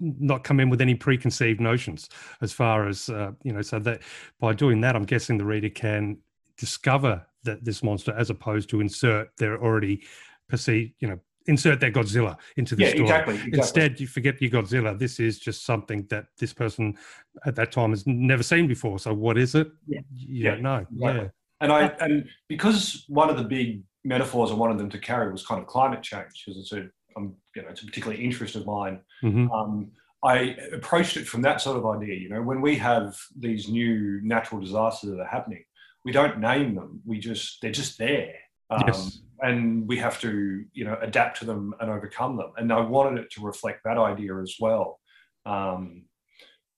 not 0.00 0.44
come 0.44 0.60
in 0.60 0.68
with 0.68 0.80
any 0.80 0.94
preconceived 0.94 1.60
notions 1.60 2.08
as 2.40 2.52
far 2.52 2.88
as 2.88 3.08
uh, 3.08 3.32
you 3.42 3.52
know 3.52 3.62
so 3.62 3.78
that 3.78 4.02
by 4.40 4.52
doing 4.52 4.80
that 4.80 4.96
i'm 4.96 5.04
guessing 5.04 5.38
the 5.38 5.44
reader 5.44 5.68
can 5.68 6.18
discover 6.56 7.24
that 7.44 7.64
this 7.64 7.82
monster 7.82 8.14
as 8.16 8.30
opposed 8.30 8.68
to 8.70 8.80
insert 8.80 9.28
their 9.38 9.62
already 9.62 10.02
perceived 10.48 10.92
you 11.00 11.08
know 11.08 11.18
insert 11.46 11.80
their 11.80 11.90
godzilla 11.90 12.36
into 12.56 12.76
the 12.76 12.82
yeah, 12.82 12.88
story 12.88 13.02
exactly, 13.02 13.34
exactly. 13.34 13.58
instead 13.58 14.00
you 14.00 14.06
forget 14.06 14.40
your 14.40 14.50
godzilla 14.50 14.96
this 14.98 15.18
is 15.18 15.38
just 15.40 15.64
something 15.64 16.06
that 16.08 16.26
this 16.38 16.52
person 16.52 16.96
at 17.44 17.56
that 17.56 17.72
time 17.72 17.90
has 17.90 18.06
never 18.06 18.42
seen 18.42 18.66
before 18.68 18.98
so 18.98 19.12
what 19.12 19.36
is 19.36 19.54
it 19.54 19.68
Yeah. 19.88 20.00
you 20.12 20.44
Yeah, 20.44 20.50
don't 20.52 20.62
know 20.62 20.86
exactly. 20.92 21.24
yeah 21.24 21.28
And 21.60 21.72
I 21.72 21.82
and 22.00 22.28
because 22.48 23.04
one 23.08 23.30
of 23.30 23.36
the 23.36 23.44
big 23.44 23.82
metaphors 24.04 24.50
I 24.50 24.54
wanted 24.54 24.78
them 24.78 24.90
to 24.90 24.98
carry 24.98 25.30
was 25.30 25.46
kind 25.46 25.60
of 25.60 25.66
climate 25.66 26.02
change, 26.02 26.44
because 26.44 26.60
it's 26.60 26.72
a 26.72 26.88
um, 27.16 27.34
you 27.54 27.62
know 27.62 27.68
it's 27.68 27.82
a 27.82 27.86
particular 27.86 28.16
interest 28.16 28.56
of 28.56 28.66
mine. 28.66 29.00
hmm 29.20 29.46
Um, 29.52 29.92
I 30.24 30.56
approached 30.72 31.16
it 31.16 31.26
from 31.26 31.42
that 31.42 31.60
sort 31.60 31.76
of 31.76 31.84
idea. 31.86 32.14
You 32.14 32.28
know, 32.28 32.42
when 32.42 32.60
we 32.60 32.76
have 32.76 33.16
these 33.36 33.68
new 33.68 34.20
natural 34.22 34.60
disasters 34.60 35.10
that 35.10 35.20
are 35.20 35.26
happening, 35.26 35.64
we 36.04 36.12
don't 36.12 36.38
name 36.40 36.74
them. 36.74 37.00
We 37.04 37.18
just 37.18 37.60
they're 37.60 37.70
just 37.70 37.98
there. 37.98 38.34
Um, 38.70 38.84
Yes. 38.86 39.20
And 39.44 39.88
we 39.88 39.96
have 39.98 40.20
to, 40.20 40.64
you 40.72 40.84
know, 40.84 40.96
adapt 41.02 41.40
to 41.40 41.44
them 41.44 41.74
and 41.80 41.90
overcome 41.90 42.36
them. 42.36 42.52
And 42.56 42.72
I 42.72 42.80
wanted 42.80 43.24
it 43.24 43.30
to 43.32 43.40
reflect 43.40 43.80
that 43.84 43.98
idea 43.98 44.40
as 44.40 44.54
well. 44.60 45.00
Um, 45.44 46.04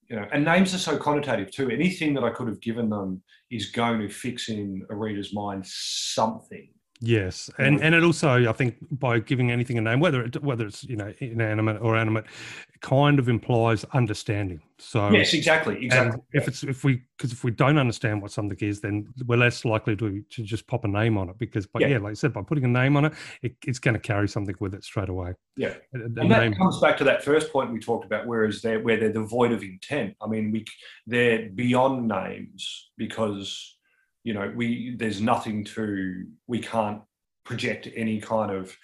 you 0.09 0.17
know, 0.17 0.27
and 0.33 0.45
names 0.45 0.75
are 0.75 0.79
so 0.79 0.97
connotative 0.97 1.51
too. 1.51 1.71
Anything 1.71 2.15
that 2.15 2.25
I 2.25 2.31
could 2.31 2.49
have 2.49 2.61
given 2.61 2.89
them 2.89 3.23
is 3.51 3.71
going 3.71 4.01
to 4.01 4.09
fix 4.09 4.49
in 4.49 4.83
a 4.91 4.95
reader's 4.95 5.35
mind 5.35 5.65
something. 5.67 6.69
Yes, 7.01 7.51
and 7.59 7.81
mm. 7.81 7.83
and 7.83 7.95
it 7.95 8.05
also 8.05 8.49
I 8.49 8.53
think 8.53 8.77
by 8.91 9.19
giving 9.19 9.51
anything 9.51 9.77
a 9.79 9.81
name, 9.81 9.99
whether 9.99 10.23
it 10.23 10.43
whether 10.43 10.67
it's 10.67 10.85
you 10.85 10.97
know 10.97 11.13
inanimate 11.19 11.83
or 11.83 11.97
animate, 11.97 12.25
kind 12.81 13.19
of 13.19 13.29
implies 13.29 13.85
understanding. 13.93 14.61
So 14.79 15.11
yes, 15.11 15.35
exactly, 15.35 15.85
exactly. 15.85 16.21
if 16.33 16.47
it's 16.47 16.63
if 16.63 16.85
we 16.85 17.03
because 17.17 17.33
if 17.33 17.43
we 17.43 17.51
don't 17.51 17.79
understand 17.79 18.23
what 18.23 18.31
something 18.31 18.57
is, 18.61 18.81
then 18.81 19.13
we're 19.27 19.37
less 19.37 19.65
likely 19.65 19.97
to 19.97 20.23
to 20.23 20.43
just 20.45 20.69
pop 20.69 20.85
a 20.85 20.89
name 20.89 21.19
on 21.19 21.29
it 21.29 21.37
because 21.37 21.67
but 21.67 21.83
Yeah. 21.83 21.89
yeah, 21.89 21.99
like 21.99 22.13
I 22.13 22.15
said, 22.15 22.33
by 22.33 22.43
putting 22.43 22.65
a 22.65 22.69
name 22.69 22.97
on 22.97 23.07
it, 23.07 23.15
it 23.43 23.57
it's 23.67 23.81
going 23.81 23.95
to 23.95 24.01
carry 24.01 24.29
something 24.29 24.55
with 24.61 24.73
it 24.75 24.85
straight 24.85 25.09
away. 25.09 25.35
Yeah. 25.57 25.75
A- 25.95 25.99
a 25.99 26.05
and 26.05 26.17
that 26.17 26.41
name- 26.41 26.55
comes 26.55 26.81
back 26.81 26.97
to 26.99 27.05
that 27.05 27.25
first 27.25 27.53
point 27.53 27.73
we 27.73 27.81
talked 27.81 28.05
about, 28.05 28.27
whereas 28.27 28.63
they're 28.63 28.81
where 28.81 28.99
they're 28.99 29.13
devoid 29.13 29.51
of 29.51 29.65
intent. 29.65 30.15
I 30.23 30.29
mean, 30.29 30.53
we 30.53 30.65
they're 31.09 31.51
beyond 31.51 32.07
names 32.07 32.91
because 32.97 33.77
you 34.25 34.35
know 34.35 34.53
we 34.55 34.97
there's 34.97 35.21
nothing 35.21 35.65
to 35.65 36.27
we 36.47 36.59
can't 36.59 37.03
project 37.45 37.89
any 37.95 38.21
kind 38.21 38.51
of 38.51 38.77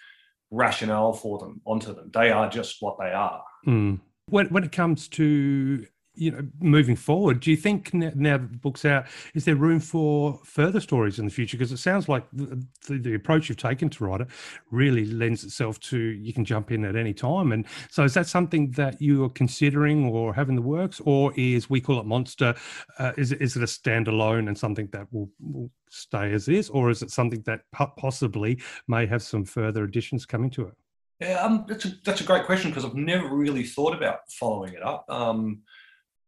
rationale 0.50 1.12
for 1.12 1.38
them 1.38 1.60
onto 1.64 1.94
them. 1.94 2.10
They 2.12 2.30
are 2.30 2.48
just 2.48 2.76
what 2.80 2.96
they 2.98 3.10
are. 3.10 3.42
Mm. 3.66 4.00
When 4.26 4.46
when 4.48 4.64
it 4.64 4.72
comes 4.72 5.08
to 5.08 5.86
you 6.20 6.30
know 6.30 6.46
moving 6.60 6.96
forward, 6.96 7.40
do 7.40 7.50
you 7.50 7.56
think 7.56 7.94
now 7.94 8.36
that 8.36 8.52
the 8.52 8.58
book's 8.58 8.84
out, 8.84 9.06
is 9.34 9.46
there 9.46 9.56
room 9.56 9.80
for 9.80 10.38
further 10.44 10.80
stories 10.80 11.18
in 11.18 11.24
the 11.24 11.30
future? 11.30 11.56
Because 11.56 11.72
it 11.72 11.78
sounds 11.78 12.08
like 12.08 12.24
the, 12.32 12.62
the, 12.86 12.98
the 12.98 13.14
approach 13.14 13.48
you've 13.48 13.58
taken 13.58 13.88
to 13.88 14.04
write 14.04 14.20
it 14.20 14.28
really 14.70 15.06
lends 15.06 15.44
itself 15.44 15.80
to 15.80 15.98
you 15.98 16.32
can 16.32 16.44
jump 16.44 16.70
in 16.70 16.84
at 16.84 16.94
any 16.94 17.14
time. 17.14 17.52
And 17.52 17.66
so, 17.88 18.04
is 18.04 18.12
that 18.14 18.26
something 18.26 18.70
that 18.72 19.00
you 19.00 19.24
are 19.24 19.30
considering 19.30 20.08
or 20.08 20.34
have 20.34 20.50
in 20.50 20.56
the 20.56 20.62
works, 20.62 21.00
or 21.04 21.32
is 21.36 21.70
we 21.70 21.80
call 21.80 21.98
it 21.98 22.06
Monster? 22.06 22.54
Uh, 22.98 23.12
is 23.16 23.32
it 23.32 23.40
is 23.40 23.56
it 23.56 23.62
a 23.62 23.66
standalone 23.66 24.48
and 24.48 24.58
something 24.58 24.88
that 24.92 25.10
will, 25.12 25.30
will 25.40 25.70
stay 25.88 26.32
as 26.32 26.48
is, 26.48 26.68
or 26.68 26.90
is 26.90 27.02
it 27.02 27.10
something 27.10 27.42
that 27.46 27.62
possibly 27.96 28.60
may 28.88 29.06
have 29.06 29.22
some 29.22 29.44
further 29.44 29.84
additions 29.84 30.26
coming 30.26 30.50
to 30.50 30.66
it? 30.66 30.74
Yeah, 31.20 31.42
um, 31.42 31.66
that's 31.68 31.84
a 31.84 31.92
that's 32.04 32.22
a 32.22 32.24
great 32.24 32.46
question 32.46 32.70
because 32.70 32.84
I've 32.84 32.94
never 32.94 33.28
really 33.28 33.64
thought 33.64 33.94
about 33.94 34.20
following 34.30 34.72
it 34.72 34.82
up. 34.82 35.04
Um, 35.10 35.60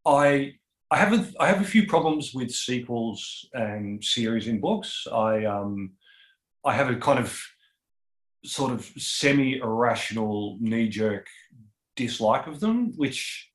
I 0.05 0.55
I 0.91 0.99
have 0.99 1.13
a, 1.13 1.27
I 1.41 1.47
have 1.47 1.61
a 1.61 1.65
few 1.65 1.87
problems 1.87 2.35
with 2.35 2.51
sequels 2.51 3.49
and 3.55 4.05
series 4.05 4.47
in 4.47 4.61
books. 4.61 5.07
I 5.11 5.45
um, 5.45 5.93
I 6.65 6.75
have 6.75 6.91
a 6.91 6.97
kind 6.97 7.19
of 7.19 7.41
sort 8.45 8.73
of 8.73 8.85
semi 8.99 9.59
irrational 9.59 10.59
knee 10.61 10.89
jerk 10.89 11.29
dislike 11.97 12.47
of 12.47 12.61
them, 12.61 12.93
which 12.97 13.51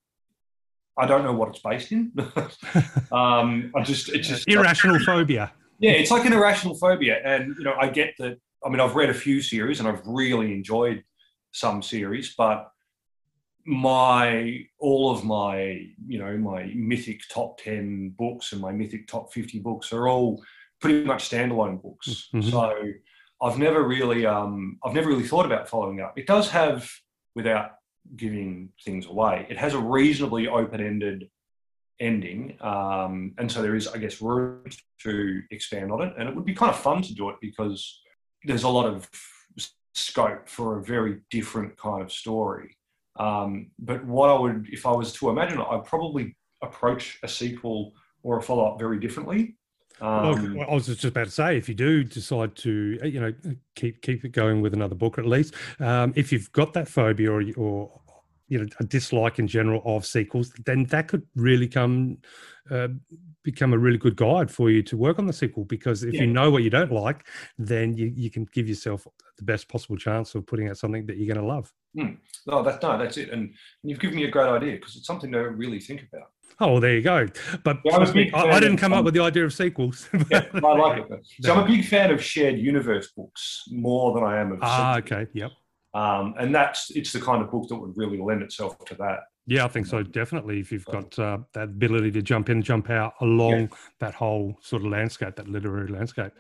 I 0.98 1.06
don't 1.06 1.24
know 1.24 1.34
what 1.34 1.49
it's 1.49 1.60
based 1.60 1.91
in. 1.91 2.11
um, 3.11 3.72
I 3.76 3.84
just 3.84 4.10
it 4.10 4.19
just 4.19 4.48
Irrational 4.49 4.99
phobia. 4.99 5.52
yeah, 5.80 5.91
it's 5.91 6.11
like 6.11 6.26
an 6.26 6.34
irrational 6.34 6.76
phobia. 6.76 7.22
And, 7.24 7.56
you 7.57 7.64
know, 7.64 7.76
I 7.80 7.90
get 7.90 8.15
that. 8.19 8.40
I 8.65 8.69
mean, 8.69 8.80
I've 8.80 8.95
read 8.95 9.11
a 9.11 9.14
few 9.14 9.41
series 9.41 9.80
and 9.80 9.88
I've 9.88 10.02
really 10.06 10.52
enjoyed 10.52 11.03
some 11.52 11.84
series, 11.84 12.34
but 12.36 12.72
my, 13.68 14.65
all 14.80 15.11
of 15.11 15.26
my, 15.26 15.85
you 16.07 16.18
know, 16.18 16.38
my 16.38 16.72
mythic 16.73 17.19
top 17.30 17.60
10 17.61 18.15
books 18.18 18.53
and 18.53 18.61
my 18.61 18.72
mythic 18.72 19.07
top 19.07 19.34
50 19.34 19.60
books 19.60 19.91
are 19.91 20.07
all 20.07 20.41
pretty 20.80 21.03
much 21.03 21.30
standalone 21.30 21.81
books. 21.81 22.30
Mhm. 22.34 22.49
So 22.49 22.94
I've 23.41 23.60
never 23.60 23.84
really, 23.84 24.26
um, 24.26 24.80
I've 24.85 24.94
never 24.94 25.10
really 25.10 25.27
thought 25.27 25.45
about 25.45 25.68
following 25.68 25.99
up. 25.99 26.18
It 26.18 26.26
does 26.26 26.49
have, 26.52 26.89
without 27.35 27.72
giving 28.15 28.69
things 28.85 29.06
away, 29.06 29.45
it 29.49 29.57
has 29.57 29.73
a 29.73 29.80
reasonably 29.80 30.48
open 30.48 30.80
ended 30.80 31.30
ending. 31.99 32.57
Um, 32.61 33.34
and 33.38 33.52
so 33.52 33.61
there 33.61 33.76
is, 33.76 33.89
I 33.89 33.98
guess, 33.98 34.22
room 34.22 34.64
to 35.02 35.41
expand 35.52 35.91
on 35.91 36.03
it. 36.03 36.14
And 36.18 36.30
it 36.30 36.35
would 36.35 36.45
be 36.45 36.56
kind 36.56 36.69
of 36.69 36.80
fun 36.80 37.02
to 37.02 37.14
do 37.14 37.30
it 37.31 37.35
because 37.41 37.99
there's 38.45 38.64
a 38.64 38.69
lot 38.69 38.85
of 38.85 39.10
scope 39.94 40.48
for 40.48 40.77
a 40.77 40.84
very 40.84 41.19
different 41.31 41.76
kind 41.76 42.02
of 42.02 42.14
story. 42.14 42.76
Um, 43.19 43.72
but 43.80 44.06
what 44.06 44.30
I 44.30 44.39
would, 44.39 44.68
if 44.72 44.85
I 44.85 44.91
was 44.91 45.14
to 45.14 45.30
imagine 45.30 45.60
it, 45.60 45.68
I'd 45.69 45.85
probably 45.85 46.35
approach 46.61 47.19
a 47.23 47.27
sequel 47.27 47.94
or 48.23 48.38
a 48.38 48.41
follow 48.41 48.72
up 48.72 48.80
very 48.80 48.99
differently. 48.99 49.56
Um, 49.99 50.56
well, 50.56 50.68
I 50.69 50.73
was 50.73 50.85
just 50.85 51.03
about 51.06 51.26
to 51.26 51.31
say, 51.31 51.57
if 51.57 51.68
you 51.68 51.73
do 51.73 52.03
decide 52.03 52.56
to, 52.57 52.99
uh, 53.02 53.06
you 53.07 53.19
know, 53.19 53.34
keep 53.76 54.02
keep 54.03 54.23
it 54.26 54.30
going 54.30 54.61
with 54.61 54.73
another 54.73 54.94
book, 54.94 55.18
at 55.18 55.26
least, 55.26 55.56
um, 55.80 56.14
if 56.15 56.31
you've 56.31 56.52
got 56.52 56.73
that 56.73 56.88
phobia 56.88 57.31
or 57.31 57.44
or 57.57 58.02
you 58.48 58.60
know 58.60 58.68
a 58.80 58.84
dislike 58.84 59.39
in 59.39 59.48
general 59.48 59.81
of 59.85 60.06
sequels, 60.06 60.53
then 60.65 60.85
that 60.85 61.07
could 61.07 61.23
really 61.35 61.68
come 61.68 62.19
uh, 62.69 62.89
become 63.52 63.72
a 63.72 63.78
really 63.78 63.98
good 63.98 64.18
guide 64.18 64.52
for 64.52 64.69
you 64.69 64.84
to 64.84 64.98
work 64.98 65.18
on 65.19 65.26
the 65.26 65.32
sequel. 65.32 65.64
Because 65.64 66.03
if 66.03 66.14
Yeah. 66.14 66.22
you 66.22 66.28
know 66.28 66.52
what 66.52 66.64
you 66.64 66.69
don't 66.69 66.91
like, 66.91 67.19
then 67.57 67.95
you 67.95 68.07
you 68.24 68.30
can 68.30 68.44
give 68.56 68.68
yourself 68.68 69.07
the 69.38 69.44
best 69.52 69.69
possible 69.69 69.95
chance 69.98 70.36
of 70.36 70.45
putting 70.45 70.68
out 70.69 70.78
something 70.78 71.06
that 71.07 71.15
you're 71.18 71.34
going 71.34 71.44
to 71.45 71.53
love. 71.56 71.74
no, 71.94 72.61
that's 72.65 72.82
no, 72.84 72.98
that's 73.02 73.15
it. 73.18 73.30
And 73.30 73.53
you've 73.84 73.99
given 74.03 74.18
me 74.18 74.26
a 74.26 74.32
great 74.36 74.49
idea 74.60 74.74
because 74.74 74.95
it's 74.98 75.07
something 75.07 75.32
to 75.32 75.40
really 75.64 75.80
think 75.80 76.02
about. 76.11 76.28
Oh, 76.60 76.72
well, 76.74 76.82
there 76.82 76.95
you 76.99 77.02
go. 77.14 77.28
But 77.64 77.78
Yeah, 77.86 77.95
I'm 77.98 78.07
me, 78.14 78.26
big 78.26 78.34
I, 78.34 78.41
I 78.57 78.60
didn't 78.60 78.78
come 78.84 78.91
up 78.91 78.99
um, 78.99 79.06
with 79.06 79.14
the 79.14 79.24
idea 79.32 79.45
of 79.45 79.53
sequels. 79.53 80.10
Yeah, 80.32 80.45
I 80.53 80.60
like 80.60 81.06
it. 81.10 81.28
So 81.44 81.53
I'm 81.53 81.64
a 81.64 81.68
big 81.68 81.86
fan 81.86 82.11
of 82.11 82.19
shared 82.22 82.57
universe 82.72 83.07
books 83.15 83.64
more 83.72 84.14
than 84.14 84.24
I 84.24 84.34
am 84.41 84.52
of 84.52 84.60
Ah, 84.61 84.95
sequels. 84.95 85.11
okay, 85.22 85.32
yep. 85.34 85.52
Um, 85.94 86.34
and 86.41 86.53
that's 86.53 86.82
it's 86.99 87.14
the 87.14 87.22
kind 87.22 87.41
of 87.44 87.49
book 87.52 87.65
that 87.69 87.76
would 87.82 87.95
really 87.95 88.19
lend 88.30 88.41
itself 88.44 88.72
to 88.90 88.95
that. 88.95 89.19
Yeah, 89.49 89.64
I 89.64 89.69
think 89.69 89.86
so. 89.86 90.03
Definitely, 90.03 90.60
if 90.60 90.74
you've 90.74 90.84
got 90.86 91.18
uh, 91.18 91.38
that 91.53 91.64
ability 91.64 92.11
to 92.11 92.22
jump 92.22 92.49
in, 92.49 92.61
jump 92.61 92.90
out 92.90 93.14
along 93.22 93.72
that 93.99 94.14
whole 94.14 94.57
sort 94.61 94.84
of 94.84 94.90
landscape, 94.90 95.38
that 95.38 95.48
literary 95.48 95.88
landscape, 95.88 96.34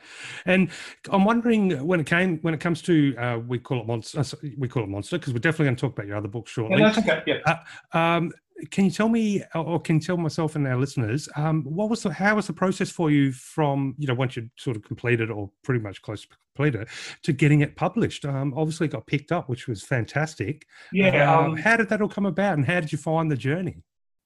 and 0.45 0.69
I'm 1.09 1.23
wondering 1.23 1.87
when 1.87 2.01
it 2.01 2.05
came 2.05 2.39
when 2.39 2.53
it 2.53 2.59
comes 2.59 2.81
to 2.83 3.15
uh, 3.17 3.39
we 3.47 3.59
call 3.59 3.79
it 3.79 3.87
monster, 3.87 4.23
we 4.57 4.67
call 4.67 4.83
it 4.83 4.89
monster 4.89 5.17
because 5.17 5.33
we're 5.33 5.39
definitely 5.39 5.67
going 5.67 5.75
to 5.77 5.81
talk 5.81 5.93
about 5.93 6.07
your 6.07 6.17
other 6.17 6.27
books 6.27 6.51
Yeah, 6.57 6.63
shortly. 6.63 6.83
that's 6.83 6.97
okay. 6.97 7.23
Yeah. 7.25 7.59
Um, 7.93 8.31
can 8.71 8.85
you 8.85 8.91
tell 8.91 9.09
me, 9.09 9.43
or 9.53 9.79
can 9.79 9.95
you 9.97 10.01
tell 10.01 10.17
myself 10.17 10.55
and 10.55 10.67
our 10.67 10.77
listeners, 10.77 11.29
um, 11.35 11.63
what 11.63 11.89
was 11.89 12.03
the 12.03 12.11
how 12.11 12.35
was 12.35 12.47
the 12.47 12.53
process 12.53 12.89
for 12.89 13.11
you 13.11 13.31
from 13.31 13.95
you 13.97 14.07
know 14.07 14.13
once 14.13 14.35
you 14.35 14.49
sort 14.57 14.75
of 14.75 14.83
completed 14.83 15.29
or 15.29 15.51
pretty 15.63 15.79
much 15.81 16.01
close 16.01 16.21
to 16.23 16.27
completed 16.55 16.87
to 17.23 17.33
getting 17.33 17.61
it 17.61 17.75
published? 17.75 18.25
Um, 18.25 18.53
obviously, 18.55 18.87
it 18.87 18.91
got 18.91 19.05
picked 19.05 19.31
up, 19.31 19.47
which 19.47 19.67
was 19.67 19.83
fantastic. 19.83 20.65
Yeah. 20.91 21.31
Um, 21.31 21.45
Um, 21.47 21.57
how 21.57 21.77
did 21.77 21.89
that 21.89 22.01
all 22.01 22.09
come 22.09 22.25
about, 22.25 22.57
and 22.57 22.65
how 22.65 22.79
did 22.79 22.91
you 22.91 22.97
find 22.97 23.29
the 23.31 23.37
journey? 23.37 23.83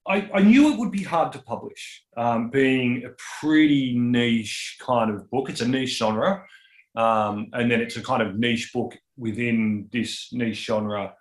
I, 0.08 0.28
I 0.34 0.42
knew 0.42 0.72
it 0.72 0.78
would 0.78 0.90
be 0.90 1.04
hard 1.04 1.32
to 1.34 1.38
publish, 1.38 2.02
um, 2.16 2.50
being 2.50 3.04
a 3.04 3.10
pretty 3.40 3.96
niche 3.96 4.78
kind 4.80 5.10
of 5.10 5.30
book. 5.30 5.48
It's 5.48 5.60
a 5.60 5.68
niche 5.68 5.96
genre, 5.98 6.44
um, 6.96 7.48
and 7.52 7.70
then 7.70 7.80
it's 7.80 7.96
a 7.96 8.02
kind 8.02 8.22
of 8.22 8.36
niche 8.36 8.72
book 8.72 8.96
within 9.16 9.88
this 9.92 10.32
niche 10.32 10.64
genre, 10.64 11.14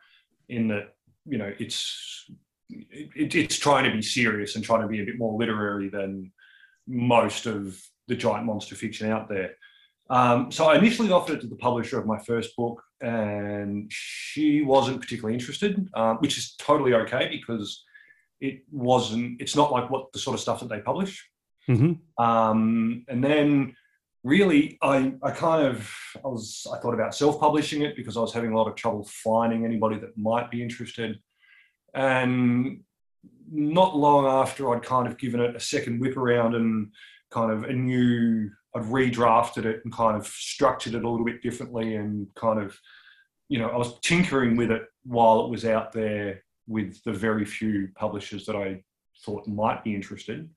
in 0.50 0.70
that 0.70 0.96
you 1.26 1.38
know 1.38 1.54
it's 1.60 2.32
it, 2.72 3.36
it's 3.36 3.58
trying 3.58 3.86
to 3.86 3.92
be 3.92 4.02
serious 4.02 4.56
and 4.56 4.64
trying 4.64 4.82
to 4.82 4.88
be 4.88 5.02
a 5.02 5.06
bit 5.06 5.18
more 5.18 5.38
literary 5.38 5.90
than 5.90 6.32
most 6.88 7.46
of 7.46 7.80
the 8.08 8.16
giant 8.16 8.46
monster 8.46 8.76
fiction 8.76 9.12
out 9.12 9.30
there. 9.30 9.56
Um, 10.10 10.52
so 10.52 10.66
I 10.66 10.78
initially 10.78 11.12
offered 11.12 11.38
it 11.38 11.42
to 11.42 11.48
the 11.48 11.56
publisher 11.56 11.98
of 11.98 12.06
my 12.06 12.20
first 12.20 12.56
book, 12.58 12.84
and 13.00 13.90
she 13.90 14.62
wasn't 14.62 15.00
particularly 15.00 15.34
interested, 15.34 15.88
um, 15.94 16.18
which 16.18 16.38
is 16.38 16.56
totally 16.58 16.94
okay 16.94 17.30
because 17.32 17.84
it 18.42 18.64
wasn't. 18.72 19.40
It's 19.42 19.56
not 19.56 19.72
like 19.72 19.90
what 19.90 20.12
the 20.12 20.20
sort 20.20 20.34
of 20.34 20.42
stuff 20.42 20.60
that 20.60 20.70
they 20.70 20.82
publish. 20.82 21.26
Mm-hmm. 21.70 22.24
Um, 22.24 23.06
and 23.08 23.24
then 23.24 23.76
really, 24.24 24.78
I 24.82 25.14
I 25.24 25.32
kind 25.32 25.66
of 25.66 25.90
I 26.18 26.28
was 26.28 26.68
I 26.72 26.78
thought 26.80 26.94
about 26.94 27.16
self 27.16 27.40
publishing 27.40 27.82
it 27.84 27.96
because 27.96 28.18
I 28.18 28.22
was 28.22 28.34
having 28.34 28.52
a 28.52 28.58
lot 28.58 28.68
of 28.68 28.76
trouble 28.76 29.08
finding 29.10 29.64
anybody 29.64 29.98
that 30.00 30.18
might 30.18 30.52
be 30.52 30.62
interested, 30.62 31.20
and 31.94 32.82
not 33.52 33.98
long 33.98 34.26
after 34.26 34.74
I'd 34.74 34.84
kind 34.84 35.08
of 35.08 35.18
given 35.18 35.42
it 35.42 35.56
a 35.56 35.60
second 35.60 36.00
whip 36.00 36.16
around 36.18 36.56
and 36.56 36.92
kind 37.32 37.52
of 37.52 37.64
a 37.64 37.74
new 37.74 38.50
I'd 38.76 38.84
redrafted 38.84 39.66
it 39.66 39.82
and 39.84 39.94
kind 39.94 40.16
of 40.16 40.26
structured 40.26 40.96
it 40.96 41.04
a 41.04 41.10
little 41.10 41.26
bit 41.26 41.42
differently 41.42 41.96
and 41.96 42.28
kind 42.36 42.60
of, 42.60 42.78
you 43.50 43.60
know, 43.60 43.68
I 43.68 43.78
was 43.78 44.00
tinkering 44.00 44.56
with 44.56 44.72
it 44.72 44.84
while 45.04 45.44
it 45.44 45.50
was 45.50 45.66
out 45.66 45.92
there 45.92 46.44
with 46.68 47.04
the 47.04 47.12
very 47.12 47.44
few 47.44 47.90
publishers 47.96 48.46
that 48.46 48.56
I 48.56 48.82
thought 49.26 49.48
might 49.48 49.84
be 49.84 49.94
interested. 49.94 50.50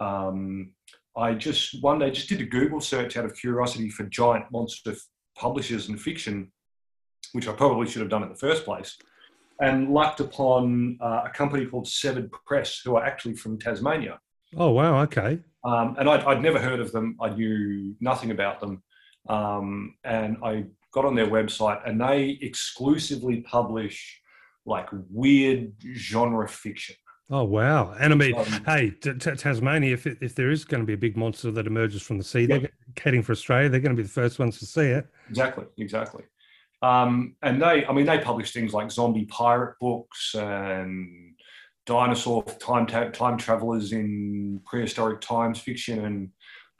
Um, 0.00 0.70
I 1.16 1.34
just 1.34 1.82
one 1.82 1.98
day 1.98 2.12
just 2.12 2.28
did 2.28 2.40
a 2.40 2.44
Google 2.44 2.80
search 2.80 3.16
out 3.16 3.24
of 3.24 3.34
curiosity 3.34 3.90
for 3.90 4.04
giant 4.04 4.44
monster 4.52 4.94
publishers 5.36 5.88
and 5.88 6.00
fiction, 6.00 6.52
which 7.32 7.48
I 7.48 7.52
probably 7.52 7.88
should 7.88 8.02
have 8.02 8.10
done 8.10 8.22
in 8.22 8.28
the 8.28 8.36
first 8.36 8.64
place, 8.64 8.96
and 9.60 9.90
lucked 9.90 10.20
upon 10.20 10.98
uh, 11.00 11.22
a 11.26 11.30
company 11.30 11.66
called 11.66 11.88
Severed 11.88 12.30
Press, 12.46 12.80
who 12.84 12.96
are 12.96 13.04
actually 13.04 13.34
from 13.34 13.58
Tasmania. 13.58 14.20
Oh 14.56 14.70
wow! 14.70 15.02
Okay. 15.02 15.40
Um, 15.64 15.96
and 15.98 16.08
I'd, 16.08 16.24
I'd, 16.24 16.40
never 16.40 16.58
heard 16.58 16.80
of 16.80 16.92
them. 16.92 17.16
I 17.20 17.30
knew 17.30 17.94
nothing 18.00 18.30
about 18.30 18.60
them. 18.60 18.82
Um, 19.28 19.96
and 20.04 20.36
I 20.42 20.64
got 20.92 21.04
on 21.04 21.14
their 21.14 21.26
website, 21.26 21.86
and 21.86 22.00
they 22.00 22.38
exclusively 22.40 23.40
publish 23.42 24.20
like 24.64 24.88
weird 25.10 25.72
genre 25.94 26.48
fiction. 26.48 26.96
Oh 27.30 27.44
wow! 27.44 27.94
And 28.00 28.12
I 28.12 28.16
mean, 28.16 28.34
um, 28.34 28.46
hey, 28.64 28.90
t- 28.90 29.12
t- 29.14 29.34
Tasmania, 29.34 29.92
if 29.92 30.06
if 30.06 30.34
there 30.34 30.50
is 30.50 30.64
going 30.64 30.80
to 30.80 30.86
be 30.86 30.94
a 30.94 30.98
big 30.98 31.16
monster 31.16 31.50
that 31.50 31.66
emerges 31.66 32.00
from 32.00 32.16
the 32.16 32.24
sea, 32.24 32.42
yeah. 32.42 32.58
they're 32.58 32.70
heading 33.02 33.22
for 33.22 33.32
Australia. 33.32 33.68
They're 33.68 33.80
going 33.80 33.94
to 33.94 34.00
be 34.00 34.06
the 34.06 34.08
first 34.08 34.38
ones 34.38 34.58
to 34.60 34.66
see 34.66 34.86
it. 34.86 35.06
Exactly, 35.28 35.66
exactly. 35.76 36.24
Um, 36.80 37.34
and 37.42 37.60
they, 37.60 37.84
I 37.86 37.92
mean, 37.92 38.06
they 38.06 38.18
publish 38.18 38.52
things 38.52 38.72
like 38.72 38.90
zombie 38.90 39.26
pirate 39.26 39.74
books 39.80 40.34
and 40.34 41.34
dinosaur 41.86 42.44
time 42.44 42.86
ta- 42.86 43.08
time 43.08 43.38
travelers 43.38 43.92
in 43.92 44.60
prehistoric 44.66 45.20
times 45.20 45.58
fiction 45.58 46.04
and 46.04 46.30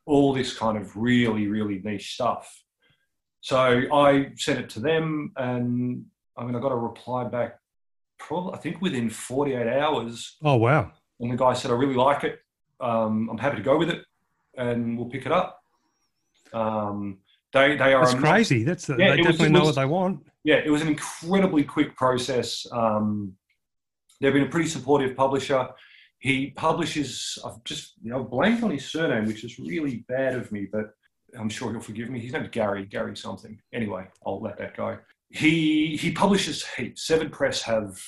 all 0.06 0.32
this 0.32 0.56
kind 0.56 0.76
of 0.76 0.96
really 0.96 1.48
really 1.48 1.80
niche 1.82 2.12
stuff. 2.14 2.62
So 3.40 3.82
I 3.92 4.32
sent 4.36 4.58
it 4.58 4.70
to 4.70 4.80
them, 4.80 5.32
and 5.36 6.04
I 6.36 6.44
mean 6.44 6.54
I 6.54 6.60
got 6.60 6.72
a 6.72 6.76
reply 6.76 7.24
back, 7.24 7.58
probably 8.18 8.54
I 8.54 8.58
think 8.58 8.80
within 8.80 9.10
48 9.10 9.66
hours. 9.66 10.36
Oh 10.44 10.56
wow! 10.56 10.92
And 11.20 11.32
the 11.32 11.36
guy 11.36 11.54
said 11.54 11.70
I 11.70 11.74
really 11.74 11.94
like 11.94 12.24
it. 12.24 12.40
Um, 12.80 13.28
I'm 13.30 13.38
happy 13.38 13.56
to 13.56 13.62
go 13.62 13.78
with 13.78 13.90
it, 13.90 14.04
and 14.56 14.96
we'll 14.96 15.08
pick 15.08 15.26
it 15.26 15.32
up. 15.32 15.60
Um, 16.52 17.18
they 17.52 17.76
they 17.76 17.94
are. 17.94 18.04
That's 18.04 18.18
crazy. 18.18 18.64
That's 18.64 18.88
yeah, 18.88 18.96
they 18.96 19.16
definitely 19.16 19.30
was, 19.30 19.50
know 19.50 19.58
was, 19.60 19.76
what 19.76 19.82
they 19.82 19.86
want. 19.86 20.26
Yeah, 20.44 20.56
it 20.56 20.70
was 20.70 20.82
an 20.82 20.88
incredibly 20.88 21.64
quick 21.64 21.96
process. 21.96 22.66
Um, 22.72 23.36
They've 24.20 24.32
been 24.32 24.44
a 24.44 24.48
pretty 24.48 24.68
supportive 24.68 25.16
publisher. 25.16 25.68
He 26.18 26.50
publishes, 26.50 27.38
I've 27.44 27.62
just, 27.64 27.94
you 28.02 28.10
know, 28.10 28.24
blanked 28.24 28.64
on 28.64 28.70
his 28.70 28.90
surname, 28.90 29.26
which 29.26 29.44
is 29.44 29.58
really 29.58 30.04
bad 30.08 30.34
of 30.34 30.50
me, 30.50 30.66
but 30.70 30.90
I'm 31.38 31.48
sure 31.48 31.70
he'll 31.70 31.80
forgive 31.80 32.10
me. 32.10 32.18
His 32.18 32.32
name's 32.32 32.48
Gary, 32.48 32.84
Gary 32.84 33.16
something. 33.16 33.60
Anyway, 33.72 34.08
I'll 34.26 34.40
let 34.40 34.58
that 34.58 34.76
go. 34.76 34.98
He 35.30 35.96
he 35.96 36.10
publishes 36.10 36.66
heaps. 36.66 37.06
Severed 37.06 37.30
Press 37.30 37.62
have 37.62 38.00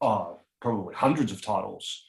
oh, 0.00 0.40
probably 0.60 0.94
hundreds 0.94 1.30
of 1.30 1.42
titles. 1.42 2.04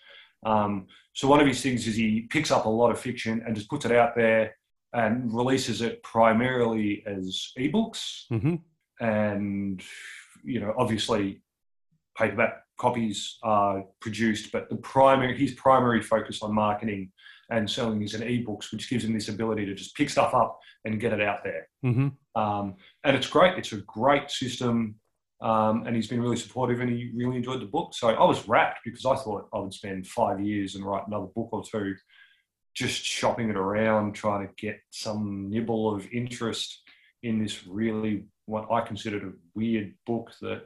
Um, 0.45 0.87
so 1.13 1.27
one 1.27 1.41
of 1.41 1.47
his 1.47 1.61
things 1.61 1.85
is 1.87 1.95
he 1.95 2.21
picks 2.29 2.49
up 2.49 2.65
a 2.65 2.69
lot 2.69 2.91
of 2.91 2.99
fiction 2.99 3.43
and 3.45 3.55
just 3.55 3.69
puts 3.69 3.85
it 3.85 3.91
out 3.91 4.15
there 4.15 4.55
and 4.93 5.33
releases 5.33 5.81
it 5.81 6.01
primarily 6.03 7.03
as 7.05 7.51
ebooks. 7.57 8.23
Mm-hmm. 8.31 8.55
And 9.05 9.83
you 10.43 10.59
know, 10.59 10.73
obviously, 10.77 11.41
paperback 12.17 12.63
copies 12.77 13.37
are 13.43 13.83
produced, 14.01 14.51
but 14.51 14.69
the 14.69 14.77
primary 14.77 15.37
his 15.37 15.53
primary 15.53 16.01
focus 16.01 16.41
on 16.41 16.53
marketing 16.53 17.11
and 17.49 17.69
selling 17.69 18.01
is 18.01 18.13
in 18.13 18.21
ebooks, 18.21 18.71
which 18.71 18.89
gives 18.89 19.05
him 19.05 19.13
this 19.13 19.29
ability 19.29 19.65
to 19.65 19.73
just 19.73 19.95
pick 19.95 20.09
stuff 20.09 20.33
up 20.33 20.59
and 20.85 20.99
get 20.99 21.13
it 21.13 21.21
out 21.21 21.43
there. 21.43 21.67
Mm-hmm. 21.85 22.41
Um, 22.41 22.75
and 23.03 23.15
it's 23.15 23.27
great. 23.27 23.57
It's 23.57 23.71
a 23.71 23.77
great 23.77 24.29
system. 24.29 24.95
Um, 25.39 25.85
and 25.85 25.95
he's 25.95 26.07
been 26.07 26.21
really 26.21 26.35
supportive 26.35 26.79
and 26.79 26.89
he 26.89 27.11
really 27.15 27.37
enjoyed 27.37 27.61
the 27.61 27.67
book. 27.67 27.93
So 27.93 28.09
I 28.09 28.25
was 28.25 28.47
rapt 28.47 28.79
because 28.83 29.05
I 29.05 29.15
thought 29.15 29.47
I 29.53 29.59
would 29.59 29.73
spend 29.73 30.07
five 30.07 30.41
years 30.41 30.75
and 30.75 30.83
write 30.83 31.07
another 31.07 31.27
book 31.27 31.49
or 31.51 31.63
two 31.63 31.95
just 32.77 33.03
shopping 33.03 33.49
it 33.49 33.57
around, 33.57 34.13
trying 34.13 34.47
to 34.47 34.53
get 34.55 34.79
some 34.91 35.49
nibble 35.49 35.95
of 35.95 36.07
interest 36.11 36.83
in 37.23 37.41
this 37.41 37.65
really 37.65 38.25
what 38.45 38.71
I 38.71 38.81
considered 38.81 39.23
a 39.23 39.31
weird 39.55 39.95
book 40.05 40.31
that 40.41 40.61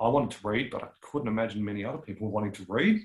I 0.00 0.06
wanted 0.08 0.30
to 0.30 0.48
read, 0.48 0.70
but 0.70 0.84
I 0.84 0.88
couldn't 1.00 1.26
imagine 1.26 1.64
many 1.64 1.84
other 1.84 1.98
people 1.98 2.30
wanting 2.30 2.52
to 2.52 2.66
read. 2.68 3.00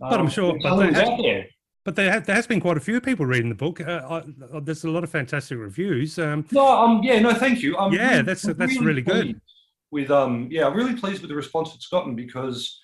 But 0.00 0.14
um, 0.14 0.20
I'm 0.22 0.28
sure, 0.28 0.58
but 0.60 0.76
there, 0.76 0.92
has, 0.92 1.44
but 1.84 1.94
there, 1.94 2.20
there, 2.20 2.34
has 2.34 2.48
been 2.48 2.60
quite 2.60 2.76
a 2.76 2.80
few 2.80 3.00
people 3.00 3.26
reading 3.26 3.48
the 3.48 3.54
book. 3.54 3.80
Uh, 3.80 4.22
I, 4.52 4.60
there's 4.60 4.82
a 4.82 4.90
lot 4.90 5.04
of 5.04 5.10
fantastic 5.10 5.56
reviews. 5.56 6.18
Um, 6.18 6.44
no, 6.50 6.66
um, 6.66 7.00
yeah, 7.04 7.20
no, 7.20 7.32
thank 7.32 7.62
you. 7.62 7.78
I'm 7.78 7.92
yeah, 7.92 8.10
really, 8.10 8.22
that's 8.22 8.44
I'm 8.44 8.56
that's 8.56 8.74
really, 8.74 8.86
really 8.86 9.02
good. 9.02 9.40
With 9.92 10.10
um, 10.10 10.48
yeah, 10.50 10.66
I'm 10.66 10.74
really 10.74 10.96
pleased 10.96 11.22
with 11.22 11.30
the 11.30 11.36
response 11.36 11.74
it's 11.76 11.86
gotten 11.86 12.16
because, 12.16 12.80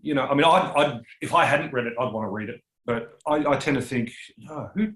you 0.00 0.14
know, 0.14 0.22
I 0.22 0.34
mean, 0.34 0.44
I'd, 0.44 0.72
I'd 0.74 1.00
if 1.20 1.34
I 1.34 1.44
hadn't 1.44 1.74
read 1.74 1.86
it, 1.86 1.92
I'd 2.00 2.12
want 2.12 2.24
to 2.24 2.30
read 2.30 2.48
it, 2.48 2.62
but 2.86 3.18
I, 3.26 3.44
I 3.46 3.56
tend 3.56 3.76
to 3.76 3.82
think, 3.82 4.12
oh, 4.48 4.70
who, 4.74 4.92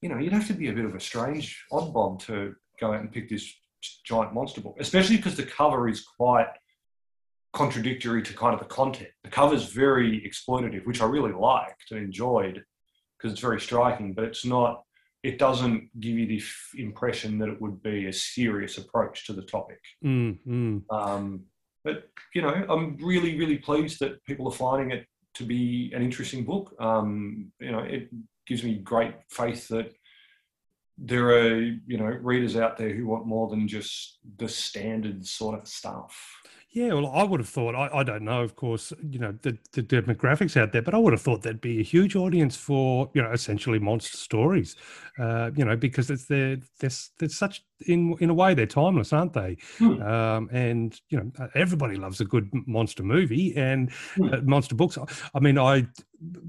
you 0.00 0.08
know, 0.08 0.18
you'd 0.18 0.32
have 0.32 0.46
to 0.48 0.54
be 0.54 0.68
a 0.68 0.72
bit 0.72 0.84
of 0.84 0.94
a 0.94 1.00
strange 1.00 1.64
oddball 1.70 2.18
to 2.26 2.54
go 2.80 2.92
out 2.92 3.00
and 3.00 3.12
pick 3.12 3.28
this 3.28 3.52
giant 4.04 4.34
monster 4.34 4.60
book, 4.60 4.76
especially 4.80 5.16
because 5.16 5.36
the 5.36 5.42
cover 5.44 5.88
is 5.88 6.04
quite 6.18 6.48
contradictory 7.52 8.22
to 8.22 8.34
kind 8.34 8.54
of 8.54 8.60
the 8.60 8.66
content. 8.66 9.10
The 9.24 9.30
cover's 9.30 9.72
very 9.72 10.20
exploitative, 10.28 10.86
which 10.86 11.00
I 11.00 11.06
really 11.06 11.32
liked 11.32 11.90
and 11.90 12.00
enjoyed 12.00 12.62
because 13.16 13.32
it's 13.32 13.40
very 13.40 13.60
striking, 13.60 14.12
but 14.12 14.24
it's 14.24 14.44
not, 14.44 14.82
it 15.22 15.38
doesn't 15.38 15.88
give 15.98 16.18
you 16.18 16.26
the 16.26 16.38
f- 16.38 16.70
impression 16.76 17.38
that 17.38 17.48
it 17.48 17.60
would 17.60 17.82
be 17.82 18.06
a 18.06 18.12
serious 18.12 18.76
approach 18.78 19.26
to 19.26 19.32
the 19.32 19.42
topic. 19.42 19.80
Mm, 20.04 20.38
mm. 20.46 20.82
Um, 20.90 21.44
but, 21.82 22.10
you 22.34 22.42
know, 22.42 22.66
I'm 22.68 22.96
really, 22.98 23.38
really 23.38 23.58
pleased 23.58 24.00
that 24.00 24.22
people 24.24 24.48
are 24.48 24.54
finding 24.54 24.90
it 24.90 25.06
to 25.36 25.44
be 25.44 25.92
an 25.94 26.02
interesting 26.02 26.44
book. 26.44 26.74
Um, 26.78 27.52
you 27.60 27.72
know, 27.72 27.80
it 27.80 28.10
gives 28.46 28.62
me 28.62 28.76
great 28.76 29.14
faith 29.30 29.68
that 29.68 29.92
there 30.98 31.28
are, 31.28 31.58
you 31.58 31.98
know, 31.98 32.06
readers 32.06 32.56
out 32.56 32.76
there 32.76 32.92
who 32.94 33.06
want 33.06 33.26
more 33.26 33.48
than 33.48 33.68
just 33.68 34.18
the 34.38 34.48
standard 34.48 35.26
sort 35.26 35.58
of 35.58 35.68
stuff. 35.68 36.16
Yeah, 36.76 36.92
well, 36.92 37.06
I 37.06 37.22
would 37.22 37.40
have 37.40 37.48
thought, 37.48 37.74
I, 37.74 37.88
I 38.00 38.02
don't 38.02 38.22
know, 38.22 38.42
of 38.42 38.54
course, 38.54 38.92
you 39.08 39.18
know, 39.18 39.34
the, 39.40 39.56
the 39.72 39.82
demographics 39.82 40.58
out 40.58 40.72
there, 40.72 40.82
but 40.82 40.92
I 40.92 40.98
would 40.98 41.14
have 41.14 41.22
thought 41.22 41.40
there'd 41.40 41.58
be 41.58 41.80
a 41.80 41.82
huge 41.82 42.16
audience 42.16 42.54
for, 42.54 43.10
you 43.14 43.22
know, 43.22 43.32
essentially 43.32 43.78
monster 43.78 44.18
stories, 44.18 44.76
uh, 45.18 45.50
you 45.56 45.64
know, 45.64 45.74
because 45.74 46.10
it's 46.10 46.26
they're, 46.26 46.58
they're, 46.78 46.90
they're 47.18 47.30
such, 47.30 47.64
in 47.86 48.14
in 48.20 48.28
a 48.28 48.34
way, 48.34 48.52
they're 48.52 48.66
timeless, 48.66 49.14
aren't 49.14 49.32
they? 49.32 49.56
Hmm. 49.78 50.02
Um, 50.02 50.50
and, 50.52 51.00
you 51.08 51.16
know, 51.16 51.48
everybody 51.54 51.96
loves 51.96 52.20
a 52.20 52.26
good 52.26 52.50
monster 52.66 53.02
movie 53.02 53.56
and 53.56 53.90
hmm. 54.14 54.34
uh, 54.34 54.40
monster 54.42 54.74
books. 54.74 54.98
I 55.34 55.40
mean, 55.40 55.56
I 55.56 55.86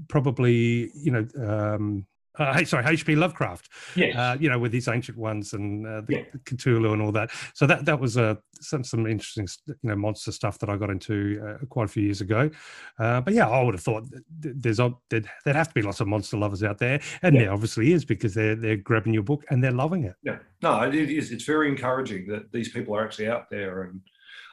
probably, 0.08 0.90
you 0.94 1.10
know, 1.10 1.26
um, 1.42 2.04
uh, 2.38 2.64
sorry, 2.64 2.84
H.P. 2.86 3.16
Lovecraft. 3.16 3.68
Yes. 3.96 4.16
Uh, 4.16 4.36
you 4.38 4.48
know, 4.48 4.58
with 4.58 4.72
his 4.72 4.88
ancient 4.88 5.18
ones 5.18 5.52
and 5.52 5.86
uh, 5.86 6.00
the, 6.02 6.14
yeah. 6.14 6.22
Cthulhu 6.44 6.92
and 6.92 7.02
all 7.02 7.12
that. 7.12 7.30
So 7.54 7.66
that 7.66 7.84
that 7.84 7.98
was 7.98 8.16
uh, 8.16 8.36
some 8.60 8.84
some 8.84 9.06
interesting, 9.06 9.46
you 9.66 9.74
know, 9.82 9.96
monster 9.96 10.32
stuff 10.32 10.58
that 10.58 10.68
I 10.68 10.76
got 10.76 10.90
into 10.90 11.40
uh, 11.44 11.64
quite 11.66 11.84
a 11.84 11.88
few 11.88 12.02
years 12.02 12.20
ago. 12.20 12.50
Uh, 12.98 13.20
but 13.20 13.34
yeah, 13.34 13.48
I 13.48 13.62
would 13.62 13.74
have 13.74 13.82
thought 13.82 14.04
there's 14.40 14.76
there'd, 14.76 14.94
there'd, 15.10 15.56
have 15.56 15.68
to 15.68 15.74
be 15.74 15.82
lots 15.82 16.00
of 16.00 16.08
monster 16.08 16.36
lovers 16.36 16.62
out 16.62 16.78
there, 16.78 17.00
and 17.22 17.34
yeah. 17.34 17.42
there 17.42 17.52
obviously 17.52 17.92
is 17.92 18.04
because 18.04 18.34
they're 18.34 18.56
they're 18.56 18.76
grabbing 18.76 19.14
your 19.14 19.22
book 19.22 19.44
and 19.50 19.62
they're 19.62 19.72
loving 19.72 20.04
it. 20.04 20.14
Yeah, 20.22 20.38
no, 20.62 20.82
it 20.82 20.94
is. 20.94 21.32
It's 21.32 21.44
very 21.44 21.68
encouraging 21.68 22.26
that 22.28 22.52
these 22.52 22.70
people 22.70 22.96
are 22.96 23.04
actually 23.04 23.28
out 23.28 23.50
there, 23.50 23.82
and 23.82 24.00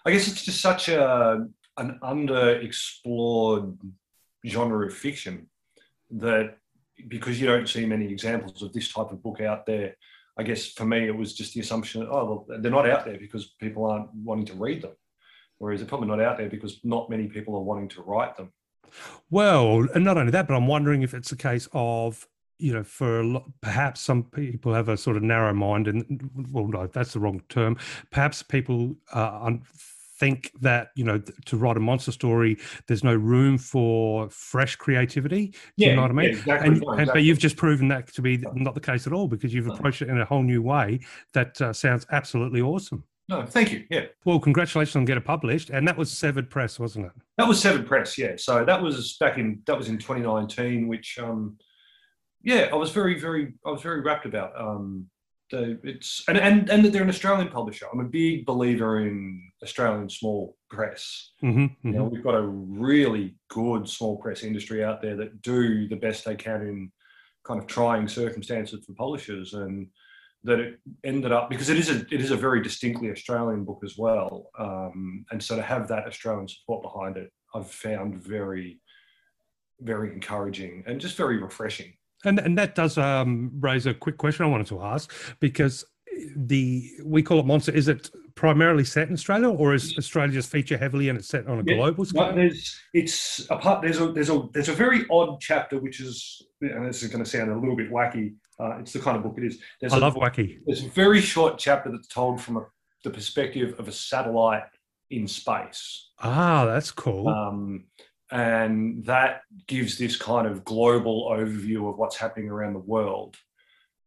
I 0.05 0.11
guess 0.11 0.27
it's 0.27 0.43
just 0.43 0.61
such 0.61 0.89
a 0.89 1.47
an 1.77 1.99
underexplored 2.01 3.77
genre 4.45 4.87
of 4.87 4.93
fiction 4.93 5.47
that 6.11 6.57
because 7.07 7.39
you 7.39 7.47
don't 7.47 7.69
see 7.69 7.85
many 7.85 8.05
examples 8.11 8.61
of 8.61 8.73
this 8.73 8.91
type 8.91 9.11
of 9.11 9.21
book 9.21 9.41
out 9.41 9.65
there. 9.65 9.95
I 10.37 10.43
guess 10.43 10.67
for 10.67 10.85
me, 10.85 11.07
it 11.07 11.15
was 11.15 11.33
just 11.33 11.53
the 11.53 11.61
assumption, 11.61 12.07
oh, 12.09 12.45
well, 12.47 12.59
they're 12.59 12.71
not 12.71 12.89
out 12.89 13.05
there 13.05 13.17
because 13.17 13.53
people 13.59 13.85
aren't 13.85 14.13
wanting 14.13 14.45
to 14.47 14.53
read 14.53 14.81
them. 14.81 14.91
whereas 15.57 15.79
they're 15.79 15.87
probably 15.87 16.09
not 16.09 16.21
out 16.21 16.37
there 16.37 16.49
because 16.49 16.79
not 16.83 17.09
many 17.09 17.27
people 17.27 17.55
are 17.55 17.63
wanting 17.63 17.87
to 17.89 18.01
write 18.01 18.35
them. 18.35 18.51
Well, 19.29 19.87
and 19.93 20.03
not 20.03 20.17
only 20.17 20.31
that, 20.31 20.47
but 20.47 20.55
I'm 20.55 20.67
wondering 20.67 21.01
if 21.01 21.13
it's 21.13 21.31
a 21.31 21.37
case 21.37 21.67
of 21.73 22.27
you 22.57 22.73
know, 22.73 22.83
for 22.83 23.19
a 23.19 23.23
lot, 23.23 23.43
perhaps 23.61 24.01
some 24.01 24.23
people 24.23 24.73
have 24.73 24.87
a 24.87 24.97
sort 24.97 25.17
of 25.17 25.23
narrow 25.23 25.53
mind, 25.53 25.87
and 25.87 26.29
well, 26.51 26.67
no, 26.67 26.87
that's 26.87 27.13
the 27.13 27.19
wrong 27.19 27.41
term. 27.49 27.77
Perhaps 28.11 28.43
people 28.43 28.95
uh, 29.13 29.39
think 30.17 30.51
that 30.61 30.89
you 30.95 31.03
know 31.03 31.21
to 31.45 31.57
write 31.57 31.77
a 31.77 31.79
monster 31.79 32.11
story, 32.11 32.57
there's 32.87 33.03
no 33.03 33.15
room 33.15 33.57
for 33.57 34.29
fresh 34.29 34.75
creativity. 34.75 35.53
Yeah, 35.77 35.89
you 35.89 35.95
know 35.95 36.01
what 36.03 36.11
I 36.11 36.13
mean? 36.13 36.25
Yeah, 36.25 36.31
exactly, 36.31 36.67
and, 36.67 36.77
exactly. 36.77 37.01
and, 37.01 37.11
but 37.13 37.23
you've 37.23 37.39
just 37.39 37.57
proven 37.57 37.87
that 37.89 38.13
to 38.13 38.21
be 38.21 38.43
not 38.53 38.73
the 38.73 38.81
case 38.81 39.07
at 39.07 39.13
all 39.13 39.27
because 39.27 39.53
you've 39.53 39.67
approached 39.67 40.01
it 40.01 40.09
in 40.09 40.19
a 40.19 40.25
whole 40.25 40.43
new 40.43 40.61
way. 40.61 40.99
That 41.33 41.59
uh, 41.61 41.73
sounds 41.73 42.05
absolutely 42.11 42.61
awesome. 42.61 43.03
No, 43.27 43.43
thank 43.43 43.71
you. 43.71 43.85
Yeah. 43.89 44.05
Well, 44.23 44.39
congratulations 44.39 44.95
on 44.95 45.05
getting 45.05 45.23
it 45.23 45.25
published, 45.25 45.71
and 45.71 45.87
that 45.87 45.97
was 45.97 46.11
Severed 46.11 46.49
Press, 46.49 46.79
wasn't 46.79 47.07
it? 47.07 47.11
That 47.37 47.47
was 47.47 47.59
Severed 47.59 47.87
Press. 47.87 48.17
Yeah. 48.17 48.33
So 48.37 48.63
that 48.63 48.81
was 48.81 49.17
back 49.19 49.37
in 49.37 49.61
that 49.65 49.77
was 49.77 49.89
in 49.89 49.97
2019, 49.97 50.87
which 50.87 51.17
um, 51.19 51.57
yeah, 52.45 52.69
I 52.71 52.75
was 52.75 52.91
very, 52.91 53.19
very, 53.19 53.53
I 53.65 53.71
was 53.71 53.81
very 53.81 54.01
rapt 54.01 54.27
about. 54.27 54.51
Um, 54.59 55.07
it's 55.51 56.23
and, 56.27 56.37
and 56.37 56.69
and 56.69 56.85
they're 56.85 57.03
an 57.03 57.09
Australian 57.09 57.49
publisher. 57.49 57.85
I'm 57.91 57.99
a 57.99 58.05
big 58.05 58.45
believer 58.45 59.01
in 59.01 59.51
Australian 59.63 60.09
small 60.09 60.57
press. 60.69 61.31
Mm-hmm, 61.43 61.59
mm-hmm. 61.59 61.87
You 61.87 61.93
know, 61.93 62.03
we've 62.05 62.23
got 62.23 62.35
a 62.35 62.47
really 62.47 63.35
good 63.49 63.87
small 63.87 64.17
press 64.17 64.43
industry 64.43 64.83
out 64.83 65.01
there 65.01 65.15
that 65.17 65.41
do 65.41 65.87
the 65.87 65.95
best 65.95 66.25
they 66.25 66.35
can 66.35 66.61
in 66.61 66.91
kind 67.45 67.59
of 67.59 67.67
trying 67.67 68.07
circumstances 68.07 68.83
for 68.85 68.93
publishers, 68.93 69.53
and 69.53 69.87
that 70.43 70.59
it 70.59 70.79
ended 71.03 71.31
up 71.31 71.49
because 71.49 71.69
it 71.69 71.77
is 71.77 71.89
a 71.89 72.01
it 72.13 72.21
is 72.21 72.31
a 72.31 72.37
very 72.37 72.61
distinctly 72.61 73.11
Australian 73.11 73.63
book 73.63 73.81
as 73.83 73.97
well, 73.97 74.49
um, 74.57 75.25
and 75.31 75.41
so 75.41 75.55
to 75.55 75.61
have 75.61 75.87
that 75.87 76.07
Australian 76.07 76.47
support 76.47 76.81
behind 76.81 77.17
it, 77.17 77.31
I've 77.53 77.69
found 77.69 78.15
very, 78.21 78.79
very 79.79 80.11
encouraging 80.11 80.83
and 80.87 80.99
just 80.99 81.17
very 81.17 81.37
refreshing. 81.41 81.93
And 82.25 82.39
and 82.39 82.57
that 82.57 82.75
does 82.75 82.97
um, 82.97 83.51
raise 83.59 83.85
a 83.85 83.93
quick 83.93 84.17
question 84.17 84.45
I 84.45 84.49
wanted 84.49 84.67
to 84.67 84.81
ask 84.81 85.11
because 85.39 85.85
the 86.35 86.91
we 87.03 87.21
call 87.21 87.39
it 87.39 87.45
monster. 87.45 87.71
Is 87.71 87.87
it 87.87 88.09
primarily 88.35 88.83
set 88.83 89.07
in 89.07 89.13
Australia, 89.13 89.49
or 89.49 89.73
is 89.73 89.97
Australia 89.97 90.33
just 90.33 90.51
feature 90.51 90.77
heavily 90.77 91.09
and 91.09 91.17
it's 91.17 91.27
set 91.27 91.47
on 91.47 91.59
a 91.59 91.63
Yeah, 91.65 91.77
global 91.77 92.05
scale? 92.05 92.29
No, 92.29 92.35
there's 92.35 92.79
it's 92.93 93.47
a 93.49 93.57
part. 93.57 93.81
There's 93.81 93.99
a 93.99 94.11
there's 94.11 94.29
a 94.29 94.47
there's 94.53 94.69
a 94.69 94.73
very 94.73 95.05
odd 95.09 95.39
chapter 95.39 95.79
which 95.79 95.99
is 96.01 96.41
and 96.61 96.85
this 96.85 97.03
is 97.03 97.09
going 97.09 97.23
to 97.23 97.29
sound 97.29 97.51
a 97.51 97.57
little 97.57 97.75
bit 97.75 97.91
wacky. 97.91 98.35
Uh, 98.59 98.77
it's 98.79 98.93
the 98.93 98.99
kind 98.99 99.17
of 99.17 99.23
book 99.23 99.35
it 99.37 99.45
is. 99.45 99.59
There's 99.81 99.93
I 99.93 99.97
a, 99.97 99.99
love 99.99 100.15
wacky. 100.15 100.59
There's 100.65 100.83
a 100.83 100.89
very 100.89 101.21
short 101.21 101.57
chapter 101.57 101.91
that's 101.91 102.07
told 102.07 102.41
from 102.41 102.57
a, 102.57 102.65
the 103.03 103.09
perspective 103.09 103.77
of 103.79 103.87
a 103.87 103.91
satellite 103.91 104.63
in 105.11 105.27
space. 105.27 106.09
Ah, 106.19 106.65
that's 106.65 106.91
cool. 106.91 107.27
Um, 107.27 107.85
and 108.31 109.05
that 109.05 109.41
gives 109.67 109.97
this 109.97 110.15
kind 110.17 110.47
of 110.47 110.63
global 110.63 111.29
overview 111.29 111.89
of 111.89 111.97
what's 111.97 112.17
happening 112.17 112.49
around 112.49 112.73
the 112.73 112.79
world. 112.79 113.35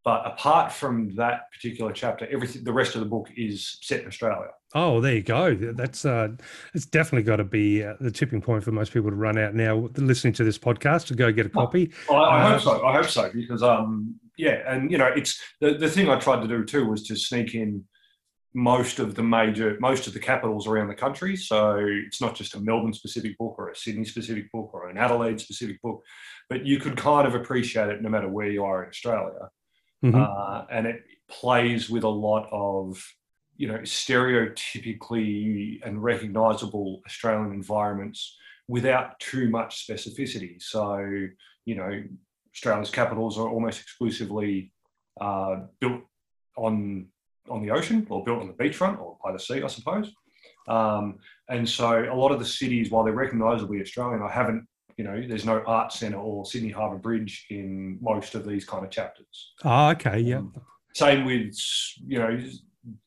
But 0.04 0.26
apart 0.26 0.72
from 0.72 1.14
that 1.16 1.42
particular 1.52 1.92
chapter, 1.92 2.26
everything 2.30 2.64
the 2.64 2.72
rest 2.72 2.94
of 2.94 3.00
the 3.00 3.06
book 3.08 3.28
is 3.36 3.78
set 3.82 4.00
in 4.00 4.06
Australia. 4.06 4.48
Oh, 4.74 5.00
there 5.00 5.14
you 5.14 5.22
go. 5.22 5.54
That's 5.54 6.04
uh, 6.04 6.28
it's 6.74 6.86
definitely 6.86 7.24
got 7.24 7.36
to 7.36 7.44
be 7.44 7.84
uh, 7.84 7.94
the 8.00 8.10
tipping 8.10 8.40
point 8.40 8.64
for 8.64 8.72
most 8.72 8.92
people 8.92 9.10
to 9.10 9.16
run 9.16 9.36
out 9.36 9.54
now, 9.54 9.88
listening 9.96 10.32
to 10.34 10.44
this 10.44 10.58
podcast, 10.58 11.06
to 11.08 11.14
go 11.14 11.30
get 11.32 11.46
a 11.46 11.50
copy. 11.50 11.92
I, 12.10 12.14
I 12.14 12.42
Uh, 12.42 12.52
hope 12.52 12.62
so. 12.62 12.86
I 12.86 12.92
hope 12.94 13.06
so 13.10 13.30
because 13.34 13.62
um 13.62 14.14
yeah, 14.38 14.62
and 14.72 14.90
you 14.90 14.98
know 14.98 15.08
it's 15.14 15.40
the 15.60 15.74
the 15.74 15.90
thing 15.90 16.08
I 16.08 16.18
tried 16.18 16.40
to 16.42 16.48
do 16.48 16.64
too 16.64 16.86
was 16.88 17.02
to 17.08 17.16
sneak 17.16 17.54
in 17.54 17.84
most 18.54 18.98
of 18.98 19.14
the 19.14 19.22
major 19.22 19.76
most 19.80 20.06
of 20.06 20.14
the 20.14 20.18
capitals 20.18 20.66
around 20.66 20.88
the 20.88 20.94
country. 20.94 21.36
So 21.36 21.78
it's 21.80 22.20
not 22.20 22.34
just 22.34 22.54
a 22.54 22.60
Melbourne 22.60 22.94
specific 22.94 23.36
book 23.38 23.56
or 23.58 23.70
a 23.70 23.76
Sydney 23.76 24.04
specific 24.04 24.50
book 24.50 24.70
or 24.72 24.88
an 24.88 24.96
Adelaide 24.96 25.40
specific 25.40 25.80
book, 25.82 26.02
but 26.48 26.64
you 26.64 26.80
could 26.80 26.96
kind 26.96 27.26
of 27.26 27.34
appreciate 27.34 27.88
it 27.88 28.02
no 28.02 28.08
matter 28.08 28.28
where 28.28 28.50
you 28.50 28.64
are 28.64 28.84
in 28.84 28.88
Australia. 28.88 29.50
Mhm. 30.02 30.14
Uh, 30.14 30.64
and 30.70 30.86
it 30.86 31.02
plays 31.28 31.90
with 31.90 32.04
a 32.04 32.08
lot 32.08 32.48
of 32.50 33.04
you 33.56 33.68
know 33.68 33.78
stereotypically 33.80 35.80
and 35.84 36.02
recognizable 36.02 37.02
Australian 37.06 37.52
environments 37.52 38.36
without 38.66 39.18
too 39.20 39.50
much 39.50 39.86
specificity. 39.86 40.60
So 40.62 40.98
you 41.66 41.74
know 41.74 42.02
Australia's 42.54 42.90
capitals 42.90 43.38
are 43.38 43.48
almost 43.48 43.80
exclusively 43.80 44.72
uh, 45.20 45.66
built 45.80 46.02
on 46.56 47.08
on 47.50 47.62
the 47.62 47.70
ocean 47.70 48.06
or 48.10 48.24
built 48.24 48.40
on 48.40 48.46
the 48.48 48.52
beachfront 48.52 49.00
or 49.00 49.16
by 49.24 49.32
the 49.32 49.38
sea, 49.38 49.62
I 49.62 49.66
suppose. 49.66 50.12
Um, 50.68 51.18
and 51.48 51.68
so 51.68 52.06
a 52.10 52.14
lot 52.14 52.30
of 52.30 52.38
the 52.38 52.44
cities, 52.44 52.90
while 52.90 53.04
they're 53.04 53.14
recognisably 53.14 53.80
Australian, 53.80 54.22
I 54.22 54.30
haven't, 54.30 54.66
you 54.96 55.04
know, 55.04 55.22
there's 55.26 55.46
no 55.46 55.62
art 55.66 55.92
centre 55.92 56.18
or 56.18 56.44
Sydney 56.44 56.70
Harbour 56.70 56.98
Bridge 56.98 57.46
in 57.50 57.98
most 58.00 58.34
of 58.34 58.46
these 58.46 58.64
kind 58.64 58.84
of 58.84 58.90
chapters. 58.90 59.54
Oh, 59.64 59.90
okay, 59.90 60.20
yeah. 60.20 60.38
Um, 60.38 60.52
Same 60.94 61.24
with, 61.24 61.56
you 62.06 62.18
know, 62.18 62.38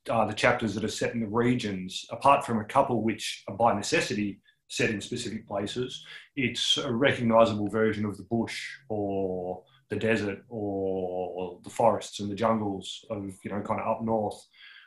uh, 0.09 0.25
the 0.25 0.33
chapters 0.33 0.73
that 0.75 0.83
are 0.83 0.89
set 0.89 1.13
in 1.13 1.19
the 1.19 1.27
regions, 1.27 2.05
apart 2.11 2.45
from 2.45 2.59
a 2.59 2.65
couple 2.65 3.03
which 3.03 3.43
are 3.47 3.55
by 3.55 3.73
necessity 3.73 4.39
set 4.69 4.89
in 4.89 5.01
specific 5.01 5.47
places, 5.47 6.05
it's 6.35 6.77
a 6.77 6.91
recognisable 6.91 7.67
version 7.67 8.05
of 8.05 8.17
the 8.17 8.23
bush 8.23 8.77
or 8.89 9.63
the 9.91 9.97
desert 9.97 10.39
or 10.47 11.59
the 11.63 11.69
forests 11.69 12.21
and 12.21 12.31
the 12.31 12.35
jungles 12.35 13.05
of 13.11 13.29
you 13.43 13.51
know 13.51 13.61
kind 13.61 13.81
of 13.81 13.87
up 13.87 14.01
north 14.01 14.41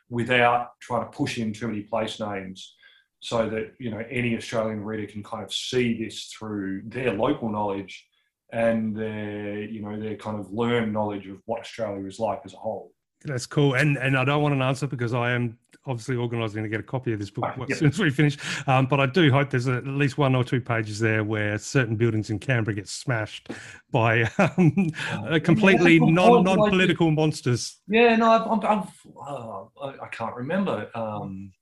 without 0.09 0.71
trying 0.81 1.05
to 1.05 1.17
push 1.17 1.39
in 1.39 1.53
too 1.53 1.69
many 1.69 1.83
place 1.83 2.19
names 2.19 2.75
so 3.21 3.49
that 3.49 3.75
you 3.79 3.91
know 3.91 4.03
any 4.11 4.35
australian 4.35 4.83
reader 4.83 5.07
can 5.07 5.23
kind 5.23 5.45
of 5.45 5.53
see 5.53 6.03
this 6.03 6.33
through 6.33 6.83
their 6.87 7.13
local 7.13 7.51
knowledge 7.51 8.07
and 8.53 8.97
their 8.97 9.63
you 9.63 9.83
know 9.83 10.01
their 10.01 10.17
kind 10.17 10.41
of 10.41 10.51
learned 10.51 10.91
knowledge 10.91 11.27
of 11.29 11.37
what 11.45 11.61
australia 11.61 12.05
is 12.07 12.19
like 12.19 12.41
as 12.47 12.55
a 12.55 12.57
whole 12.57 12.91
That's 13.25 13.47
cool. 13.47 13.75
And 13.75 13.97
and 13.99 14.17
I 14.17 14.25
don't 14.25 14.43
want 14.43 14.55
an 14.55 14.63
answer 14.63 14.87
because 14.87 15.15
I 15.15 15.33
am 15.33 15.59
obviously 15.87 16.17
organising 16.17 16.63
to 16.63 16.69
get 16.69 16.81
a 16.81 16.83
copy 16.83 17.13
of 17.13 17.19
this 17.19 17.29
book 17.31 17.45
Right, 17.45 17.59
as 17.63 17.69
yeah. 17.69 17.77
soon 17.77 17.89
as 17.89 17.99
we 17.99 18.09
finish. 18.11 18.39
Um, 18.67 18.87
but 18.87 19.01
I 19.01 19.07
do 19.07 19.31
hope 19.31 19.51
there's 19.51 19.69
at 19.69 19.87
least 19.87 20.17
one 20.17 20.35
or 20.35 20.43
two 20.43 20.61
pages 20.61 20.99
there 20.99 21.25
where 21.25 21.59
certain 21.59 21.97
buildings 21.97 22.31
in 22.31 22.39
Canberra 22.39 22.75
get 22.75 22.89
smashed 22.89 23.51
by 23.91 24.23
um, 24.39 24.91
uh, 25.13 25.39
completely 25.43 25.95
Yeah, 25.97 26.11
non 26.11 26.43
non 26.45 26.71
political 26.71 27.11
monsters. 27.11 27.81
yeah 27.87 28.17
no 28.17 28.31
i've, 28.31 28.47
I've, 28.49 28.65
I've 28.65 28.89
oh, 29.29 29.71
I, 29.83 29.89
I 30.05 30.09
can't 30.09 30.35
remember 30.35 30.89
um 30.95 31.53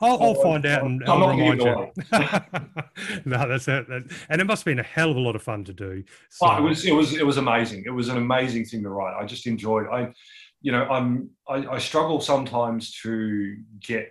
I'll, 0.00 0.20
I'll 0.22 0.34
find 0.42 0.64
out 0.66 0.84
and 0.84 1.02
I'm 1.04 1.22
I'll 1.22 1.28
remind 1.36 1.60
give 1.60 1.66
you. 1.68 1.92
it 2.12 3.26
no, 3.26 3.48
that's 3.48 3.68
it. 3.68 3.86
And 4.28 4.40
it 4.40 4.44
must 4.44 4.60
have 4.62 4.64
been 4.64 4.78
a 4.80 4.82
hell 4.84 5.10
of 5.10 5.16
a 5.16 5.20
lot 5.20 5.36
of 5.36 5.42
fun 5.42 5.62
to 5.64 5.72
do. 5.72 6.02
So, 6.30 6.46
Oh, 6.48 6.56
it 6.58 6.62
was 6.62 6.84
it 6.84 6.92
was 6.92 7.12
it 7.14 7.24
was 7.26 7.36
amazing. 7.36 7.84
It 7.86 7.90
was 7.90 8.08
an 8.08 8.16
amazing 8.16 8.64
thing 8.64 8.82
to 8.82 8.88
write. 8.88 9.20
I 9.20 9.24
just 9.24 9.46
enjoyed. 9.46 9.86
I, 9.92 10.12
you 10.62 10.72
know, 10.72 10.84
I'm 10.84 11.30
I, 11.48 11.66
I 11.66 11.78
struggle 11.78 12.20
sometimes 12.20 12.98
to 13.02 13.56
get 13.80 14.08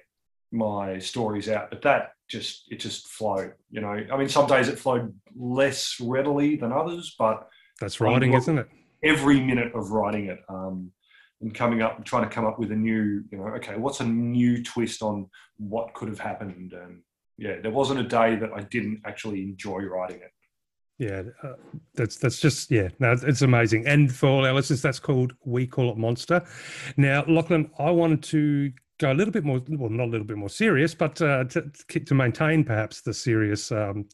my 0.51 0.99
stories 0.99 1.49
out, 1.49 1.69
but 1.69 1.81
that 1.83 2.11
just 2.29 2.65
it 2.69 2.79
just 2.79 3.07
flowed. 3.07 3.53
You 3.69 3.81
know, 3.81 3.89
I 4.11 4.17
mean, 4.17 4.29
some 4.29 4.47
days 4.47 4.67
it 4.67 4.77
flowed 4.77 5.13
less 5.35 5.97
readily 5.99 6.57
than 6.57 6.71
others, 6.71 7.15
but 7.17 7.47
that's 7.79 7.99
writing, 7.99 8.33
isn't 8.33 8.59
it? 8.59 8.67
every 9.03 9.39
minute 9.39 9.73
of 9.73 9.91
writing 9.91 10.27
it 10.27 10.39
um, 10.49 10.91
and 11.41 11.53
coming 11.53 11.81
up, 11.81 12.03
trying 12.05 12.23
to 12.23 12.29
come 12.29 12.45
up 12.45 12.59
with 12.59 12.71
a 12.71 12.75
new, 12.75 13.23
you 13.31 13.37
know, 13.37 13.47
okay, 13.55 13.75
what's 13.77 13.99
a 13.99 14.05
new 14.05 14.63
twist 14.63 15.01
on 15.01 15.27
what 15.57 15.93
could 15.93 16.07
have 16.07 16.19
happened, 16.19 16.73
and 16.73 17.01
yeah, 17.37 17.59
there 17.61 17.71
wasn't 17.71 17.99
a 17.99 18.03
day 18.03 18.35
that 18.35 18.51
I 18.55 18.61
didn't 18.61 19.01
actually 19.05 19.41
enjoy 19.41 19.79
writing 19.79 20.17
it. 20.17 20.31
Yeah, 21.01 21.23
uh, 21.41 21.53
that's 21.95 22.17
that's 22.17 22.39
just 22.39 22.69
yeah. 22.69 22.89
No, 22.99 23.15
it's 23.23 23.41
amazing. 23.41 23.87
And 23.87 24.13
for 24.13 24.29
all 24.29 24.45
our 24.45 24.53
listeners, 24.53 24.83
that's 24.83 24.99
called 24.99 25.33
"We 25.43 25.65
Call 25.65 25.89
It 25.89 25.97
Monster." 25.97 26.45
Now, 26.95 27.25
Lachlan, 27.27 27.71
I 27.79 27.89
wanted 27.89 28.21
to 28.25 28.71
go 28.99 29.11
a 29.11 29.15
little 29.15 29.31
bit 29.31 29.43
more, 29.43 29.59
well, 29.67 29.89
not 29.89 30.03
a 30.03 30.11
little 30.11 30.27
bit 30.27 30.37
more 30.37 30.47
serious, 30.47 30.93
but 30.93 31.19
uh, 31.19 31.45
to 31.45 31.63
to 31.87 32.13
maintain 32.13 32.63
perhaps 32.63 33.01
the 33.01 33.15
serious 33.15 33.71
um, 33.71 34.07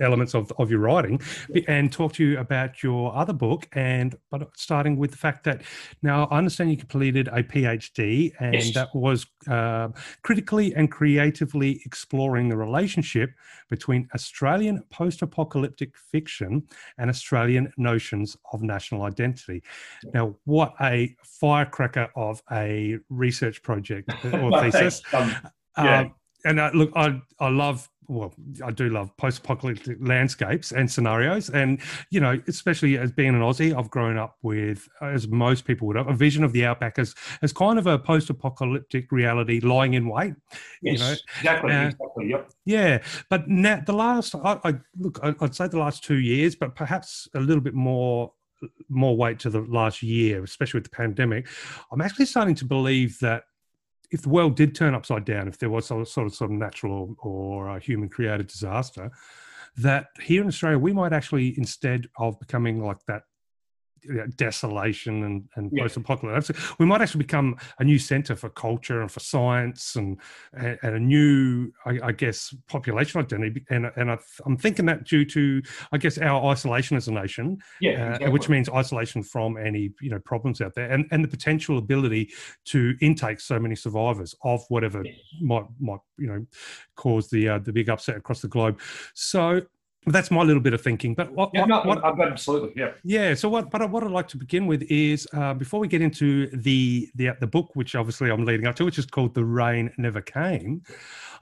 elements 0.00 0.34
of 0.34 0.52
of 0.58 0.70
your 0.70 0.80
writing, 0.80 1.20
and 1.68 1.92
talk 1.92 2.12
to 2.14 2.24
you 2.24 2.38
about 2.38 2.82
your 2.82 3.14
other 3.16 3.32
book. 3.32 3.68
And 3.72 4.16
but 4.30 4.48
starting 4.56 4.96
with 4.96 5.10
the 5.10 5.16
fact 5.16 5.44
that 5.44 5.62
now 6.02 6.24
I 6.26 6.38
understand 6.38 6.70
you 6.70 6.76
completed 6.76 7.28
a 7.28 7.42
PhD, 7.42 8.32
and 8.40 8.54
Yes. 8.54 8.74
that 8.74 8.94
was 8.94 9.26
uh, 9.48 9.88
critically 10.22 10.74
and 10.74 10.90
creatively 10.90 11.80
exploring 11.84 12.48
the 12.48 12.56
relationship 12.56 13.30
between 13.70 14.08
Australian 14.14 14.82
post 14.90 15.22
apocalyptic 15.22 15.96
fiction 15.96 16.62
and 16.98 17.10
Australian 17.10 17.72
notions 17.76 18.36
of 18.52 18.62
national 18.62 19.02
identity. 19.02 19.62
Now, 20.14 20.36
what 20.44 20.74
a 20.80 21.16
firecracker 21.22 22.08
of 22.16 22.42
a 22.52 22.98
research 23.08 23.62
project 23.62 24.08
or 24.32 24.50
thesis. 24.62 25.00
thanks. 25.10 25.14
Um, 25.14 25.52
Yeah. 25.78 26.00
Um, 26.00 26.14
and 26.44 26.60
uh, 26.60 26.70
look, 26.74 26.92
I 26.94 27.20
I 27.40 27.48
love 27.48 27.88
well, 28.08 28.34
I 28.64 28.70
do 28.70 28.88
love 28.88 29.16
post-apocalyptic 29.16 29.98
landscapes 30.00 30.72
and 30.72 30.90
scenarios, 30.90 31.50
and 31.50 31.80
you 32.10 32.20
know, 32.20 32.40
especially 32.48 32.98
as 32.98 33.12
being 33.12 33.30
an 33.30 33.40
Aussie, 33.40 33.76
I've 33.76 33.90
grown 33.90 34.16
up 34.16 34.36
with, 34.42 34.88
as 35.00 35.28
most 35.28 35.64
people 35.64 35.86
would 35.86 35.96
have, 35.96 36.08
a 36.08 36.14
vision 36.14 36.44
of 36.44 36.52
the 36.52 36.64
outback 36.64 36.98
as 36.98 37.14
as 37.42 37.52
kind 37.52 37.78
of 37.78 37.86
a 37.86 37.98
post-apocalyptic 37.98 39.10
reality 39.12 39.60
lying 39.60 39.94
in 39.94 40.08
wait. 40.08 40.34
Yes, 40.82 40.92
you 40.92 40.98
know, 40.98 41.14
exactly, 41.38 41.72
uh, 41.72 41.82
exactly. 41.88 42.30
Yep. 42.30 42.50
yeah, 42.64 43.02
but 43.28 43.48
now 43.48 43.82
the 43.84 43.92
last, 43.92 44.34
I, 44.34 44.60
I 44.64 44.74
look, 44.98 45.18
I- 45.22 45.34
I'd 45.40 45.54
say 45.54 45.68
the 45.68 45.78
last 45.78 46.04
two 46.04 46.18
years, 46.18 46.54
but 46.54 46.74
perhaps 46.74 47.28
a 47.34 47.40
little 47.40 47.62
bit 47.62 47.74
more 47.74 48.32
more 48.88 49.16
weight 49.16 49.38
to 49.40 49.50
the 49.50 49.60
last 49.60 50.02
year, 50.02 50.42
especially 50.42 50.78
with 50.78 50.84
the 50.90 50.96
pandemic. 50.96 51.46
I'm 51.92 52.00
actually 52.00 52.24
starting 52.26 52.54
to 52.56 52.64
believe 52.64 53.18
that 53.20 53.44
if 54.10 54.22
the 54.22 54.28
world 54.28 54.56
did 54.56 54.74
turn 54.74 54.94
upside 54.94 55.24
down, 55.24 55.48
if 55.48 55.58
there 55.58 55.70
was 55.70 55.86
some 55.86 56.04
sort 56.04 56.26
of 56.26 56.34
some 56.34 56.58
natural 56.58 57.16
or, 57.18 57.66
or 57.66 57.70
uh, 57.70 57.80
human 57.80 58.08
created 58.08 58.46
disaster, 58.46 59.10
that 59.76 60.06
here 60.22 60.42
in 60.42 60.48
Australia 60.48 60.78
we 60.78 60.92
might 60.92 61.12
actually 61.12 61.56
instead 61.58 62.06
of 62.18 62.38
becoming 62.38 62.82
like 62.82 62.98
that 63.06 63.22
you 64.08 64.14
know, 64.14 64.26
desolation 64.36 65.24
and, 65.24 65.48
and 65.56 65.72
Yeah. 65.72 65.82
post-apocalypse, 65.82 66.50
we 66.78 66.86
might 66.86 67.00
actually 67.02 67.24
become 67.24 67.56
a 67.78 67.84
new 67.84 67.98
centre 67.98 68.36
for 68.36 68.48
culture 68.50 69.00
and 69.00 69.10
for 69.10 69.20
science 69.20 69.96
and 69.96 70.20
and, 70.52 70.78
and 70.82 70.96
a 70.96 71.00
new, 71.00 71.72
I, 71.84 71.98
I 72.08 72.12
guess, 72.12 72.54
population 72.68 73.20
identity. 73.20 73.64
And 73.70 73.90
and 73.96 74.10
I, 74.10 74.18
I'm 74.44 74.56
thinking 74.56 74.86
that 74.86 75.04
due 75.04 75.24
to, 75.26 75.62
I 75.92 75.98
guess, 75.98 76.18
our 76.18 76.44
isolation 76.50 76.96
as 76.96 77.08
a 77.08 77.12
nation, 77.12 77.58
Yeah, 77.80 77.90
uh, 77.90 78.08
exactly. 78.10 78.30
which 78.30 78.48
means 78.48 78.68
isolation 78.68 79.22
from 79.22 79.56
any 79.56 79.90
you 80.00 80.10
know 80.10 80.18
problems 80.20 80.60
out 80.60 80.74
there, 80.74 80.90
and 80.90 81.06
and 81.10 81.22
the 81.24 81.28
potential 81.28 81.78
ability 81.78 82.30
to 82.66 82.94
intake 83.00 83.40
so 83.40 83.58
many 83.58 83.74
survivors 83.74 84.34
of 84.44 84.62
whatever 84.68 85.02
Yes. 85.04 85.14
might 85.40 85.64
might 85.80 86.00
you 86.18 86.26
know 86.26 86.46
cause 86.96 87.28
the 87.28 87.48
uh, 87.48 87.58
the 87.58 87.72
big 87.72 87.88
upset 87.88 88.16
across 88.16 88.40
the 88.40 88.48
globe. 88.48 88.80
So 89.14 89.62
that's 90.06 90.30
my 90.30 90.42
little 90.42 90.62
bit 90.62 90.72
of 90.72 90.80
thinking. 90.80 91.14
But 91.14 91.32
what, 91.32 91.50
Yeah, 91.52 91.64
no, 91.64 91.80
what 91.82 92.04
absolutely. 92.04 92.72
Yeah. 92.76 92.92
yeah. 93.02 93.34
So 93.34 93.48
what, 93.48 93.70
but 93.70 93.90
what 93.90 94.04
I'd 94.04 94.10
like 94.10 94.28
to 94.28 94.36
begin 94.36 94.66
with 94.66 94.82
is 94.82 95.26
uh, 95.32 95.54
before 95.54 95.80
we 95.80 95.88
get 95.88 96.00
into 96.00 96.48
the, 96.56 97.08
the 97.16 97.30
the 97.40 97.46
book, 97.46 97.70
which 97.74 97.94
obviously 97.96 98.30
I'm 98.30 98.44
leading 98.44 98.66
up 98.66 98.76
to, 98.76 98.84
which 98.84 98.98
is 98.98 99.06
called 99.06 99.34
"The 99.34 99.44
Rain 99.44 99.92
Never 99.98 100.20
Came." 100.20 100.82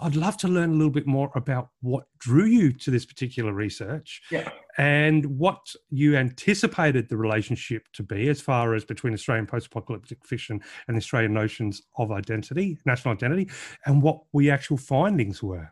I'd 0.01 0.17
love 0.17 0.37
to 0.39 0.49
learn 0.49 0.71
a 0.71 0.73
little 0.75 0.91
bit 0.91 1.07
more 1.07 1.31
about 1.35 1.69
what 1.81 2.05
drew 2.19 2.47
you 2.47 2.73
to 2.73 2.91
this 2.91 3.07
particular 3.07 3.53
research 3.53 4.23
Yeah. 4.31 4.49
and 4.77 5.25
what 5.27 5.61
you 5.91 6.17
anticipated 6.17 7.09
the 7.09 7.17
relationship 7.17 7.85
to 7.93 8.03
be 8.03 8.29
as 8.29 8.41
far 8.41 8.75
as 8.75 8.85
between 8.85 9.15
Australian 9.15 9.47
post-apocalyptic 9.47 10.25
fiction 10.27 10.61
and 10.89 10.97
the 10.97 11.01
Australian 11.01 11.33
notions 11.33 11.83
of 11.97 12.11
identity, 12.11 12.77
national 12.85 13.15
identity, 13.15 13.49
and 13.87 14.03
what 14.03 14.23
the 14.35 14.51
actual 14.51 14.77
findings 14.77 15.43
were. 15.43 15.71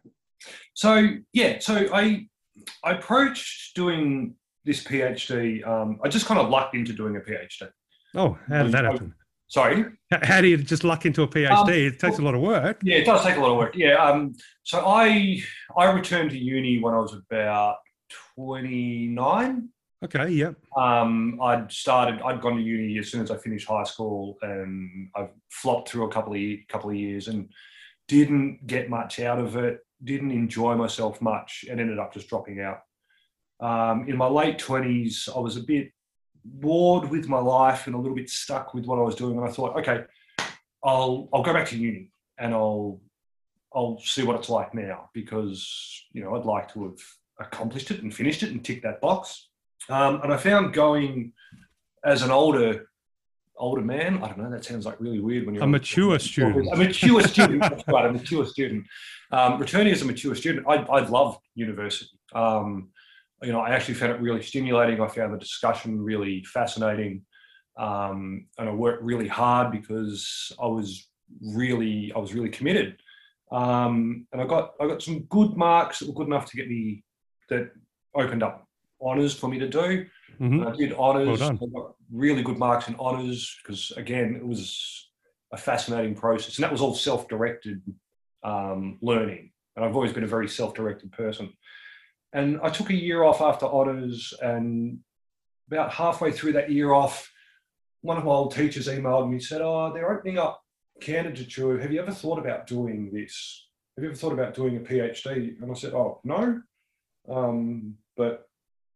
So 0.74 1.08
yeah, 1.32 1.58
so 1.58 1.88
I 1.92 2.28
I 2.84 2.92
approached 2.92 3.74
doing 3.74 4.34
this 4.64 4.84
PhD. 4.84 5.66
Um, 5.66 5.98
I 6.04 6.08
just 6.08 6.26
kind 6.26 6.40
of 6.40 6.48
lucked 6.48 6.74
into 6.74 6.92
doing 6.92 7.16
a 7.16 7.20
PhD. 7.20 7.68
Oh, 8.14 8.38
how 8.48 8.62
did 8.64 8.72
that 8.72 8.84
happen? 8.84 9.14
Sorry. 9.48 9.84
How 10.10 10.40
do 10.40 10.48
you 10.48 10.56
just 10.56 10.82
luck 10.82 11.04
into 11.04 11.22
a 11.22 11.28
PhD? 11.28 11.50
Um, 11.50 11.68
it 11.68 11.98
takes 11.98 12.18
a 12.18 12.22
lot 12.22 12.34
of 12.34 12.40
work. 12.40 12.80
Yeah, 12.82 12.96
it 12.96 13.04
does 13.04 13.22
take 13.22 13.36
a 13.36 13.40
lot 13.40 13.50
of 13.50 13.58
work. 13.58 13.76
Yeah. 13.76 13.94
Um, 13.94 14.34
so 14.62 14.82
I 14.86 15.42
I 15.76 15.90
returned 15.92 16.30
to 16.30 16.38
uni 16.38 16.78
when 16.78 16.94
I 16.94 16.98
was 16.98 17.14
about 17.14 17.76
twenty 18.34 19.08
nine. 19.08 19.68
Okay, 20.04 20.30
yep. 20.30 20.56
Um, 20.76 21.38
I'd 21.40 21.70
started. 21.70 22.20
I'd 22.22 22.40
gone 22.40 22.56
to 22.56 22.62
uni 22.62 22.98
as 22.98 23.10
soon 23.10 23.22
as 23.22 23.30
I 23.30 23.36
finished 23.36 23.68
high 23.68 23.84
school, 23.84 24.36
and 24.42 25.10
I've 25.14 25.30
flopped 25.50 25.90
through 25.90 26.08
a 26.08 26.10
couple 26.10 26.34
of 26.34 26.40
couple 26.68 26.90
of 26.90 26.96
years 26.96 27.28
and 27.28 27.50
didn't 28.08 28.66
get 28.66 28.90
much 28.90 29.20
out 29.20 29.38
of 29.38 29.56
it. 29.56 29.80
Didn't 30.02 30.32
enjoy 30.32 30.74
myself 30.74 31.20
much, 31.20 31.64
and 31.70 31.80
ended 31.80 31.98
up 31.98 32.12
just 32.12 32.28
dropping 32.28 32.60
out. 32.60 32.80
Um, 33.60 34.08
in 34.08 34.16
my 34.16 34.26
late 34.26 34.58
twenties, 34.58 35.28
I 35.34 35.38
was 35.38 35.56
a 35.56 35.62
bit 35.62 35.92
bored 36.44 37.08
with 37.08 37.28
my 37.28 37.38
life 37.38 37.86
and 37.86 37.94
a 37.94 37.98
little 37.98 38.16
bit 38.16 38.28
stuck 38.28 38.74
with 38.74 38.86
what 38.86 38.98
I 38.98 39.02
was 39.02 39.14
doing, 39.14 39.36
and 39.36 39.48
I 39.48 39.52
thought, 39.52 39.76
okay, 39.76 40.04
I'll 40.82 41.28
I'll 41.32 41.42
go 41.42 41.52
back 41.52 41.68
to 41.68 41.78
uni 41.78 42.10
and 42.38 42.54
I'll 42.54 43.00
I'll 43.74 43.98
see 44.00 44.22
what 44.22 44.36
it's 44.36 44.48
like 44.48 44.74
now 44.74 45.10
because 45.14 46.04
you 46.12 46.22
know 46.22 46.34
I'd 46.34 46.44
like 46.44 46.72
to 46.74 46.84
have 46.84 46.98
accomplished 47.38 47.90
it 47.90 48.02
and 48.02 48.14
finished 48.14 48.42
it 48.42 48.50
and 48.50 48.64
ticked 48.64 48.82
that 48.82 49.00
box. 49.00 49.48
Um, 49.88 50.20
and 50.22 50.32
I 50.32 50.36
found 50.36 50.74
going 50.74 51.32
as 52.04 52.22
an 52.22 52.30
older 52.30 52.88
older 53.62 53.80
man. 53.80 54.22
I 54.22 54.28
don't 54.28 54.38
know. 54.38 54.50
That 54.50 54.64
sounds 54.64 54.84
like 54.84 55.00
really 55.00 55.20
weird 55.20 55.46
when 55.46 55.54
you're 55.54 55.64
A 55.64 55.66
mature 55.66 56.18
student. 56.18 56.68
A 56.72 56.76
mature 56.76 57.22
student. 57.28 57.62
Right. 57.86 58.06
A 58.06 58.12
mature 58.12 58.44
student. 58.44 58.86
Um, 59.30 59.58
returning 59.58 59.92
as 59.92 60.02
a 60.02 60.04
mature 60.04 60.34
student, 60.34 60.66
I, 60.68 60.74
I 60.74 61.06
loved 61.08 61.38
university. 61.54 62.10
Um, 62.34 62.90
you 63.42 63.52
know, 63.52 63.60
I 63.60 63.70
actually 63.70 63.94
found 63.94 64.12
it 64.12 64.20
really 64.20 64.42
stimulating. 64.42 65.00
I 65.00 65.06
found 65.06 65.32
the 65.32 65.38
discussion 65.38 66.00
really 66.00 66.44
fascinating, 66.44 67.22
um, 67.78 68.46
and 68.58 68.68
I 68.68 68.72
worked 68.72 69.02
really 69.02 69.28
hard 69.28 69.72
because 69.72 70.52
I 70.60 70.66
was 70.66 71.08
really 71.40 72.12
I 72.14 72.18
was 72.18 72.34
really 72.34 72.50
committed. 72.50 72.96
Um, 73.50 74.26
and 74.32 74.42
I 74.42 74.46
got 74.46 74.74
I 74.80 74.86
got 74.86 75.02
some 75.02 75.20
good 75.24 75.56
marks 75.56 76.00
that 76.00 76.08
were 76.08 76.14
good 76.14 76.26
enough 76.26 76.50
to 76.50 76.56
get 76.56 76.68
me 76.68 77.04
that 77.48 77.70
opened 78.14 78.42
up 78.42 78.66
honours 79.00 79.34
for 79.34 79.48
me 79.48 79.58
to 79.58 79.68
do. 79.68 80.06
Hmm 80.38 80.60
And 80.60 80.68
I 80.68 80.76
did 80.76 80.92
honours. 80.92 81.40
Well. 81.40 81.58
I 81.62 81.66
got 81.66 81.94
really 82.10 82.42
good 82.42 82.58
marks 82.58 82.88
in 82.88 82.96
honours 82.96 83.56
because, 83.62 83.92
again, 83.96 84.36
it 84.36 84.46
was 84.46 85.10
a 85.52 85.56
fascinating 85.56 86.14
process. 86.14 86.56
And 86.56 86.64
that 86.64 86.72
was 86.72 86.80
all 86.80 86.94
self 86.94 87.28
directed 87.28 87.82
um, 88.42 88.98
learning. 89.02 89.52
And 89.76 89.84
I've 89.84 89.94
always 89.94 90.12
been 90.12 90.24
a 90.24 90.28
very 90.28 90.48
self 90.48 90.74
directed 90.74 91.12
person. 91.12 91.52
And 92.32 92.60
I 92.62 92.70
took 92.70 92.90
a 92.90 92.94
year 92.94 93.22
off 93.22 93.40
after 93.40 93.66
honours. 93.66 94.34
And 94.40 94.98
about 95.68 95.92
halfway 95.92 96.32
through 96.32 96.54
that 96.54 96.70
year 96.70 96.92
off, 96.92 97.30
one 98.00 98.16
of 98.16 98.24
my 98.24 98.30
old 98.30 98.54
teachers 98.54 98.88
emailed 98.88 99.28
me 99.28 99.34
and 99.34 99.42
said, 99.42 99.60
Oh, 99.62 99.92
they're 99.92 100.12
opening 100.12 100.38
up 100.38 100.62
candidature. 101.00 101.78
Have 101.80 101.92
you 101.92 102.00
ever 102.00 102.12
thought 102.12 102.38
about 102.38 102.66
doing 102.66 103.10
this? 103.12 103.68
Have 103.96 104.04
you 104.04 104.10
ever 104.10 104.18
thought 104.18 104.32
about 104.32 104.54
doing 104.54 104.76
a 104.76 104.80
PhD? 104.80 105.60
And 105.60 105.70
I 105.70 105.74
said, 105.74 105.94
Oh, 105.94 106.20
no. 106.24 106.62
Um, 107.28 107.96
but 108.16 108.48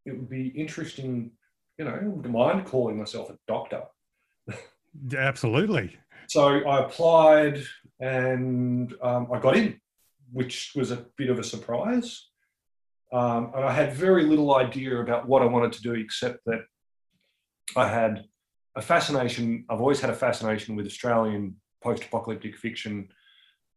it 0.07 0.12
would 0.12 0.31
be 0.31 0.49
interesting 0.49 1.33
you 1.78 1.85
know, 1.85 1.91
I 1.91 2.07
wouldn't 2.07 2.33
mind 2.33 2.66
calling 2.66 2.99
myself 2.99 3.31
a 3.31 3.39
doctor. 3.47 3.83
Absolutely. 5.16 5.97
So 6.28 6.66
I 6.66 6.85
applied 6.85 7.62
and 8.01 8.95
um, 9.03 9.28
I 9.33 9.39
got 9.39 9.57
in, 9.57 9.81
which 10.33 10.73
was 10.74 10.91
a 10.91 11.07
bit 11.16 11.31
of 11.31 11.39
a 11.39 11.45
surprise. 11.45 12.28
Um, 13.12 13.53
and 13.55 13.65
I 13.65 13.73
had 13.73 13.93
very 13.93 14.24
little 14.24 14.57
idea 14.57 15.01
about 15.01 15.28
what 15.28 15.43
I 15.43 15.47
wanted 15.47 15.73
to 15.74 15.83
do, 15.83 15.93
except 15.95 16.41
that 16.47 16.61
I 17.77 17.89
had 17.89 18.24
a 18.74 18.83
fascination. 18.83 19.65
I've 19.69 19.81
always 19.81 20.01
had 20.01 20.11
a 20.11 20.15
fascination 20.15 20.77
with 20.77 20.87
Australian 20.87 21.57
post 21.83 22.05
apocalyptic 22.05 22.57
fiction. 22.57 23.09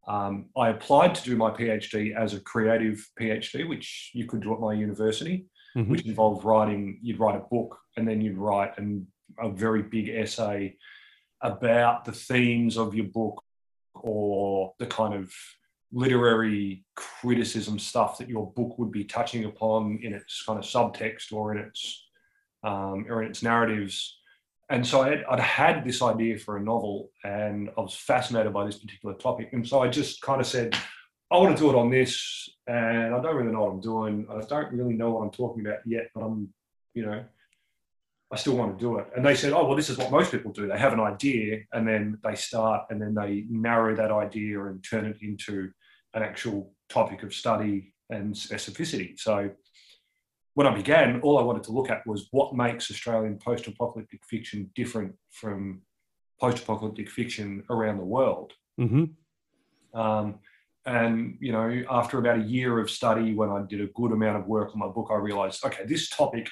Um, 0.08 0.50
I 0.58 0.70
applied 0.70 1.14
to 1.16 1.24
do 1.24 1.36
my 1.36 1.52
PhD 1.52 2.16
as 2.16 2.34
a 2.34 2.40
creative 2.40 3.06
PhD, 3.20 3.68
which 3.70 4.12
you 4.14 4.26
could 4.26 4.42
do 4.42 4.54
at 4.54 4.60
my 4.60 4.74
university 4.74 5.46
Mhm. 5.76 5.88
which 5.90 6.06
involved 6.06 6.44
writing. 6.46 7.00
You'd 7.02 7.20
write 7.20 7.36
a 7.36 7.46
book, 7.52 7.78
and 7.96 8.08
then 8.08 8.22
you'd 8.22 8.38
write 8.38 8.78
an, 8.78 9.08
a 9.40 9.50
very 9.50 9.84
big 9.84 10.10
essay 10.10 10.78
about 11.42 12.06
the 12.06 12.12
themes 12.12 12.78
of 12.78 12.94
your 12.96 13.06
book 13.06 13.44
or 13.94 14.74
the 14.80 14.88
kind 14.88 15.14
of 15.14 15.34
literary 15.92 16.86
criticism 16.96 17.80
stuff 17.80 18.18
that 18.18 18.30
your 18.30 18.52
book 18.54 18.78
would 18.78 18.92
be 18.92 19.04
touching 19.04 19.46
upon 19.46 20.00
in 20.04 20.14
its 20.14 20.44
kind 20.44 20.60
of 20.60 20.66
subtext 20.66 21.32
or 21.34 21.52
in 21.56 21.58
its 21.66 22.08
um, 22.64 23.06
or 23.10 23.24
in 23.24 23.30
its 23.30 23.42
narratives. 23.42 24.18
And 24.70 24.86
so 24.86 25.02
I 25.02 25.24
I'd 25.32 25.40
had 25.40 25.84
this 25.84 26.02
idea 26.02 26.38
for 26.38 26.58
a 26.58 26.62
novel, 26.62 27.12
and 27.24 27.70
I 27.78 27.82
was 27.82 27.96
fascinated 27.96 28.54
by 28.54 28.66
this 28.66 28.78
particular 28.80 29.16
topic. 29.16 29.50
And 29.54 29.68
so 29.68 29.82
I 29.82 29.88
just 29.88 30.22
kind 30.22 30.40
of 30.42 30.48
said, 30.48 30.76
I 31.32 31.38
want 31.38 31.56
to 31.56 31.64
do 31.64 31.70
it 31.70 31.76
on 31.76 31.90
this, 31.92 32.50
and 32.68 33.14
I 33.14 33.22
don't 33.22 33.36
really 33.36 33.52
know 33.52 33.64
what 33.64 33.72
I'm 33.72 33.82
doing. 33.82 34.28
I 34.32 34.42
don't 34.42 34.74
really 34.74 34.96
know 34.96 35.12
what 35.12 35.22
I'm 35.22 35.32
talking 35.32 35.66
about 35.66 35.80
yet, 35.86 36.10
but 36.14 36.22
I'm, 36.22 36.50
you 36.96 37.06
know, 37.06 37.24
I 38.32 38.36
still 38.36 38.56
want 38.56 38.78
to 38.78 38.84
do 38.84 38.98
it. 38.98 39.08
And 39.16 39.26
they 39.26 39.36
said, 39.36 39.54
oh, 39.54 39.66
well, 39.66 39.76
this 39.76 39.90
is 39.90 39.98
what 39.98 40.12
most 40.12 40.32
people 40.32 40.52
do. 40.52 40.68
They 40.68 40.78
have 40.78 40.94
an 40.94 41.00
idea, 41.00 41.62
and 41.72 41.88
then 41.88 42.18
they 42.24 42.36
start, 42.36 42.86
and 42.90 43.00
then 43.02 43.14
they 43.14 43.46
narrow 43.50 43.96
that 43.96 44.12
idea 44.12 44.64
and 44.66 44.84
turn 44.84 45.06
it 45.06 45.18
into 45.22 45.72
an 46.16 46.24
actual 46.24 46.74
topic 46.90 47.22
of 47.22 47.34
study 47.34 47.94
and 48.10 48.34
specificity. 48.34 49.20
So 49.20 49.52
when 50.56 50.66
I 50.66 50.74
began, 50.74 51.22
all 51.22 51.38
I 51.38 51.44
wanted 51.44 51.64
to 51.64 51.72
look 51.72 51.92
at 51.92 52.06
was 52.08 52.28
what 52.32 52.56
makes 52.56 52.90
Australian 52.90 53.38
post-apocalyptic 53.38 54.22
fiction 54.26 54.72
different 54.76 55.14
from 55.32 55.84
post-apocalyptic 56.40 57.10
fiction 57.10 57.64
around 57.70 57.98
the 57.98 58.04
world. 58.04 58.54
hmm 58.78 59.06
Um, 59.94 60.40
and 60.90 61.38
you 61.40 61.52
know, 61.52 61.84
after 61.92 62.18
about 62.18 62.40
a 62.40 62.44
year 62.44 62.80
of 62.80 62.90
study, 62.90 63.36
when 63.36 63.50
I 63.50 63.62
did 63.62 63.80
a 63.80 63.88
good 63.94 64.12
amount 64.12 64.38
of 64.38 64.48
work 64.48 64.72
on 64.74 64.80
my 64.80 64.88
book, 64.88 65.10
I 65.12 65.16
realised, 65.16 65.64
okay, 65.64 65.86
this 65.86 66.10
topic 66.10 66.50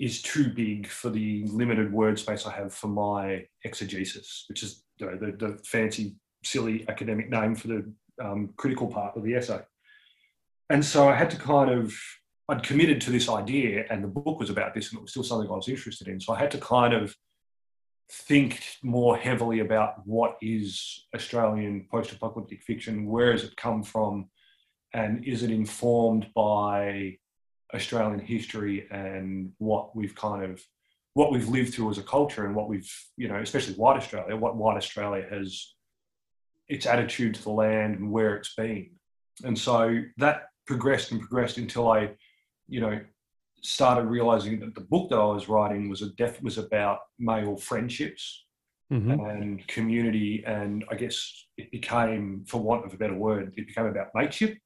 is 0.00 0.20
too 0.22 0.48
big 0.52 0.88
for 0.88 1.08
the 1.08 1.44
limited 1.46 1.92
word 1.92 2.18
space 2.18 2.46
I 2.46 2.52
have 2.52 2.74
for 2.74 2.88
my 2.88 3.46
exegesis, 3.62 4.46
which 4.48 4.64
is 4.64 4.82
you 4.98 5.06
know, 5.06 5.16
the, 5.16 5.36
the 5.36 5.58
fancy, 5.64 6.16
silly 6.42 6.84
academic 6.88 7.30
name 7.30 7.54
for 7.54 7.68
the 7.68 7.92
um, 8.20 8.52
critical 8.56 8.88
part 8.88 9.16
of 9.16 9.22
the 9.22 9.34
essay. 9.34 9.60
and 10.68 10.84
so 10.84 11.08
I 11.08 11.14
had 11.14 11.30
to 11.30 11.36
kind 11.36 11.70
of 11.70 11.94
I'd 12.48 12.64
committed 12.64 13.00
to 13.02 13.10
this 13.10 13.28
idea, 13.28 13.86
and 13.88 14.02
the 14.02 14.08
book 14.08 14.40
was 14.40 14.50
about 14.50 14.74
this, 14.74 14.90
and 14.90 14.98
it 14.98 15.02
was 15.02 15.12
still 15.12 15.22
something 15.22 15.48
I 15.48 15.54
was 15.54 15.68
interested 15.68 16.08
in. 16.08 16.20
So 16.20 16.34
I 16.34 16.38
had 16.40 16.50
to 16.50 16.58
kind 16.58 16.92
of 16.92 17.14
think 18.10 18.62
more 18.82 19.16
heavily 19.16 19.60
about 19.60 20.06
what 20.06 20.36
is 20.42 21.06
Australian 21.14 21.86
post-apocalyptic 21.90 22.62
fiction, 22.62 23.06
where 23.06 23.32
has 23.32 23.44
it 23.44 23.56
come 23.56 23.82
from, 23.82 24.28
and 24.92 25.24
is 25.24 25.42
it 25.42 25.50
informed 25.50 26.28
by 26.34 27.18
Australian 27.74 28.20
history 28.20 28.86
and 28.90 29.52
what 29.58 29.96
we've 29.96 30.14
kind 30.14 30.44
of 30.44 30.62
what 31.14 31.30
we've 31.30 31.48
lived 31.48 31.72
through 31.72 31.90
as 31.90 31.98
a 31.98 32.02
culture 32.02 32.44
and 32.44 32.54
what 32.54 32.68
we've 32.68 32.92
you 33.16 33.28
know 33.28 33.40
especially 33.40 33.74
white 33.74 33.96
Australia, 33.96 34.36
what 34.36 34.56
white 34.56 34.76
Australia 34.76 35.26
has 35.28 35.74
its 36.68 36.86
attitude 36.86 37.34
to 37.34 37.42
the 37.42 37.50
land 37.50 37.98
and 37.98 38.10
where 38.10 38.36
it's 38.36 38.54
been, 38.54 38.90
and 39.44 39.58
so 39.58 40.00
that 40.18 40.48
progressed 40.66 41.10
and 41.10 41.20
progressed 41.20 41.58
until 41.58 41.90
I, 41.90 42.10
you 42.68 42.80
know, 42.80 43.00
started 43.64 44.04
realizing 44.04 44.60
that 44.60 44.74
the 44.74 44.80
book 44.82 45.10
that 45.10 45.18
I 45.18 45.24
was 45.24 45.48
writing 45.48 45.88
was 45.88 46.02
a 46.02 46.10
def- 46.10 46.42
was 46.42 46.58
about 46.58 46.98
male 47.18 47.56
friendships 47.56 48.44
Mm-hmm. 48.92 49.12
and 49.12 49.66
community, 49.66 50.44
and 50.46 50.84
I 50.90 50.94
guess 50.94 51.46
it 51.56 51.70
became, 51.72 52.44
for 52.46 52.60
want 52.60 52.84
of 52.84 52.92
a 52.92 52.98
better 52.98 53.14
word, 53.14 53.54
it 53.56 53.66
became 53.66 53.86
about 53.86 54.08
mateship, 54.14 54.58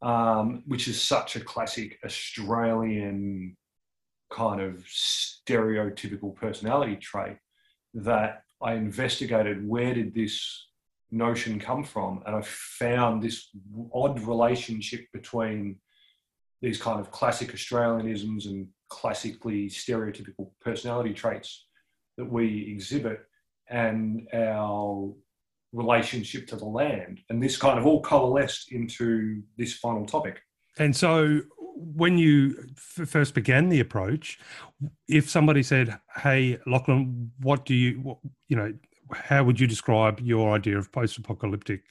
um, 0.00 0.62
which 0.66 0.88
is 0.88 1.00
such 1.00 1.36
a 1.36 1.40
classic 1.40 1.98
Australian 2.02 3.56
kind 4.30 4.62
of 4.62 4.84
stereotypical 4.86 6.34
personality 6.34 6.96
trait 6.96 7.36
that 7.92 8.42
I 8.62 8.72
investigated 8.72 9.68
where 9.68 9.92
did 9.92 10.14
this 10.14 10.66
notion 11.10 11.60
come 11.60 11.84
from, 11.84 12.22
and 12.24 12.34
I 12.34 12.40
found 12.42 13.22
this 13.22 13.50
odd 13.92 14.18
relationship 14.20 15.04
between 15.12 15.76
these 16.62 16.80
kind 16.80 17.00
of 17.00 17.10
classic 17.10 17.52
Australianisms 17.52 18.46
and 18.46 18.68
classically 18.88 19.68
stereotypical 19.68 20.52
personality 20.60 21.12
traits 21.12 21.66
that 22.16 22.24
we 22.24 22.70
exhibit 22.72 23.20
and 23.68 24.28
our 24.32 25.12
relationship 25.72 26.46
to 26.46 26.56
the 26.56 26.64
land. 26.64 27.20
And 27.28 27.42
this 27.42 27.56
kind 27.56 27.78
of 27.78 27.86
all 27.86 28.00
coalesced 28.00 28.70
into 28.70 29.42
this 29.58 29.74
final 29.74 30.06
topic. 30.06 30.40
And 30.78 30.94
so, 30.94 31.40
when 31.74 32.16
you 32.16 32.68
f- 32.76 33.08
first 33.08 33.34
began 33.34 33.68
the 33.68 33.80
approach, 33.80 34.38
if 35.08 35.28
somebody 35.28 35.62
said, 35.62 35.98
"Hey, 36.16 36.58
Lachlan, 36.66 37.32
what 37.40 37.64
do 37.64 37.74
you, 37.74 38.00
what, 38.00 38.18
you 38.48 38.56
know, 38.56 38.72
how 39.10 39.42
would 39.44 39.58
you 39.58 39.66
describe 39.66 40.20
your 40.20 40.54
idea 40.54 40.78
of 40.78 40.92
post-apocalyptic 40.92 41.82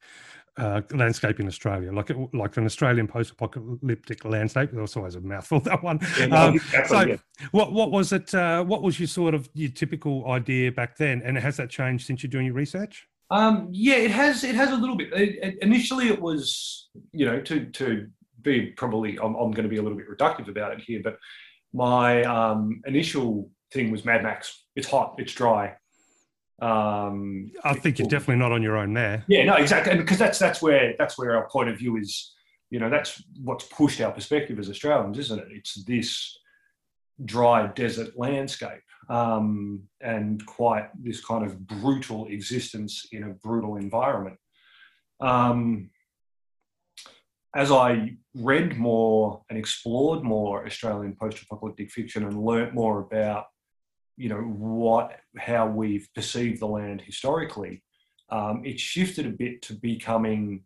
uh, 0.58 0.82
landscape 0.94 1.40
in 1.40 1.48
Australia, 1.48 1.92
like 1.94 2.10
it, 2.10 2.18
like 2.34 2.58
an 2.58 2.66
Australian 2.66 3.08
post-apocalyptic 3.08 4.26
landscape. 4.26 4.70
That's 4.74 4.98
always 4.98 5.16
a 5.16 5.22
mouthful. 5.22 5.60
That 5.70 5.82
one. 5.84 6.00
Yeah, 6.20 6.26
no, 6.28 6.36
Um, 6.38 6.56
exactly, 6.56 6.98
so, 6.98 7.02
yeah. 7.08 7.16
what 7.52 7.72
what 7.74 7.92
was 7.92 8.12
it? 8.12 8.34
Uh, 8.36 8.64
what 8.64 8.82
was 8.84 9.00
your 9.00 9.08
sort 9.08 9.34
of 9.34 9.50
your 9.54 9.72
typical 9.72 10.30
idea 10.32 10.72
back 10.72 10.98
then, 10.98 11.22
and 11.24 11.38
has 11.38 11.58
that 11.58 11.70
changed 11.70 12.06
since 12.06 12.22
you're 12.24 12.30
doing 12.30 12.46
your 12.48 12.56
research? 12.56 13.08
Um, 13.30 13.70
yeah, 13.72 13.96
it 13.96 14.12
has. 14.12 14.44
It 14.44 14.56
has 14.56 14.72
a 14.72 14.76
little 14.76 14.96
bit. 14.98 15.14
It, 15.14 15.36
it- 15.42 15.58
initially, 15.62 16.10
it 16.10 16.22
was 16.22 16.90
you 17.14 17.26
know 17.26 17.40
to 17.42 17.66
to 17.66 18.08
be 18.42 18.68
probably. 18.72 19.18
I'm, 19.20 19.36
I'm 19.36 19.52
going 19.52 19.64
to 19.64 19.70
be 19.70 19.78
a 19.78 19.82
little 19.82 19.98
bit 19.98 20.08
reductive 20.10 20.50
about 20.50 20.74
it 20.74 20.82
here, 20.82 21.00
but 21.04 21.18
my 21.74 22.24
um, 22.24 22.82
initial 22.86 23.50
thing 23.72 23.90
was 23.92 24.04
Mad 24.04 24.24
Max. 24.24 24.66
It's 24.76 24.90
hot. 24.90 25.16
It's 25.18 25.34
dry. 25.34 25.76
Um, 26.62 27.52
I 27.64 27.74
think 27.74 27.98
you're 27.98 28.08
definitely 28.08 28.36
not 28.36 28.52
on 28.52 28.62
your 28.62 28.78
own 28.78 28.94
there. 28.94 29.26
yeah, 29.28 29.44
no, 29.44 29.56
exactly, 29.56 29.92
and 29.94 30.02
because 30.02 30.20
that's 30.20 30.38
that's 30.38 30.62
where 30.62 30.94
that's 30.98 31.18
where 31.18 31.36
our 31.36 31.50
point 31.50 31.70
of 31.70 31.78
view 31.78 31.98
is. 31.98 32.34
You 32.70 32.80
know, 32.80 32.90
that's 32.90 33.22
what's 33.44 33.66
pushed 33.66 34.00
our 34.00 34.12
perspective 34.12 34.58
as 34.58 34.70
Australians, 34.70 35.20
isn't 35.20 35.40
it? 35.40 35.48
It's 35.52 35.84
this 35.84 36.38
dry 37.26 37.68
desert 37.68 38.18
landscape 38.18 38.82
um, 39.10 39.82
and 40.00 40.46
quite 40.46 40.90
this 41.02 41.24
kind 41.24 41.46
of 41.46 41.68
brutal 41.68 42.28
existence 42.28 43.08
in 43.12 43.24
a 43.24 43.30
brutal 43.30 43.76
environment. 43.76 44.38
Um, 45.20 45.90
as 47.56 47.72
I 47.72 48.16
read 48.34 48.78
more 48.78 49.42
and 49.50 49.60
explored 49.60 50.24
more 50.24 50.66
Australian 50.66 51.16
post-apocalyptic 51.20 51.92
fiction 51.92 52.24
and 52.24 52.42
learnt 52.42 52.74
more 52.74 53.00
about, 53.00 53.48
you 54.18 54.30
know, 54.30 54.42
what 54.42 55.20
how 55.38 55.68
we've 55.68 56.08
perceived 56.14 56.62
the 56.62 56.68
land 56.68 57.02
historically, 57.02 57.84
um, 58.30 58.64
it 58.66 58.80
shifted 58.80 59.26
a 59.26 59.30
bit 59.30 59.62
to 59.64 59.74
becoming 59.74 60.64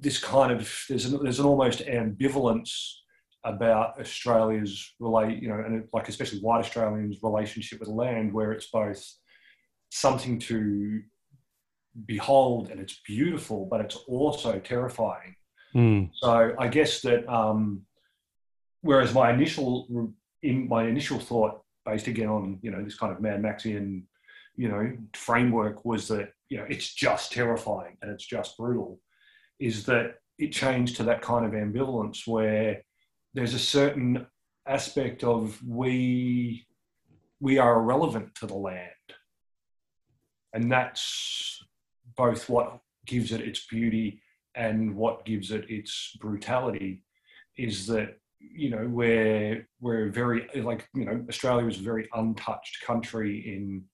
this 0.00 0.18
kind 0.18 0.52
of 0.52 0.84
there's 0.88 1.06
an, 1.06 1.22
there's 1.22 1.38
an 1.38 1.46
almost 1.46 1.80
ambivalence 1.86 2.72
about 3.44 4.00
Australia's 4.00 4.94
relate, 4.98 5.42
you 5.42 5.48
know, 5.48 5.62
and 5.64 5.84
like 5.92 6.08
especially 6.08 6.40
white 6.40 6.60
Australians' 6.60 7.22
relationship 7.22 7.78
with 7.80 7.88
land, 7.88 8.32
where 8.32 8.52
it's 8.52 8.66
both 8.66 9.04
something 9.90 10.38
to 10.38 11.02
behold 12.06 12.70
and 12.70 12.80
it's 12.80 13.00
beautiful, 13.06 13.66
but 13.70 13.80
it's 13.80 13.96
also 14.08 14.58
terrifying. 14.58 15.36
Mm, 15.74 16.10
So 16.14 16.54
I 16.58 16.68
guess 16.68 17.02
that 17.02 17.28
um, 17.28 17.82
whereas 18.80 19.12
my 19.12 19.32
initial 19.32 20.12
in 20.42 20.68
my 20.68 20.84
initial 20.84 21.18
thought, 21.18 21.62
based 21.84 22.06
again 22.06 22.28
on 22.28 22.58
you 22.62 22.70
know 22.70 22.82
this 22.82 22.96
kind 22.96 23.12
of 23.12 23.20
Mad 23.20 23.42
Maxian, 23.42 24.02
you 24.56 24.68
know, 24.68 24.96
framework, 25.14 25.84
was 25.84 26.08
that 26.08 26.32
you 26.48 26.58
know 26.58 26.66
it's 26.68 26.92
just 26.94 27.32
terrifying 27.32 27.96
and 28.02 28.10
it's 28.10 28.26
just 28.26 28.56
brutal, 28.56 29.00
is 29.58 29.84
that 29.86 30.16
it 30.38 30.52
changed 30.52 30.96
to 30.96 31.04
that 31.04 31.22
kind 31.22 31.46
of 31.46 31.52
ambivalence 31.52 32.26
where 32.26 32.82
there's 33.34 33.54
a 33.54 33.58
certain 33.58 34.26
aspect 34.66 35.24
of 35.24 35.60
we 35.66 36.66
we 37.40 37.58
are 37.58 37.78
irrelevant 37.78 38.34
to 38.36 38.46
the 38.46 38.54
land, 38.54 38.90
and 40.52 40.70
that's 40.70 41.62
both 42.16 42.48
what 42.48 42.78
gives 43.06 43.32
it 43.32 43.40
its 43.40 43.66
beauty 43.66 44.22
and 44.54 44.94
what 44.94 45.24
gives 45.24 45.50
it 45.50 45.68
its 45.68 46.16
brutality 46.20 47.02
is 47.56 47.86
that 47.86 48.16
you 48.52 48.70
know 48.70 48.86
we're 48.88 49.66
we're 49.80 50.08
very 50.10 50.48
like 50.56 50.88
you 50.94 51.04
know 51.04 51.24
Australia 51.28 51.66
is 51.66 51.78
a 51.78 51.82
very 51.82 52.08
untouched 52.14 52.82
country 52.84 53.54
in 53.54 53.84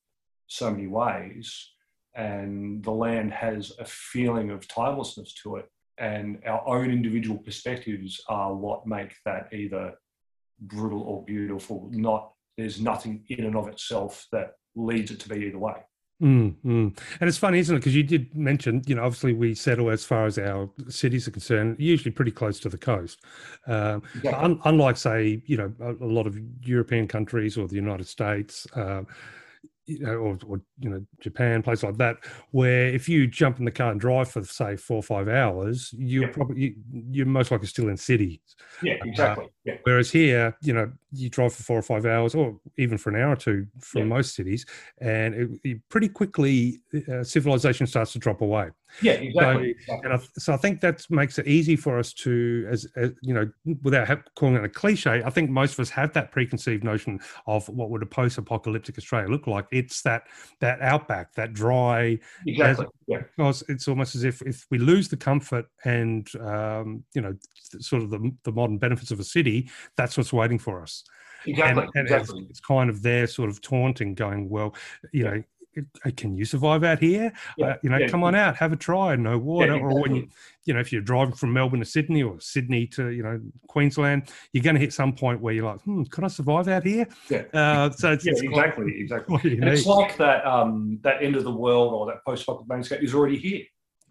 so 0.47 0.71
many 0.71 0.87
ways 0.87 1.71
and 2.15 2.83
the 2.83 2.91
land 2.91 3.33
has 3.33 3.73
a 3.79 3.85
feeling 3.85 4.51
of 4.51 4.67
timelessness 4.67 5.33
to 5.35 5.57
it 5.57 5.67
and 5.99 6.39
our 6.47 6.67
own 6.67 6.91
individual 6.91 7.39
perspectives 7.39 8.21
are 8.29 8.55
what 8.55 8.87
make 8.87 9.15
that 9.27 9.53
either 9.53 9.93
brutal 10.61 11.03
or 11.03 11.25
beautiful. 11.25 11.89
Not 11.93 12.33
there's 12.57 12.81
nothing 12.81 13.25
in 13.29 13.45
and 13.45 13.55
of 13.57 13.69
itself 13.69 14.27
that 14.33 14.53
leads 14.75 15.11
it 15.11 15.21
to 15.21 15.29
be 15.29 15.47
either 15.47 15.59
way 15.59 15.75
mm, 16.21 16.55
mm. 16.65 16.99
And 17.21 17.29
it's 17.29 17.39
funny, 17.39 17.59
isn't 17.59 17.75
it? 17.75 17.79
Because 17.79 17.95
you 17.97 18.03
did 18.03 18.35
mention, 18.35 18.83
you 18.87 18.95
know, 18.95 19.05
obviously 19.05 19.33
we 19.33 19.55
settle 19.55 19.91
as 19.91 20.05
far 20.05 20.27
as 20.27 20.39
our 20.39 20.69
cities 20.89 21.27
are 21.27 21.31
concerned, 21.31 21.77
usually 21.79 22.11
pretty 22.11 22.31
close 22.31 22.61
to 22.61 22.69
the 22.69 22.79
coast. 22.79 23.23
Um, 23.67 24.03
Yeah. 24.23 24.39
un- 24.39 24.61
unlike, 24.65 24.97
say, 24.97 25.43
you 25.47 25.57
know, 25.57 25.73
a, 25.81 25.93
a 25.93 26.07
lot 26.07 26.27
of 26.27 26.39
European 26.63 27.09
countries 27.09 27.57
or 27.57 27.69
the 27.69 27.77
United 27.77 28.07
States, 28.07 28.67
uh, 28.75 29.03
you 29.91 30.07
know, 30.07 30.15
or, 30.15 30.39
or 30.47 30.61
you 30.79 30.89
know, 30.91 31.05
Japan, 31.21 31.63
places 31.63 31.85
like 31.85 31.97
that, 31.99 32.17
where 32.53 32.87
if 32.87 33.09
you 33.09 33.27
jump 33.27 33.59
in 33.59 33.65
the 33.65 33.71
car 33.71 33.91
and 33.91 34.01
drive 34.01 34.31
for 34.31 34.45
say 34.45 34.77
four 34.77 34.99
or 34.99 35.03
five 35.03 35.29
hours, 35.29 35.93
you're 35.97 36.27
Yeah. 36.27 36.33
probably 36.33 36.61
you, 36.61 36.75
you're 37.11 37.27
most 37.27 37.51
likely 37.51 37.67
still 37.67 37.89
in 37.89 37.97
cities. 37.97 38.41
yeah 38.83 38.95
exactly 39.05 39.49
yeah 39.65 39.75
Whereas 39.85 40.11
here, 40.11 40.57
you 40.63 40.75
know, 40.75 40.93
you 41.11 41.31
drive 41.31 41.55
for 41.55 41.63
four 41.63 41.79
or 41.79 41.83
five 41.83 42.05
hours, 42.05 42.35
or 42.35 42.61
even 42.77 42.99
for 42.99 43.11
an 43.11 43.17
hour 43.17 43.33
or 43.33 43.37
two 43.37 43.67
from 43.81 44.03
Yeah. 44.03 44.09
most 44.09 44.35
cities, 44.35 44.67
and 45.01 45.35
it, 45.35 45.51
it 45.65 45.89
pretty 45.89 46.09
quickly 46.09 46.83
uh, 47.11 47.25
civilization 47.25 47.87
starts 47.87 48.13
to 48.13 48.19
drop 48.19 48.43
away. 48.43 48.69
Yeah 49.03 49.13
exactly, 49.13 49.71
exactly. 49.71 50.11
And 50.11 50.21
I, 50.21 50.27
so 50.39 50.53
I 50.53 50.57
think 50.57 50.81
that 50.81 51.05
makes 51.11 51.39
it 51.39 51.47
easy 51.47 51.77
for 51.77 51.99
us 51.99 52.13
to, 52.15 52.67
as, 52.71 52.87
as 52.97 53.13
you 53.23 53.35
know, 53.35 53.51
without 53.83 54.07
ha- 54.07 54.23
calling 54.37 54.57
it 54.57 54.65
a 54.65 54.69
cliche, 54.69 55.23
I 55.25 55.31
think 55.31 55.51
most 55.51 55.75
of 55.75 55.81
us 55.81 55.91
have 55.91 56.13
that 56.15 56.33
preconceived 56.33 56.85
notion 56.85 57.21
of 57.47 57.69
what 57.69 57.91
would 57.91 58.03
a 58.03 58.07
post-apocalyptic 58.07 58.99
Australia 58.99 59.29
look 59.29 59.47
like. 59.47 59.67
It's 59.71 60.03
that 60.03 60.25
that 60.61 60.81
outback, 60.81 61.35
that 61.35 61.53
dry, 61.53 62.19
exactly 62.47 62.87
yeah 63.07 63.23
because 63.37 63.63
it's 63.69 63.89
almost 63.89 64.15
as 64.15 64.25
if 64.25 64.43
if 64.43 64.67
we 64.71 64.79
lose 64.79 65.09
the 65.09 65.17
comfort 65.17 65.67
and 65.85 66.29
um, 66.37 67.03
you 67.15 67.21
know 67.21 67.35
sort 67.81 68.03
of 68.03 68.11
the, 68.11 68.31
the 68.45 68.53
modern 68.53 68.79
benefits 68.79 69.11
of 69.11 69.21
a 69.21 69.25
city, 69.25 69.69
that's 69.97 70.17
what's 70.17 70.33
waiting 70.33 70.59
for 70.59 70.83
us. 70.83 71.05
exactly 71.47 71.83
and, 71.83 71.91
and 71.95 72.09
exactly 72.09 72.47
it's 72.51 72.61
kind 72.61 72.91
of 72.91 73.03
their 73.03 73.27
sort 73.27 73.51
of 73.51 73.61
taunting, 73.61 74.15
going, 74.15 74.49
well, 74.49 74.75
you 75.13 75.25
know. 75.25 75.43
"Uh, 75.77 76.11
Can 76.17 76.37
you 76.37 76.45
survive 76.45 76.83
out 76.85 76.99
here? 76.99 77.33
Yeah, 77.57 77.67
Uh, 77.67 77.77
you 77.83 77.91
know, 77.91 77.99
yeah. 77.99 78.09
come 78.09 78.25
on 78.25 78.35
out, 78.35 78.57
have 78.57 78.73
a 78.73 78.77
try. 78.77 79.15
No 79.17 79.39
water, 79.39 79.75
or 79.75 80.01
when 80.01 80.15
you, 80.15 80.29
you 80.65 80.75
know, 80.75 80.81
if 80.81 80.93
you're 80.93 81.01
driving 81.03 81.35
from 81.35 81.53
Melbourne 81.53 81.81
to 81.81 81.87
Sydney 81.87 82.23
or 82.23 82.41
Sydney 82.41 82.87
to, 82.89 83.09
you 83.09 83.23
know, 83.23 83.41
Queensland, 83.69 84.31
you're 84.53 84.63
going 84.65 84.75
to 84.75 84.81
hit 84.81 84.93
some 84.93 85.13
point 85.15 85.41
where 85.41 85.55
you're 85.55 85.67
like, 85.67 85.81
hmm, 85.83 86.03
can 86.05 86.25
I 86.25 86.29
survive 86.29 86.69
out 86.69 86.85
here? 86.85 87.07
Yeah. 87.29 87.43
Uh, 87.55 87.91
so 87.91 88.13
it's, 88.13 88.25
yeah 88.25 88.33
it's 88.33 88.41
quite- 88.43 88.67
exactly 88.69 89.01
exactly 89.01 89.55
And 89.59 89.69
it's 89.69 89.87
like 89.87 90.17
that 90.19 90.45
um, 90.47 90.99
that 91.03 91.23
end 91.23 91.37
of 91.37 91.45
the 91.45 91.53
world 91.53 91.93
or 91.95 92.07
that 92.07 92.25
post-apocalyptic 92.25 92.71
landscape 92.71 93.03
is 93.03 93.15
already 93.15 93.39
here. 93.39 93.63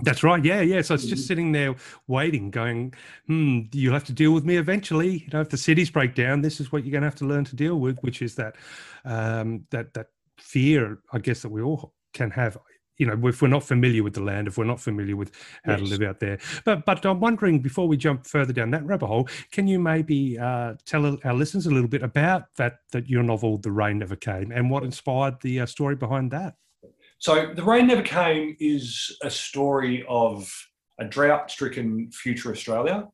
That's 0.02 0.24
right. 0.24 0.42
Yeah, 0.46 0.62
yeah. 0.62 0.82
So 0.82 0.94
it's 0.94 1.06
just 1.06 1.28
sitting 1.28 1.52
there 1.52 1.76
waiting, 2.08 2.52
going, 2.52 2.94
hmm, 3.28 3.64
you'll 3.74 3.94
have 3.94 4.06
to 4.06 4.14
deal 4.14 4.32
with 4.32 4.46
me 4.46 4.56
eventually. 4.56 5.18
You 5.26 5.28
know, 5.34 5.42
if 5.42 5.50
the 5.50 5.58
cities 5.58 5.90
break 5.90 6.16
down, 6.16 6.40
this 6.42 6.62
is 6.62 6.72
what 6.72 6.86
you're 6.86 6.94
going 6.94 7.02
to 7.02 7.08
have 7.08 7.16
to 7.16 7.26
learn 7.26 7.44
to 7.44 7.56
deal 7.58 7.76
with, 7.82 8.00
which 8.00 8.22
is 8.22 8.36
that 8.36 8.56
um, 9.04 9.66
that 9.72 9.94
that 9.96 10.08
fear, 10.40 11.00
I 11.12 11.20
guess, 11.20 11.42
that 11.42 11.50
we 11.50 11.62
all 11.62 11.94
can 12.14 12.32
have. 12.32 12.58
You 12.98 13.06
know, 13.06 13.28
if 13.30 13.42
we're 13.42 13.48
not 13.48 13.64
familiar 13.64 14.04
with 14.04 14.14
the 14.14 14.22
land, 14.22 14.50
if 14.50 14.58
we're 14.58 14.66
not 14.66 14.82
familiar 14.82 15.16
with 15.16 15.32
how 15.64 15.78
to 15.78 15.84
live 15.84 16.02
out 16.02 16.20
there. 16.20 16.38
But 16.66 16.86
but 16.86 17.06
I'm 17.06 17.22
wondering, 17.22 17.62
before 17.62 17.88
we 17.88 17.96
jump 17.96 18.28
further 18.28 18.52
down 18.52 18.72
that 18.72 18.86
rabbit 18.86 19.08
hole, 19.08 19.30
can 19.52 19.70
you 19.70 19.80
maybe 19.80 20.38
uh, 20.38 20.74
tell 20.86 21.18
our 21.24 21.34
listeners 21.34 21.66
a 21.66 21.72
little 21.72 21.88
bit 21.88 22.04
about 22.04 22.54
that 22.58 22.80
that 22.92 23.08
your 23.08 23.24
novel, 23.24 23.58
The 23.58 23.72
Rain 23.72 24.00
Never 24.00 24.18
Came, 24.18 24.52
and 24.52 24.70
what 24.70 24.84
inspired 24.84 25.36
the 25.42 25.62
uh, 25.62 25.66
story 25.66 25.96
behind 25.96 26.32
that? 26.32 26.56
So, 27.20 27.54
The 27.54 27.64
Rain 27.64 27.88
Never 27.88 28.02
Came 28.02 28.58
is 28.60 29.18
a 29.24 29.30
story 29.30 30.06
of 30.10 30.52
a 31.00 31.06
drought 31.06 31.50
stricken 31.50 32.12
future 32.12 32.52
Australia. 32.52 33.08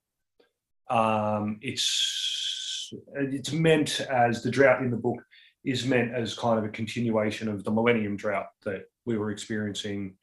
Um, 0.89 1.57
it's, 1.61 2.91
it's 3.15 3.51
meant 3.51 4.01
as 4.01 4.43
the 4.43 4.51
drought 4.51 4.81
in 4.81 4.91
the 4.91 4.97
book 4.97 5.23
is 5.65 5.85
meant 5.85 6.13
as 6.13 6.35
kind 6.35 6.59
of 6.59 6.65
a 6.65 6.69
continuation 6.69 7.47
of 7.49 7.63
the 7.63 7.71
millennium 7.71 8.15
drought 8.15 8.47
that 8.63 8.83
we 9.05 9.17
were 9.17 9.31
experiencing 9.31 10.15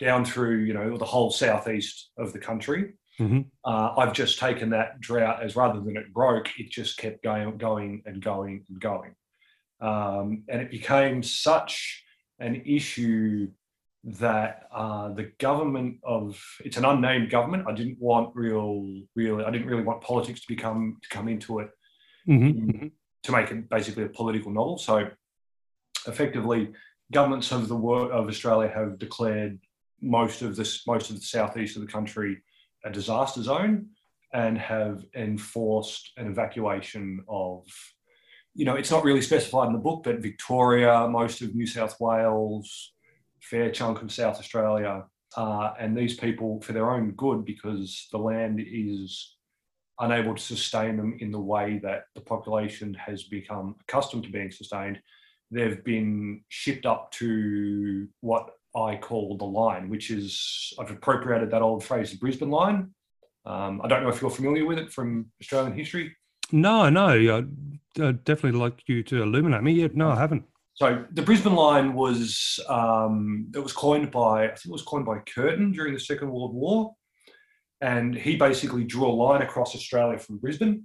down 0.00 0.24
through, 0.24 0.58
you 0.58 0.74
know, 0.74 0.96
the 0.96 1.04
whole 1.04 1.30
southeast 1.30 2.10
of 2.16 2.32
the 2.32 2.38
country. 2.38 2.94
Mhm. 3.18 3.46
Uh, 3.64 3.94
I've 3.98 4.12
just 4.12 4.38
taken 4.38 4.70
that 4.70 5.00
drought 5.00 5.42
as 5.42 5.56
rather 5.56 5.80
than 5.80 5.96
it 5.96 6.12
broke, 6.12 6.48
it 6.58 6.70
just 6.70 6.98
kept 6.98 7.22
going, 7.22 7.58
going 7.58 8.02
and 8.06 8.22
going 8.22 8.64
and 8.68 8.80
going. 8.80 9.14
Um, 9.80 10.44
and 10.48 10.60
it 10.60 10.70
became 10.70 11.22
such 11.22 12.04
an 12.38 12.62
issue 12.64 13.48
that 14.04 14.68
uh, 14.72 15.12
the 15.12 15.32
government 15.38 15.98
of 16.04 16.40
it's 16.64 16.76
an 16.76 16.84
unnamed 16.84 17.30
government. 17.30 17.66
I 17.68 17.72
didn't 17.72 17.98
want 17.98 18.34
real, 18.34 19.02
really, 19.16 19.44
I 19.44 19.50
didn't 19.50 19.66
really 19.66 19.82
want 19.82 20.00
politics 20.00 20.40
to 20.42 20.48
become 20.48 20.98
to 21.02 21.08
come 21.08 21.28
into 21.28 21.58
it 21.58 21.70
Mhm. 22.26 22.92
To 23.28 23.32
make 23.32 23.50
it 23.50 23.68
basically 23.68 24.04
a 24.04 24.08
political 24.08 24.50
novel. 24.50 24.78
So, 24.78 25.10
effectively, 26.06 26.72
governments 27.12 27.52
of 27.52 27.68
the 27.68 27.76
world 27.76 28.10
of 28.10 28.26
Australia 28.26 28.72
have 28.74 28.98
declared 28.98 29.58
most 30.00 30.40
of 30.40 30.56
this, 30.56 30.86
most 30.86 31.10
of 31.10 31.16
the 31.16 31.22
southeast 31.22 31.76
of 31.76 31.82
the 31.82 31.92
country, 31.92 32.38
a 32.86 32.90
disaster 32.90 33.42
zone, 33.42 33.90
and 34.32 34.56
have 34.56 35.04
enforced 35.14 36.12
an 36.16 36.26
evacuation 36.26 37.22
of. 37.28 37.66
You 38.54 38.64
know, 38.64 38.76
it's 38.76 38.90
not 38.90 39.04
really 39.04 39.22
specified 39.22 39.66
in 39.66 39.74
the 39.74 39.78
book, 39.78 40.04
but 40.04 40.20
Victoria, 40.20 41.06
most 41.06 41.42
of 41.42 41.54
New 41.54 41.66
South 41.66 42.00
Wales, 42.00 42.94
fair 43.42 43.70
chunk 43.70 44.00
of 44.00 44.10
South 44.10 44.38
Australia, 44.38 45.04
uh, 45.36 45.74
and 45.78 45.94
these 45.94 46.16
people, 46.16 46.62
for 46.62 46.72
their 46.72 46.90
own 46.90 47.10
good, 47.10 47.44
because 47.44 48.08
the 48.10 48.18
land 48.18 48.58
is 48.58 49.36
unable 50.00 50.34
to 50.34 50.42
sustain 50.42 50.96
them 50.96 51.16
in 51.20 51.30
the 51.30 51.40
way 51.40 51.80
that 51.82 52.04
the 52.14 52.20
population 52.20 52.94
has 52.94 53.24
become 53.24 53.76
accustomed 53.82 54.24
to 54.24 54.30
being 54.30 54.50
sustained, 54.50 55.00
they've 55.50 55.82
been 55.84 56.42
shipped 56.48 56.86
up 56.86 57.10
to 57.12 58.08
what 58.20 58.50
I 58.76 58.96
call 58.96 59.36
the 59.36 59.44
line, 59.44 59.88
which 59.88 60.10
is 60.10 60.72
I've 60.78 60.90
appropriated 60.90 61.50
that 61.50 61.62
old 61.62 61.84
phrase, 61.84 62.10
the 62.10 62.18
Brisbane 62.18 62.50
line. 62.50 62.90
Um, 63.46 63.80
I 63.82 63.88
don't 63.88 64.02
know 64.02 64.10
if 64.10 64.20
you're 64.20 64.30
familiar 64.30 64.66
with 64.66 64.78
it 64.78 64.92
from 64.92 65.30
Australian 65.40 65.76
history. 65.76 66.14
No, 66.52 66.88
no. 66.88 67.08
I'd, 67.08 67.48
I'd 68.00 68.24
definitely 68.24 68.60
like 68.60 68.82
you 68.86 69.02
to 69.04 69.22
illuminate 69.22 69.62
me. 69.62 69.72
Yeah, 69.72 69.88
no, 69.94 70.10
I 70.10 70.16
haven't. 70.16 70.44
So 70.74 71.04
the 71.10 71.22
Brisbane 71.22 71.56
line 71.56 71.92
was 71.92 72.60
um, 72.68 73.50
it 73.52 73.58
was 73.58 73.72
coined 73.72 74.12
by 74.12 74.44
I 74.44 74.48
think 74.48 74.66
it 74.66 74.70
was 74.70 74.82
coined 74.82 75.06
by 75.06 75.18
Curtin 75.18 75.72
during 75.72 75.92
the 75.92 75.98
Second 75.98 76.30
World 76.30 76.54
War, 76.54 76.94
and 77.80 78.14
he 78.14 78.36
basically 78.36 78.84
drew 78.84 79.06
a 79.06 79.10
line 79.12 79.42
across 79.42 79.74
Australia 79.74 80.18
from 80.18 80.38
Brisbane, 80.38 80.84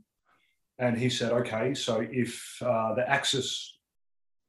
and 0.80 0.98
he 0.98 1.10
said, 1.10 1.32
okay, 1.32 1.74
so 1.74 2.06
if 2.12 2.58
uh, 2.62 2.94
the 2.96 3.10
Axis 3.10 3.78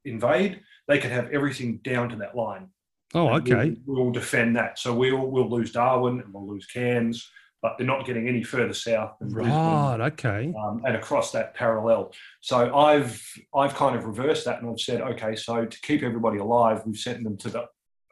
invade, 0.04 0.60
they 0.88 0.98
can 0.98 1.10
have 1.10 1.30
everything 1.30 1.78
down 1.78 2.08
to 2.10 2.16
that 2.16 2.36
line. 2.36 2.68
Oh, 3.14 3.28
okay. 3.34 3.76
We, 3.86 3.94
will 3.94 4.10
defend 4.10 4.56
that. 4.56 4.78
So 4.78 4.92
we'll 4.92 5.26
we'll 5.26 5.48
lose 5.48 5.70
Darwin 5.72 6.20
and 6.20 6.34
we'll 6.34 6.48
lose 6.48 6.66
Cairns, 6.66 7.30
but 7.62 7.78
they're 7.78 7.86
not 7.86 8.06
getting 8.06 8.28
any 8.28 8.42
further 8.42 8.74
south 8.74 9.16
than 9.20 9.28
Brisbane 9.30 9.54
Right. 9.54 10.00
Okay. 10.00 10.52
um, 10.58 10.82
and 10.84 10.96
across 10.96 11.30
that 11.32 11.54
parallel. 11.54 12.12
So 12.40 12.74
I've 12.76 13.22
I've 13.54 13.74
kind 13.74 13.94
of 13.94 14.04
reversed 14.04 14.44
that 14.46 14.60
and 14.60 14.70
I've 14.70 14.80
said, 14.80 15.00
okay, 15.00 15.36
so 15.36 15.64
to 15.64 15.80
keep 15.80 16.02
everybody 16.02 16.38
alive, 16.38 16.82
we've 16.84 16.98
sent 16.98 17.22
them 17.22 17.36
to 17.38 17.50
the 17.50 17.66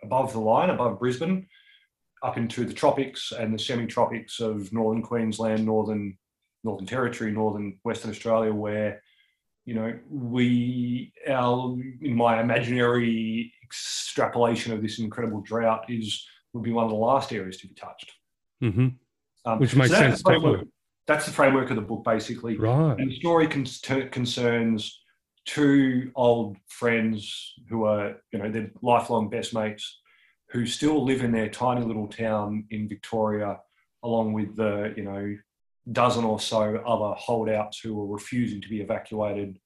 above 0.05 0.33
the 0.33 0.41
line, 0.41 0.71
above 0.71 1.01
Brisbane, 1.01 1.49
up 2.23 2.37
into 2.37 2.65
the 2.65 2.73
tropics 2.73 3.33
and 3.33 3.53
the 3.53 3.59
semi-tropics 3.59 4.41
of 4.41 4.73
northern 4.73 5.03
Queensland, 5.03 5.65
northern 5.65 6.17
Northern 6.65 6.87
Territory, 6.87 7.33
northern 7.33 7.79
Western 7.83 8.11
Australia, 8.13 8.53
where 8.55 9.03
you 9.65 9.75
know 9.75 9.99
we 10.09 11.13
our 11.29 11.77
in 12.01 12.15
my 12.17 12.41
imaginary 12.41 13.53
extrapolation 13.65 14.73
of 14.73 14.81
this 14.83 14.99
incredible 15.01 15.41
drought 15.41 15.85
is 15.89 16.25
would 16.53 16.63
be 16.63 16.71
one 16.73 16.85
of 16.85 16.91
the 16.91 16.97
last 16.97 17.33
areas 17.33 17.57
to 17.59 17.67
be 17.69 17.75
touched. 17.75 18.13
hmm 18.61 18.89
Um, 19.45 19.59
Which 19.59 19.75
makes 19.75 19.91
that's 19.91 20.03
the 20.03 20.09
sense, 20.11 20.23
framework- 20.23 20.69
That's 21.09 21.27
the 21.27 21.33
framework 21.33 21.71
of 21.71 21.77
the 21.77 21.83
book, 21.83 22.05
basically. 22.05 22.57
Right. 22.57 22.97
And 22.99 23.11
the 23.11 23.17
story 23.17 23.49
con- 23.49 23.65
t- 23.65 24.09
concerns 24.09 25.01
two 25.47 26.13
old 26.15 26.57
friends 26.69 27.55
who 27.69 27.83
are, 27.85 28.23
you 28.33 28.39
know, 28.39 28.49
they're 28.53 28.71
lifelong 28.83 29.29
best 29.29 29.53
mates 29.53 29.99
who 30.53 30.67
still 30.67 31.05
live 31.05 31.23
in 31.23 31.33
their 31.33 31.49
tiny 31.49 31.85
little 31.85 32.07
town 32.07 32.65
in 32.71 32.89
Victoria, 32.89 33.59
along 34.03 34.35
with 34.35 34.55
the, 34.55 34.93
you 34.97 35.03
know, 35.03 35.37
dozen 35.91 36.25
or 36.25 36.39
so 36.39 36.77
other 36.87 37.15
holdouts 37.15 37.81
who 37.81 38.01
are 38.01 38.07
refusing 38.07 38.61
to 38.61 38.69
be 38.69 38.81
evacuated. 38.81 39.59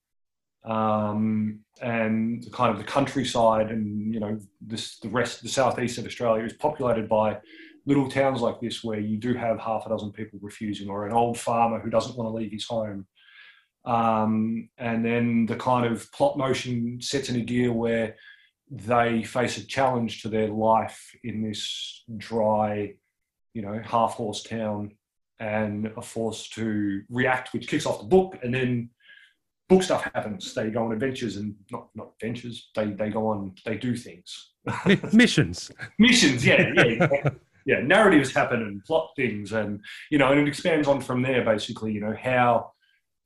Um, 0.63 1.59
and 1.81 2.41
the 2.41 2.49
kind 2.49 2.71
of 2.71 2.77
the 2.77 2.83
countryside 2.83 3.69
and, 3.69 4.13
you 4.13 4.19
know, 4.19 4.39
this, 4.61 4.97
the 4.99 5.09
rest, 5.09 5.43
the 5.43 5.49
southeast 5.49 5.97
of 5.97 6.05
Australia 6.05 6.45
is 6.45 6.53
populated 6.53 7.07
by 7.07 7.37
little 7.85 8.09
towns 8.09 8.41
like 8.41 8.59
this 8.59 8.83
where 8.83 8.99
you 8.99 9.17
do 9.17 9.33
have 9.33 9.59
half 9.59 9.85
a 9.85 9.89
dozen 9.89 10.11
people 10.11 10.39
refusing 10.41 10.89
or 10.89 11.05
an 11.05 11.13
old 11.13 11.37
farmer 11.37 11.79
who 11.79 11.89
doesn't 11.89 12.17
want 12.17 12.27
to 12.29 12.33
leave 12.33 12.51
his 12.51 12.65
home. 12.65 13.05
Um, 13.85 14.69
and 14.77 15.05
then 15.05 15.45
the 15.45 15.55
kind 15.55 15.85
of 15.85 16.11
plot 16.11 16.37
motion 16.37 16.99
sets 17.01 17.29
in 17.29 17.37
a 17.37 17.41
gear 17.41 17.71
where 17.71 18.15
they 18.69 19.23
face 19.23 19.57
a 19.57 19.65
challenge 19.65 20.21
to 20.21 20.29
their 20.29 20.49
life 20.49 21.15
in 21.23 21.41
this 21.41 22.03
dry, 22.17 22.93
you 23.53 23.61
know, 23.61 23.81
half 23.83 24.13
horse 24.13 24.43
town 24.43 24.91
and 25.39 25.91
are 25.95 26.03
forced 26.03 26.53
to 26.53 27.03
react, 27.09 27.53
which 27.53 27.67
kicks 27.67 27.85
off 27.85 27.99
the 27.99 28.05
book. 28.05 28.37
And 28.43 28.53
then 28.53 28.89
book 29.69 29.83
stuff 29.83 30.03
happens. 30.13 30.53
They 30.53 30.69
go 30.69 30.85
on 30.85 30.91
adventures 30.91 31.37
and 31.37 31.55
not, 31.71 31.89
not 31.95 32.11
adventures, 32.19 32.69
they, 32.75 32.87
they 32.87 33.09
go 33.09 33.27
on, 33.27 33.53
they 33.65 33.77
do 33.77 33.95
things. 33.95 34.51
Mi- 34.85 34.99
Missions. 35.13 35.71
Missions, 35.97 36.45
yeah, 36.45 36.71
yeah, 36.75 37.29
yeah. 37.65 37.79
Narratives 37.79 38.33
happen 38.33 38.61
and 38.61 38.83
plot 38.83 39.11
things, 39.15 39.53
and 39.53 39.81
you 40.09 40.17
know, 40.17 40.31
and 40.31 40.41
it 40.41 40.47
expands 40.47 40.87
on 40.87 41.01
from 41.01 41.21
there. 41.21 41.43
Basically, 41.43 41.93
you 41.93 42.01
know 42.01 42.15
how, 42.19 42.71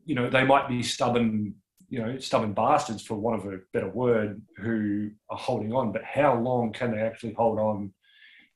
you 0.06 0.16
know, 0.16 0.30
they 0.30 0.44
might 0.44 0.68
be 0.70 0.84
stubborn, 0.84 1.56
you 1.92 2.02
know, 2.02 2.18
stubborn 2.20 2.54
bastards 2.54 3.04
for 3.04 3.16
want 3.16 3.46
of 3.46 3.54
a 3.54 3.60
better 3.74 3.90
word, 3.90 4.42
who 4.56 5.12
are 5.30 5.38
holding 5.38 5.74
on. 5.74 5.92
But 5.92 6.06
how 6.06 6.40
long 6.40 6.72
can 6.72 6.92
they 6.92 7.02
actually 7.02 7.34
hold 7.34 7.60
on 7.60 7.94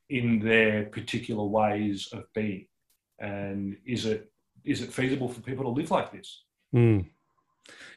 in 0.10 0.40
their 0.40 0.86
particular 0.86 1.44
ways 1.44 2.08
of 2.14 2.24
being? 2.34 2.66
And 3.20 3.76
is 3.86 4.06
it 4.06 4.32
is 4.64 4.82
it 4.82 4.94
feasible 4.94 5.28
for 5.28 5.42
people 5.42 5.66
to 5.66 5.70
live 5.70 5.92
like 5.92 6.14
this? 6.14 6.44
Mm. 6.74 7.08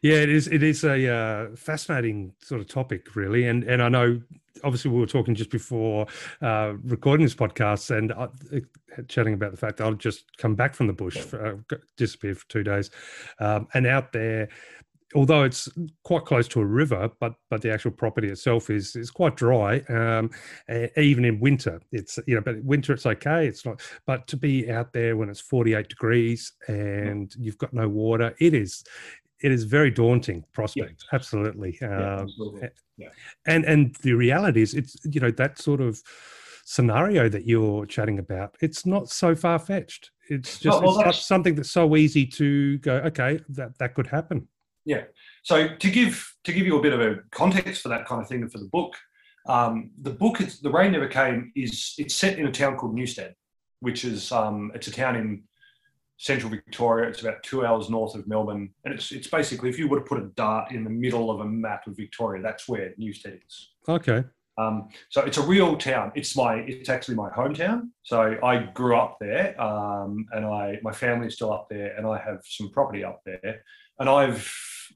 Yeah, 0.03 0.17
it 0.17 0.29
is. 0.29 0.49
It 0.49 0.63
is 0.63 0.83
a 0.83 1.09
uh, 1.09 1.57
fascinating 1.57 2.33
sort 2.43 2.61
of 2.61 2.67
topic, 2.67 3.15
really, 3.15 3.47
and 3.47 3.63
and 3.63 3.81
I 3.81 3.89
know 3.89 4.21
obviously 4.65 4.91
we 4.91 4.99
were 4.99 5.07
talking 5.07 5.35
just 5.35 5.51
before 5.51 6.07
uh, 6.43 6.73
recording 6.83 7.25
this 7.25 7.35
podcast, 7.35 7.97
and 7.97 8.13
I, 8.13 8.25
uh, 8.25 9.03
chatting 9.07 9.35
about 9.35 9.53
the 9.53 9.57
fact 9.57 9.77
that 9.77 9.87
I'd 9.87 10.01
just 10.01 10.25
come 10.37 10.55
back 10.55 10.75
from 10.75 10.89
the 10.89 10.93
bush, 10.93 11.19
for, 11.19 11.63
uh, 11.71 11.77
disappeared 11.97 12.39
for 12.39 12.49
two 12.49 12.65
days, 12.65 12.91
um, 13.39 13.69
and 13.75 13.87
out 13.87 14.13
there. 14.13 14.49
Although 15.15 15.45
it's 15.45 15.69
quite 16.05 16.27
close 16.27 16.47
to 16.49 16.61
a 16.61 16.67
river, 16.67 17.11
but 17.19 17.35
but 17.49 17.63
the 17.63 17.73
actual 17.73 17.93
property 17.93 18.29
itself 18.29 18.69
is 18.69 18.95
is 18.95 19.11
quite 19.11 19.37
dry. 19.37 19.81
Um, 19.89 20.31
even 20.97 21.25
in 21.25 21.41
winter, 21.41 21.81
it's 21.93 22.19
you 22.27 22.35
know, 22.35 22.43
but 22.43 22.63
winter 22.63 22.93
it's 22.93 23.07
okay. 23.07 23.47
It's 23.47 23.65
not, 23.65 23.81
but 24.07 24.27
to 24.27 24.37
be 24.37 24.71
out 24.71 24.93
there 24.93 25.17
when 25.17 25.31
it's 25.31 25.41
forty 25.41 25.75
eight 25.75 25.89
degrees 25.89 26.53
and 26.67 27.35
you've 27.39 27.59
got 27.59 27.73
no 27.73 27.89
water, 27.89 28.35
it 28.39 28.53
is 28.53 28.85
it 29.41 29.53
is 29.53 29.65
very 29.65 29.91
daunting 29.91 30.45
prospect 30.53 31.05
absolutely 31.13 31.79
Yeah, 31.81 32.17
um, 32.17 32.23
absolutely. 32.23 32.69
and 33.47 33.65
and 33.65 33.95
the 34.03 34.13
reality 34.15 34.63
is 34.63 34.75
it's 34.75 34.97
you 35.05 35.21
know 35.21 35.31
that 35.33 35.59
sort 35.59 35.81
of 35.81 36.01
scenario 36.65 37.29
that 37.29 37.47
you're 37.47 37.87
chatting 37.87 38.19
about 38.19 38.57
it's 38.61 38.85
not 38.85 39.09
so 39.09 39.35
far-fetched 39.35 40.11
it's 40.29 40.59
just 40.59 40.83
well, 40.83 41.01
it's 41.01 41.25
something 41.25 41.55
that's 41.55 41.71
so 41.71 41.97
easy 41.97 42.27
to 42.27 42.79
go 42.79 42.97
okay 42.97 43.41
that 43.49 43.77
that 43.79 43.95
could 43.95 44.07
happen 44.07 44.47
So 45.43 45.57
to 45.83 45.91
give 45.91 46.13
to 46.45 46.53
give 46.53 46.67
you 46.67 46.79
a 46.79 46.83
bit 46.83 46.93
of 46.93 47.01
a 47.01 47.17
context 47.31 47.83
for 47.83 47.91
that 47.91 48.07
kind 48.07 48.21
of 48.23 48.29
thing 48.29 48.43
and 48.43 48.53
for 48.53 48.59
the 48.59 48.71
book, 48.79 48.95
Um, 49.49 49.75
the 50.03 50.17
book, 50.23 50.41
it's, 50.41 50.61
The 50.61 50.71
Rain 50.71 50.93
Never 50.93 51.09
Came, 51.09 51.53
is 51.55 51.95
it's 52.03 52.15
set 52.15 52.39
in 52.39 52.47
a 52.47 52.53
town 52.53 52.77
called 52.77 52.95
Newstead, 52.95 53.33
which 53.81 54.05
is 54.05 54.31
um, 54.33 54.71
it's 54.75 54.89
a 54.89 54.97
town 55.03 55.17
in 55.17 55.29
central 56.19 56.51
Victoria. 56.51 57.09
It's 57.09 57.23
about 57.23 57.43
two 57.43 57.65
hours 57.67 57.89
north 57.89 58.15
of 58.15 58.27
Melbourne, 58.27 58.65
and 58.85 58.93
it's 58.95 59.11
it's 59.17 59.31
basically 59.39 59.71
if 59.71 59.79
you 59.79 59.89
were 59.89 60.01
to 60.01 60.09
put 60.11 60.23
a 60.25 60.27
dart 60.43 60.73
in 60.73 60.85
the 60.85 60.91
middle 61.05 61.31
of 61.31 61.41
a 61.41 61.49
map 61.65 61.87
of 61.87 61.97
Victoria, 61.97 62.43
that's 62.43 62.69
where 62.69 62.93
Newstead 62.99 63.41
is. 63.47 63.55
Okay. 63.87 64.21
Um, 64.63 64.89
so 65.09 65.19
it's 65.29 65.39
a 65.39 65.47
real 65.55 65.77
town. 65.77 66.07
It's 66.21 66.35
my 66.37 66.53
it's 66.73 66.91
actually 66.95 67.17
my 67.25 67.31
hometown. 67.31 67.79
So 68.03 68.19
I 68.43 68.55
grew 68.75 68.97
up 69.05 69.17
there, 69.21 69.47
um, 69.69 70.27
and 70.35 70.45
I 70.45 70.65
my 70.83 70.93
family 70.93 71.27
is 71.29 71.35
still 71.35 71.53
up 71.59 71.67
there, 71.71 71.97
and 71.97 72.05
I 72.07 72.17
have 72.29 72.41
some 72.45 72.69
property 72.77 73.03
up 73.11 73.21
there, 73.25 73.55
and 73.99 74.09
I've 74.09 74.45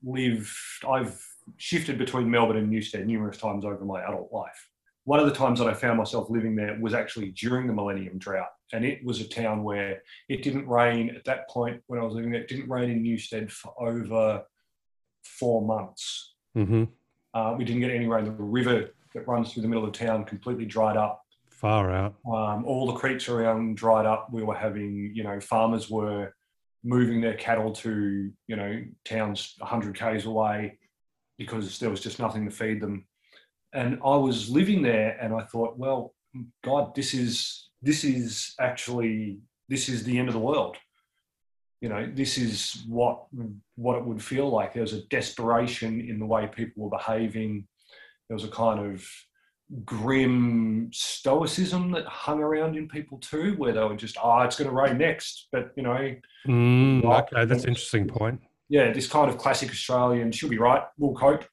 lived 0.03 0.51
I've 0.89 1.21
shifted 1.57 1.99
between 1.99 2.31
Melbourne 2.31 2.57
and 2.57 2.71
Newstead 2.71 3.07
numerous 3.07 3.39
times 3.39 3.65
over 3.65 3.85
my 3.85 4.03
adult 4.03 4.33
life. 4.33 4.69
One 5.05 5.19
of 5.19 5.27
the 5.27 5.35
times 5.35 5.59
that 5.59 5.67
I 5.67 5.75
found 5.75 5.99
myself 5.99 6.31
living 6.31 6.55
there 6.55 6.79
was 6.81 6.95
actually 6.95 7.31
during 7.31 7.67
the 7.67 7.73
Millennium 7.73 8.19
Drought, 8.19 8.51
and 8.73 8.85
it 8.85 9.05
was 9.05 9.21
a 9.21 9.29
town 9.29 9.65
where 9.65 10.01
it 10.29 10.43
didn't 10.43 10.69
rain 10.69 11.11
at 11.11 11.25
that 11.25 11.49
point 11.51 11.83
when 11.89 11.99
I 11.99 12.05
was 12.05 12.15
living 12.15 12.31
there. 12.31 12.43
It 12.43 12.49
didn't 12.49 12.71
rain 12.71 12.91
in 12.91 13.03
Newstead 13.03 13.51
for 13.51 13.75
over 13.81 14.45
four 15.25 15.63
months. 15.63 16.35
Mm-hmm. 16.57 16.85
Uh, 17.35 17.55
we 17.59 17.65
didn't 17.65 17.81
get 17.81 17.91
any 17.91 18.07
rain. 18.07 18.25
The 18.25 18.31
river 18.31 18.91
that 19.15 19.27
runs 19.27 19.53
through 19.53 19.63
the 19.63 19.69
middle 19.69 19.85
of 19.85 19.93
town 19.93 20.25
completely 20.25 20.67
dried 20.67 20.97
up. 20.97 21.23
Far 21.51 21.91
out. 21.91 22.15
Um, 22.27 22.65
all 22.65 22.87
the 22.87 22.95
creeks 22.95 23.29
around 23.29 23.77
dried 23.77 24.07
up. 24.07 24.33
We 24.33 24.43
were 24.43 24.55
having, 24.55 25.13
you 25.15 25.23
know, 25.23 25.41
farmers 25.41 25.91
were 25.91 26.35
moving 26.85 27.21
their 27.21 27.35
cattle 27.35 27.73
to, 27.73 28.31
you 28.47 28.57
know, 28.57 28.85
towns 29.05 29.55
100 29.59 29.99
k's 29.99 30.25
away 30.25 30.79
because 31.39 31.79
there 31.79 31.91
was 31.91 32.01
just 32.01 32.19
nothing 32.19 32.45
to 32.45 32.51
feed 32.51 32.81
them. 32.81 33.07
And 33.73 33.99
I 34.05 34.17
was 34.17 34.51
living 34.51 34.83
there, 34.83 35.17
and 35.21 35.35
I 35.35 35.43
thought, 35.45 35.79
well, 35.79 36.15
God, 36.63 36.95
this 36.95 37.15
is 37.15 37.71
this 37.81 38.05
is 38.05 38.55
actually 38.61 39.41
this 39.69 39.89
is 39.89 40.05
the 40.05 40.19
end 40.19 40.29
of 40.29 40.35
the 40.35 40.41
world. 40.41 40.77
You 41.81 41.89
know, 41.89 42.11
this 42.13 42.39
is 42.39 42.85
what 42.87 43.27
what 43.77 43.97
it 43.97 44.05
would 44.05 44.23
feel 44.23 44.49
like. 44.49 44.73
There 44.73 44.83
was 44.83 44.93
a 44.93 45.07
desperation 45.07 46.01
in 46.01 46.19
the 46.19 46.27
way 46.27 46.47
people 46.47 46.85
were 46.85 46.97
behaving. 46.97 47.67
There 48.29 48.37
was 48.37 48.45
a 48.45 48.49
kind 48.49 48.81
of 48.81 49.05
grim 49.85 50.91
stoicism 50.93 51.91
that 51.93 52.05
hung 52.07 52.41
around 52.41 52.77
in 52.77 52.89
people 52.89 53.19
too, 53.19 53.55
where 53.57 53.73
they 53.73 53.81
were 53.85 53.97
just, 53.97 54.17
oh, 54.23 54.41
it's 54.43 54.57
going 54.57 54.69
to 54.69 54.75
rain 54.77 54.99
next. 54.99 55.49
But, 55.53 55.73
you 55.77 55.83
know, 55.83 56.15
Mm, 56.47 57.05
okay, 57.05 57.45
that's 57.45 57.63
an 57.63 57.69
interesting 57.71 58.09
point. 58.09 58.41
yeah, 58.69 58.93
this 58.93 59.07
kind 59.09 59.31
of 59.31 59.39
classic 59.39 59.71
Australian, 59.71 60.33
she'll 60.33 60.49
be 60.51 60.59
right, 60.59 60.83
we'll 60.99 61.15
cope. 61.15 61.45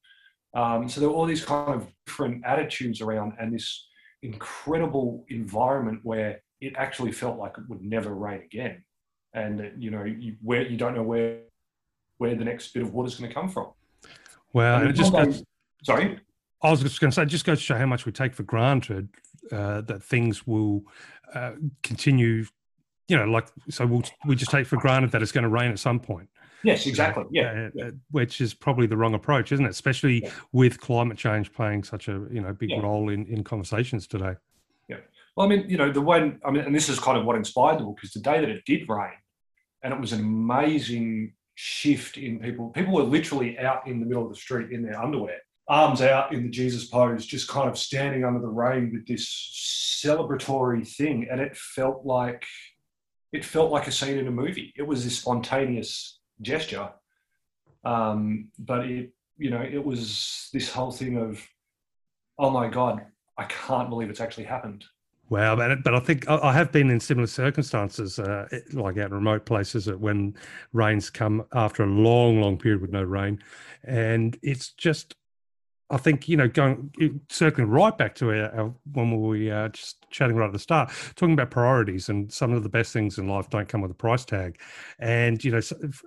Um, 0.55 0.89
so 0.89 0.99
there 0.99 1.09
were 1.09 1.15
all 1.15 1.25
these 1.27 1.45
kind 1.45 1.75
of 1.75 1.87
different 2.07 2.43
attitudes 2.45 3.01
around 3.01 3.33
and 3.39 3.53
this 3.53 3.87
incredible 4.23 5.25
environment 5.29 5.99
where 6.03 6.41
it 6.59 6.73
actually 6.75 7.11
felt 7.11 7.37
like 7.37 7.53
it 7.57 7.63
would 7.69 7.81
never 7.83 8.15
rain 8.15 8.41
again. 8.43 8.83
And, 9.33 9.71
you 9.77 9.91
know, 9.91 10.03
you, 10.03 10.35
where 10.41 10.63
you 10.63 10.75
don't 10.75 10.95
know 10.95 11.03
where 11.03 11.41
where 12.17 12.35
the 12.35 12.43
next 12.43 12.73
bit 12.73 12.83
of 12.83 12.93
water 12.93 13.07
is 13.07 13.15
going 13.15 13.29
to 13.29 13.33
come 13.33 13.47
from. 13.47 13.67
Well, 14.51 14.81
And 14.81 14.89
it 14.89 14.93
just 14.93 15.13
goes, 15.13 15.41
Sorry? 15.83 16.19
I 16.61 16.71
was 16.71 16.81
just 16.81 16.99
going 16.99 17.11
to 17.11 17.15
say, 17.15 17.25
just 17.25 17.45
goes 17.45 17.59
to 17.59 17.63
show 17.63 17.77
how 17.77 17.85
much 17.85 18.05
we 18.05 18.11
take 18.11 18.33
for 18.33 18.43
granted 18.43 19.09
uh, 19.51 19.81
that 19.81 20.03
things 20.03 20.45
will 20.45 20.83
uh, 21.33 21.53
continue. 21.83 22.45
You 23.07 23.17
know, 23.17 23.25
like 23.25 23.47
so, 23.69 23.87
we'll, 23.87 24.03
we 24.27 24.35
just 24.35 24.51
take 24.51 24.67
for 24.67 24.77
granted 24.77 25.11
that 25.11 25.21
it's 25.21 25.31
going 25.31 25.43
to 25.43 25.49
rain 25.49 25.71
at 25.71 25.79
some 25.79 25.99
point. 25.99 26.29
Yes, 26.63 26.85
exactly. 26.85 27.23
Yeah. 27.31 27.69
uh, 27.79 27.85
uh, 27.85 27.91
which 28.11 28.41
is 28.41 28.53
probably 28.53 28.85
the 28.85 28.97
wrong 28.97 29.13
approach, 29.13 29.51
isn't 29.51 29.65
it? 29.65 29.69
Especially 29.69 30.23
Yeah. 30.23 30.31
with 30.51 30.79
climate 30.79 31.17
change 31.17 31.51
playing 31.53 31.85
such 31.85 32.07
a 32.07 32.27
you 32.29 32.41
know 32.41 32.53
big 32.53 32.69
Yeah. 32.69 32.81
role 32.81 33.09
in, 33.09 33.25
in 33.27 33.43
conversations 33.43 34.05
today. 34.05 34.35
Yeah. 34.89 34.97
Well, 35.35 35.47
I 35.47 35.49
mean, 35.49 35.69
you 35.69 35.77
know, 35.77 35.91
the 35.91 36.01
when 36.01 36.39
I 36.45 36.51
mean, 36.51 36.63
and 36.65 36.75
this 36.75 36.89
is 36.89 36.99
kind 36.99 37.17
of 37.17 37.25
what 37.25 37.35
inspired 37.37 37.79
the 37.79 37.85
book, 37.85 37.99
is 38.03 38.11
the 38.11 38.19
day 38.19 38.41
that 38.41 38.49
it 38.49 38.63
did 38.65 38.87
rain, 38.89 39.13
and 39.81 39.93
it 39.93 39.99
was 39.99 40.11
an 40.11 40.19
amazing 40.19 41.33
shift 41.55 42.17
in 42.17 42.39
people. 42.39 42.69
People 42.69 42.93
were 42.93 43.03
literally 43.03 43.57
out 43.57 43.87
in 43.87 43.99
the 44.01 44.05
middle 44.05 44.23
of 44.23 44.29
the 44.29 44.35
street 44.35 44.71
in 44.71 44.83
their 44.83 45.01
underwear, 45.01 45.39
arms 45.69 46.01
out 46.01 46.33
in 46.33 46.43
the 46.43 46.49
Jesus 46.49 46.85
pose, 46.85 47.25
just 47.25 47.47
kind 47.47 47.69
of 47.69 47.77
standing 47.77 48.25
under 48.25 48.41
the 48.41 48.47
rain 48.47 48.91
with 48.91 49.07
this 49.07 50.03
celebratory 50.03 50.85
thing. 50.85 51.27
And 51.31 51.39
it 51.39 51.55
felt 51.55 52.05
like, 52.05 52.45
it 53.31 53.45
felt 53.45 53.71
like 53.71 53.87
a 53.87 53.91
scene 53.91 54.17
in 54.17 54.27
a 54.27 54.31
movie. 54.31 54.73
It 54.75 54.87
was 54.87 55.03
this 55.03 55.19
spontaneous 55.19 56.19
gesture. 56.41 56.89
Um, 57.85 58.49
but 58.57 58.85
it, 58.87 59.13
you 59.37 59.51
know, 59.51 59.61
it 59.61 59.85
was 59.85 60.49
this 60.51 60.71
whole 60.71 60.91
thing 60.91 61.17
of, 61.17 61.47
oh 62.37 62.49
my 62.49 62.67
God, 62.67 63.05
I 63.37 63.43
can't 63.45 63.89
believe 63.89 64.09
it's 64.09 64.19
actually 64.19 64.45
happened. 64.45 64.83
Wow, 65.29 65.55
but 65.55 65.83
but 65.83 65.93
I 65.93 65.99
think 65.99 66.27
I 66.27 66.51
have 66.51 66.71
been 66.71 66.89
in 66.89 66.99
similar 66.99 67.27
circumstances, 67.27 68.17
uh, 68.17 68.47
like 68.73 68.97
out 68.97 69.11
in 69.11 69.13
remote 69.13 69.45
places, 69.45 69.85
that 69.85 69.99
when 69.99 70.35
rains 70.73 71.11
come 71.11 71.45
after 71.53 71.83
a 71.83 71.85
long, 71.85 72.41
long 72.41 72.57
period 72.57 72.81
with 72.81 72.91
no 72.91 73.03
rain, 73.03 73.39
and 73.83 74.35
it's 74.41 74.71
just, 74.71 75.13
I 75.91 75.97
think 75.97 76.27
you 76.29 76.37
know, 76.37 76.47
going 76.47 76.91
circling 77.29 77.67
right 77.69 77.97
back 77.97 78.13
to 78.15 78.29
our, 78.29 78.55
our 78.55 78.73
when 78.93 79.09
we 79.19 79.49
were 79.49 79.55
uh, 79.55 79.69
just 79.69 80.05
chatting 80.11 80.35
right 80.35 80.45
at 80.47 80.53
the 80.53 80.59
start, 80.59 80.91
talking 81.15 81.33
about 81.33 81.49
priorities, 81.51 82.09
and 82.09 82.31
some 82.31 82.53
of 82.53 82.63
the 82.63 82.69
best 82.69 82.93
things 82.93 83.17
in 83.17 83.27
life 83.27 83.49
don't 83.49 83.67
come 83.67 83.81
with 83.81 83.91
a 83.91 83.95
price 83.95 84.23
tag, 84.25 84.59
and 84.99 85.43
you 85.43 85.51
know, 85.51 85.61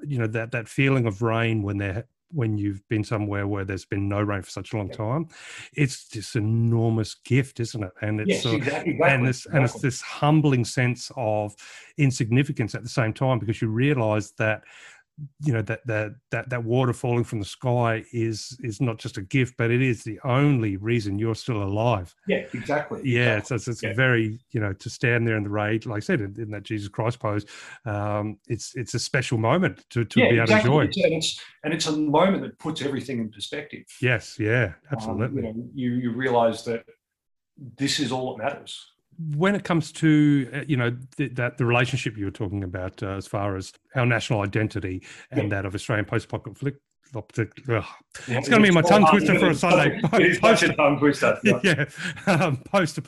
you 0.07 0.19
know 0.19 0.27
that 0.29 0.53
that 0.53 0.69
feeling 0.69 1.07
of 1.07 1.21
rain 1.23 1.63
when 1.63 1.79
they're 1.79 2.07
when 2.35 2.57
you've 2.57 2.81
been 2.89 3.05
somewhere 3.05 3.47
where 3.47 3.63
there's 3.63 3.85
been 3.85 4.09
no 4.09 4.19
rain 4.23 4.41
for 4.41 4.49
such 4.49 4.73
a 4.73 4.77
long 4.79 4.89
time, 4.89 5.29
it's 5.75 6.09
just 6.09 6.35
an 6.35 6.45
enormous 6.45 7.15
gift, 7.15 7.61
isn't 7.61 7.83
it? 7.83 7.91
And 8.01 8.21
it's 8.23 8.31
Yes, 8.31 8.43
sort 8.45 8.55
of- 8.63 8.67
exactly. 8.69 8.99
and 9.03 9.27
this 9.27 9.45
and 9.47 9.65
it's 9.65 9.81
this 9.81 10.01
humbling 10.01 10.65
sense 10.65 11.11
of 11.17 11.55
insignificance 11.99 12.75
at 12.75 12.83
the 12.83 12.89
same 12.89 13.13
time 13.13 13.39
because 13.39 13.61
you 13.61 13.69
realize 13.69 14.33
that 14.39 14.63
you 15.45 15.53
know 15.53 15.63
that 15.63 15.87
that 15.87 16.13
that 16.31 16.49
that 16.49 16.65
water 16.65 16.93
falling 16.93 17.23
from 17.23 17.39
the 17.39 17.45
sky 17.45 18.03
is 18.13 18.57
is 18.63 18.81
not 18.81 18.99
just 18.99 19.19
a 19.19 19.23
gift 19.23 19.55
but 19.59 19.71
it 19.71 19.83
is 19.83 20.03
the 20.03 20.19
only 20.25 20.77
reason 20.79 21.19
you're 21.19 21.35
still 21.35 21.63
alive 21.63 22.15
Yeah, 22.27 22.45
exactly. 22.55 23.01
yeah 23.05 23.37
exactly. 23.37 23.47
so 23.49 23.55
it's, 23.57 23.69
it's 23.69 23.83
Yeah. 23.83 23.93
very 23.95 24.41
you 24.53 24.61
know 24.61 24.73
to 24.73 24.91
stand 24.91 25.27
there 25.29 25.37
in 25.37 25.45
the 25.45 25.51
rain 25.51 25.81
like 25.85 25.99
i 25.99 26.01
said 26.01 26.21
in, 26.23 26.35
in 26.41 26.51
that 26.53 26.63
jesus 26.63 26.89
christ 26.89 27.21
pose 27.21 27.45
um 27.85 28.39
it's 28.49 28.75
it's 28.75 28.95
a 28.95 28.99
special 28.99 29.37
moment 29.39 29.85
to, 29.91 30.05
to 30.05 30.21
yeah, 30.21 30.29
be 30.31 30.35
able 30.37 30.43
exactly. 30.45 30.71
to 30.71 30.81
enjoy 30.81 31.03
and 31.05 31.15
it's 31.15 31.41
and 31.65 31.75
it's 31.75 31.87
a 31.87 31.93
moment 31.93 32.43
that 32.43 32.59
puts 32.59 32.81
everything 32.83 33.19
in 33.19 33.31
perspective. 33.31 33.85
yes 34.01 34.39
yeah 34.39 34.73
Um, 34.91 34.93
absolutely 34.93 35.43
you 35.43 35.53
know, 35.53 35.69
you 35.75 35.91
you 35.95 36.13
realize 36.13 36.65
that 36.65 36.85
this 37.77 38.01
is 38.01 38.11
all 38.13 38.35
that 38.37 38.43
matters. 38.45 38.92
When 39.37 39.55
it 39.55 39.65
comes 39.65 39.93
to 39.93 40.49
uh, 40.55 40.61
you 40.67 40.77
know 40.77 40.97
th- 41.17 41.35
that 41.35 41.59
the 41.59 41.65
relationship 41.65 42.17
you 42.17 42.25
were 42.25 42.31
talking 42.31 42.65
about 42.65 43.03
uh, 43.03 43.09
as 43.11 43.27
far 43.27 43.57
as 43.57 43.73
our 43.95 44.07
national 44.07 44.41
identity 44.43 45.03
and 45.31 45.43
Yeah. 45.45 45.49
that 45.51 45.67
of 45.67 45.75
Australian 45.75 46.05
post-apocalyptic 46.07 46.77
Yeah, 47.69 47.85
It's 48.29 48.49
gonna 48.49 48.63
be 48.63 48.71
my 48.71 48.81
tongue 48.81 49.07
twister 49.11 49.39
for 49.39 49.51
a 49.51 49.55
Sunday. 49.55 50.01
It 50.15 50.23
is 50.23 50.39
such 50.39 50.63
a 50.63 50.75
tongue 50.75 50.99
twister. 50.99 51.39
Yeah. 51.45 51.61
yeah, 51.63 51.85
um, 52.27 52.57
post 52.59 52.99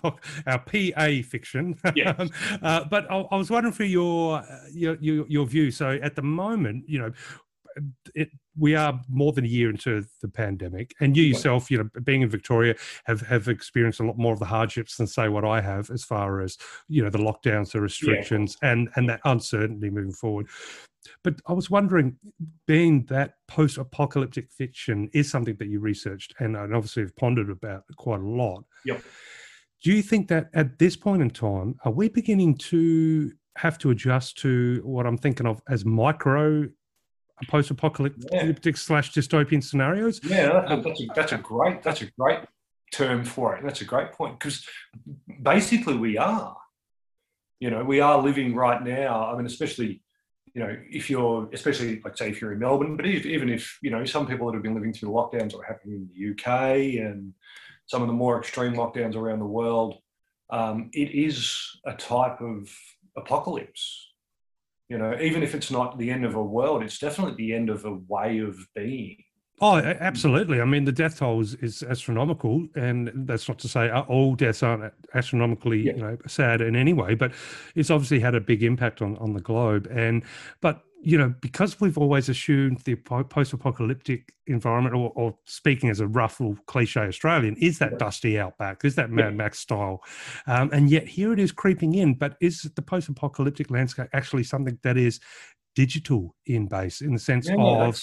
our 0.46 0.58
PA 0.58 1.08
fiction. 1.26 1.76
Um, 2.18 2.30
uh, 2.62 2.84
but 2.84 3.10
I, 3.10 3.16
I 3.32 3.36
was 3.36 3.50
wondering 3.50 3.72
for 3.72 3.84
your, 3.84 4.38
uh, 4.38 4.44
your 4.72 4.96
your 5.00 5.26
your 5.28 5.46
view. 5.46 5.70
So 5.70 5.98
at 6.02 6.16
the 6.16 6.22
moment, 6.22 6.84
you 6.86 6.98
know, 6.98 7.12
it 8.14 8.30
we 8.56 8.74
are 8.74 9.00
more 9.08 9.32
than 9.32 9.44
a 9.44 9.48
year 9.48 9.70
into 9.70 10.04
the 10.20 10.28
pandemic, 10.28 10.94
and 11.00 11.16
you 11.16 11.24
yourself, 11.24 11.70
you 11.70 11.78
know, 11.78 11.88
being 12.02 12.22
in 12.22 12.28
Victoria, 12.28 12.74
have 13.04 13.20
have 13.22 13.48
experienced 13.48 14.00
a 14.00 14.04
lot 14.04 14.18
more 14.18 14.32
of 14.32 14.38
the 14.38 14.44
hardships 14.44 14.96
than 14.96 15.06
say 15.06 15.28
what 15.28 15.44
I 15.44 15.60
have, 15.60 15.90
as 15.90 16.04
far 16.04 16.40
as 16.40 16.56
you 16.88 17.02
know 17.02 17.10
the 17.10 17.18
lockdowns, 17.18 17.72
the 17.72 17.80
restrictions, 17.80 18.56
and 18.62 18.88
and 18.96 19.08
that 19.08 19.20
uncertainty 19.24 19.90
moving 19.90 20.12
forward. 20.12 20.46
But 21.22 21.34
I 21.46 21.52
was 21.52 21.70
wondering, 21.70 22.16
being 22.66 23.04
that 23.06 23.34
post-apocalyptic 23.46 24.50
fiction 24.50 25.10
is 25.12 25.30
something 25.30 25.56
that 25.56 25.68
you 25.68 25.80
researched 25.80 26.34
and, 26.38 26.56
and 26.56 26.74
obviously 26.74 27.02
have 27.02 27.16
pondered 27.16 27.50
about 27.50 27.84
quite 27.96 28.20
a 28.20 28.26
lot. 28.26 28.64
Yep. 28.86 29.02
Do 29.82 29.92
you 29.92 30.00
think 30.00 30.28
that 30.28 30.48
at 30.54 30.78
this 30.78 30.96
point 30.96 31.20
in 31.20 31.28
time, 31.28 31.76
are 31.84 31.92
we 31.92 32.08
beginning 32.08 32.56
to 32.56 33.32
have 33.56 33.78
to 33.78 33.90
adjust 33.90 34.38
to 34.38 34.80
what 34.84 35.06
I'm 35.06 35.18
thinking 35.18 35.46
of 35.46 35.62
as 35.68 35.84
micro 35.84 36.68
post-apocalyptic 37.48 38.76
slash 38.76 39.12
dystopian 39.12 39.62
scenarios? 39.62 40.20
Yeah, 40.24 40.64
that's 40.68 40.72
a, 40.72 40.76
that's 40.76 41.00
a 41.00 41.06
that's 41.14 41.32
a 41.32 41.38
great 41.38 41.82
that's 41.82 42.02
a 42.02 42.10
great 42.18 42.40
term 42.92 43.24
for 43.24 43.56
it. 43.56 43.64
That's 43.64 43.80
a 43.80 43.84
great 43.84 44.12
point 44.12 44.38
because 44.38 44.66
basically 45.42 45.96
we 45.96 46.16
are. 46.18 46.56
You 47.60 47.70
know, 47.70 47.84
we 47.84 48.00
are 48.00 48.20
living 48.20 48.54
right 48.54 48.82
now. 48.82 49.32
I 49.32 49.36
mean, 49.36 49.46
especially 49.46 50.02
you 50.54 50.62
know, 50.62 50.76
if 50.88 51.10
you're, 51.10 51.48
especially 51.52 52.00
like 52.04 52.16
say 52.16 52.30
if 52.30 52.40
you're 52.40 52.52
in 52.52 52.60
Melbourne, 52.60 52.96
but 52.96 53.06
if, 53.06 53.26
even 53.26 53.48
if 53.48 53.76
you 53.82 53.90
know 53.90 54.04
some 54.04 54.26
people 54.26 54.46
that 54.46 54.54
have 54.54 54.62
been 54.62 54.74
living 54.74 54.92
through 54.92 55.10
lockdowns 55.10 55.50
that 55.50 55.58
are 55.58 55.64
happening 55.64 55.96
in 55.96 56.08
the 56.14 56.30
UK 56.30 57.04
and 57.04 57.34
some 57.86 58.02
of 58.02 58.08
the 58.08 58.14
more 58.14 58.38
extreme 58.38 58.74
lockdowns 58.74 59.16
around 59.16 59.40
the 59.40 59.46
world, 59.46 59.98
um, 60.50 60.90
it 60.92 61.10
is 61.10 61.60
a 61.86 61.94
type 61.94 62.40
of 62.40 62.70
apocalypse. 63.16 64.03
You 64.88 64.98
know, 64.98 65.16
even 65.20 65.42
if 65.42 65.54
it's 65.54 65.70
not 65.70 65.98
the 65.98 66.10
end 66.10 66.24
of 66.24 66.34
a 66.34 66.42
world, 66.42 66.82
it's 66.82 66.98
definitely 66.98 67.36
the 67.36 67.54
end 67.54 67.70
of 67.70 67.84
a 67.84 67.94
way 67.94 68.38
of 68.38 68.56
being. 68.74 69.16
Oh, 69.60 69.76
absolutely. 69.76 70.60
I 70.60 70.64
mean, 70.64 70.84
the 70.84 70.92
death 70.92 71.18
toll 71.18 71.40
is, 71.40 71.54
is 71.54 71.82
astronomical, 71.84 72.66
and 72.74 73.10
that's 73.14 73.48
not 73.48 73.58
to 73.60 73.68
say 73.68 73.88
uh, 73.88 74.02
all 74.02 74.34
deaths 74.34 74.62
aren't 74.62 74.92
astronomically, 75.14 75.82
yeah. 75.82 75.92
you 75.92 76.02
know, 76.02 76.18
sad 76.26 76.60
in 76.60 76.74
any 76.74 76.92
way, 76.92 77.14
but 77.14 77.32
it's 77.76 77.90
obviously 77.90 78.18
had 78.18 78.34
a 78.34 78.40
big 78.40 78.62
impact 78.62 79.00
on 79.00 79.16
on 79.18 79.32
the 79.32 79.40
globe. 79.40 79.88
And 79.90 80.24
but 80.60 80.82
you 81.04 81.18
know, 81.18 81.34
because 81.40 81.80
we've 81.80 81.98
always 81.98 82.28
assumed 82.28 82.78
the 82.84 82.94
post-apocalyptic 82.94 84.32
environment, 84.46 84.94
or, 84.94 85.12
or 85.14 85.36
speaking 85.44 85.90
as 85.90 86.00
a 86.00 86.06
rough 86.06 86.40
little 86.40 86.56
cliche 86.66 87.00
Australian, 87.00 87.56
is 87.56 87.78
that 87.78 87.98
dusty 87.98 88.38
outback, 88.38 88.84
is 88.84 88.94
that 88.94 89.10
Mad 89.10 89.36
Max 89.36 89.58
style, 89.58 90.02
um, 90.46 90.70
and 90.72 90.90
yet 90.90 91.06
here 91.06 91.32
it 91.32 91.38
is 91.38 91.52
creeping 91.52 91.94
in. 91.94 92.14
But 92.14 92.36
is 92.40 92.62
the 92.62 92.82
post-apocalyptic 92.82 93.70
landscape 93.70 94.08
actually 94.12 94.44
something 94.44 94.78
that 94.82 94.96
is 94.96 95.20
digital 95.74 96.34
in 96.46 96.66
base 96.66 97.00
in 97.00 97.12
the 97.12 97.18
sense 97.18 97.48
yeah, 97.48 97.56
of 97.56 98.02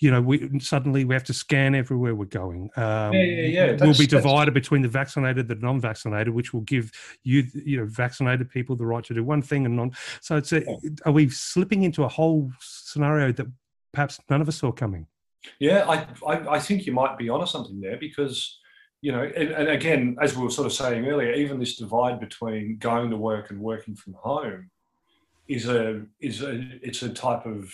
you 0.00 0.10
know 0.10 0.20
we 0.20 0.58
suddenly 0.58 1.04
we 1.04 1.14
have 1.14 1.24
to 1.24 1.32
scan 1.32 1.74
everywhere 1.74 2.14
we're 2.14 2.24
going 2.24 2.68
um, 2.76 3.12
yeah, 3.12 3.22
yeah, 3.22 3.46
yeah. 3.46 3.76
we'll 3.80 3.96
be 3.96 4.06
divided 4.06 4.52
between 4.52 4.82
the 4.82 4.88
vaccinated 4.88 5.46
the 5.48 5.54
non-vaccinated 5.56 6.32
which 6.32 6.52
will 6.52 6.62
give 6.62 6.90
you 7.22 7.44
you 7.54 7.78
know 7.78 7.86
vaccinated 7.86 8.50
people 8.50 8.74
the 8.76 8.84
right 8.84 9.04
to 9.04 9.14
do 9.14 9.22
one 9.22 9.40
thing 9.40 9.66
and 9.66 9.76
non 9.76 9.92
so 10.20 10.36
it's 10.36 10.52
a, 10.52 10.64
are 11.06 11.12
we 11.12 11.28
slipping 11.28 11.84
into 11.84 12.04
a 12.04 12.08
whole 12.08 12.50
scenario 12.60 13.32
that 13.32 13.46
perhaps 13.92 14.18
none 14.28 14.40
of 14.40 14.48
us 14.48 14.56
saw 14.56 14.72
coming 14.72 15.06
yeah 15.58 15.84
I, 15.88 16.06
I, 16.26 16.54
I 16.54 16.58
think 16.58 16.86
you 16.86 16.92
might 16.92 17.18
be 17.18 17.28
onto 17.28 17.46
something 17.46 17.80
there 17.80 17.98
because 17.98 18.58
you 19.00 19.12
know 19.12 19.22
and, 19.22 19.50
and 19.50 19.68
again 19.68 20.16
as 20.20 20.36
we 20.36 20.42
were 20.42 20.50
sort 20.50 20.66
of 20.66 20.72
saying 20.72 21.06
earlier 21.06 21.32
even 21.34 21.60
this 21.60 21.76
divide 21.76 22.18
between 22.18 22.78
going 22.78 23.10
to 23.10 23.16
work 23.16 23.50
and 23.50 23.60
working 23.60 23.94
from 23.94 24.14
home 24.14 24.70
is 25.48 25.68
a 25.68 26.02
is 26.20 26.42
a 26.42 26.62
it's 26.82 27.02
a 27.02 27.08
type 27.08 27.46
of 27.46 27.72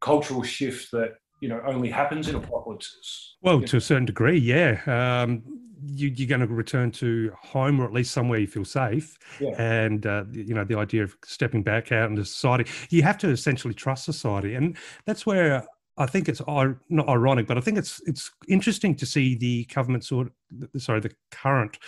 cultural 0.00 0.42
shift 0.42 0.90
that 0.92 1.14
you 1.40 1.48
know 1.48 1.60
only 1.66 1.90
happens 1.90 2.28
in 2.28 2.34
apocalypses. 2.34 3.36
Well, 3.42 3.60
to 3.62 3.76
a 3.76 3.80
certain 3.80 4.06
degree, 4.06 4.38
yeah. 4.38 4.80
Um, 4.86 5.42
you, 5.84 6.12
are 6.24 6.28
going 6.28 6.40
to 6.40 6.46
return 6.46 6.92
to 6.92 7.32
home 7.40 7.80
or 7.80 7.84
at 7.84 7.92
least 7.92 8.12
somewhere 8.12 8.38
you 8.38 8.46
feel 8.46 8.64
safe. 8.64 9.18
Yeah. 9.40 9.60
And 9.60 10.06
uh, 10.06 10.24
you 10.30 10.54
know 10.54 10.64
the 10.64 10.78
idea 10.78 11.02
of 11.02 11.16
stepping 11.24 11.62
back 11.62 11.92
out 11.92 12.10
into 12.10 12.24
society, 12.24 12.70
you 12.90 13.02
have 13.02 13.18
to 13.18 13.28
essentially 13.30 13.74
trust 13.74 14.04
society, 14.04 14.54
and 14.54 14.76
that's 15.06 15.26
where 15.26 15.64
I 15.98 16.06
think 16.06 16.28
it's 16.28 16.40
not 16.46 17.08
ironic, 17.08 17.46
but 17.46 17.58
I 17.58 17.60
think 17.60 17.76
it's 17.76 18.00
it's 18.06 18.30
interesting 18.48 18.94
to 18.96 19.04
see 19.04 19.34
the 19.34 19.66
government 19.66 20.04
sort, 20.04 20.32
sorry, 20.78 21.00
the 21.00 21.12
current 21.30 21.78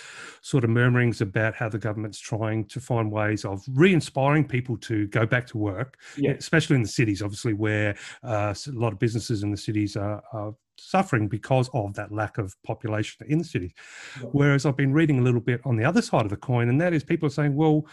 sort 0.42 0.62
of 0.62 0.70
murmurings 0.70 1.22
about 1.22 1.54
how 1.54 1.70
the 1.70 1.78
government's 1.78 2.18
trying 2.18 2.66
to 2.66 2.80
find 2.80 3.10
ways 3.10 3.46
of 3.46 3.64
re-inspiring 3.72 4.46
people 4.46 4.76
to 4.78 5.06
go 5.06 5.24
back 5.24 5.46
to 5.48 5.58
work, 5.58 5.98
yeah. 6.18 6.32
especially 6.32 6.76
in 6.76 6.82
the 6.82 6.88
cities, 6.88 7.22
obviously 7.22 7.54
where 7.54 7.96
uh, 8.22 8.54
a 8.54 8.70
lot 8.72 8.92
of 8.92 8.98
businesses 8.98 9.42
in 9.42 9.50
the 9.50 9.56
cities 9.56 9.96
are, 9.96 10.22
are, 10.32 10.54
suffering 10.76 11.28
because 11.28 11.70
of 11.72 11.94
that 11.94 12.10
lack 12.10 12.36
of 12.36 12.52
population 12.64 13.24
in 13.28 13.38
the 13.38 13.44
cities. 13.44 13.70
Yeah. 14.20 14.28
Whereas 14.32 14.66
I've 14.66 14.76
been 14.76 14.92
reading 14.92 15.20
a 15.20 15.22
little 15.22 15.40
bit 15.40 15.60
on 15.64 15.76
the 15.76 15.84
other 15.84 16.02
side 16.02 16.22
of 16.22 16.30
the 16.30 16.36
coin, 16.36 16.68
and 16.68 16.80
that 16.80 16.92
is 16.92 17.04
people 17.04 17.28
are 17.28 17.30
saying, 17.30 17.54
well, 17.54 17.86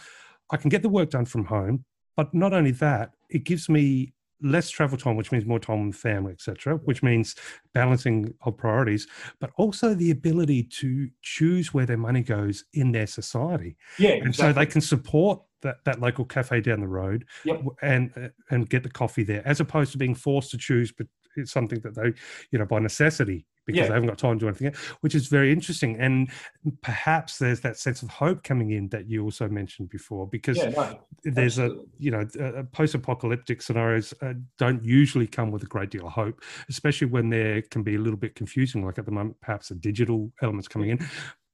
I 0.50 0.56
can 0.56 0.68
get 0.68 0.82
the 0.82 0.88
work 0.88 1.10
done 1.10 1.24
from 1.24 1.44
home, 1.44 1.84
but 2.16 2.34
not 2.34 2.52
only 2.52 2.72
that, 2.72 3.12
it 3.30 3.44
gives 3.44 3.68
me 3.68 4.14
less 4.42 4.70
travel 4.70 4.98
time, 4.98 5.16
which 5.16 5.32
means 5.32 5.46
more 5.46 5.58
time 5.58 5.86
with 5.86 5.96
family, 5.96 6.32
etc., 6.32 6.76
which 6.84 7.02
means 7.02 7.34
balancing 7.74 8.32
of 8.42 8.56
priorities, 8.56 9.06
but 9.40 9.50
also 9.56 9.94
the 9.94 10.10
ability 10.10 10.62
to 10.64 11.08
choose 11.22 11.72
where 11.72 11.86
their 11.86 11.96
money 11.96 12.22
goes 12.22 12.64
in 12.74 12.92
their 12.92 13.06
society. 13.06 13.76
Yeah, 13.98 14.10
and 14.10 14.28
exactly. 14.28 14.52
so 14.52 14.58
they 14.58 14.66
can 14.66 14.80
support 14.80 15.42
that, 15.62 15.76
that 15.84 16.00
local 16.00 16.24
cafe 16.24 16.60
down 16.60 16.80
the 16.80 16.88
road 16.88 17.24
yep. 17.44 17.62
and 17.82 18.10
uh, 18.16 18.28
and 18.50 18.68
get 18.68 18.82
the 18.82 18.90
coffee 18.90 19.22
there, 19.22 19.46
as 19.46 19.60
opposed 19.60 19.92
to 19.92 19.98
being 19.98 20.14
forced 20.14 20.50
to 20.50 20.58
choose, 20.58 20.92
but 20.92 21.06
it's 21.36 21.52
something 21.52 21.80
that 21.80 21.94
they, 21.94 22.12
you 22.50 22.58
know, 22.58 22.66
by 22.66 22.78
necessity 22.78 23.46
because 23.66 23.80
yeah. 23.80 23.88
they 23.88 23.94
haven't 23.94 24.08
got 24.08 24.18
time 24.18 24.38
to 24.38 24.44
do 24.44 24.48
anything, 24.48 24.74
which 25.00 25.14
is 25.14 25.28
very 25.28 25.52
interesting. 25.52 25.98
And 25.98 26.30
perhaps 26.82 27.38
there's 27.38 27.60
that 27.60 27.78
sense 27.78 28.02
of 28.02 28.08
hope 28.08 28.42
coming 28.42 28.70
in 28.70 28.88
that 28.88 29.08
you 29.08 29.22
also 29.24 29.48
mentioned 29.48 29.88
before, 29.88 30.26
because 30.26 30.56
yeah, 30.56 30.70
no, 30.70 30.98
there's 31.24 31.58
absolutely. 31.58 31.84
a, 31.84 32.04
you 32.04 32.10
know, 32.10 32.26
a 32.58 32.64
post-apocalyptic 32.64 33.62
scenarios 33.62 34.12
uh, 34.22 34.34
don't 34.58 34.82
usually 34.84 35.26
come 35.26 35.50
with 35.50 35.62
a 35.62 35.66
great 35.66 35.90
deal 35.90 36.06
of 36.06 36.12
hope, 36.12 36.42
especially 36.68 37.06
when 37.06 37.30
there 37.30 37.62
can 37.62 37.82
be 37.82 37.94
a 37.94 37.98
little 38.00 38.18
bit 38.18 38.34
confusing, 38.34 38.84
like 38.84 38.98
at 38.98 39.06
the 39.06 39.12
moment, 39.12 39.36
perhaps 39.40 39.68
the 39.68 39.74
digital 39.74 40.32
elements 40.42 40.68
coming 40.68 40.90
in. 40.90 41.06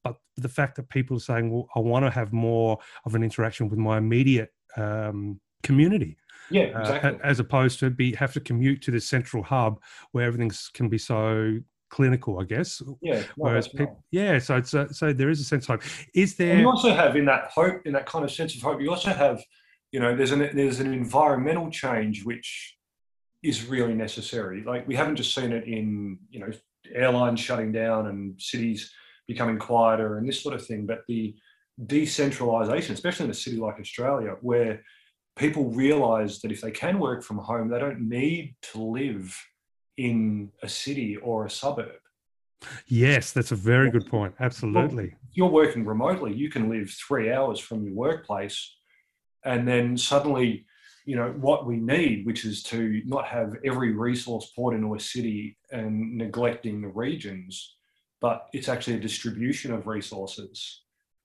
But 0.05 0.17
the 0.37 0.49
fact 0.49 0.77
that 0.77 0.89
people 0.89 1.17
are 1.17 1.21
saying, 1.21 1.51
well, 1.51 1.69
I 1.75 1.81
want 1.81 2.05
to 2.05 2.11
have 2.11 2.33
more 2.33 2.79
of 3.05 3.15
an 3.15 3.23
interaction 3.23 3.69
with 3.69 3.79
my 3.79 3.99
immediate 3.99 4.51
um, 4.77 5.41
community 5.63 6.17
yeah, 6.51 6.73
uh, 6.75 6.81
exactly. 6.81 7.11
Uh, 7.11 7.19
as 7.25 7.41
opposed 7.41 7.79
to 7.81 7.91
be 7.91 8.15
have 8.15 8.33
to 8.33 8.41
commute 8.41 8.83
to 8.83 8.91
the 8.91 9.01
central 9.01 9.43
hub 9.43 9.81
where 10.13 10.25
everything 10.25 10.51
can 10.73 10.89
be 10.89 10.99
so 10.99 11.59
clinical, 11.91 12.41
I 12.41 12.45
guess. 12.45 12.83
Yeah. 13.01 13.23
Whereas 13.37 13.69
people, 13.69 14.05
yeah, 14.11 14.39
so 14.39 14.57
it's 14.57 14.75
a, 14.75 14.93
so 14.93 15.13
there 15.13 15.31
is 15.31 15.41
a 15.41 15.45
sense 15.45 15.65
of 15.65 15.81
hope. 15.81 15.91
Is 16.15 16.37
there? 16.37 16.53
And 16.53 16.61
you 16.61 16.69
also 16.69 16.95
have 16.95 17.17
in 17.17 17.25
that 17.27 17.51
hope, 17.51 17.83
in 17.87 17.93
that 17.93 18.07
kind 18.07 18.25
of 18.25 18.31
sense 18.31 18.55
of 18.55 18.63
hope, 18.63 18.81
you 18.81 18.91
also 18.91 19.11
have, 19.11 19.43
you 19.93 20.01
know, 20.01 20.15
there's 20.15 20.33
an 20.33 20.51
there's 20.55 20.81
an 20.81 20.93
environmental 20.93 21.71
change 21.71 22.25
which 22.25 22.77
is 23.43 23.67
really 23.67 23.95
necessary. 23.95 24.63
Like 24.65 24.87
we 24.87 24.97
haven't 24.97 25.17
just 25.17 25.35
seen 25.35 25.53
it 25.53 25.65
in 25.65 26.19
you 26.31 26.41
know 26.41 26.51
airlines 26.93 27.41
shutting 27.41 27.73
down 27.73 28.07
and 28.07 28.41
cities 28.41 28.91
becoming 29.27 29.59
quieter 29.59 30.19
and 30.19 30.29
this 30.29 30.43
sort 30.43 30.55
of 30.55 30.67
thing, 30.67 30.87
but 30.87 31.03
the 31.07 31.35
decentralization, 31.87 32.95
especially 32.95 33.27
in 33.27 33.31
a 33.31 33.35
city 33.35 33.57
like 33.57 33.79
Australia, 33.79 34.37
where 34.41 34.83
people 35.37 35.71
realize 35.71 36.41
that 36.41 36.51
if 36.51 36.61
they 36.61 36.71
can 36.71 36.99
work 36.99 37.23
from 37.23 37.39
home, 37.39 37.69
they 37.69 37.79
don't 37.79 38.09
need 38.09 38.57
to 38.63 38.83
live 38.83 39.37
in 39.99 40.51
a 40.63 40.69
city 40.69 41.17
or 41.17 41.45
a 41.45 41.51
suburb. 41.51 42.01
Yes, 42.87 43.33
that's 43.33 43.53
a 43.53 43.57
very 43.57 43.91
good 43.91 44.07
point. 44.07 44.35
Absolutely. 44.41 45.05
Well, 45.05 45.21
if 45.31 45.37
you're 45.37 45.49
working 45.49 45.85
remotely, 45.85 46.35
you 46.35 46.51
can 46.51 46.69
live 46.69 46.91
three 46.91 47.31
hours 47.33 47.61
from 47.61 47.85
your 47.85 47.95
workplace, 47.95 48.77
and 49.45 49.69
then 49.69 49.97
suddenly, 49.97 50.65
you 51.05 51.17
know, 51.17 51.35
what 51.41 51.67
we 51.67 51.77
need, 51.77 52.27
which 52.27 52.45
is 52.45 52.63
to 52.65 53.03
not 53.05 53.27
have 53.27 53.55
every 53.65 53.93
resource 53.93 54.51
poured 54.57 54.75
into 54.75 54.95
a 54.95 55.01
city 55.01 55.57
and 55.71 56.17
neglecting 56.17 56.81
the 56.81 56.89
regions, 56.89 57.77
but 58.21 58.49
it's 58.53 58.69
actually 58.69 58.97
a 58.97 59.01
distribution 59.01 59.73
of 59.73 59.87
resources 59.87 60.83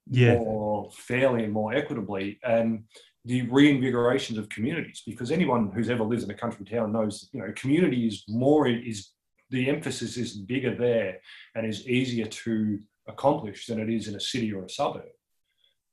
yeah. 0.09 0.35
more 0.35 0.89
fairly 0.91 1.43
and 1.43 1.53
more 1.53 1.73
equitably. 1.73 2.39
And 2.43 2.83
the 3.25 3.43
reinvigorations 3.43 4.37
of 4.37 4.49
communities 4.49 5.01
because 5.05 5.31
anyone 5.31 5.71
who's 5.71 5.89
ever 5.89 6.03
lived 6.03 6.23
in 6.23 6.31
a 6.31 6.33
country 6.33 6.65
town 6.65 6.91
knows 6.91 7.29
you 7.31 7.39
know 7.39 7.51
community 7.55 8.07
is 8.07 8.23
more 8.27 8.67
is 8.67 9.09
the 9.49 9.69
emphasis 9.69 10.17
is 10.17 10.33
bigger 10.33 10.75
there 10.75 11.19
and 11.55 11.65
is 11.65 11.87
easier 11.87 12.25
to 12.25 12.79
accomplish 13.07 13.67
than 13.67 13.79
it 13.79 13.89
is 13.89 14.07
in 14.07 14.15
a 14.15 14.19
city 14.19 14.51
or 14.51 14.65
a 14.65 14.69
suburb 14.69 15.03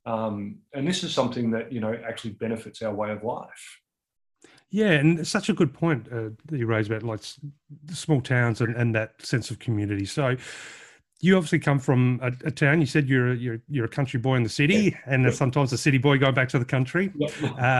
um, 0.06 0.56
and 0.74 0.86
this 0.86 1.04
is 1.04 1.12
something 1.12 1.50
that 1.50 1.72
you 1.72 1.80
know 1.80 1.96
actually 2.08 2.32
benefits 2.32 2.82
our 2.82 2.94
way 2.94 3.10
of 3.10 3.22
life 3.22 3.80
yeah, 4.72 4.92
and 4.92 5.26
such 5.26 5.48
a 5.48 5.52
good 5.52 5.74
point 5.74 6.06
uh, 6.12 6.30
that 6.46 6.58
you 6.58 6.66
raised 6.66 6.90
about 6.90 7.02
like 7.02 7.20
small 7.90 8.20
towns 8.20 8.60
and, 8.60 8.76
and 8.76 8.94
that 8.94 9.20
sense 9.20 9.50
of 9.50 9.58
community. 9.58 10.04
So, 10.04 10.36
you 11.20 11.36
obviously 11.36 11.58
come 11.58 11.78
from 11.78 12.18
a, 12.22 12.32
a, 12.46 12.50
town. 12.50 12.80
You 12.80 12.86
said 12.86 13.08
you're 13.08 13.32
a, 13.32 13.36
you're 13.36 13.60
you're 13.68 13.84
a 13.84 13.88
country 13.88 14.18
boy 14.18 14.36
in 14.36 14.42
the 14.42 14.48
city, 14.48 14.74
yeah. 14.74 14.98
and 15.06 15.24
yeah. 15.24 15.30
sometimes 15.30 15.72
a 15.72 15.78
city 15.78 15.98
boy 15.98 16.18
going 16.18 16.34
back 16.34 16.48
to 16.50 16.58
the 16.58 16.64
country. 16.64 17.12
Yeah. 17.14 17.28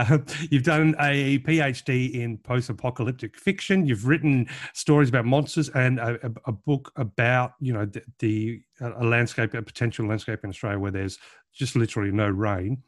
Uh, 0.09 0.19
you've 0.51 0.63
done 0.63 0.95
a 0.99 1.39
PhD 1.39 2.13
in 2.13 2.37
post-apocalyptic 2.37 3.35
fiction. 3.35 3.85
You've 3.85 4.05
written 4.05 4.47
stories 4.73 5.09
about 5.09 5.25
monsters 5.25 5.69
and 5.69 5.99
a, 5.99 6.19
a, 6.25 6.31
a 6.45 6.51
book 6.51 6.91
about 6.95 7.53
you 7.59 7.73
know 7.73 7.85
the, 7.85 8.03
the 8.19 8.61
a 8.79 9.03
landscape, 9.03 9.53
a 9.53 9.61
potential 9.61 10.07
landscape 10.07 10.43
in 10.43 10.49
Australia 10.49 10.79
where 10.79 10.91
there's 10.91 11.19
just 11.53 11.75
literally 11.75 12.11
no 12.11 12.27
rain. 12.27 12.81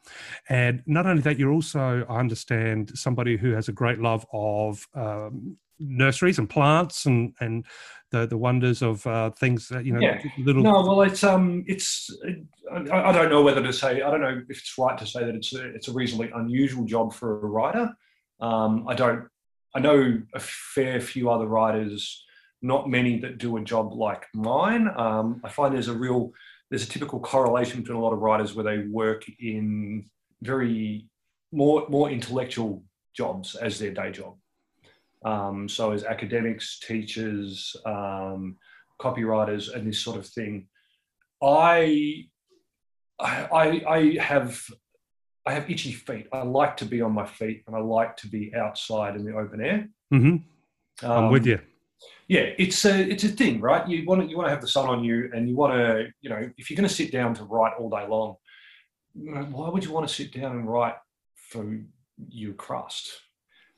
And 0.49 0.81
not 0.85 1.05
only 1.05 1.21
that, 1.23 1.37
you're 1.37 1.51
also, 1.51 2.05
I 2.09 2.19
understand, 2.19 2.97
somebody 2.97 3.37
who 3.37 3.51
has 3.51 3.67
a 3.67 3.73
great 3.73 3.99
love 3.99 4.25
of 4.31 4.87
um, 4.95 5.57
nurseries 5.79 6.39
and 6.39 6.49
plants 6.49 7.05
and 7.05 7.33
and 7.39 7.65
the 8.11 8.27
the 8.27 8.37
wonders 8.37 8.81
of 8.81 9.05
uh, 9.07 9.31
things 9.31 9.67
that 9.67 9.85
you 9.85 9.93
know 9.93 9.99
yeah. 9.99 10.21
little 10.39 10.63
no 10.63 10.85
well 10.85 11.01
it's 11.01 11.23
um 11.23 11.63
it's 11.67 12.15
I, 12.71 13.09
I, 13.09 13.11
don't 13.11 13.29
know 13.29 13.41
whether 13.41 13.61
to 13.61 13.73
say 13.73 14.01
i 14.01 14.11
don't 14.11 14.21
know 14.21 14.41
if 14.49 14.59
it's 14.59 14.77
right 14.77 14.97
to 14.97 15.05
say 15.05 15.25
that 15.25 15.35
it's 15.35 15.53
a, 15.53 15.73
it's 15.75 15.87
a 15.87 15.93
reasonably 15.93 16.31
unusual 16.33 16.85
job 16.85 17.13
for 17.13 17.41
a 17.41 17.47
writer. 17.47 17.91
Um, 18.39 18.85
i 18.87 18.93
don't 18.93 19.27
i 19.75 19.79
know 19.79 20.21
a 20.33 20.39
fair 20.39 21.01
few 21.01 21.29
other 21.29 21.47
writers 21.47 22.23
not 22.61 22.89
many 22.89 23.19
that 23.19 23.39
do 23.39 23.57
a 23.57 23.61
job 23.61 23.93
like 23.93 24.25
mine. 24.33 24.89
Um, 24.95 25.41
i 25.43 25.49
find 25.49 25.73
there's 25.73 25.89
a 25.89 25.97
real 25.97 26.31
there's 26.69 26.83
a 26.83 26.89
typical 26.89 27.19
correlation 27.19 27.81
between 27.81 27.97
a 27.97 28.01
lot 28.01 28.13
of 28.13 28.19
writers 28.19 28.55
where 28.55 28.63
they 28.63 28.87
work 28.87 29.25
in 29.39 30.09
very 30.41 31.07
more 31.51 31.87
more 31.89 32.09
intellectual 32.09 32.83
jobs 33.15 33.55
as 33.55 33.79
their 33.79 33.91
day 33.91 34.11
job 34.11 34.35
um, 35.23 35.69
so 35.69 35.91
as 35.91 36.03
academics, 36.03 36.79
teachers, 36.79 37.75
um, 37.85 38.57
copywriters, 38.99 39.73
and 39.73 39.87
this 39.87 39.99
sort 39.99 40.17
of 40.17 40.27
thing, 40.27 40.67
I, 41.41 42.25
I, 43.19 43.83
I 43.87 44.17
have 44.19 44.61
I 45.45 45.53
have 45.53 45.69
itchy 45.69 45.91
feet. 45.91 46.27
I 46.31 46.43
like 46.43 46.77
to 46.77 46.85
be 46.85 47.01
on 47.01 47.11
my 47.11 47.25
feet 47.25 47.63
and 47.67 47.75
I 47.75 47.79
like 47.79 48.15
to 48.17 48.27
be 48.27 48.53
outside 48.55 49.15
in 49.15 49.25
the 49.25 49.35
open 49.35 49.61
air. 49.61 49.89
Mm-hmm. 50.13 51.05
I'm 51.05 51.31
with 51.31 51.43
um, 51.43 51.47
you. 51.49 51.59
yeah, 52.27 52.53
it's 52.57 52.85
a 52.85 53.09
it's 53.09 53.23
a 53.23 53.29
thing, 53.29 53.59
right? 53.59 53.87
You 53.87 54.05
want 54.05 54.21
to, 54.21 54.27
you 54.27 54.37
want 54.37 54.47
to 54.47 54.51
have 54.51 54.61
the 54.61 54.67
sun 54.67 54.87
on 54.87 55.03
you, 55.03 55.29
and 55.33 55.49
you 55.49 55.55
want 55.55 55.73
to 55.73 56.07
you 56.21 56.29
know 56.29 56.49
if 56.57 56.69
you're 56.69 56.77
going 56.77 56.87
to 56.87 56.93
sit 56.93 57.11
down 57.11 57.33
to 57.35 57.43
write 57.43 57.73
all 57.77 57.89
day 57.89 58.07
long, 58.07 58.35
why 59.13 59.69
would 59.69 59.83
you 59.83 59.91
want 59.91 60.07
to 60.07 60.13
sit 60.13 60.33
down 60.33 60.53
and 60.53 60.67
write 60.67 60.95
for 61.35 61.79
your 62.29 62.53
crust? 62.53 63.11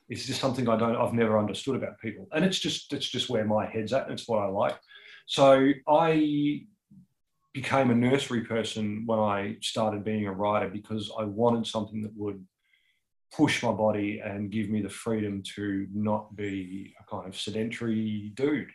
It's 0.10 0.26
just 0.26 0.40
something 0.40 0.70
I 0.70 0.78
don't 0.78 0.96
I've 0.96 1.14
never 1.14 1.40
understood 1.40 1.76
about 1.76 2.00
people, 2.00 2.28
and 2.32 2.46
it's 2.46 2.60
just 2.60 2.94
it's 2.94 3.10
just 3.10 3.30
where 3.30 3.46
my 3.46 3.66
head's 3.66 3.94
at. 3.94 4.10
It's 4.12 4.28
what 4.28 4.44
I 4.44 4.48
like. 4.48 4.78
So 5.26 5.72
I 5.88 6.62
became 7.54 7.90
a 7.90 7.96
nursery 7.96 8.42
person 8.42 9.04
when 9.06 9.18
I 9.18 9.56
started 9.62 10.04
being 10.04 10.28
a 10.28 10.32
writer 10.32 10.70
because 10.70 11.12
I 11.18 11.24
wanted 11.24 11.66
something 11.66 12.02
that 12.04 12.12
would 12.16 12.46
push 13.34 13.64
my 13.64 13.72
body 13.72 14.22
and 14.24 14.52
give 14.52 14.70
me 14.70 14.82
the 14.82 14.90
freedom 14.90 15.42
to 15.56 15.88
not 15.94 16.36
be 16.36 16.94
a 17.00 17.10
kind 17.10 17.28
of 17.28 17.40
sedentary 17.40 18.32
dude. 18.36 18.70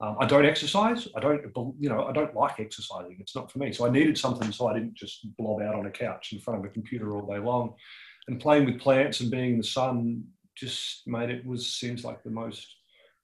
Um, 0.00 0.16
I 0.18 0.26
don't 0.26 0.46
exercise. 0.46 1.08
I 1.14 1.20
don't, 1.20 1.42
you 1.78 1.88
know, 1.88 2.04
I 2.04 2.12
don't 2.12 2.34
like 2.34 2.60
exercising. 2.60 3.16
It's 3.20 3.36
not 3.36 3.50
for 3.50 3.58
me. 3.58 3.72
So 3.72 3.86
I 3.86 3.90
needed 3.90 4.16
something 4.16 4.50
so 4.52 4.68
I 4.68 4.74
didn't 4.74 4.94
just 4.94 5.26
blob 5.36 5.60
out 5.60 5.74
on 5.74 5.86
a 5.86 5.90
couch 5.90 6.32
in 6.32 6.40
front 6.40 6.60
of 6.60 6.64
a 6.64 6.72
computer 6.72 7.14
all 7.14 7.26
day 7.26 7.38
long. 7.38 7.74
And 8.28 8.40
playing 8.40 8.64
with 8.66 8.80
plants 8.80 9.20
and 9.20 9.30
being 9.30 9.52
in 9.52 9.58
the 9.58 9.64
sun 9.64 10.24
just 10.56 11.06
made 11.06 11.30
it 11.30 11.46
was 11.46 11.74
seems 11.74 12.04
like 12.04 12.22
the 12.22 12.30
most 12.30 12.66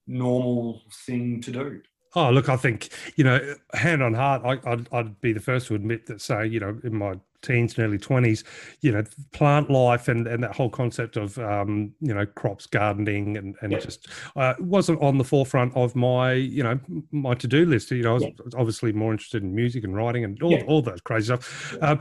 normal 0.06 0.82
thing 1.06 1.40
to 1.42 1.50
do. 1.50 1.80
Oh, 2.14 2.30
look, 2.30 2.48
I 2.48 2.56
think, 2.56 2.88
you 3.16 3.24
know, 3.24 3.54
hand 3.74 4.02
on 4.02 4.14
heart, 4.14 4.42
I, 4.44 4.70
would 4.70 4.88
I'd 4.90 5.20
be 5.20 5.34
the 5.34 5.40
first 5.40 5.66
to 5.66 5.74
admit 5.74 6.06
that, 6.06 6.22
say, 6.22 6.46
you 6.46 6.60
know, 6.60 6.78
in 6.82 6.96
my 6.96 7.20
teens 7.42 7.76
and 7.76 7.86
early 7.86 7.98
20s, 7.98 8.42
you 8.80 8.92
know, 8.92 9.04
plant 9.32 9.70
life 9.70 10.08
and, 10.08 10.26
and 10.26 10.42
that 10.42 10.54
whole 10.54 10.70
concept 10.70 11.18
of, 11.18 11.38
um, 11.38 11.92
you 12.00 12.14
know, 12.14 12.24
crops, 12.24 12.66
gardening, 12.66 13.36
and, 13.36 13.54
and 13.60 13.72
just 13.80 14.08
uh, 14.34 14.54
wasn't 14.58 15.00
on 15.02 15.18
the 15.18 15.24
forefront 15.24 15.76
of 15.76 15.94
my, 15.94 16.32
you 16.32 16.62
know, 16.62 16.78
my 17.10 17.34
to 17.34 17.46
do 17.46 17.66
list. 17.66 17.90
You 17.90 18.02
know, 18.02 18.12
I 18.12 18.14
was 18.14 18.22
yeah. 18.22 18.30
obviously 18.56 18.92
more 18.92 19.12
interested 19.12 19.42
in 19.42 19.54
music 19.54 19.84
and 19.84 19.94
writing 19.94 20.24
and 20.24 20.42
all, 20.42 20.52
yeah. 20.52 20.64
all 20.66 20.80
that 20.82 21.04
crazy 21.04 21.26
stuff. 21.26 21.76
Um, 21.82 22.00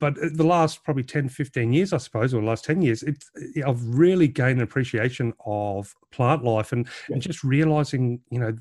but 0.00 0.16
uh, 0.18 0.28
the 0.32 0.44
last 0.44 0.84
probably 0.84 1.02
10 1.02 1.28
15 1.28 1.72
years 1.72 1.92
i 1.92 1.96
suppose 1.98 2.32
or 2.34 2.40
the 2.40 2.46
last 2.46 2.64
10 2.64 2.82
years 2.82 3.02
it, 3.02 3.24
uh, 3.36 3.68
i've 3.68 3.82
really 3.86 4.28
gained 4.28 4.58
an 4.58 4.62
appreciation 4.62 5.32
of 5.44 5.94
plant 6.10 6.44
life 6.44 6.72
and, 6.72 6.86
yeah. 7.08 7.14
and 7.14 7.22
just 7.22 7.44
realizing 7.44 8.20
you 8.30 8.38
know 8.38 8.54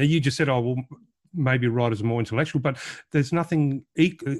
you 0.00 0.20
just 0.20 0.36
said 0.36 0.48
oh 0.48 0.60
well 0.60 0.76
maybe 1.34 1.66
writers 1.66 2.02
are 2.02 2.06
more 2.06 2.20
intellectual 2.20 2.60
but 2.60 2.76
there's 3.10 3.32
nothing 3.32 3.84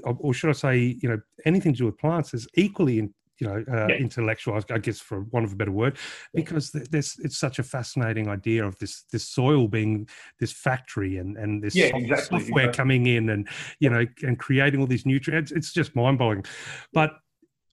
or 0.05 0.33
should 0.33 0.49
i 0.49 0.53
say 0.53 0.97
you 1.01 1.09
know 1.09 1.19
anything 1.45 1.73
to 1.73 1.79
do 1.79 1.85
with 1.85 1.97
plants 1.97 2.33
is 2.33 2.47
equally 2.55 2.99
in, 2.99 3.13
you 3.43 3.49
know 3.49 3.63
uh, 3.71 3.87
yeah. 3.87 3.95
intellectual 3.95 4.59
i 4.69 4.77
guess 4.77 4.99
for 4.99 5.21
want 5.31 5.45
of 5.45 5.53
a 5.53 5.55
better 5.55 5.71
word 5.71 5.97
because 6.33 6.71
there's 6.71 7.15
it's 7.23 7.37
such 7.37 7.59
a 7.59 7.63
fascinating 7.63 8.29
idea 8.29 8.65
of 8.65 8.77
this 8.79 9.03
this 9.11 9.27
soil 9.27 9.67
being 9.67 10.07
this 10.39 10.51
factory 10.51 11.17
and 11.17 11.37
and 11.37 11.61
this 11.61 11.75
yeah, 11.75 11.95
exactly, 11.95 12.39
software 12.39 12.65
exactly. 12.65 12.77
coming 12.77 13.05
in 13.07 13.29
and 13.29 13.47
you 13.79 13.89
know 13.89 14.05
and 14.23 14.39
creating 14.39 14.79
all 14.79 14.87
these 14.87 15.05
nutrients 15.05 15.51
it's 15.51 15.73
just 15.73 15.95
mind-blowing 15.95 16.43
but 16.93 17.11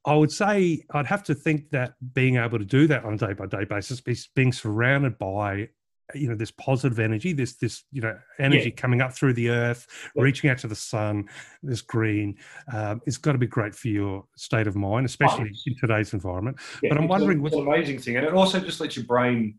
I 0.07 0.15
would 0.15 0.33
say 0.33 0.83
I'd 0.93 1.07
have 1.07 1.23
to 1.25 1.35
think 1.35 1.69
that 1.71 1.93
being 2.15 2.37
able 2.37 2.59
to 2.59 2.65
do 2.65 2.87
that 2.87 3.05
on 3.05 3.15
a 3.15 3.17
day 3.19 3.35
by 3.35 3.45
day 3.45 3.65
basis, 3.65 4.01
being 4.35 4.51
surrounded 4.51 5.19
by 5.19 5.69
you 6.15 6.29
know 6.29 6.35
this 6.35 6.51
positive 6.51 6.99
energy 6.99 7.33
this 7.33 7.55
this 7.57 7.85
you 7.93 8.01
know 8.01 8.17
energy 8.39 8.71
yeah. 8.71 8.81
coming 8.81 9.01
up 9.01 9.13
through 9.13 9.33
the 9.33 9.49
earth 9.49 9.87
yeah. 10.15 10.23
reaching 10.23 10.51
out 10.51 10.59
to 10.59 10.69
the 10.69 10.75
sun 10.75 11.29
this 11.63 11.81
green 11.81 12.37
um, 12.73 13.01
it's 13.07 13.17
got 13.17 13.33
to 13.33 13.39
be 13.39 13.47
great 13.47 13.75
for 13.75 13.89
your 13.89 14.25
state 14.37 14.67
of 14.67 14.77
mind 14.77 15.07
especially 15.07 15.51
oh. 15.53 15.63
in 15.67 15.77
today's 15.77 16.13
environment 16.13 16.57
yeah, 16.83 16.91
but 16.91 16.99
i'm 16.99 17.09
wondering 17.09 17.43
what's 17.43 17.55
an 17.55 17.63
amazing 17.63 17.99
thing 17.99 18.17
and 18.17 18.27
it 18.27 18.35
also 18.35 18.61
just 18.61 18.81
lets 18.81 18.97
your 18.97 19.07
brain 19.07 19.55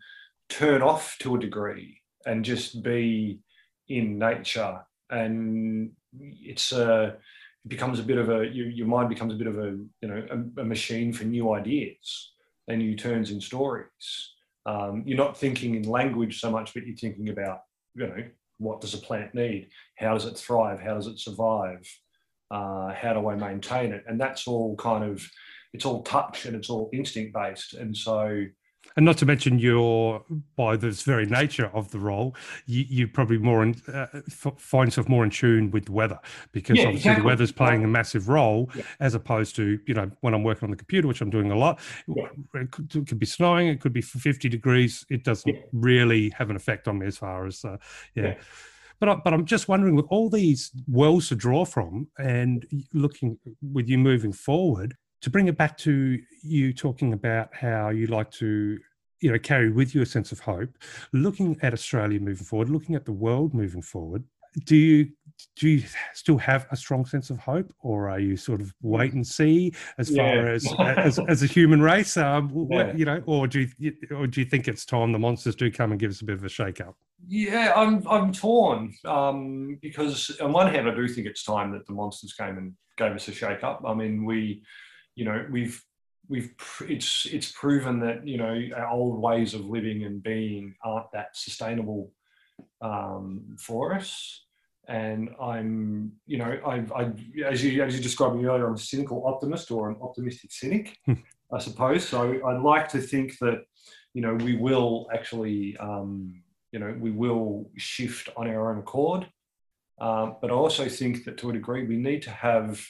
turn 0.49 0.81
off 0.81 1.17
to 1.19 1.35
a 1.35 1.39
degree 1.39 2.01
and 2.25 2.43
just 2.45 2.83
be 2.83 3.39
in 3.87 4.17
nature 4.17 4.79
and 5.09 5.91
it's 6.19 6.71
a 6.71 7.17
it 7.63 7.69
becomes 7.69 7.99
a 7.99 8.03
bit 8.03 8.17
of 8.17 8.29
a 8.29 8.47
your, 8.47 8.67
your 8.69 8.87
mind 8.87 9.09
becomes 9.09 9.33
a 9.33 9.37
bit 9.37 9.47
of 9.47 9.57
a 9.57 9.77
you 10.01 10.07
know 10.07 10.25
a, 10.31 10.61
a 10.61 10.63
machine 10.63 11.13
for 11.13 11.25
new 11.25 11.53
ideas 11.53 12.31
and 12.67 12.79
new 12.79 12.95
turns 12.95 13.31
in 13.31 13.39
stories 13.39 14.33
um, 14.65 15.03
you're 15.05 15.17
not 15.17 15.38
thinking 15.38 15.75
in 15.75 15.83
language 15.83 16.39
so 16.39 16.51
much, 16.51 16.73
but 16.73 16.85
you're 16.85 16.95
thinking 16.95 17.29
about, 17.29 17.61
you 17.95 18.07
know, 18.07 18.23
what 18.57 18.81
does 18.81 18.93
a 18.93 18.97
plant 18.97 19.33
need? 19.33 19.69
How 19.97 20.13
does 20.13 20.25
it 20.25 20.38
thrive? 20.38 20.79
How 20.79 20.93
does 20.93 21.07
it 21.07 21.19
survive? 21.19 21.88
Uh, 22.51 22.93
how 22.93 23.13
do 23.13 23.29
I 23.29 23.35
maintain 23.35 23.91
it? 23.91 24.03
And 24.07 24.19
that's 24.19 24.47
all 24.47 24.75
kind 24.75 25.03
of, 25.03 25.25
it's 25.73 25.85
all 25.85 26.03
touch 26.03 26.45
and 26.45 26.55
it's 26.55 26.69
all 26.69 26.89
instinct 26.93 27.33
based. 27.33 27.73
And 27.73 27.95
so 27.95 28.45
and 28.95 29.05
not 29.05 29.18
to 29.18 29.26
mention 29.26 29.59
your 29.59 30.23
by 30.55 30.76
this 30.76 31.03
very 31.03 31.26
nature 31.26 31.69
of 31.73 31.91
the 31.91 31.99
role 31.99 32.35
you, 32.65 32.85
you 32.88 33.07
probably 33.07 33.38
more 33.38 33.63
in, 33.63 33.76
uh, 33.93 34.07
find 34.30 34.88
yourself 34.88 35.07
more 35.07 35.23
in 35.23 35.30
tune 35.30 35.72
with 35.72 35.85
the 35.85 35.91
weather 35.91 36.19
because 36.51 36.77
yeah, 36.77 36.85
obviously 36.85 37.11
exactly. 37.11 37.22
the 37.22 37.27
weather's 37.27 37.51
playing 37.51 37.84
a 37.84 37.88
massive 37.88 38.30
role 38.30 38.69
yeah. 38.76 38.84
as 38.99 39.13
opposed 39.13 39.55
to 39.55 39.80
you 39.85 39.93
know 39.93 40.09
when 40.22 40.34
i'm 40.34 40.43
working 40.43 40.65
on 40.65 40.72
the 40.72 40.77
computer 40.77 41.07
which 41.07 41.22
i'm 41.22 41.30
doing 41.30 41.51
a 41.51 41.57
lot 41.57 41.80
yeah. 42.07 42.26
it, 42.55 42.72
could, 42.72 42.95
it, 42.95 43.07
could, 43.07 43.19
be 43.19 43.26
snowing 43.26 43.68
it 43.68 43.80
could 43.80 43.93
be 43.93 44.01
50 44.01 44.49
degrees 44.49 45.05
it 45.09 45.23
doesn't 45.23 45.55
really 45.72 46.30
have 46.31 46.49
an 46.49 46.55
effect 46.55 46.88
on 46.88 46.99
me 46.99 47.07
as 47.07 47.18
far 47.18 47.45
as 47.45 47.63
uh, 47.65 47.77
yeah. 48.15 48.35
But, 48.99 49.09
I, 49.09 49.15
but 49.15 49.34
I'm 49.34 49.45
just 49.45 49.68
wondering, 49.68 49.95
with 49.95 50.05
all 50.11 50.30
these 50.30 50.72
wells 50.88 51.30
to 51.30 51.35
draw 51.35 51.65
from, 51.65 52.07
and 52.19 52.68
looking 52.93 53.39
with 53.59 53.89
you 53.89 53.97
moving 53.97 54.31
forward, 54.31 54.95
to 55.22 55.30
bring 55.30 55.48
it 55.48 55.57
back 55.57 55.77
to 55.77 56.19
you 56.43 56.73
talking 56.73 57.14
about 57.14 57.53
how 57.53 57.89
you 57.89 58.07
like 58.07 58.31
to 58.31 58.80
you 59.22 59.31
know 59.31 59.39
carry 59.39 59.72
with 59.72 59.93
you 59.95 60.02
a 60.02 60.06
sense 60.06 60.31
of 60.31 60.39
hope 60.39 60.69
looking 61.14 61.57
at 61.61 61.73
australia 61.73 62.19
moving 62.19 62.45
forward 62.45 62.69
looking 62.69 62.95
at 62.95 63.06
the 63.06 63.11
world 63.11 63.53
moving 63.53 63.81
forward 63.81 64.23
do 64.65 64.76
you 64.76 65.10
do 65.56 65.69
you 65.69 65.84
still 66.14 66.38
have 66.38 66.68
a 66.72 66.76
strong 66.76 67.06
sense 67.06 67.30
of 67.30 67.38
hope 67.39 67.73
or 67.81 68.10
are 68.10 68.19
you 68.19 68.38
sort 68.38 68.61
of 68.61 68.73
wait 68.81 69.14
and 69.14 69.26
see 69.26 69.73
as 69.98 70.11
yeah. 70.11 70.18
far 70.18 70.48
as, 70.48 70.68
as, 70.80 71.19
as 71.27 71.43
a 71.43 71.45
human 71.45 71.81
race 71.81 72.18
um, 72.18 72.68
yeah. 72.69 72.93
you 72.93 73.06
know 73.06 73.22
or 73.26 73.48
do 73.48 73.68
you 73.77 73.93
or 74.11 74.27
do 74.27 74.41
you 74.41 74.45
think 74.45 74.68
it's 74.68 74.85
time 74.85 75.11
the 75.11 75.19
monsters 75.19 75.56
do 75.56 75.72
come 75.72 75.91
and 75.91 75.99
give 75.99 76.11
us 76.11 76.22
a 76.22 76.26
bit 76.26 76.35
of 76.35 76.43
a 76.43 76.49
shake 76.49 76.81
up 76.81 76.95
yeah 77.27 77.73
i'm 77.76 78.06
i'm 78.07 78.31
torn 78.31 78.93
um, 79.06 79.77
because 79.81 80.38
on 80.41 80.52
one 80.52 80.72
hand 80.72 80.88
i 80.88 80.93
do 80.93 81.07
think 81.07 81.27
it's 81.27 81.43
time 81.43 81.72
that 81.72 81.85
the 81.88 81.93
monsters 81.93 82.34
came 82.34 82.57
and 82.57 82.73
gave 82.98 83.11
us 83.14 83.27
a 83.27 83.31
shake 83.31 83.64
up 83.64 83.81
i 83.85 83.93
mean 83.93 84.26
we 84.26 84.61
you 85.15 85.25
know 85.25 85.45
we've 85.51 85.83
we've 86.31 86.53
it's 86.88 87.27
it's 87.31 87.51
proven 87.51 87.99
that 87.99 88.25
you 88.25 88.38
know 88.38 88.69
our 88.75 88.88
old 88.88 89.19
ways 89.19 89.53
of 89.53 89.65
living 89.65 90.03
and 90.05 90.23
being 90.23 90.73
aren't 90.83 91.11
that 91.11 91.35
sustainable 91.35 92.11
um, 92.81 93.55
for 93.59 93.93
us. 93.93 94.45
And 94.88 95.29
i'm 95.39 96.13
you 96.25 96.38
know 96.38 96.59
I, 96.65 96.75
I 96.95 97.11
as 97.45 97.63
you 97.63 97.83
as 97.83 97.95
you 97.95 98.01
described 98.01 98.35
me 98.35 98.45
earlier 98.45 98.67
i'm 98.67 98.73
a 98.73 98.77
cynical 98.79 99.25
optimist 99.27 99.69
or 99.69 99.89
an 99.89 99.97
optimistic 100.01 100.51
cynic 100.51 100.97
hmm. 101.05 101.13
i 101.53 101.59
suppose. 101.59 102.07
So 102.07 102.19
i'd 102.47 102.61
like 102.61 102.89
to 102.89 102.99
think 102.99 103.38
that 103.39 103.59
you 104.15 104.21
know 104.21 104.33
we 104.33 104.55
will 104.55 105.07
actually 105.13 105.77
um, 105.77 106.41
you 106.71 106.79
know 106.79 106.95
we 106.99 107.11
will 107.11 107.69
shift 107.77 108.29
on 108.35 108.47
our 108.47 108.71
own 108.71 108.79
accord. 108.79 109.27
Uh, 109.99 110.31
but 110.41 110.49
i 110.49 110.53
also 110.53 110.89
think 110.89 111.25
that 111.25 111.38
to 111.38 111.51
a 111.51 111.53
degree 111.53 111.85
we 111.85 111.97
need 111.97 112.23
to 112.23 112.31
have 112.31 112.83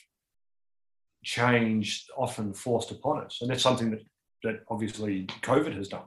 change 1.23 2.07
often 2.17 2.53
forced 2.53 2.91
upon 2.91 3.23
us. 3.23 3.39
And 3.41 3.49
that's 3.49 3.63
something 3.63 3.91
that, 3.91 4.01
that 4.43 4.59
obviously 4.69 5.25
COVID 5.41 5.75
has 5.75 5.87
done. 5.87 6.03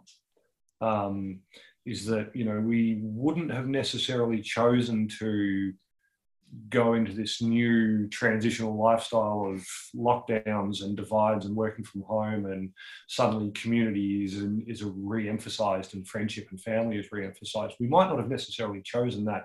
Um, 0.80 1.40
is 1.86 2.06
that, 2.06 2.34
you 2.34 2.44
know, 2.44 2.60
we 2.60 2.98
wouldn't 3.02 3.52
have 3.52 3.68
necessarily 3.68 4.40
chosen 4.40 5.06
to 5.18 5.72
go 6.68 6.94
into 6.94 7.12
this 7.12 7.42
new 7.42 8.08
transitional 8.08 8.76
lifestyle 8.76 9.50
of 9.52 9.66
lockdowns 9.94 10.82
and 10.82 10.96
divides 10.96 11.46
and 11.46 11.56
working 11.56 11.84
from 11.84 12.02
home 12.02 12.46
and 12.46 12.70
suddenly 13.08 13.50
community 13.52 14.24
is, 14.24 14.34
is 14.66 14.84
re-emphasized 14.84 15.94
and 15.94 16.06
friendship 16.06 16.46
and 16.50 16.60
family 16.60 16.96
is 16.96 17.10
re-emphasized 17.10 17.74
we 17.80 17.88
might 17.88 18.08
not 18.08 18.18
have 18.18 18.28
necessarily 18.28 18.80
chosen 18.82 19.24
that 19.24 19.44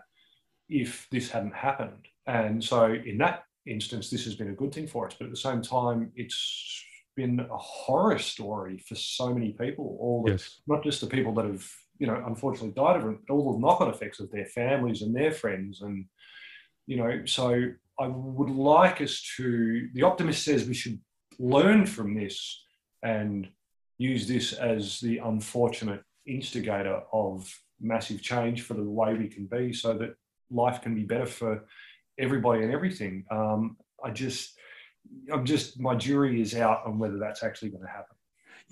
if 0.70 1.08
this 1.12 1.32
hadn't 1.32 1.56
happened 1.56 2.06
and 2.28 2.64
so 2.64 2.94
in 2.94 3.18
that 3.18 3.44
instance, 3.70 4.10
this 4.10 4.26
has 4.26 4.36
been 4.36 4.50
a 4.50 4.54
good 4.54 4.74
thing 4.74 4.88
for 4.88 5.08
us. 5.08 5.16
But 5.18 5.26
at 5.26 5.32
the 5.32 5.38
same 5.38 5.62
time, 5.62 6.12
it's 6.16 6.84
been 7.16 7.40
a 7.40 7.58
horror 7.58 8.20
story 8.20 8.78
for 8.80 8.96
so 8.96 9.34
many 9.34 9.52
people. 9.52 9.98
All 10.00 10.24
the, 10.24 10.32
yes. 10.32 10.62
not 10.68 10.84
just 10.84 11.02
the 11.02 11.08
people 11.08 11.34
that 11.36 11.46
have, 11.46 11.66
you 12.00 12.08
know, 12.08 12.24
unfortunately 12.26 12.72
died 12.72 12.98
of 12.98 13.10
it, 13.10 13.18
but 13.28 13.34
all 13.34 13.54
the 13.54 13.60
knock-on 13.60 13.90
effects 13.90 14.20
of 14.20 14.32
their 14.32 14.46
families 14.46 15.02
and 15.02 15.16
their 15.16 15.32
friends. 15.32 15.82
And, 15.82 16.06
you 16.88 16.98
know, 16.98 17.26
so 17.26 17.72
I 18.00 18.08
would 18.08 18.50
like 18.50 19.02
us 19.02 19.22
to, 19.38 19.90
the 19.94 20.04
optimist 20.04 20.44
says 20.44 20.66
we 20.66 20.74
should 20.74 21.00
learn 21.38 21.86
from 21.86 22.16
this 22.16 22.64
and 23.04 23.50
use 23.98 24.28
this 24.28 24.54
as 24.54 25.00
the 25.00 25.18
unfortunate 25.20 26.02
instigator 26.26 27.02
of 27.12 27.54
massive 27.82 28.22
change 28.22 28.62
for 28.62 28.74
the 28.74 28.84
way 28.84 29.14
we 29.14 29.28
can 29.28 29.46
be 29.46 29.74
so 29.74 29.94
that 29.94 30.16
life 30.52 30.82
can 30.82 30.96
be 30.96 31.04
better 31.04 31.26
for 31.26 31.66
everybody 32.20 32.64
and 32.64 32.72
everything. 32.72 33.26
Um, 33.32 33.78
I 34.04 34.12
just, 34.12 34.58
I'm 35.34 35.46
just, 35.46 35.80
my 35.80 35.96
jury 35.96 36.42
is 36.42 36.56
out 36.56 36.86
on 36.86 37.00
whether 37.00 37.18
that's 37.18 37.44
actually 37.44 37.70
going 37.70 37.84
to 37.84 37.90
happen. 37.90 38.16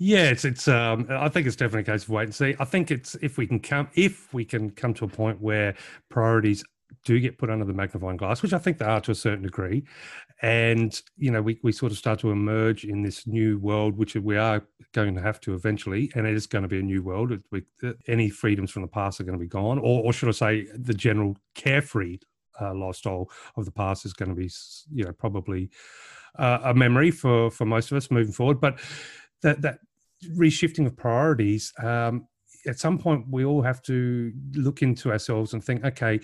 Yeah, 0.00 0.30
it's 0.30 0.44
it's. 0.44 0.68
Um, 0.68 1.08
I 1.10 1.28
think 1.28 1.48
it's 1.48 1.56
definitely 1.56 1.80
a 1.92 1.94
case 1.96 2.04
of 2.04 2.10
wait 2.10 2.22
and 2.24 2.34
see. 2.34 2.54
I 2.60 2.64
think 2.64 2.92
it's 2.92 3.16
if 3.16 3.36
we 3.36 3.48
can 3.48 3.58
come 3.58 3.88
if 3.94 4.32
we 4.32 4.44
can 4.44 4.70
come 4.70 4.94
to 4.94 5.04
a 5.04 5.08
point 5.08 5.40
where 5.40 5.74
priorities 6.08 6.62
do 7.04 7.18
get 7.18 7.36
put 7.36 7.50
under 7.50 7.64
the 7.64 7.72
magnifying 7.72 8.16
glass, 8.16 8.40
which 8.40 8.52
I 8.52 8.58
think 8.58 8.78
they 8.78 8.84
are 8.84 9.00
to 9.00 9.10
a 9.10 9.14
certain 9.16 9.42
degree, 9.42 9.82
and 10.40 11.00
you 11.16 11.32
know 11.32 11.42
we 11.42 11.58
we 11.64 11.72
sort 11.72 11.90
of 11.90 11.98
start 11.98 12.20
to 12.20 12.30
emerge 12.30 12.84
in 12.84 13.02
this 13.02 13.26
new 13.26 13.58
world, 13.58 13.96
which 13.96 14.14
we 14.14 14.36
are 14.36 14.62
going 14.92 15.16
to 15.16 15.20
have 15.20 15.40
to 15.40 15.54
eventually, 15.54 16.12
and 16.14 16.28
it 16.28 16.34
is 16.34 16.46
going 16.46 16.62
to 16.62 16.68
be 16.68 16.78
a 16.78 16.82
new 16.82 17.02
world. 17.02 17.32
We- 17.50 17.64
any 18.06 18.30
freedoms 18.30 18.70
from 18.70 18.82
the 18.82 18.88
past 18.88 19.20
are 19.20 19.24
going 19.24 19.38
to 19.38 19.44
be 19.44 19.48
gone, 19.48 19.78
or, 19.78 20.04
or 20.04 20.12
should 20.12 20.28
I 20.28 20.32
say, 20.32 20.66
the 20.76 20.94
general 20.94 21.36
carefree 21.56 22.18
uh, 22.60 22.74
lifestyle 22.74 23.30
of 23.56 23.64
the 23.64 23.70
past 23.70 24.04
is 24.04 24.12
going 24.12 24.28
to 24.30 24.34
be, 24.34 24.50
you 24.92 25.04
know, 25.04 25.12
probably 25.12 25.70
uh, 26.38 26.58
a 26.64 26.74
memory 26.74 27.10
for 27.10 27.50
for 27.50 27.64
most 27.64 27.90
of 27.90 27.96
us 27.96 28.10
moving 28.10 28.32
forward. 28.32 28.60
But 28.60 28.78
that 29.42 29.62
that 29.62 29.78
reshifting 30.36 30.86
of 30.86 30.96
priorities. 30.96 31.72
Um, 31.82 32.26
at 32.66 32.78
some 32.78 32.98
point, 32.98 33.26
we 33.30 33.44
all 33.44 33.62
have 33.62 33.82
to 33.82 34.32
look 34.54 34.82
into 34.82 35.10
ourselves 35.12 35.54
and 35.54 35.62
think, 35.62 35.84
okay, 35.84 36.20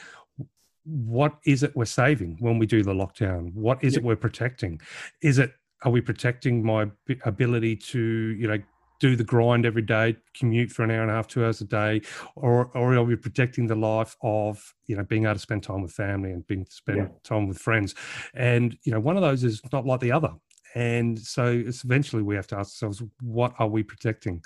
what 0.85 1.39
is 1.47 1.63
it 1.63 1.75
we're 1.75 1.85
saving 1.85 2.37
when 2.41 2.59
we 2.59 2.67
do 2.67 2.83
the 2.83 2.93
lockdown? 2.93 3.55
What 3.55 3.83
is 3.83 3.97
it 3.97 4.03
we're 4.03 4.17
protecting? 4.17 4.81
Is 5.23 5.39
it 5.39 5.53
are 5.83 5.91
we 5.91 6.01
protecting 6.01 6.65
my 6.65 6.91
ability 7.25 7.77
to 7.77 8.01
you 8.01 8.49
know 8.49 8.59
do 9.01 9.17
the 9.17 9.25
grind 9.25 9.67
every 9.67 9.83
day, 9.83 10.17
commute 10.35 10.71
for 10.71 10.83
an 10.85 10.91
hour 10.91 11.03
and 11.03 11.11
a 11.11 11.15
half, 11.15 11.27
two 11.29 11.45
hours 11.45 11.61
a 11.61 11.65
day, 11.65 12.01
or 12.37 12.67
or 12.77 12.95
are 12.95 13.05
we 13.05 13.17
protecting 13.17 13.67
the 13.67 13.75
life 13.75 14.17
of 14.23 14.75
you 14.87 14.97
know 14.97 15.05
being 15.05 15.25
able 15.25 15.35
to 15.35 15.41
spend 15.41 15.63
time 15.63 15.83
with 15.83 15.93
family 15.93 16.31
and 16.33 16.47
being 16.47 16.65
to 16.65 16.73
spend 16.73 16.99
Yeah. 16.99 17.09
time 17.23 17.49
with 17.49 17.59
friends? 17.59 17.95
And 18.35 18.77
you 18.85 18.93
know 18.93 19.01
one 19.01 19.17
of 19.17 19.23
those 19.23 19.45
is 19.45 19.61
not 19.73 19.87
like 19.87 20.01
the 20.01 20.13
other. 20.13 20.33
And 20.77 21.17
so 21.19 21.47
it's 21.53 21.85
eventually 21.85 22.23
we 22.23 22.35
have 22.35 22.49
to 22.49 22.57
ask 22.57 22.71
ourselves, 22.83 23.01
what 23.21 23.55
are 23.61 23.69
we 23.69 23.85
protecting? 23.85 24.43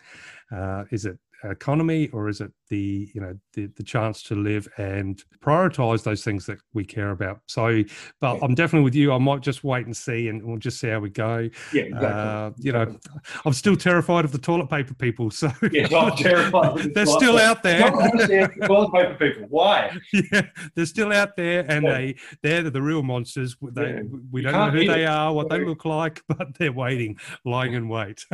Uh, 0.53 0.85
is 0.91 1.07
it 1.07 1.19
economy 1.45 2.09
or 2.13 2.29
is 2.29 2.41
it 2.41 2.51
the 2.69 3.09
you 3.15 3.21
know 3.21 3.35
the, 3.55 3.67
the 3.77 3.83
chance 3.83 4.23
to 4.23 4.35
live 4.35 4.67
and 4.77 5.23
prioritize 5.41 6.03
those 6.03 6.23
things 6.25 6.45
that 6.47 6.59
we 6.75 6.85
care 6.85 7.11
about 7.11 7.41
so 7.47 7.83
but 8.21 8.35
Yeah. 8.35 8.41
i'm 8.43 8.55
definitely 8.55 8.85
with 8.85 8.95
you 8.95 9.13
i 9.13 9.19
might 9.19 9.41
just 9.41 9.63
wait 9.65 9.87
and 9.87 9.97
see 9.97 10.29
and 10.29 10.43
we'll 10.45 10.59
just 10.59 10.81
see 10.81 10.89
how 10.89 10.99
we 11.01 11.11
go 11.11 11.49
Yeah, 11.73 11.83
exactly. 11.83 12.09
uh, 12.09 12.51
you 12.59 12.73
know 12.73 12.97
i'm 13.45 13.53
still 13.53 13.77
terrified 13.77 14.25
of 14.25 14.33
the 14.33 14.39
toilet 14.39 14.69
paper 14.69 14.95
people 14.95 15.31
so 15.31 15.51
Yeah, 15.71 15.87
I'm 15.97 16.17
terrified. 16.17 16.93
they're 16.95 17.07
still 17.07 17.39
out 17.39 17.63
there 17.63 17.91
toilet 17.91 18.93
paper 18.93 19.15
people. 19.19 19.47
Why? 19.49 19.97
yeah, 20.33 20.43
they're 20.75 20.87
still 20.87 21.13
out 21.13 21.37
there, 21.37 21.65
and 21.71 21.85
Yeah. 21.85 21.93
they 21.93 22.15
they're 22.43 22.71
the 22.71 22.83
real 22.83 23.03
monsters. 23.03 23.57
They, 23.73 23.83
Yeah. 23.95 24.01
We 24.31 24.43
You 24.43 24.51
don't 24.51 24.53
know 24.75 24.79
who 24.81 24.87
they 24.87 25.05
it. 25.05 25.07
are, 25.09 25.33
what 25.33 25.49
they 25.49 25.65
look 25.65 25.85
like, 25.85 26.23
but 26.29 26.57
they're 26.59 26.73
waiting, 26.73 27.19
lying 27.45 27.73
in 27.75 27.89
wait. 27.89 28.25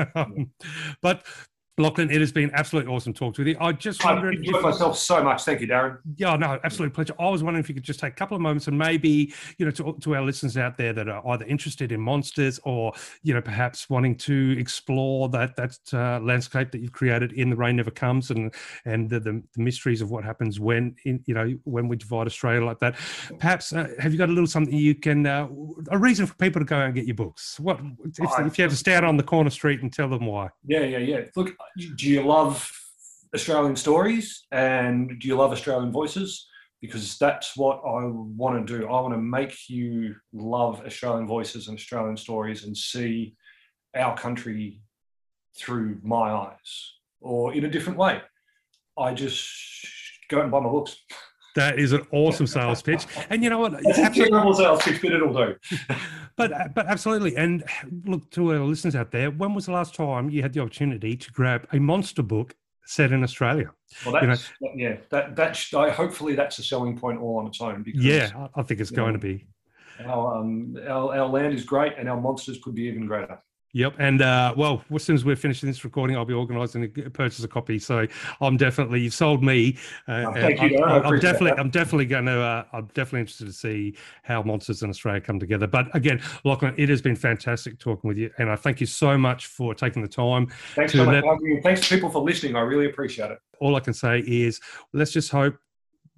but 1.02 1.24
Lachlan, 1.76 2.08
it 2.10 2.20
has 2.20 2.30
been 2.30 2.52
absolutely 2.54 2.92
awesome 2.92 3.12
talking 3.12 3.44
to 3.44 3.50
you. 3.50 3.56
I 3.60 3.72
just 3.72 4.04
I've 4.04 4.16
wondered 4.16 4.36
enjoyed 4.36 4.56
if, 4.56 4.62
myself 4.62 4.96
so 4.96 5.24
much. 5.24 5.42
Thank 5.42 5.60
you, 5.60 5.66
Darren. 5.66 5.98
yeah, 6.16 6.36
no, 6.36 6.60
absolute 6.62 6.94
pleasure. 6.94 7.14
I 7.18 7.28
was 7.28 7.42
wondering 7.42 7.64
if 7.64 7.68
you 7.68 7.74
could 7.74 7.82
just 7.82 7.98
take 7.98 8.12
a 8.12 8.16
couple 8.16 8.36
of 8.36 8.40
moments 8.40 8.68
and 8.68 8.78
maybe, 8.78 9.34
you 9.58 9.66
know, 9.66 9.72
to, 9.72 9.96
to 10.00 10.14
our 10.14 10.22
listeners 10.22 10.56
out 10.56 10.76
there 10.76 10.92
that 10.92 11.08
are 11.08 11.26
either 11.30 11.44
interested 11.46 11.90
in 11.90 12.00
monsters 12.00 12.60
or, 12.62 12.92
you 13.22 13.34
know, 13.34 13.40
perhaps 13.40 13.90
wanting 13.90 14.16
to 14.18 14.56
explore 14.56 15.28
that 15.30 15.56
that 15.56 15.76
uh, 15.92 16.20
landscape 16.20 16.70
that 16.70 16.78
you've 16.78 16.92
created 16.92 17.32
in 17.32 17.50
the 17.50 17.56
rain 17.56 17.76
never 17.76 17.90
comes 17.90 18.30
and 18.30 18.54
and 18.84 19.10
the, 19.10 19.18
the, 19.18 19.42
the 19.54 19.62
mysteries 19.62 20.00
of 20.00 20.12
what 20.12 20.22
happens 20.22 20.60
when 20.60 20.94
in 21.04 21.22
you 21.26 21.34
know 21.34 21.52
when 21.64 21.88
we 21.88 21.96
divide 21.96 22.28
Australia 22.28 22.64
like 22.64 22.78
that. 22.78 22.94
Perhaps 23.40 23.72
uh, 23.72 23.88
have 23.98 24.12
you 24.12 24.18
got 24.18 24.28
a 24.28 24.32
little 24.32 24.46
something 24.46 24.72
you 24.72 24.94
can 24.94 25.26
uh, 25.26 25.48
a 25.90 25.98
reason 25.98 26.26
for 26.26 26.34
people 26.34 26.60
to 26.60 26.66
go 26.66 26.78
and 26.78 26.94
get 26.94 27.06
your 27.06 27.16
books? 27.16 27.58
What 27.58 27.80
if, 28.04 28.46
if 28.46 28.58
you 28.58 28.62
had 28.62 28.70
to 28.70 28.76
stand 28.76 29.04
on 29.04 29.16
the 29.16 29.24
corner 29.24 29.50
street 29.50 29.82
and 29.82 29.92
tell 29.92 30.08
them 30.08 30.26
why? 30.26 30.50
Yeah, 30.66 30.84
yeah, 30.84 30.98
yeah. 30.98 31.20
Look, 31.34 31.56
do 31.96 32.08
you 32.08 32.22
love 32.22 32.70
Australian 33.34 33.76
stories 33.76 34.46
and 34.52 35.18
do 35.20 35.28
you 35.28 35.36
love 35.36 35.52
Australian 35.52 35.90
voices? 35.90 36.46
Because 36.80 37.16
that's 37.18 37.56
what 37.56 37.78
I 37.78 38.04
want 38.12 38.66
to 38.66 38.78
do. 38.78 38.86
I 38.86 39.00
want 39.00 39.14
to 39.14 39.20
make 39.20 39.68
you 39.70 40.16
love 40.32 40.82
Australian 40.86 41.26
voices 41.26 41.68
and 41.68 41.78
Australian 41.78 42.16
stories 42.16 42.64
and 42.64 42.76
see 42.76 43.34
our 43.96 44.16
country 44.16 44.80
through 45.56 45.98
my 46.02 46.30
eyes 46.30 46.92
or 47.20 47.54
in 47.54 47.64
a 47.64 47.70
different 47.70 47.98
way. 47.98 48.20
I 48.98 49.14
just 49.14 49.48
go 50.28 50.38
out 50.38 50.42
and 50.44 50.52
buy 50.52 50.60
my 50.60 50.68
books. 50.68 50.96
That 51.56 51.78
is 51.78 51.92
an 51.92 52.04
awesome 52.10 52.48
sales 52.48 52.82
pitch, 52.82 53.06
and 53.30 53.42
you 53.42 53.48
know 53.48 53.60
what? 53.60 53.74
It's 53.84 53.98
a 53.98 54.02
Absolutely- 54.02 54.30
terrible 54.32 54.54
sales 54.54 54.82
pitch, 54.82 55.00
but 55.00 55.12
it'll 55.12 55.32
do. 55.32 55.54
But 56.36 56.52
uh, 56.52 56.68
but 56.74 56.86
absolutely, 56.86 57.36
and 57.36 57.64
look 58.04 58.30
to 58.30 58.52
our 58.52 58.60
listeners 58.60 58.96
out 58.96 59.10
there. 59.10 59.30
When 59.30 59.54
was 59.54 59.66
the 59.66 59.72
last 59.72 59.94
time 59.94 60.30
you 60.30 60.42
had 60.42 60.52
the 60.52 60.60
opportunity 60.60 61.16
to 61.16 61.32
grab 61.32 61.66
a 61.72 61.78
monster 61.78 62.22
book 62.22 62.54
set 62.86 63.12
in 63.12 63.22
Australia? 63.22 63.70
Well, 64.04 64.20
You 64.20 64.28
know- 64.28 64.72
yeah. 64.74 64.96
That 65.10 65.36
that's 65.36 65.72
I, 65.74 65.90
hopefully 65.90 66.34
that's 66.34 66.58
a 66.58 66.62
selling 66.62 66.98
point 66.98 67.20
all 67.20 67.38
on 67.38 67.46
its 67.46 67.60
own. 67.60 67.82
Because 67.82 68.04
Yeah, 68.04 68.30
I 68.54 68.60
I 68.60 68.62
think 68.62 68.80
it's 68.80 68.90
going 68.90 69.12
know, 69.12 69.18
to 69.20 69.26
be. 69.26 69.46
Our, 70.04 70.38
um, 70.38 70.76
our, 70.88 71.16
our 71.16 71.28
land 71.28 71.54
is 71.54 71.62
great 71.64 71.92
and 71.96 72.08
our 72.08 72.20
monsters 72.20 72.58
could 72.62 72.74
be 72.74 72.82
even 72.82 73.06
greater. 73.06 73.38
Yep, 73.76 73.96
and 73.98 74.22
uh, 74.22 74.54
well, 74.56 74.84
as 74.94 75.02
soon 75.02 75.16
as 75.16 75.24
we're 75.24 75.34
finishing 75.34 75.68
this 75.68 75.84
recording, 75.84 76.16
I'll 76.16 76.24
be 76.24 76.32
organising 76.32 76.92
to 76.92 77.10
purchase 77.10 77.42
a 77.42 77.48
copy. 77.48 77.80
So 77.80 78.06
I'm 78.40 78.56
definitely 78.56 79.00
you've 79.00 79.14
sold 79.14 79.42
me. 79.42 79.76
Uh, 80.06 80.26
Oh, 80.28 80.32
thank 80.32 80.62
you, 80.62 80.78
I'm. 80.84 81.02
I 81.02 81.08
I'm 81.08 81.18
definitely, 81.18 81.50
that. 81.50 81.58
I'm 81.58 81.70
definitely 81.70 82.06
going 82.06 82.26
to, 82.26 82.40
uh, 82.40 82.64
I'm 82.72 82.86
definitely 82.94 83.20
interested 83.20 83.46
to 83.46 83.52
see 83.52 83.96
how 84.22 84.44
monsters 84.44 84.84
in 84.84 84.90
Australia 84.90 85.20
come 85.20 85.40
together. 85.40 85.66
But 85.66 85.94
again, 85.96 86.22
Lachlan, 86.44 86.74
it 86.78 86.88
has 86.88 87.02
been 87.02 87.16
fantastic 87.16 87.80
talking 87.80 88.06
with 88.06 88.16
you, 88.16 88.30
and 88.38 88.48
I 88.48 88.54
thank 88.54 88.80
you 88.80 88.86
so 88.86 89.18
much 89.18 89.46
for 89.46 89.74
taking 89.74 90.02
the 90.02 90.08
time. 90.08 90.46
Thanks 90.76 90.92
To 90.92 90.98
so 90.98 91.04
much 91.06 91.14
let- 91.14 91.24
for 91.24 91.32
having 91.34 91.44
me. 91.48 91.54
and 91.56 91.62
Thanks 91.64 91.88
people 91.88 92.10
for 92.10 92.22
listening. 92.22 92.54
I 92.54 92.60
really 92.60 92.86
appreciate 92.86 93.32
it. 93.32 93.38
all 93.58 93.74
I 93.74 93.80
can 93.80 93.92
say 93.94 94.20
is 94.20 94.60
let's 94.92 95.10
just 95.10 95.30
hope, 95.32 95.56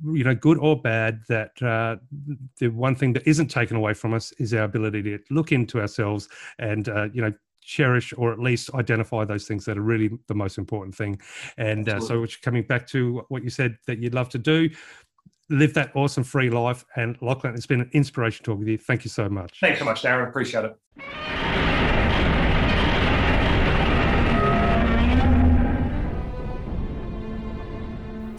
you 0.05 0.25
know, 0.25 0.35
good 0.35 0.59
or 0.59 0.79
bad, 0.79 1.23
that 1.31 1.51
uh, 1.63 1.97
the 2.61 2.69
one 2.69 2.95
thing 2.95 3.15
that 3.15 3.27
isn't 3.27 3.49
taken 3.49 3.79
away 3.79 3.95
from 3.95 4.13
us 4.13 4.31
is 4.33 4.53
our 4.53 4.65
ability 4.65 5.03
to 5.03 5.19
look 5.31 5.53
into 5.53 5.81
ourselves 5.81 6.29
and, 6.59 6.91
uh, 6.91 7.09
you 7.15 7.23
know, 7.23 7.33
cherish 7.67 8.15
or 8.17 8.33
at 8.33 8.39
least 8.39 8.73
identify 8.75 9.25
those 9.25 9.47
things 9.47 9.65
that 9.65 9.77
are 9.77 9.83
really 9.83 10.11
the 10.29 10.35
most 10.35 10.59
important 10.59 10.95
thing. 10.95 11.21
And 11.59 11.89
uh, 11.89 12.01
so, 12.01 12.21
which 12.21 12.43
coming 12.43 12.63
back 12.63 12.87
to 12.89 13.25
what 13.29 13.43
you 13.43 13.51
said 13.51 13.77
that 13.87 13.99
you'd 13.99 14.15
love 14.15 14.29
to 14.31 14.39
do, 14.39 14.71
live 15.51 15.75
that 15.75 15.95
awesome 15.95 16.25
free 16.25 16.51
life. 16.51 16.85
And 16.97 17.17
Lachlan, 17.21 17.55
it's 17.55 17.67
been 17.67 17.81
an 17.81 17.91
inspiration 17.93 18.45
talking 18.45 18.61
with 18.61 18.69
you. 18.69 18.79
Thank 18.79 19.05
you 19.05 19.11
so 19.11 19.29
much. 19.29 19.61
Thanks 19.61 19.79
so 19.79 19.85
much, 19.85 20.03
Darren. 20.03 20.29
Appreciate 20.29 20.65
it. 20.65 20.77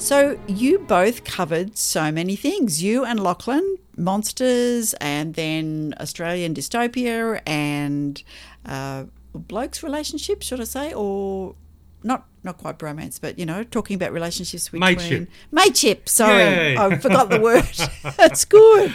So 0.08 0.40
you 0.48 0.80
both 0.80 1.26
covered 1.26 1.78
so 1.78 2.14
many 2.14 2.38
things. 2.38 2.82
You 2.82 3.04
and 3.04 3.20
Lachlan, 3.20 3.78
monsters, 3.98 4.94
and 5.02 5.34
then 5.34 5.96
Australian 6.00 6.54
dystopia 6.54 7.42
and 7.46 8.24
uh, 8.66 9.04
blokes' 9.34 9.84
relationships, 9.84 10.46
should 10.48 10.62
I 10.62 10.66
say, 10.66 10.94
or 10.94 11.56
not 12.04 12.26
not 12.44 12.58
quite 12.58 12.80
bromance, 12.80 13.20
but 13.20 13.38
you 13.38 13.46
know, 13.46 13.64
talking 13.64 13.96
about 13.96 14.12
relationships 14.12 14.66
between 14.66 14.80
Mateship. 14.80 15.30
mateship. 15.52 16.10
Sorry, 16.10 16.44
Yay. 16.44 16.78
I 16.78 16.98
forgot 16.98 17.30
the 17.30 17.40
word. 17.40 17.66
That's 18.18 18.46
good. 18.46 18.94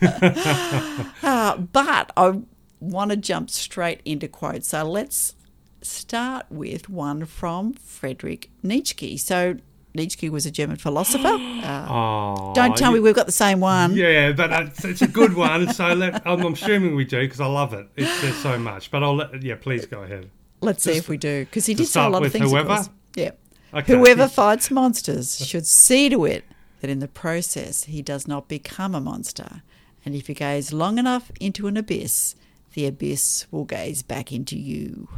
Uh, 1.22 1.56
but 1.56 2.12
I 2.16 2.40
want 2.80 3.10
to 3.10 3.16
jump 3.16 3.50
straight 3.50 4.00
into 4.04 4.28
quotes. 4.28 4.68
So 4.68 4.84
let's 4.84 5.34
start 5.82 6.46
with 6.50 6.88
one 6.88 7.24
from 7.24 7.72
Friedrich 7.74 8.50
Nietzsche. 8.62 9.16
So 9.16 9.56
Nietzsche 9.96 10.28
was 10.30 10.46
a 10.46 10.50
German 10.50 10.76
philosopher. 10.76 11.36
Uh, 11.66 11.86
Oh, 11.90 12.52
don't 12.54 12.76
tell 12.76 12.92
me 12.92 13.00
we've 13.00 13.14
got 13.14 13.26
the 13.26 13.32
same 13.32 13.58
one. 13.58 13.94
Yeah, 13.96 14.30
but 14.32 14.52
it's, 14.52 14.84
it's 14.84 15.02
a 15.02 15.08
good 15.08 15.34
one. 15.34 15.72
So 15.72 15.94
let, 15.94 16.24
I'm, 16.26 16.40
I'm 16.46 16.52
assuming 16.52 16.94
we 16.94 17.04
do 17.04 17.20
because 17.20 17.40
I 17.40 17.46
love 17.46 17.72
it. 17.72 17.88
It's, 17.96 18.20
there's 18.22 18.36
so 18.36 18.56
much. 18.58 18.90
But 18.92 19.02
I'll 19.02 19.16
let, 19.16 19.42
yeah, 19.42 19.56
please 19.56 19.84
go 19.86 20.02
ahead. 20.02 20.30
Let's 20.60 20.84
see 20.84 20.92
if 20.96 21.08
we 21.08 21.16
do, 21.16 21.44
because 21.44 21.66
he 21.66 21.74
did 21.74 21.86
say 21.88 22.04
a 22.04 22.08
lot 22.08 22.24
of 22.24 22.30
things. 22.32 22.48
whoever? 22.50 22.84
Yeah. 23.16 23.32
Okay. 23.74 23.96
Whoever 23.96 24.28
fights 24.28 24.70
monsters 24.70 25.44
should 25.44 25.66
see 25.66 26.08
to 26.08 26.24
it 26.24 26.44
that 26.80 26.88
in 26.90 27.00
the 27.00 27.08
process 27.08 27.84
he 27.84 28.00
does 28.02 28.28
not 28.28 28.48
become 28.48 28.94
a 28.94 29.00
monster. 29.00 29.62
And 30.04 30.14
if 30.14 30.28
you 30.28 30.34
gaze 30.36 30.72
long 30.72 30.98
enough 30.98 31.32
into 31.40 31.66
an 31.66 31.76
abyss, 31.76 32.36
the 32.74 32.86
abyss 32.86 33.46
will 33.50 33.64
gaze 33.64 34.02
back 34.02 34.30
into 34.32 34.56
you. 34.56 35.08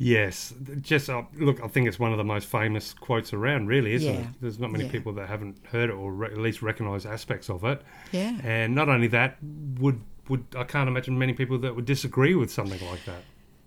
Yes, 0.00 0.54
just 0.80 1.10
uh, 1.10 1.22
look. 1.34 1.60
I 1.60 1.66
think 1.66 1.88
it's 1.88 1.98
one 1.98 2.12
of 2.12 2.18
the 2.18 2.24
most 2.24 2.46
famous 2.46 2.94
quotes 2.94 3.32
around, 3.32 3.66
really, 3.66 3.94
isn't 3.94 4.14
Yeah. 4.14 4.20
it? 4.20 4.26
There's 4.40 4.60
not 4.60 4.70
many 4.70 4.84
Yeah. 4.84 4.92
people 4.92 5.12
that 5.14 5.28
haven't 5.28 5.58
heard 5.66 5.90
it 5.90 5.94
or 5.94 6.12
re- 6.12 6.28
at 6.28 6.38
least 6.38 6.62
recognise 6.62 7.04
aspects 7.04 7.50
of 7.50 7.64
it. 7.64 7.82
Yeah. 8.12 8.38
And 8.44 8.76
not 8.76 8.88
only 8.88 9.08
that, 9.08 9.38
would 9.80 10.00
would 10.28 10.44
I 10.56 10.62
can't 10.64 10.88
imagine 10.88 11.18
many 11.18 11.32
people 11.32 11.58
that 11.58 11.74
would 11.74 11.84
disagree 11.86 12.34
with 12.36 12.50
something 12.52 12.78
like 12.90 13.04
that. 13.06 13.22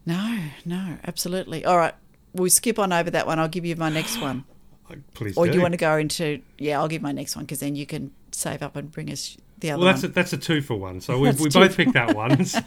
No, 0.06 0.40
no, 0.66 0.98
absolutely. 1.06 1.66
All 1.66 1.78
right, 1.78 1.96
we'll 2.34 2.50
skip 2.50 2.80
on 2.80 2.94
over 2.94 3.10
that 3.12 3.28
one. 3.28 3.38
I'll 3.40 3.48
give 3.50 3.66
you 3.66 3.76
my 3.76 3.90
next 3.90 4.22
one. 4.22 4.46
Please 5.16 5.36
Or 5.36 5.46
do. 5.46 5.52
do 5.52 5.58
you 5.58 5.62
want 5.62 5.74
to 5.74 5.78
go 5.78 5.98
into? 5.98 6.42
Yeah, 6.58 6.80
I'll 6.80 6.88
give 6.88 7.02
my 7.02 7.12
next 7.12 7.36
one 7.36 7.44
because 7.46 7.60
then 7.60 7.76
you 7.76 7.86
can 7.86 8.12
save 8.32 8.62
up 8.62 8.76
and 8.78 8.90
bring 8.92 9.12
us 9.12 9.38
the 9.62 9.72
other 9.72 9.84
Well, 9.84 9.92
that's 9.94 10.04
one. 10.04 10.12
a, 10.12 10.14
that's 10.14 10.34
a 10.34 10.38
two 10.38 10.62
for 10.62 10.76
one. 10.76 11.00
So 11.02 11.18
we, 11.18 11.32
we 11.32 11.50
both 11.50 11.76
picked 11.78 11.94
that 11.94 12.16
one. 12.16 12.46
So 12.46 12.60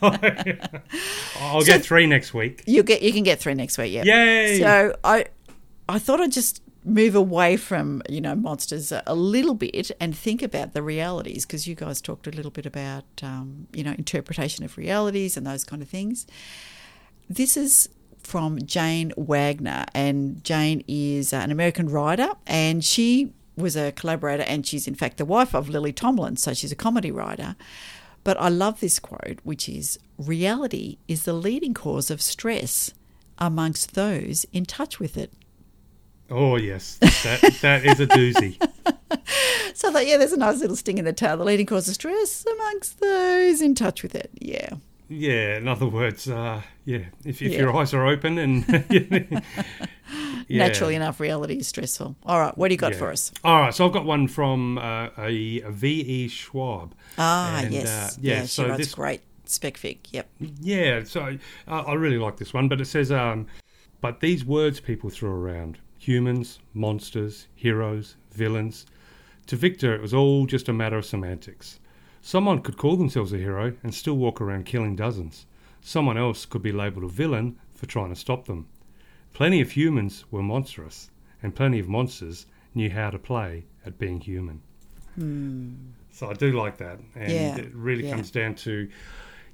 I'll 1.40 1.60
So- 1.60 1.66
get 1.66 1.82
three 1.84 2.06
next 2.06 2.34
week. 2.34 2.62
you 2.66 2.82
get 2.82 3.02
you 3.02 3.12
can 3.12 3.22
get 3.22 3.40
three 3.40 3.54
next 3.54 3.78
week. 3.78 3.92
Yeah. 3.92 4.04
Yay! 4.04 4.58
So 4.60 4.96
I 5.04 5.26
I 5.88 5.98
thought 5.98 6.20
I'd 6.20 6.32
just 6.32 6.60
move 6.86 7.14
away 7.14 7.56
from 7.56 8.02
you 8.08 8.20
know 8.20 8.34
monsters 8.34 8.92
a, 8.92 9.02
a 9.06 9.14
little 9.14 9.54
bit 9.54 9.90
and 10.00 10.16
think 10.16 10.42
about 10.42 10.74
the 10.74 10.82
realities 10.82 11.46
because 11.46 11.66
you 11.66 11.74
guys 11.74 12.00
talked 12.00 12.26
a 12.26 12.30
little 12.30 12.50
bit 12.50 12.66
about 12.66 13.04
um, 13.22 13.66
you 13.72 13.82
know 13.84 13.92
interpretation 13.92 14.64
of 14.64 14.76
realities 14.76 15.36
and 15.36 15.46
those 15.46 15.64
kind 15.64 15.82
of 15.82 15.88
things. 15.88 16.26
This 17.28 17.56
is 17.56 17.88
from 18.22 18.58
Jane 18.64 19.12
Wagner, 19.16 19.84
and 19.94 20.42
Jane 20.44 20.82
is 20.88 21.32
an 21.32 21.50
American 21.50 21.88
writer, 21.88 22.30
and 22.46 22.82
she 22.84 23.32
was 23.56 23.76
a 23.76 23.92
collaborator, 23.92 24.44
and 24.44 24.66
she's 24.66 24.86
in 24.86 24.94
fact 24.94 25.16
the 25.16 25.24
wife 25.24 25.54
of 25.54 25.68
Lily 25.68 25.92
Tomlin, 25.92 26.36
so 26.36 26.54
she's 26.54 26.72
a 26.72 26.76
comedy 26.76 27.10
writer. 27.10 27.56
But 28.24 28.40
I 28.40 28.48
love 28.48 28.80
this 28.80 28.98
quote, 28.98 29.38
which 29.42 29.68
is 29.68 29.98
Reality 30.18 30.98
is 31.08 31.24
the 31.24 31.34
leading 31.34 31.74
cause 31.74 32.10
of 32.10 32.22
stress 32.22 32.92
amongst 33.38 33.94
those 33.94 34.46
in 34.52 34.64
touch 34.64 34.98
with 34.98 35.16
it. 35.16 35.32
Oh 36.30 36.56
yes, 36.56 36.98
that 36.98 37.58
that 37.60 37.84
is 37.84 38.00
a 38.00 38.06
doozy. 38.06 38.60
So 39.74 39.88
I 39.88 39.92
thought, 39.92 40.06
yeah, 40.06 40.18
there's 40.18 40.32
a 40.32 40.36
nice 40.36 40.60
little 40.60 40.76
sting 40.76 40.98
in 40.98 41.04
the 41.04 41.12
tail. 41.12 41.36
The 41.36 41.44
leading 41.44 41.66
cause 41.66 41.88
of 41.88 41.94
stress 41.94 42.46
amongst 42.46 43.00
those 43.00 43.60
in 43.60 43.74
touch 43.74 44.04
with 44.04 44.14
it. 44.14 44.30
Yeah. 44.38 44.70
Yeah, 45.08 45.58
in 45.58 45.68
other 45.68 45.86
words, 45.86 46.28
uh, 46.28 46.62
yeah, 46.84 46.98
if, 47.24 47.42
if 47.42 47.52
Yeah. 47.52 47.58
your 47.60 47.76
eyes 47.76 47.92
are 47.92 48.06
open 48.06 48.38
and 48.38 48.64
yeah. 50.48 50.58
Naturally 50.66 50.94
enough, 50.94 51.20
reality 51.20 51.58
is 51.58 51.68
stressful. 51.68 52.16
All 52.24 52.40
right, 52.40 52.56
what 52.56 52.68
do 52.68 52.74
you 52.74 52.78
got 52.78 52.92
Yeah. 52.92 52.98
for 52.98 53.10
us? 53.12 53.32
All 53.42 53.60
right, 53.60 53.74
so 53.74 53.86
I've 53.86 53.92
got 53.92 54.04
one 54.06 54.28
from 54.28 54.78
uh, 54.78 55.08
a, 55.18 55.60
V.E. 55.60 56.28
Schwab. 56.28 56.94
Ah, 57.18 57.58
And, 57.60 57.72
yes. 57.74 57.86
uh, 58.16 58.20
yeah, 58.20 58.34
yeah, 58.36 58.40
she 58.42 58.46
so 58.48 58.76
this- 58.76 58.94
great 58.94 59.20
spec 59.46 59.74
fic. 59.76 59.98
Yep. 60.10 60.28
Yeah, 60.60 61.04
so 61.04 61.36
I 61.68 61.92
really 61.94 62.18
like 62.18 62.38
this 62.38 62.54
one, 62.54 62.68
but 62.68 62.80
it 62.80 62.86
says, 62.86 63.12
um, 63.12 63.46
but 64.00 64.20
these 64.20 64.44
words 64.44 64.80
people 64.80 65.10
threw 65.10 65.30
around 65.30 65.78
humans, 65.98 66.58
monsters, 66.72 67.46
heroes, 67.54 68.16
villains. 68.32 68.86
To 69.48 69.56
Victor, 69.56 69.94
it 69.94 70.00
was 70.00 70.14
all 70.14 70.46
just 70.46 70.68
a 70.68 70.72
matter 70.72 70.96
of 70.96 71.04
semantics. 71.04 71.78
Someone 72.26 72.62
could 72.62 72.78
call 72.78 72.96
themselves 72.96 73.34
a 73.34 73.36
hero 73.36 73.74
and 73.82 73.94
still 73.94 74.14
walk 74.16 74.40
around 74.40 74.64
killing 74.64 74.96
dozens. 74.96 75.44
Someone 75.82 76.16
else 76.16 76.46
could 76.46 76.62
be 76.62 76.72
labelled 76.72 77.04
a 77.04 77.08
villain 77.08 77.58
for 77.74 77.84
trying 77.84 78.08
to 78.08 78.16
stop 78.16 78.46
them. 78.46 78.66
Plenty 79.34 79.60
of 79.60 79.72
humans 79.72 80.24
were 80.30 80.42
monstrous, 80.42 81.10
and 81.42 81.54
plenty 81.54 81.78
of 81.78 81.86
monsters 81.86 82.46
knew 82.74 82.88
how 82.88 83.10
to 83.10 83.18
play 83.18 83.66
at 83.84 83.98
being 83.98 84.20
human. 84.22 84.62
So 86.12 86.30
I 86.30 86.32
do 86.32 86.52
like 86.52 86.78
that, 86.78 86.98
and 87.14 87.30
Yeah, 87.30 87.56
it 87.58 87.74
really 87.74 88.04
yeah. 88.06 88.12
comes 88.14 88.30
down 88.30 88.54
to, 88.54 88.88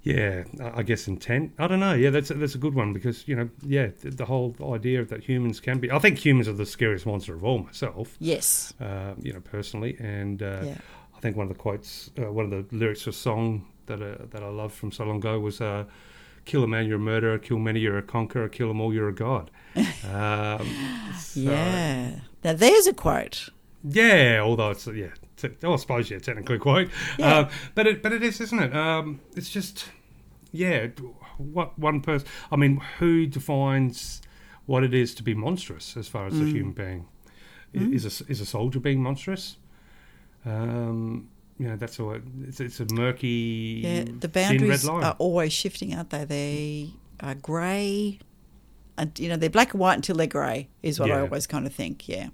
yeah, 0.05 0.45
I 0.61 0.79
I 0.79 0.83
guess 0.85 1.09
intent. 1.09 1.53
I 1.59 1.67
don't 1.67 1.81
know. 1.81 1.95
Yeah, 1.95 2.11
that's 2.11 2.31
a, 2.31 2.35
that's 2.35 2.55
a 2.55 2.59
good 2.59 2.75
one 2.75 2.93
because 2.93 3.27
you 3.27 3.35
know, 3.35 3.51
yeah, 3.67 3.89
the, 4.01 4.11
the 4.11 4.27
whole 4.27 4.55
idea 4.73 5.05
that 5.05 5.25
humans 5.25 5.59
can 5.59 5.81
be. 5.81 5.91
I 5.91 5.99
think 5.99 6.19
humans 6.25 6.47
are 6.47 6.53
the 6.53 6.67
scariest 6.67 7.05
monster 7.05 7.35
of 7.35 7.43
all 7.43 7.59
myself. 7.59 8.17
Yes. 8.21 8.73
Uh, 8.81 9.15
you 9.21 9.33
know, 9.33 9.41
personally, 9.41 9.97
and 9.99 10.41
uh, 10.41 10.61
Yeah. 10.65 10.75
I 11.21 11.23
think 11.23 11.37
one 11.37 11.49
of 11.51 11.53
the 11.53 11.59
quotes, 11.59 12.11
uh, 12.19 12.33
one 12.33 12.47
of 12.47 12.51
the 12.51 12.65
lyrics 12.75 13.03
of 13.03 13.09
a 13.13 13.17
song 13.17 13.67
that 13.87 14.01
uh, 14.01 14.25
that 14.31 14.43
I 14.43 14.49
loved 14.49 14.75
from 14.75 14.91
so 14.91 15.05
long 15.05 15.19
ago 15.19 15.39
was. 15.39 15.61
Uh, 15.61 15.85
Kill 16.47 16.65
a 16.65 16.67
man, 16.67 16.87
you're 16.87 16.97
a 16.97 16.99
murderer. 16.99 17.39
Kill 17.39 17.59
many, 17.59 17.81
you're 17.81 17.99
a 17.99 18.03
conqueror. 18.03 18.49
Kill 18.49 18.69
them 18.69 18.81
all, 18.81 18.95
you're 18.95 19.11
a 19.11 19.15
god. 19.15 19.51
Um, 19.77 20.67
so- 21.15 21.41
Yeah. 21.41 22.13
Now 22.43 22.55
there's 22.55 22.87
a 22.87 22.95
quote. 22.95 23.51
yeah, 23.85 24.41
although 24.43 24.71
it's 24.71 24.87
yeah, 24.87 25.09
te- 25.37 25.51
oh, 25.63 25.75
I 25.75 25.77
suppose 25.77 26.11
yeah, 26.11 26.19
technically 26.19 26.59
quite, 26.59 26.89
Yeah. 27.19 27.41
um, 27.41 27.49
but 27.75 27.87
it 27.87 28.03
but 28.03 28.13
it 28.15 28.23
is, 28.23 28.41
isn't 28.41 28.59
it? 28.59 28.75
Um, 28.75 29.21
it's 29.37 29.51
just 29.51 29.85
yeah, 30.51 30.87
what 31.37 31.79
one 31.79 32.01
person. 32.01 32.27
I 32.51 32.57
mean, 32.57 32.81
who 32.99 33.27
defines 33.27 34.23
what 34.65 34.83
it 34.83 34.95
is 34.95 35.15
to 35.17 35.23
be 35.23 35.35
monstrous 35.35 35.95
as 35.95 36.09
far 36.09 36.27
as 36.27 36.33
Mm. 36.35 36.43
a 36.43 36.47
human 36.47 36.73
being? 36.73 37.07
I- 37.75 37.95
Is 37.95 38.07
a 38.07 38.25
is 38.33 38.41
a 38.41 38.47
soldier 38.47 38.81
being 38.81 39.03
monstrous? 39.03 39.59
Um, 40.45 41.29
you 41.59 41.69
know, 41.69 41.77
that's 41.77 42.01
all. 42.01 42.17
It's, 42.47 42.61
it's 42.61 42.81
a 42.81 42.87
murky, 42.93 43.83
Yeah. 43.85 44.05
The 44.19 44.29
boundaries 44.29 44.89
are 44.89 45.17
always 45.19 45.53
shifting, 45.53 45.95
aren't 45.95 46.11
they? 46.11 46.25
They 46.25 46.91
are 47.21 47.35
grey. 47.35 48.19
And, 48.97 49.19
you 49.19 49.29
know, 49.29 49.37
they're 49.37 49.51
black 49.51 49.73
and 49.73 49.81
white 49.81 49.95
until 49.95 50.17
they're 50.17 50.27
grey, 50.27 50.69
is 50.83 50.99
what 50.99 51.11
I 51.11 51.21
always 51.21 51.47
kind 51.47 51.67
of 51.67 51.75
think. 51.75 52.09
Yeah. 52.09 52.29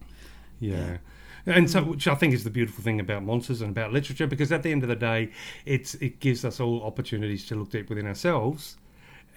Yeah. 0.61 0.99
And 1.47 1.71
so, 1.71 1.83
which 1.83 2.09
I 2.09 2.17
think 2.17 2.35
is 2.35 2.43
the 2.43 2.51
beautiful 2.51 2.83
thing 2.83 2.99
about 2.99 3.23
monsters 3.23 3.61
and 3.61 3.71
about 3.71 3.93
literature, 3.93 4.27
because 4.27 4.51
at 4.51 4.65
the 4.65 4.73
end 4.73 4.83
of 4.83 4.89
the 4.89 4.97
day, 4.97 5.31
it's 5.65 5.95
it 5.97 6.19
gives 6.19 6.45
us 6.45 6.59
all 6.59 6.83
opportunities 6.83 7.47
to 7.47 7.55
look 7.55 7.71
deep 7.71 7.89
within 7.89 8.07
ourselves 8.07 8.77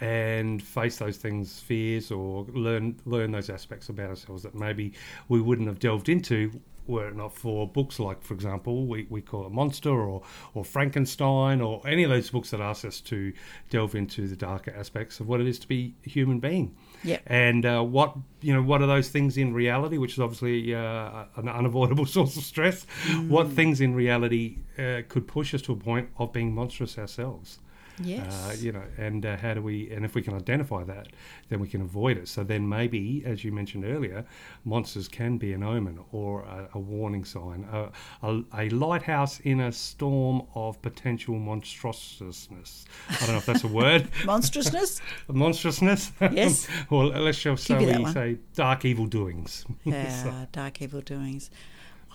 and 0.01 0.63
face 0.63 0.97
those 0.97 1.17
things, 1.17 1.59
fears, 1.59 2.09
or 2.09 2.45
learn 2.45 2.99
learn 3.05 3.31
those 3.31 3.49
aspects 3.51 3.89
about 3.89 4.09
ourselves 4.09 4.41
that 4.41 4.55
maybe 4.55 4.93
we 5.27 5.39
wouldn't 5.39 5.67
have 5.67 5.77
delved 5.77 6.09
into 6.09 6.59
were 6.89 7.07
it 7.07 7.15
not 7.15 7.33
for 7.33 7.67
books 7.67 7.99
like, 7.99 8.21
for 8.21 8.33
example, 8.33 8.85
we, 8.85 9.05
we 9.09 9.21
call 9.21 9.45
it 9.45 9.51
Monster 9.51 9.91
or 9.91 10.21
or 10.53 10.65
Frankenstein 10.65 11.61
or 11.61 11.81
any 11.87 12.03
of 12.03 12.09
those 12.09 12.29
books 12.29 12.49
that 12.49 12.59
ask 12.59 12.83
us 12.83 12.99
to 13.01 13.31
delve 13.69 13.95
into 13.95 14.27
the 14.27 14.35
darker 14.35 14.73
aspects 14.75 15.19
of 15.19 15.27
what 15.27 15.39
it 15.39 15.47
is 15.47 15.59
to 15.59 15.67
be 15.67 15.95
a 16.05 16.09
human 16.09 16.39
being. 16.39 16.75
Yeah. 17.03 17.19
and 17.27 17.65
uh, 17.65 17.81
what 17.81 18.17
you 18.41 18.53
know 18.53 18.61
what 18.61 18.81
are 18.81 18.87
those 18.87 19.07
things 19.09 19.37
in 19.37 19.53
reality 19.53 19.97
which 19.97 20.13
is 20.13 20.19
obviously 20.19 20.75
uh, 20.75 21.25
an 21.37 21.47
unavoidable 21.47 22.05
source 22.17 22.35
of 22.35 22.43
stress? 22.43 22.85
What 23.27 23.49
things 23.51 23.79
in 23.79 23.95
reality 23.95 24.57
uh, 24.77 25.01
could 25.07 25.27
push 25.27 25.53
us 25.53 25.61
to 25.63 25.73
a 25.73 25.75
point 25.75 26.09
of 26.17 26.33
being 26.33 26.53
monstrous 26.53 26.97
ourselves 26.97 27.59
Yes. 28.03 28.33
uh, 28.49 28.55
you 28.59 28.71
know 28.71 28.83
and 28.97 29.25
uh, 29.25 29.37
how 29.37 29.53
do 29.53 29.61
we 29.61 29.89
and 29.91 30.05
if 30.05 30.15
we 30.15 30.21
can 30.21 30.33
identify 30.33 30.83
that 30.83 31.07
then 31.49 31.59
we 31.59 31.67
can 31.67 31.81
avoid 31.81 32.17
it 32.17 32.27
so 32.27 32.43
then 32.43 32.67
maybe 32.67 33.23
as 33.25 33.43
you 33.43 33.51
mentioned 33.51 33.83
earlier 33.85 34.25
monsters 34.65 35.07
can 35.07 35.37
be 35.37 35.53
an 35.53 35.63
omen 35.63 35.99
or 36.11 36.41
a, 36.43 36.69
a 36.75 36.79
warning 36.79 37.25
sign 37.25 37.67
a, 37.71 37.89
a, 38.27 38.41
a 38.57 38.69
lighthouse 38.69 39.39
in 39.41 39.59
a 39.59 39.71
storm 39.71 40.41
of 40.55 40.81
potential 40.81 41.35
monstrousness 41.35 42.85
i 43.09 43.17
don't 43.25 43.29
know 43.31 43.37
if 43.37 43.45
that's 43.45 43.63
a 43.63 43.67
word 43.67 44.07
Monstrousness? 44.25 45.01
monstrousness 45.27 46.11
Yes. 46.31 46.67
or 46.89 47.05
let's 47.05 47.37
shall 47.37 47.55
Give 47.55 47.81
you 47.81 48.03
we 48.03 48.11
say 48.11 48.37
dark 48.55 48.85
evil 48.85 49.05
doings 49.05 49.65
Yeah, 49.83 50.45
dark 50.51 50.81
evil 50.81 51.01
doings. 51.01 51.49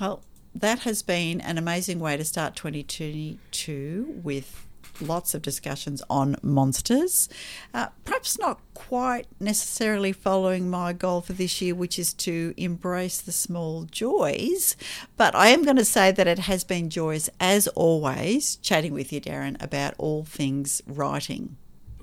Well, 0.01 0.23
that 0.55 0.81
has 0.81 1.03
been 1.03 1.41
an 1.41 1.59
amazing 1.59 1.99
way 2.01 2.17
to 2.17 2.25
start 2.25 2.57
2022 2.57 4.21
with 4.23 4.64
lots 5.01 5.35
of 5.35 5.43
discussions 5.43 6.03
on 6.09 6.37
monsters. 6.43 7.29
Uh, 7.73 7.89
perhaps 8.05 8.39
not 8.39 8.61
quite 8.75 9.27
necessarily 9.41 10.13
following 10.13 10.69
my 10.69 10.93
goal 10.93 11.21
for 11.21 11.33
this 11.33 11.61
year, 11.61 11.75
which 11.75 11.99
is 11.99 12.13
to 12.13 12.55
embrace 12.57 13.21
the 13.21 13.33
small 13.33 13.85
joys. 13.85 14.77
But 15.17 15.35
I 15.35 15.49
am 15.49 15.65
going 15.65 15.77
to 15.77 15.85
say 15.85 16.13
that 16.13 16.27
it 16.27 16.41
has 16.41 16.65
been 16.65 16.91
joyous, 16.91 17.31
as 17.41 17.69
always, 17.69 18.57
chatting 18.57 18.93
with 18.93 19.13
you, 19.13 19.21
Darren, 19.21 19.63
about 19.63 19.95
all 19.99 20.25
things 20.25 20.83
writing. 20.87 21.57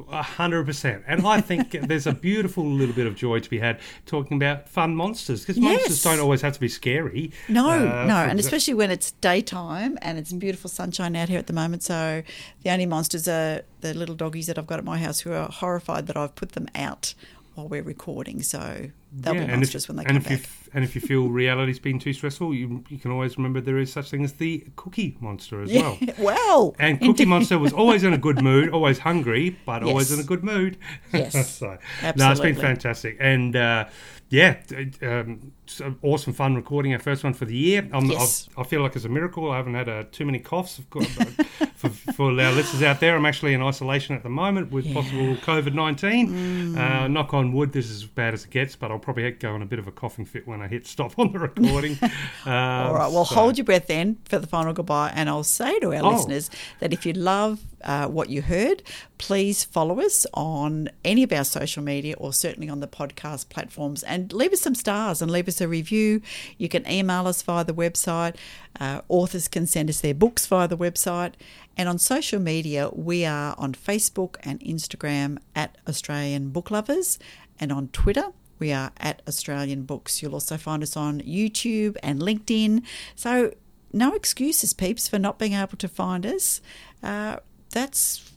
A 0.10 0.22
hundred 0.24 0.66
percent. 0.66 1.04
And 1.08 1.26
I 1.28 1.42
think 1.42 1.72
there's 1.88 2.08
a 2.08 2.14
beautiful 2.14 2.66
little 2.66 2.96
bit 2.96 3.08
of 3.08 3.16
joy 3.16 3.40
to 3.40 3.50
be 3.50 3.60
had 3.60 3.80
talking 4.06 4.38
about 4.38 4.68
fun 4.70 4.96
monsters 4.96 5.42
because 5.42 5.58
Yes. 5.58 5.64
monsters 5.80 6.04
don't 6.04 6.20
always 6.20 6.42
have 6.42 6.54
to 6.54 6.60
be 6.60 6.68
scary. 6.70 7.32
No, 7.50 7.70
Uh, 7.70 8.06
no, 8.08 8.16
and 8.18 8.40
especially 8.40 8.74
when 8.74 8.92
it's 8.92 9.12
daytime 9.14 9.98
and 10.02 10.18
it's 10.18 10.32
beautiful 10.34 10.70
sunshine 10.70 11.16
out 11.16 11.30
here 11.30 11.40
at 11.40 11.48
the 11.48 11.54
moment. 11.54 11.84
So 11.84 12.24
the 12.64 12.70
only 12.72 12.86
monsters 12.86 13.28
are 13.28 13.62
the 13.82 13.94
little 13.94 14.16
doggies 14.16 14.48
that 14.48 14.58
I've 14.58 14.68
got 14.68 14.80
at 14.80 14.86
my 14.86 14.98
house 14.98 15.20
who 15.22 15.32
are 15.34 15.48
horrified 15.50 16.08
that 16.08 16.18
I've 16.18 16.36
put 16.36 16.54
them 16.54 16.68
out 16.76 17.14
while 17.56 17.68
we're 17.68 17.84
recording. 17.84 18.42
So 18.42 18.90
they'll 19.12 19.34
Yeah, 19.36 19.40
be 19.42 19.46
and 19.52 19.56
monsters 19.58 19.84
if, 19.84 19.90
when 19.90 19.98
they 19.98 20.04
and 20.04 20.10
come 20.10 20.18
if 20.18 20.30
you 20.30 20.38
back. 20.38 20.46
f- 20.46 20.70
and 20.74 20.84
if 20.86 20.96
you 20.96 21.02
feel 21.02 21.28
reality's 21.30 21.80
been 21.80 22.00
too 22.00 22.14
stressful, 22.14 22.54
you 22.54 22.84
you 22.90 22.98
can 22.98 23.12
always 23.12 23.38
remember 23.38 23.60
there 23.62 23.78
is 23.78 23.92
such 23.92 24.10
thing 24.10 24.24
as 24.24 24.34
the 24.34 24.66
Cookie 24.78 25.18
Monster 25.20 25.62
as 25.64 25.72
well. 25.72 25.98
Yeah, 26.00 26.14
well, 26.18 26.76
And 26.80 26.98
Cookie 27.00 27.10
indeed. 27.10 27.28
Monster 27.28 27.60
was 27.60 27.74
always 27.74 28.04
in 28.04 28.14
a 28.14 28.18
good 28.18 28.42
mood, 28.42 28.70
always 28.70 29.00
hungry, 29.00 29.58
but 29.66 29.84
always 29.84 30.12
in 30.12 30.20
a 30.20 30.24
good 30.24 30.44
mood. 30.44 30.78
Yes, 31.14 31.56
so, 31.60 31.78
No, 32.16 32.32
it's 32.32 32.40
been 32.40 32.56
fantastic. 32.56 33.18
And 33.20 33.56
uh, 33.56 33.86
yeah, 34.32 34.58
um, 35.02 35.52
an 35.82 35.98
awesome 36.02 36.32
fun 36.34 36.56
recording 36.56 36.94
our 36.94 37.00
first 37.00 37.24
one 37.24 37.34
for 37.34 37.44
the 37.46 37.56
year. 37.56 37.88
Yes. 38.04 38.48
I've, 38.58 38.68
feel 38.68 38.82
like 38.82 38.96
it's 38.96 39.04
a 39.06 39.10
miracle. 39.10 39.52
I 39.52 39.58
haven't 39.58 39.76
had 39.76 39.90
uh, 39.90 40.04
too 40.12 40.24
many 40.26 40.40
coughs. 40.40 40.80
Of 40.80 40.90
course, 40.90 41.08
for, 41.76 41.90
for 41.90 42.26
our 42.32 42.52
listeners 42.54 42.82
out 42.82 43.02
there, 43.02 43.16
I'm 43.16 43.26
actually 43.26 43.54
in 43.54 43.62
isolation 43.62 44.16
at 44.16 44.24
the 44.24 44.30
moment 44.30 44.72
with 44.72 44.92
possible 44.94 45.36
COVID 45.36 45.74
19. 45.74 46.78
Uh, 46.78 47.08
knock 47.10 47.34
on 47.34 47.52
wood, 47.52 47.74
this 47.74 47.90
is 47.90 48.04
as 48.04 48.06
bad 48.08 48.34
as 48.34 48.46
it 48.46 48.52
gets, 48.52 48.76
but 48.78 48.90
I'll 48.90 49.00
probably 49.00 49.30
go 49.32 49.54
on 49.54 49.62
a 49.62 49.66
bit 49.66 49.80
of 49.80 49.88
a 49.88 49.92
coughing 49.92 50.24
fit 50.26 50.48
when 50.48 50.62
I 50.62 50.68
hit 50.70 50.88
stop 50.88 51.20
on 51.20 51.34
the 51.34 51.40
recording. 51.40 51.98
um, 52.02 52.12
All 52.46 52.94
right. 52.94 53.12
Well, 53.12 53.26
so- 53.26 53.36
hold 53.36 53.58
your 53.58 53.66
breath 53.66 53.88
then 53.88 54.18
for 54.26 54.40
the 54.40 54.48
final 54.48 54.72
goodbye. 54.72 55.12
And 55.14 55.28
I'll 55.30 55.44
say 55.44 55.78
to 55.80 55.94
our 55.94 56.02
Oh. 56.04 56.12
listeners 56.16 56.50
that 56.80 56.94
if 56.94 57.06
you 57.06 57.12
love 57.14 57.60
uh, 57.84 58.08
what 58.08 58.30
you 58.30 58.42
heard, 58.44 58.82
please 59.18 59.64
follow 59.64 60.00
us 60.00 60.26
on 60.34 60.90
any 61.04 61.24
of 61.24 61.32
our 61.34 61.44
social 61.44 61.84
media 61.84 62.16
or 62.18 62.32
certainly 62.32 62.70
on 62.70 62.80
the 62.80 62.88
podcast 62.88 63.50
platforms 63.50 64.04
and 64.04 64.21
leave 64.30 64.54
us 64.54 64.62
some 64.62 64.76
stars 64.76 65.22
and 65.22 65.32
leave 65.32 65.48
us 65.48 65.62
a 65.62 65.68
review. 65.68 66.22
You 66.58 66.70
can 66.70 66.90
email 66.90 67.28
us 67.28 67.42
via 67.42 67.64
the 67.64 67.74
website. 67.74 68.36
Uh, 68.80 69.02
authors 69.08 69.48
can 69.48 69.68
send 69.68 69.90
us 69.90 70.02
their 70.02 70.14
books 70.14 70.46
via 70.48 70.68
the 70.68 70.78
website. 70.78 71.34
And 71.78 71.88
on 71.88 71.98
social 71.98 72.40
media, 72.40 72.90
we 72.94 73.26
are 73.26 73.56
on 73.58 73.74
Facebook 73.74 74.36
and 74.44 74.60
Instagram 74.60 75.38
at 75.56 75.78
Australian 75.88 76.50
Book 76.50 76.72
Lovers 76.72 77.18
and 77.60 77.72
on 77.72 77.88
Twitter. 77.90 78.26
We 78.60 78.72
are 78.72 78.92
at 78.98 79.22
Australian 79.28 79.84
Books. 79.84 80.22
You'll 80.22 80.34
also 80.34 80.58
find 80.58 80.84
us 80.84 80.96
on 80.96 81.22
YouTube 81.22 81.98
and 82.04 82.22
LinkedIn. 82.22 82.84
So, 83.16 83.54
no 83.94 84.14
excuses, 84.14 84.74
peeps, 84.74 85.08
for 85.08 85.18
not 85.20 85.40
being 85.40 85.54
able 85.54 85.78
to 85.78 85.88
find 85.88 86.26
us. 86.26 86.62
Uh, 87.02 87.38
that's 87.72 88.32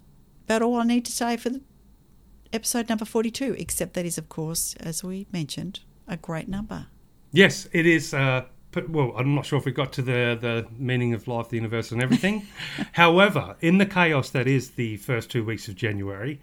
about 0.46 0.62
all 0.62 0.76
I 0.76 0.84
need 0.84 1.04
to 1.04 1.12
say 1.12 1.36
for 1.36 1.50
the 1.50 1.60
episode 2.54 2.88
number 2.88 3.04
42, 3.04 3.56
except 3.58 3.94
that 3.94 4.06
is, 4.06 4.16
of 4.18 4.28
course, 4.28 4.74
as 4.80 5.02
we 5.04 5.26
mentioned, 5.32 5.80
a 6.08 6.16
great 6.16 6.48
number. 6.48 6.86
Yes, 7.32 7.68
it 7.72 7.84
is. 7.86 8.14
Uh, 8.14 8.44
well, 8.88 9.12
I'm 9.16 9.34
not 9.34 9.46
sure 9.46 9.58
if 9.58 9.64
we 9.64 9.72
got 9.72 9.92
to 9.94 10.02
the, 10.02 10.38
the 10.40 10.66
meaning 10.78 11.14
of 11.14 11.26
life, 11.28 11.48
the 11.48 11.56
universe, 11.56 11.92
and 11.92 12.02
everything. 12.02 12.46
However, 12.92 13.56
in 13.60 13.78
the 13.78 13.86
chaos 13.86 14.30
that 14.30 14.46
is 14.46 14.70
the 14.72 14.96
first 14.98 15.30
two 15.30 15.44
weeks 15.44 15.68
of 15.68 15.74
January, 15.76 16.40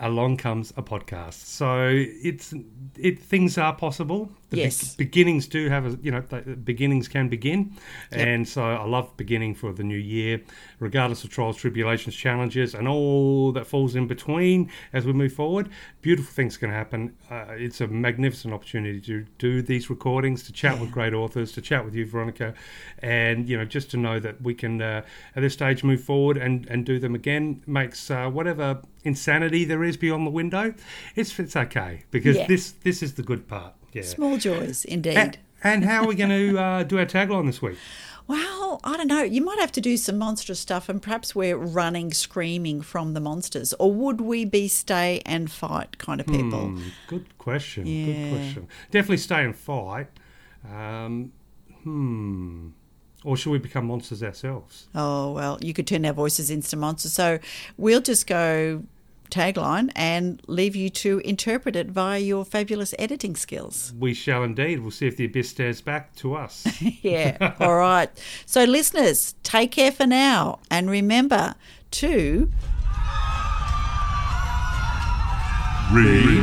along 0.00 0.36
comes 0.36 0.72
a 0.76 0.82
podcast. 0.82 1.34
So 1.44 1.88
it's 1.92 2.54
it 2.96 3.18
things 3.20 3.58
are 3.58 3.74
possible. 3.74 4.30
The 4.50 4.56
be- 4.56 4.62
Yes. 4.62 4.94
beginnings 4.94 5.48
do 5.48 5.68
have 5.68 5.86
a 5.86 5.98
you 6.00 6.10
know 6.12 6.20
the 6.28 6.54
beginnings 6.56 7.08
can 7.08 7.28
begin, 7.28 7.76
and 8.12 8.46
so 8.48 8.62
I 8.62 8.84
love 8.84 9.16
beginning 9.16 9.54
for 9.56 9.72
the 9.72 9.82
new 9.82 9.98
year, 9.98 10.40
regardless 10.80 11.24
of 11.24 11.30
trials, 11.30 11.56
tribulations, 11.56 12.14
challenges, 12.14 12.74
and 12.74 12.86
all 12.86 13.52
that 13.52 13.66
falls 13.66 13.94
in 13.94 14.06
between 14.06 14.70
as 14.92 15.04
we 15.06 15.12
move 15.12 15.32
forward. 15.32 15.68
Beautiful 16.02 16.32
things 16.32 16.56
can 16.56 16.70
happen. 16.70 17.14
Uh, 17.30 17.46
it's 17.50 17.80
a 17.80 17.86
magnificent 17.86 18.54
opportunity 18.54 19.00
to 19.00 19.26
do 19.38 19.62
these 19.62 19.90
recordings, 19.90 20.42
to 20.44 20.52
chat 20.52 20.78
with 20.80 20.90
great 20.90 21.14
authors, 21.14 21.52
to 21.52 21.60
chat 21.60 21.84
with 21.84 21.94
you, 21.94 22.06
Veronica, 22.06 22.54
and 23.00 23.48
you 23.48 23.56
know 23.56 23.64
just 23.64 23.90
to 23.90 23.96
know 23.96 24.18
that 24.20 24.40
we 24.42 24.54
can 24.54 24.80
uh, 24.80 25.02
at 25.36 25.42
this 25.42 25.52
stage 25.54 25.82
move 25.84 26.02
forward 26.02 26.36
and 26.36 26.66
and 26.68 26.84
do 26.84 26.98
them 26.98 27.14
again 27.14 27.62
makes 27.66 28.10
uh, 28.10 28.28
whatever 28.28 28.80
insanity 29.04 29.64
there 29.64 29.84
is 29.84 29.96
beyond 29.96 30.26
the 30.26 30.30
window, 30.30 30.74
it's 31.16 31.38
it's 31.38 31.56
okay 31.56 32.04
because 32.10 32.36
Yeah. 32.36 32.46
this 32.46 32.72
this 32.72 33.02
is 33.02 33.14
the 33.14 33.22
good 33.22 33.48
part. 33.48 33.74
Yeah. 33.92 34.02
Small 34.02 34.36
joys, 34.36 34.84
indeed. 34.84 35.16
And, 35.16 35.38
and 35.64 35.84
how 35.84 36.02
are 36.02 36.06
we 36.06 36.14
going 36.14 36.30
to 36.30 36.58
uh, 36.58 36.82
do 36.84 36.98
our 36.98 37.06
tagline 37.06 37.46
this 37.46 37.60
week? 37.62 37.78
Well, 38.28 38.78
I 38.84 38.98
don't 38.98 39.08
know. 39.08 39.22
You 39.22 39.42
might 39.42 39.58
have 39.58 39.72
to 39.72 39.80
do 39.80 39.96
some 39.96 40.18
monstrous 40.18 40.60
stuff, 40.60 40.90
and 40.90 41.00
perhaps 41.00 41.34
we're 41.34 41.56
running, 41.56 42.12
screaming 42.12 42.82
from 42.82 43.14
the 43.14 43.20
monsters. 43.20 43.72
Or 43.78 43.90
would 43.90 44.20
we 44.20 44.44
be 44.44 44.68
stay 44.68 45.22
and 45.24 45.50
fight 45.50 45.96
kind 45.96 46.20
of 46.20 46.26
people? 46.26 46.68
Hmm, 46.68 46.88
good 47.06 47.38
question. 47.38 47.86
Yeah. 47.86 48.04
Good 48.04 48.36
question. 48.36 48.68
Definitely 48.90 49.16
stay 49.16 49.44
and 49.44 49.56
fight. 49.56 50.08
Um, 50.70 51.32
hmm. 51.82 52.68
Or 53.24 53.36
should 53.36 53.50
we 53.50 53.58
become 53.58 53.86
monsters 53.86 54.22
ourselves? 54.22 54.88
Oh, 54.94 55.32
well, 55.32 55.58
you 55.60 55.72
could 55.72 55.86
turn 55.86 56.04
our 56.04 56.12
voices 56.12 56.50
into 56.50 56.76
monsters. 56.76 57.14
So 57.14 57.38
we'll 57.76 58.02
just 58.02 58.26
go 58.26 58.84
tagline 59.30 59.90
and 59.96 60.40
leave 60.46 60.74
you 60.76 60.88
to 60.90 61.18
interpret 61.20 61.76
it 61.76 61.88
via 61.88 62.18
your 62.18 62.44
fabulous 62.44 62.94
editing 62.98 63.36
skills. 63.36 63.92
We 63.98 64.14
shall 64.14 64.42
indeed. 64.42 64.80
We'll 64.80 64.90
see 64.90 65.06
if 65.06 65.16
the 65.16 65.24
abyss 65.26 65.50
stares 65.50 65.80
back 65.80 66.14
to 66.16 66.34
us. 66.34 66.66
Yeah. 67.02 67.54
All 67.60 67.76
right. 67.76 68.08
So, 68.46 68.64
listeners, 68.64 69.34
take 69.42 69.70
care 69.72 69.92
for 69.92 70.06
now. 70.06 70.58
And 70.70 70.90
remember 70.90 71.54
to 71.92 72.50
Read 75.90 76.42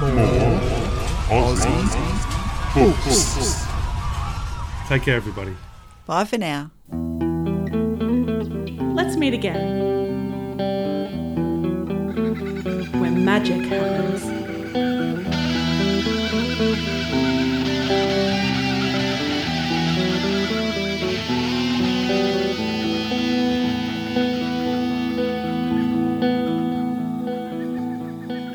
more 0.00 0.60
Aussie 1.28 2.74
books. 2.74 3.66
Take 4.88 5.02
care, 5.02 5.16
everybody. 5.16 5.54
bye 6.06 6.24
for 6.24 6.38
now. 6.38 6.70
Let's 8.94 9.16
meet 9.16 9.34
again. 9.34 9.89
Magic 13.20 13.60
happens. 13.66 14.24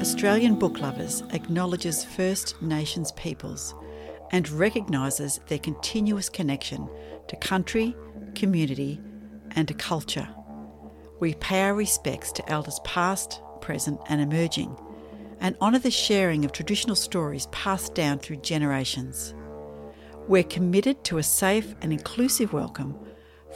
Australian 0.02 0.56
Book 0.56 0.80
Lovers 0.80 1.22
acknowledges 1.32 2.04
First 2.04 2.60
Nations 2.62 3.12
peoples 3.12 3.76
and 4.32 4.50
recognises 4.50 5.40
their 5.48 5.60
continuous 5.60 6.30
connection 6.30 6.90
to 7.28 7.36
country, 7.36 7.96
community, 8.34 9.00
and 9.52 9.68
to 9.68 9.74
culture. 9.76 10.28
We 11.20 11.36
pay 11.36 11.62
our 11.62 11.76
respects 11.76 12.32
to 12.34 12.50
elders 12.52 12.80
past, 12.84 13.42
present, 13.66 14.00
and 14.08 14.22
emerging, 14.22 14.78
and 15.40 15.58
honour 15.60 15.80
the 15.80 15.90
sharing 15.90 16.46
of 16.46 16.52
traditional 16.52 16.96
stories 16.96 17.48
passed 17.48 17.96
down 17.96 18.20
through 18.20 18.36
generations. 18.38 19.34
We're 20.28 20.44
committed 20.44 21.04
to 21.06 21.18
a 21.18 21.24
safe 21.24 21.74
and 21.82 21.92
inclusive 21.92 22.54
welcome 22.54 22.96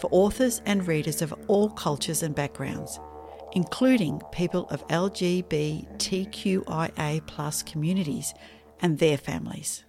for 0.02 0.10
authors 0.11 0.64
and 0.65 0.88
readers 0.88 1.22
of 1.22 1.31
all 1.48 1.69
cultures 1.69 2.23
and 2.23 2.34
backgrounds, 2.34 2.99
including 3.52 4.19
people 4.31 4.65
of 4.72 4.88
LGBTQIA 4.88 5.45
communities 7.68 8.34
and 8.81 8.98
their 8.98 9.18
families. 9.18 9.84